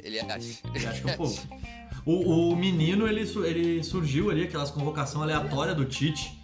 Ele 0.02 0.18
acha. 0.20 0.60
Ele 0.74 0.86
acha 0.86 1.00
que 1.00 1.10
é 1.10 1.14
o 1.14 1.16
Pogba. 1.16 1.40
O, 2.04 2.50
o 2.50 2.56
menino, 2.56 3.06
ele, 3.06 3.20
ele 3.46 3.80
surgiu 3.84 4.28
ali, 4.28 4.42
aquelas 4.42 4.72
convocação 4.72 5.22
aleatória 5.22 5.72
do 5.72 5.84
Tite. 5.84 6.36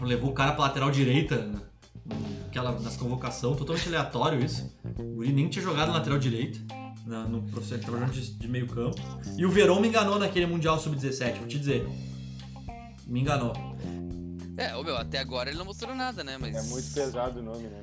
Levou 0.00 0.30
o 0.30 0.32
cara 0.32 0.52
pra 0.52 0.66
lateral 0.66 0.88
direita. 0.92 1.36
né? 1.46 1.58
Aquela, 2.46 2.78
nas 2.78 2.96
convocação, 2.96 3.56
totalmente 3.56 3.88
aleatório 3.88 4.38
isso. 4.44 4.72
O 4.96 5.02
Guri 5.16 5.32
nem 5.32 5.48
tinha 5.48 5.64
jogado 5.64 5.88
na 5.88 5.94
lateral 5.94 6.16
direita. 6.20 6.60
Na- 7.08 7.24
no 7.26 7.42
processo, 7.44 7.82
jogando 7.84 8.12
de, 8.12 8.30
de 8.32 8.48
meio 8.48 8.66
campo. 8.68 8.96
E 9.36 9.44
o 9.46 9.50
Verón 9.50 9.80
me 9.80 9.88
enganou 9.88 10.18
naquele 10.18 10.46
Mundial 10.46 10.78
Sub-17, 10.78 11.38
vou 11.38 11.48
te 11.48 11.58
dizer. 11.58 11.88
Me 13.06 13.20
enganou. 13.20 13.52
É, 14.56 14.76
ô 14.76 14.82
meu, 14.82 14.96
até 14.96 15.18
agora 15.18 15.48
ele 15.48 15.58
não 15.58 15.64
mostrou 15.64 15.94
nada, 15.94 16.22
né? 16.22 16.36
Mas. 16.38 16.54
É 16.56 16.62
muito 16.70 16.92
pesado 16.92 17.40
o 17.40 17.42
nome, 17.42 17.64
né? 17.64 17.80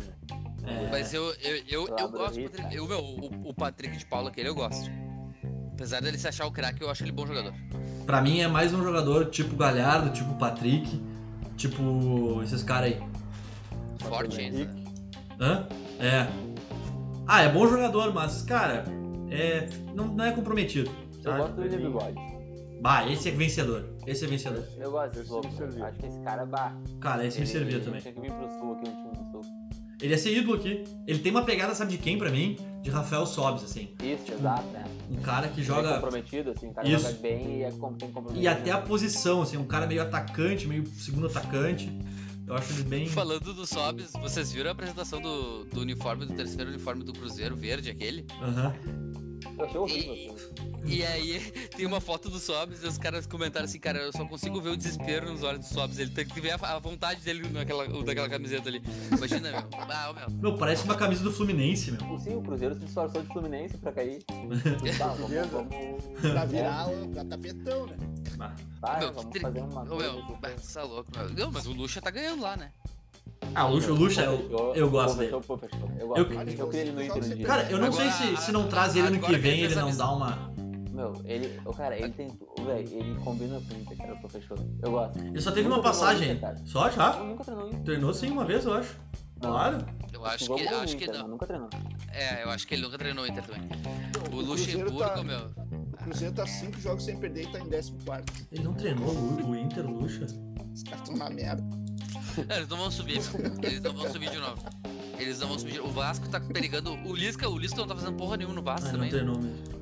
É, 0.67 0.89
Mas 0.91 1.13
eu, 1.13 1.23
eu, 1.41 1.55
eu, 1.67 1.87
eu 1.87 1.95
Pablo 1.95 2.17
gosto 2.17 2.35
do. 2.39 2.49
Patrick. 2.49 2.75
Eu, 2.75 2.87
meu, 2.87 2.99
o, 2.99 3.49
o 3.49 3.53
Patrick 3.53 3.97
de 3.97 4.05
Paula, 4.05 4.29
aquele 4.29 4.49
eu 4.49 4.55
gosto. 4.55 4.89
Apesar 5.73 6.01
dele 6.01 6.17
se 6.17 6.27
achar 6.27 6.45
o 6.45 6.51
craque, 6.51 6.81
eu 6.81 6.89
acho 6.89 7.03
ele 7.03 7.11
bom 7.11 7.25
jogador. 7.25 7.53
Pra 8.05 8.21
mim 8.21 8.39
é 8.39 8.47
mais 8.47 8.73
um 8.73 8.83
jogador 8.83 9.29
tipo 9.29 9.55
Galhardo, 9.55 10.11
tipo 10.11 10.33
Patrick, 10.35 11.01
tipo 11.57 12.41
esses 12.43 12.63
caras 12.63 12.93
aí. 12.93 12.99
Forte 13.99 14.39
ainda. 14.39 14.69
Hã? 15.39 15.67
É. 15.99 16.27
Ah, 17.27 17.41
é 17.41 17.49
bom 17.49 17.67
jogador, 17.67 18.13
mas, 18.13 18.41
cara, 18.43 18.85
é. 19.31 19.67
Não, 19.93 20.07
não 20.07 20.25
é 20.25 20.31
comprometido. 20.31 20.89
Eu 21.17 21.23
Sabe? 21.23 21.37
gosto 21.39 21.53
do 21.55 21.61
William 21.63 21.77
Bigode. 21.79 22.35
Bah, 22.81 23.09
esse 23.09 23.29
é 23.29 23.31
vencedor. 23.31 23.85
Esse 24.05 24.25
é 24.25 24.27
vencedor. 24.27 24.63
Eu 24.77 24.91
gosto 24.91 25.09
desse 25.09 25.21
Esse 25.21 25.31
louco. 25.31 25.47
me 25.47 25.55
serviu. 25.57 25.85
Acho 25.85 25.99
que 25.99 26.05
esse 26.05 26.19
cara, 26.21 26.45
bah. 26.45 26.75
Cara, 26.99 27.25
esse 27.25 27.37
me 27.39 27.43
ele- 27.45 27.51
servia 27.51 27.75
ele 27.77 27.85
também. 27.85 28.01
Tinha 28.01 28.13
que 28.13 28.21
vir 28.21 28.31
pro 28.31 28.47
sul 28.59 28.73
aqui, 28.73 28.89
um 28.89 28.95
time 28.95 29.25
do 29.25 29.31
sul. 29.31 29.41
Ele 30.01 30.11
ia 30.11 30.17
ser 30.17 30.37
ídolo 30.37 30.55
aqui. 30.57 30.83
Ele 31.07 31.19
tem 31.19 31.31
uma 31.31 31.43
pegada, 31.43 31.73
sabe 31.73 31.91
de 31.91 31.97
quem 31.97 32.17
pra 32.17 32.29
mim? 32.29 32.57
De 32.83 32.89
Rafael 32.91 33.25
Sobes, 33.25 33.63
assim. 33.63 33.89
Isso, 34.03 34.31
exato, 34.33 34.67
né? 34.67 34.83
Um 35.09 35.15
cara 35.15 35.47
que 35.47 35.63
joga. 35.63 35.93
comprometido, 35.95 36.51
assim, 36.51 36.67
o 36.69 36.73
cara 36.73 36.87
Isso. 36.87 37.05
joga 37.07 37.17
bem 37.21 37.59
e 37.59 37.63
é 37.63 37.71
com- 37.71 37.93
tem 37.93 38.11
compromisso. 38.11 38.43
E 38.43 38.47
até 38.47 38.71
a 38.71 38.77
posição, 38.77 39.41
assim, 39.41 39.55
um 39.57 39.63
cara 39.65 39.87
meio 39.87 40.01
atacante, 40.01 40.67
meio 40.67 40.85
segundo 40.87 41.27
atacante. 41.27 41.89
Eu 42.47 42.55
acho 42.55 42.73
ele 42.73 42.83
bem. 42.83 43.07
Falando 43.07 43.53
do 43.53 43.65
Sobs, 43.65 44.11
vocês 44.13 44.51
viram 44.51 44.69
a 44.69 44.73
apresentação 44.73 45.19
do, 45.19 45.65
do 45.65 45.81
uniforme, 45.81 46.25
do 46.25 46.33
terceiro 46.33 46.69
uniforme 46.69 47.03
do 47.03 47.11
Cruzeiro, 47.13 47.55
verde, 47.55 47.89
aquele? 47.89 48.25
Aham. 48.41 48.73
Eu 49.57 49.65
achei 49.65 49.79
horrível, 49.79 50.13
assim. 50.13 50.35
E 50.87 51.03
aí 51.03 51.39
tem 51.75 51.85
uma 51.85 51.99
foto 51.99 52.29
do 52.29 52.37
Sobs 52.39 52.83
e 52.83 52.87
os 52.87 52.97
caras 52.97 53.25
comentaram 53.25 53.65
assim, 53.65 53.79
cara, 53.79 53.97
eu 53.99 54.11
só 54.11 54.23
consigo 54.25 54.61
ver 54.61 54.69
o 54.69 54.77
desespero 54.77 55.31
nos 55.31 55.41
olhos 55.41 55.67
do 55.67 55.73
Sobs. 55.73 55.97
Ele 55.97 56.11
tem 56.11 56.25
que 56.25 56.39
ver 56.39 56.51
a, 56.51 56.55
a 56.75 56.79
vontade 56.79 57.21
dele 57.21 57.47
naquela, 57.49 57.87
daquela 58.03 58.29
camiseta 58.29 58.69
ali. 58.69 58.83
Imagina, 59.11 59.49
meu. 59.51 59.63
Ah, 59.89 60.13
meu. 60.13 60.37
Meu, 60.51 60.57
parece 60.57 60.83
uma 60.83 60.95
camisa 60.95 61.23
do 61.23 61.31
Fluminense, 61.31 61.91
meu. 61.91 62.19
Sim, 62.19 62.35
o 62.35 62.41
Cruzeiro 62.43 62.75
se 62.75 62.81
disfarçou 62.81 63.23
de 63.23 63.27
Fluminense 63.33 63.77
pra 63.77 63.91
cair. 63.91 64.23
Tá, 64.97 65.07
vamos, 65.07 65.31
vamos, 65.49 66.21
Pra 66.21 66.45
virar 66.45 66.87
o 66.87 67.07
pra 67.09 67.25
tapetão, 67.25 67.87
né? 67.87 67.97
Ah, 68.39 68.55
tá, 68.81 68.97
Meu, 68.99 69.13
vamos 69.13 69.31
tri- 69.31 69.41
fazer 69.41 69.59
uma 69.61 69.81
Ô, 69.83 69.85
coisa. 69.87 70.13
meu, 70.13 70.37
bah, 70.37 70.49
é 70.51 70.81
louco, 70.83 71.11
meu. 71.17 71.29
Não, 71.31 71.51
mas 71.51 71.65
o 71.65 71.71
Lucha 71.73 72.01
tá 72.01 72.11
ganhando 72.11 72.41
lá, 72.41 72.55
né? 72.55 72.71
Ah, 73.53 73.67
o 73.67 73.71
Lucha, 73.75 73.91
o 73.91 73.95
Lucha, 73.95 74.21
eu, 74.23 74.73
eu 74.75 74.89
gosto 74.89 75.17
dele. 75.17 75.31
Eu 75.33 76.15
Eu- 76.15 76.25
queria 76.25 76.81
ele 76.81 76.91
no 76.91 77.01
Inter 77.03 77.17
um 77.23 77.29
dia. 77.35 77.45
Cara, 77.45 77.63
eu 77.71 77.77
não 77.77 77.87
Agora, 77.87 78.11
sei 78.11 78.35
se, 78.35 78.41
se 78.45 78.51
não 78.51 78.67
traz 78.67 78.95
ele 78.95 79.09
no 79.11 79.19
que 79.19 79.25
que 79.27 79.37
vem, 79.37 79.61
ele 79.61 79.75
não 79.75 79.95
dá 79.95 80.11
uma. 80.11 80.53
Meu, 80.91 81.13
ele. 81.25 81.59
O 81.65 81.73
cara, 81.73 81.97
ele 81.97 82.09
tem. 82.09 82.27
Velho, 82.27 82.87
ele 82.99 83.15
combina 83.23 83.59
com 83.61 83.73
o 83.75 83.77
Inter, 83.77 83.97
cara, 83.97 84.19
o 84.23 84.29
fechou. 84.29 84.57
Eu 84.81 84.91
gosto. 84.91 85.19
Ele 85.19 85.41
só 85.41 85.51
teve 85.51 85.67
uma 85.67 85.81
passagem. 85.81 86.31
Inter. 86.33 86.57
Só 86.65 86.89
já? 86.89 87.15
Eu 87.17 87.25
nunca 87.25 87.43
treinou 87.43 87.67
Inter. 87.67 87.79
Treinou 87.81 88.13
sim 88.13 88.31
uma 88.31 88.45
vez, 88.45 88.65
eu 88.65 88.73
acho. 88.73 88.97
Claro. 89.39 89.85
Eu 90.13 90.25
acho 90.25 90.53
que, 90.55 90.67
acho 90.67 90.97
que 90.97 91.03
Inter, 91.03 91.13
não. 91.15 91.21
mas 91.23 91.31
Nunca 91.31 91.45
treinou. 91.45 91.69
É, 92.11 92.43
eu 92.43 92.49
acho 92.49 92.65
que 92.67 92.73
ele 92.75 92.81
nunca 92.83 92.97
treinou 92.97 93.23
o 93.25 93.27
Inter 93.27 93.43
também. 93.43 93.69
O 94.31 94.35
O 94.37 94.41
Luxemburgo, 94.41 94.97
tá- 94.99 95.23
meu. 95.23 95.51
O 95.93 95.97
Cruzeiro 95.97 96.33
tá 96.33 96.47
cinco 96.47 96.79
jogos 96.79 97.03
sem 97.03 97.17
perder 97.17 97.43
e 97.43 97.47
tá 97.47 97.59
em 97.59 97.69
14. 97.69 97.91
Ele 98.51 98.63
não 98.63 98.73
treinou 98.73 99.09
o, 99.09 99.49
o 99.49 99.55
Inter, 99.55 99.85
o 99.85 99.91
Lucha. 99.99 100.25
Os 100.73 100.83
caras 100.83 101.01
estão 101.01 101.17
na 101.17 101.29
merda. 101.29 101.63
Não, 102.47 102.55
eles 102.55 102.67
não 102.67 102.77
vão 102.77 102.91
subir. 102.91 103.19
Eles 103.63 103.81
não 103.81 103.93
vão 103.93 104.11
subir 104.11 104.29
de 104.29 104.37
novo. 104.37 104.63
Eles 105.17 105.39
não 105.39 105.47
vão 105.47 105.59
subir. 105.59 105.79
O 105.79 105.87
Vasco 105.89 106.27
tá 106.29 106.39
perigando. 106.39 106.93
O 107.05 107.15
Lisca, 107.15 107.47
o 107.49 107.57
Lisca 107.57 107.77
não 107.77 107.87
tá 107.87 107.95
fazendo 107.95 108.15
porra 108.17 108.37
nenhuma 108.37 108.55
no 108.55 108.61
Vasco 108.61 108.87
Ah, 108.87 108.89
ele 108.89 108.97
não 108.97 109.09
também. 109.09 109.09
treinou 109.11 109.41
mesmo. 109.41 109.75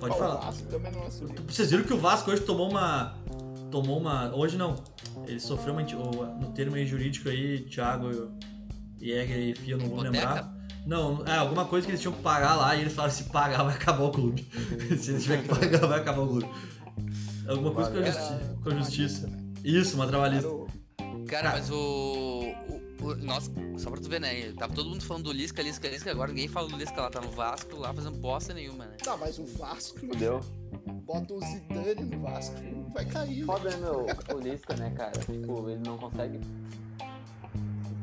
Pode 0.00 0.12
Ó, 0.12 0.16
O 0.16 0.18
falar. 0.18 0.36
Vasco 0.36 0.66
também 0.68 0.92
não 0.92 1.06
assumiu. 1.06 1.34
Vocês 1.46 1.70
viram 1.70 1.84
que 1.84 1.92
o 1.92 1.98
Vasco 1.98 2.30
hoje 2.30 2.42
tomou 2.42 2.70
uma. 2.70 3.14
Tomou 3.70 3.98
uma. 3.98 4.34
Hoje 4.34 4.56
não. 4.56 4.76
Ele 5.26 5.40
sofreu 5.40 5.74
uma. 5.74 5.82
o- 5.82 6.40
No 6.40 6.52
termo 6.52 6.76
aí 6.76 6.86
jurídico 6.86 7.28
aí, 7.28 7.60
Thiago. 7.60 8.30
E 9.00 9.12
é 9.12 9.24
e 9.24 9.54
FIA 9.54 9.76
não 9.76 9.86
vou 9.86 9.98
Hipoteca? 10.04 10.10
lembrar. 10.26 10.58
Não, 10.86 11.22
é 11.26 11.36
alguma 11.36 11.66
coisa 11.66 11.84
que 11.86 11.90
eles 11.90 12.00
tinham 12.00 12.14
que 12.14 12.22
pagar 12.22 12.54
lá 12.56 12.74
e 12.74 12.80
eles 12.80 12.94
falaram 12.94 13.12
se 13.14 13.24
pagar 13.24 13.62
vai 13.62 13.74
acabar 13.74 14.04
o 14.04 14.10
clube. 14.10 14.48
se 14.98 15.10
eles 15.10 15.22
tiverem 15.22 15.42
que 15.42 15.48
pagar, 15.50 15.86
vai 15.86 16.00
acabar 16.00 16.22
o 16.22 16.28
clube. 16.28 16.48
Alguma 17.46 17.72
coisa 17.72 17.90
com 17.90 17.98
a, 17.98 18.02
justi 18.04 18.34
com 18.62 18.70
a 18.70 18.74
justiça. 18.74 19.30
Isso, 19.68 19.96
uma 19.96 20.06
trabalhista. 20.06 20.48
Cara, 21.28 21.50
mas 21.52 21.70
o, 21.70 21.76
o, 21.76 23.04
o- 23.06 23.14
Nossa, 23.16 23.50
só 23.76 23.90
pra 23.90 24.00
tu 24.00 24.08
ver, 24.08 24.18
né? 24.20 24.50
Tava 24.58 24.72
todo 24.74 24.88
mundo 24.88 25.04
falando 25.04 25.24
do 25.24 25.32
Lisca, 25.32 25.60
Lisca, 25.62 25.86
Lisca. 25.88 26.10
Agora 26.10 26.28
ninguém 26.30 26.48
fala 26.48 26.68
do 26.68 26.76
Lisca 26.76 27.02
lá. 27.02 27.10
Tá 27.10 27.20
no 27.20 27.30
Vasco 27.30 27.76
lá 27.76 27.92
fazendo 27.92 28.16
bosta 28.16 28.54
nenhuma, 28.54 28.86
né? 28.86 28.96
Tá, 29.04 29.14
mas 29.16 29.38
o 29.38 29.44
Vasco. 29.44 29.98
Fudeu. 30.00 30.40
Bota 31.04 31.34
o 31.34 31.40
Zidane 31.40 32.04
no 32.06 32.20
Vasco. 32.22 32.54
Vai 32.94 33.04
cair. 33.04 33.44
Foda, 33.44 33.68
né, 33.70 33.76
meu? 33.76 34.06
O 34.34 34.40
Lisca, 34.40 34.74
né, 34.74 34.90
cara? 34.96 35.12
Tipo, 35.20 35.68
ele 35.68 35.82
não 35.86 35.98
consegue 35.98 36.40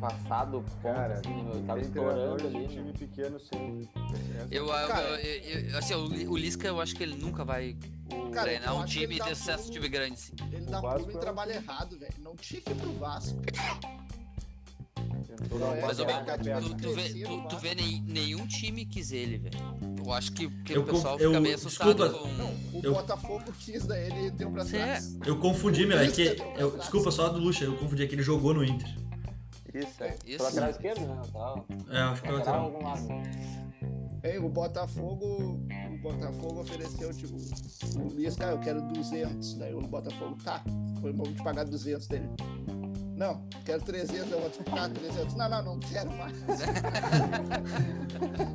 passar 0.06 0.45
do 0.45 0.62
ponto, 0.62 0.82
Cara, 0.82 1.14
assim, 1.16 1.30
né, 1.30 1.43
meu? 1.53 1.64
Tava 1.64 1.80
estourando 1.82 2.47
ali, 2.47 2.68
time 2.68 2.82
né? 2.84 2.93
pequeno 2.97 3.39
sempre. 3.39 3.89
Essa- 3.95 4.47
Eu, 4.51 4.66
eu, 4.68 4.88
Cara- 4.88 5.22
eu- 5.22 5.60
eu- 5.70 5.78
assim, 5.78 5.93
o, 5.95 6.32
o 6.32 6.38
Lisca 6.38 6.68
eu 6.68 6.80
acho 6.80 6.95
que 6.95 7.03
ele 7.03 7.16
nunca 7.16 7.43
vai 7.43 7.76
Cara, 8.32 8.43
treinar 8.43 8.70
eu 8.70 8.76
um 8.82 8.86
time 8.86 9.16
de 9.20 9.36
sucesso, 9.36 9.72
time 9.72 9.88
grande. 9.89 10.14
assim. 10.14 10.34
Ele 10.51 10.66
O 10.68 10.70
dá 10.70 10.80
Vasco 10.82 11.10
em 11.10 11.14
é 11.14 11.18
um- 11.18 11.20
trabalho 11.20 11.51
errado, 11.53 11.97
velho. 11.97 12.14
Não 12.20 12.36
tinha 12.36 12.62
que 12.62 12.72
ir 12.72 12.76
pro 12.76 12.91
Vasco. 12.93 13.39
é, 15.51 15.53
uma 15.53 15.88
Mas, 15.88 15.99
ô, 15.99 16.06
meu, 16.06 16.16
tu, 16.62 16.76
tu 16.78 16.93
vê, 16.93 17.10
tu, 17.10 17.47
tu 17.49 17.58
vê 17.58 17.76
nem- 17.76 18.01
nenhum 18.03 18.45
time 18.47 18.86
quis 18.86 19.12
ele, 19.12 19.38
velho. 19.38 19.58
Eu 20.06 20.14
acho 20.14 20.32
que, 20.34 20.47
que 20.64 20.74
Eu 20.74 20.82
o 20.82 20.86
pessoal 20.86 21.18
eu- 21.20 21.30
fica 21.32 21.41
meio 21.41 21.56
assustado 21.56 21.93
desculpa. 21.95 22.20
com. 22.20 22.34
Não, 22.36 22.49
o 22.80 22.82
Eu- 22.84 22.93
Botafogo 22.93 23.43
quis, 23.60 23.86
daí 23.88 24.06
ele 24.12 24.30
deu 24.32 24.51
pra 24.51 24.64
Cê 24.64 24.78
trás. 24.78 25.18
Eu 25.26 25.38
confundi, 25.39 25.86
meu. 25.88 25.97
É 25.97 26.08
que. 26.08 26.38
Eu- 26.58 26.78
desculpa, 26.78 27.10
só 27.12 27.28
do 27.30 27.39
Lucha, 27.39 27.66
eu 27.66 27.76
confundi 27.76 28.03
é 28.03 28.08
que 28.08 28.14
ele 28.14 28.22
jogou 28.22 28.53
no 28.53 28.64
Inter. 28.64 28.88
Isso, 29.80 30.03
é. 30.03 30.15
Isso. 30.26 30.43
Lateral 30.43 30.69
esquerda, 30.69 31.01
né? 31.01 31.21
Tá, 31.34 31.55
É, 31.89 31.99
acho 32.01 32.21
que 32.21 32.28
é 32.28 32.32
o 32.32 32.38
lateral 32.38 32.61
algum 32.61 32.84
lado. 32.84 33.07
Hein, 34.23 34.39
o 34.39 34.49
Botafogo, 34.49 35.59
o 35.93 35.97
Botafogo 36.01 36.61
ofereceu, 36.61 37.13
tipo, 37.13 37.36
o 37.99 38.07
Lisca, 38.15 38.47
ah, 38.47 38.51
eu 38.51 38.59
quero 38.59 38.82
200. 38.82 39.55
Daí 39.55 39.73
o 39.76 39.82
Botafogo, 39.82 40.38
tá, 40.43 40.63
foi 40.99 41.13
bom 41.13 41.23
te 41.26 41.43
pagar 41.43 41.65
200 41.65 42.07
dele. 42.07 42.30
Não, 43.15 43.47
quero 43.63 43.82
300, 43.84 44.32
eu 44.32 44.41
vou 44.41 44.49
te 44.49 44.63
pagar 44.63 44.89
300. 44.89 45.36
Não, 45.36 45.49
não, 45.49 45.63
não 45.63 45.80
quero 45.80 46.11
mais. 46.11 46.36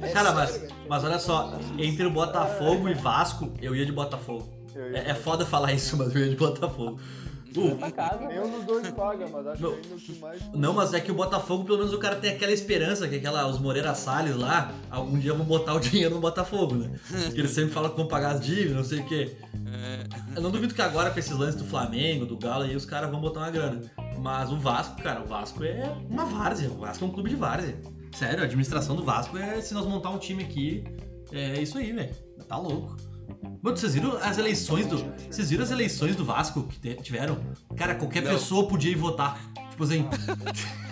É 0.02 0.12
Cara, 0.12 0.30
sério, 0.30 0.34
mas, 0.34 0.56
velho. 0.56 0.74
mas 0.88 1.04
olha 1.04 1.18
só, 1.18 1.58
entre 1.78 2.06
o 2.06 2.10
Botafogo 2.10 2.88
e 2.88 2.94
Vasco, 2.94 3.52
eu 3.60 3.76
ia 3.76 3.84
de 3.86 3.92
Botafogo. 3.92 4.48
É, 4.74 5.10
é 5.10 5.14
foda 5.14 5.44
falar 5.44 5.72
isso, 5.72 5.96
mas 5.96 6.14
eu 6.14 6.22
ia 6.22 6.30
de 6.30 6.36
Botafogo. 6.36 6.98
Uh, 7.56 7.76
Pra 7.76 7.90
casa, 7.90 8.26
Nenhum 8.28 8.50
dos 8.50 8.64
dois 8.64 8.90
paga, 8.90 9.26
mas 9.28 9.46
acho 9.46 9.62
Não. 9.62 9.72
que 9.72 9.76
ainda 9.88 9.96
que 9.96 10.18
mais. 10.20 10.52
não, 10.52 10.72
mas 10.72 10.94
é 10.94 11.00
que 11.00 11.10
o 11.10 11.14
Botafogo, 11.14 11.64
pelo 11.64 11.78
menos 11.78 11.92
o 11.92 11.98
cara 11.98 12.16
tem 12.16 12.30
aquela 12.32 12.52
esperança 12.52 13.08
que 13.08 13.16
aquela, 13.16 13.46
os 13.48 13.58
Moreira 13.58 13.94
Salles 13.94 14.36
lá, 14.36 14.72
algum 14.90 15.18
dia 15.18 15.34
vão 15.34 15.44
botar 15.44 15.74
o 15.74 15.80
dinheiro 15.80 16.14
no 16.14 16.20
Botafogo, 16.20 16.76
né? 16.76 16.90
Porque 17.24 17.40
eles 17.40 17.50
sempre 17.50 17.72
falam 17.72 17.90
que 17.90 17.96
vão 17.96 18.06
pagar 18.06 18.32
as 18.36 18.40
dívidas, 18.40 18.76
não 18.76 18.84
sei 18.84 19.00
o 19.00 19.04
quê. 19.06 19.36
Eu 20.34 20.42
não 20.42 20.50
duvido 20.50 20.74
que 20.74 20.82
agora 20.82 21.10
com 21.10 21.18
esses 21.18 21.36
lances 21.36 21.56
do 21.56 21.64
Flamengo, 21.64 22.24
do 22.26 22.36
Galo 22.36 22.64
aí, 22.64 22.76
os 22.76 22.84
caras 22.84 23.10
vão 23.10 23.20
botar 23.20 23.40
uma 23.40 23.50
grana. 23.50 23.80
Mas 24.18 24.52
o 24.52 24.56
Vasco, 24.58 25.00
cara, 25.02 25.20
o 25.22 25.26
Vasco 25.26 25.64
é 25.64 25.92
uma 26.08 26.24
várzea. 26.24 26.68
O 26.70 26.78
Vasco 26.78 27.04
é 27.04 27.08
um 27.08 27.10
clube 27.10 27.30
de 27.30 27.36
várzea. 27.36 27.74
Sério, 28.14 28.40
a 28.42 28.44
administração 28.44 28.94
do 28.96 29.04
Vasco 29.04 29.36
é 29.38 29.60
se 29.60 29.72
nós 29.74 29.86
montar 29.86 30.10
um 30.10 30.18
time 30.18 30.42
aqui, 30.44 30.84
é 31.32 31.60
isso 31.60 31.78
aí, 31.78 31.92
velho. 31.92 32.14
Tá 32.48 32.56
louco. 32.56 32.96
Mano, 33.62 33.76
vocês 33.76 33.94
viram 33.94 34.16
as 34.16 34.38
eleições 34.38 34.86
do. 34.86 34.96
Vocês 35.30 35.50
viram 35.50 35.62
as 35.64 35.70
eleições 35.70 36.16
do 36.16 36.24
Vasco 36.24 36.62
que 36.64 36.78
te- 36.80 37.02
tiveram? 37.02 37.38
Cara, 37.76 37.94
qualquer 37.94 38.22
Não. 38.22 38.30
pessoa 38.32 38.66
podia 38.66 38.90
ir 38.90 38.94
votar. 38.96 39.38
Tipo 39.70 39.84
assim, 39.84 40.06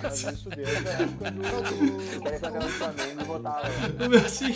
Mas 0.02 0.22
isso 0.22 0.48
desde 0.48 0.88
a 0.88 0.92
época 0.92 1.30
do. 1.30 1.42
eu 1.42 2.20
queria 2.22 2.40
pegar 2.40 2.60
no 2.60 2.68
Flamengo 2.68 3.20
e 3.20 3.24
botava. 3.24 3.68
assim. 4.24 4.54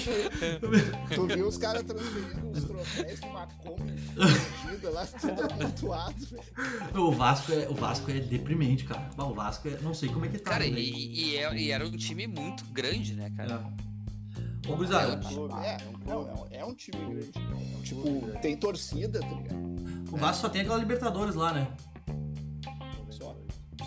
Tu 1.14 1.26
viu 1.26 1.47
os 1.49 1.57
caras 1.59 1.83
transferindo 1.83 2.51
os 2.51 2.64
troféus 2.64 3.20
com 3.20 3.28
uma 3.28 3.47
Kombi 3.47 3.93
fudida 3.99 4.91
lá, 4.91 5.07
tudo 5.07 5.43
amontoado, 5.53 6.26
velho. 6.26 7.03
O 7.03 7.12
Vasco 7.12 7.53
é, 7.53 7.68
o 7.68 7.74
Vasco 7.74 8.11
é 8.11 8.20
deprimente, 8.20 8.85
cara. 8.85 9.09
O 9.18 9.35
Vasco 9.35 9.68
é. 9.68 9.78
Não 9.83 9.93
sei 9.95 10.09
como 10.09 10.24
é 10.24 10.28
que 10.28 10.39
tá. 10.39 10.53
Cara, 10.53 10.64
velho. 10.64 10.78
e, 10.78 11.33
e, 11.33 11.37
é- 11.37 11.55
e 11.57 11.70
era 11.70 11.87
um 11.87 11.91
time 11.97 12.26
muito 12.26 12.64
grande, 12.72 13.14
né, 13.14 13.30
cara? 13.37 13.64
É. 13.89 13.91
Ô, 14.69 14.77
gurizada, 14.77 15.17
clube. 15.29 15.55
É, 15.65 15.77
não, 16.07 16.29
é 16.29 16.33
um- 16.35 16.47
é 16.61 16.65
um 16.65 16.75
time 16.75 16.97
grande. 16.99 17.33
né? 17.39 17.81
Tipo, 17.83 18.39
tem 18.41 18.57
torcida, 18.57 19.21
tá 19.21 19.27
ligado? 19.27 19.63
o 20.13 20.17
Vasco 20.17 20.43
só 20.43 20.49
tem 20.49 20.61
aquela 20.63 20.79
Libertadores 20.79 21.35
lá, 21.35 21.53
né? 21.53 21.67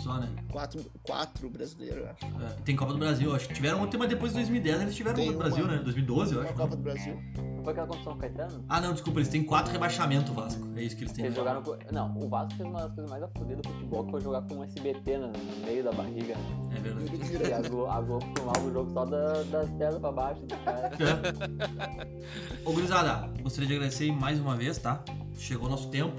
Só 0.02 0.18
né? 0.18 0.28
quatro, 0.50 0.84
quatro 1.02 1.48
brasileiros, 1.48 1.98
eu 1.98 2.10
acho. 2.10 2.24
É, 2.44 2.48
tem 2.64 2.76
Copa 2.76 2.92
do 2.92 2.98
Brasil, 2.98 3.34
acho 3.34 3.48
que 3.48 3.54
tiveram 3.54 3.78
uma, 3.78 3.88
mas 3.98 4.08
depois 4.08 4.32
de 4.32 4.38
2010 4.38 4.82
eles 4.82 4.94
tiveram 4.94 5.16
Tem 5.16 5.26
Copa 5.26 5.38
do 5.44 5.48
Brasil, 5.48 5.64
uma- 5.64 5.76
né? 5.76 5.82
2012, 5.82 6.34
eu 6.34 6.42
acho. 6.42 6.52
Copa 6.54 6.76
do 6.76 6.82
Brasil. 6.82 7.18
Não 7.36 7.62
foi 7.64 7.72
aquela 7.72 7.86
contra 7.86 8.00
o 8.00 8.04
São 8.04 8.18
Caetano? 8.18 8.64
Ah, 8.68 8.80
não, 8.80 8.92
desculpa, 8.92 9.18
eles 9.20 9.28
têm 9.28 9.42
quatro 9.44 9.72
rebaixamentos, 9.72 10.32
Vasco. 10.34 10.66
É 10.76 10.82
isso 10.82 10.96
que 10.96 11.02
eles 11.04 11.12
têm. 11.12 11.24
Eles 11.24 11.36
jogaram 11.36 11.62
com... 11.62 11.76
Não, 11.92 12.16
o 12.16 12.28
Vasco 12.28 12.54
fez 12.56 12.68
uma 12.68 12.80
das 12.82 12.92
coisas 12.94 13.10
mais 13.10 13.22
afudidas 13.22 13.62
do 13.62 13.68
futebol, 13.72 14.04
que 14.04 14.10
foi 14.10 14.20
jogar 14.20 14.42
com 14.42 14.54
um 14.56 14.64
SBT 14.64 15.18
no 15.18 15.26
no 15.28 15.66
meio 15.66 15.82
da 15.84 15.92
barriga. 15.92 16.34
né? 16.36 16.76
É 16.76 16.80
verdade. 16.80 17.46
E 17.48 17.52
a. 17.52 17.60
Globo, 17.68 17.86
a 17.90 18.00
Globo 18.00 18.26
filmava 18.36 18.60
o 18.60 18.72
jogo 18.72 18.90
só 18.92 19.04
da- 19.04 19.42
das 19.44 19.70
telas 19.72 19.98
pra 20.00 20.12
baixo 20.12 20.40
do 20.42 20.56
cara. 20.58 20.90
Ô, 22.64 22.72
gurizada, 22.72 23.28
gostaria 23.42 23.68
de 23.68 23.74
agradecer 23.76 24.12
mais 24.12 24.38
uma 24.40 24.54
vez, 24.56 24.78
tá? 24.78 25.02
Chegou 25.38 25.66
o 25.66 25.70
nosso 25.70 25.88
tempo. 25.88 26.14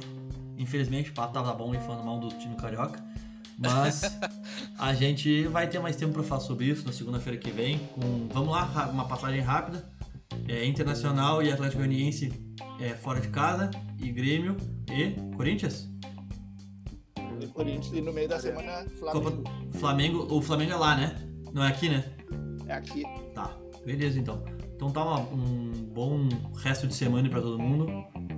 Infelizmente, 0.58 1.12
o 1.12 1.14
papo 1.14 1.34
tava 1.34 1.54
bom 1.54 1.74
e 1.76 1.80
falando 1.80 2.04
mal 2.04 2.20
do 2.20 2.30
time 2.30 2.56
carioca. 2.56 3.00
Mas 3.58 4.02
a 4.78 4.94
gente 4.94 5.44
vai 5.48 5.68
ter 5.68 5.80
mais 5.80 5.96
tempo 5.96 6.14
pra 6.14 6.24
falar 6.24 6.42
sobre 6.42 6.66
isso 6.66 6.86
na 6.86 6.92
segunda-feira 6.94 7.38
que 7.38 7.50
vem. 7.52 7.80
Com, 7.94 8.28
vamos 8.32 8.50
lá, 8.52 8.90
uma 8.92 9.06
passagem 9.08 9.42
rápida. 9.42 9.90
É, 10.48 10.66
Internacional 10.66 11.42
e 11.42 11.52
Atlético 11.52 11.80
Goianiense 11.82 12.32
é, 12.80 12.90
fora 12.90 13.20
de 13.20 13.30
casa. 13.30 13.72
E 14.00 14.12
Grêmio 14.12 14.56
e 14.92 15.12
Corinthians? 15.36 15.90
E 17.42 17.48
Corinthians 17.48 17.94
e 17.94 18.02
no 18.02 18.12
meio 18.14 18.28
da 18.30 18.40
semana, 18.40 18.86
Copa, 19.00 19.32
Flamengo. 19.32 19.44
Flamengo. 19.74 20.28
O 20.36 20.42
Flamengo 20.42 20.72
é 20.74 20.76
lá, 20.76 20.96
né? 20.96 21.16
Não 21.54 21.64
é 21.64 21.68
aqui, 21.70 21.90
né? 21.90 22.04
É 22.68 22.74
aqui. 22.74 23.04
Tá, 23.34 23.56
beleza 23.86 24.20
então. 24.20 24.44
Então 24.76 24.92
tá 24.92 25.04
uma- 25.04 25.20
um 25.34 25.72
bom 25.94 26.28
resto 26.64 26.86
de 26.88 26.94
semana 26.94 27.28
pra 27.30 27.42
todo 27.42 27.58
mundo. 27.58 27.88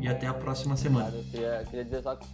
E 0.01 0.07
até 0.07 0.27
a 0.27 0.33
próxima 0.33 0.77
semana. 0.77 1.05
Cara, 1.07 1.17
eu 1.17 1.23
queria, 1.25 1.63
queria 1.65 1.83
dizer 1.83 2.03
só 2.03 2.15
que 2.15 2.25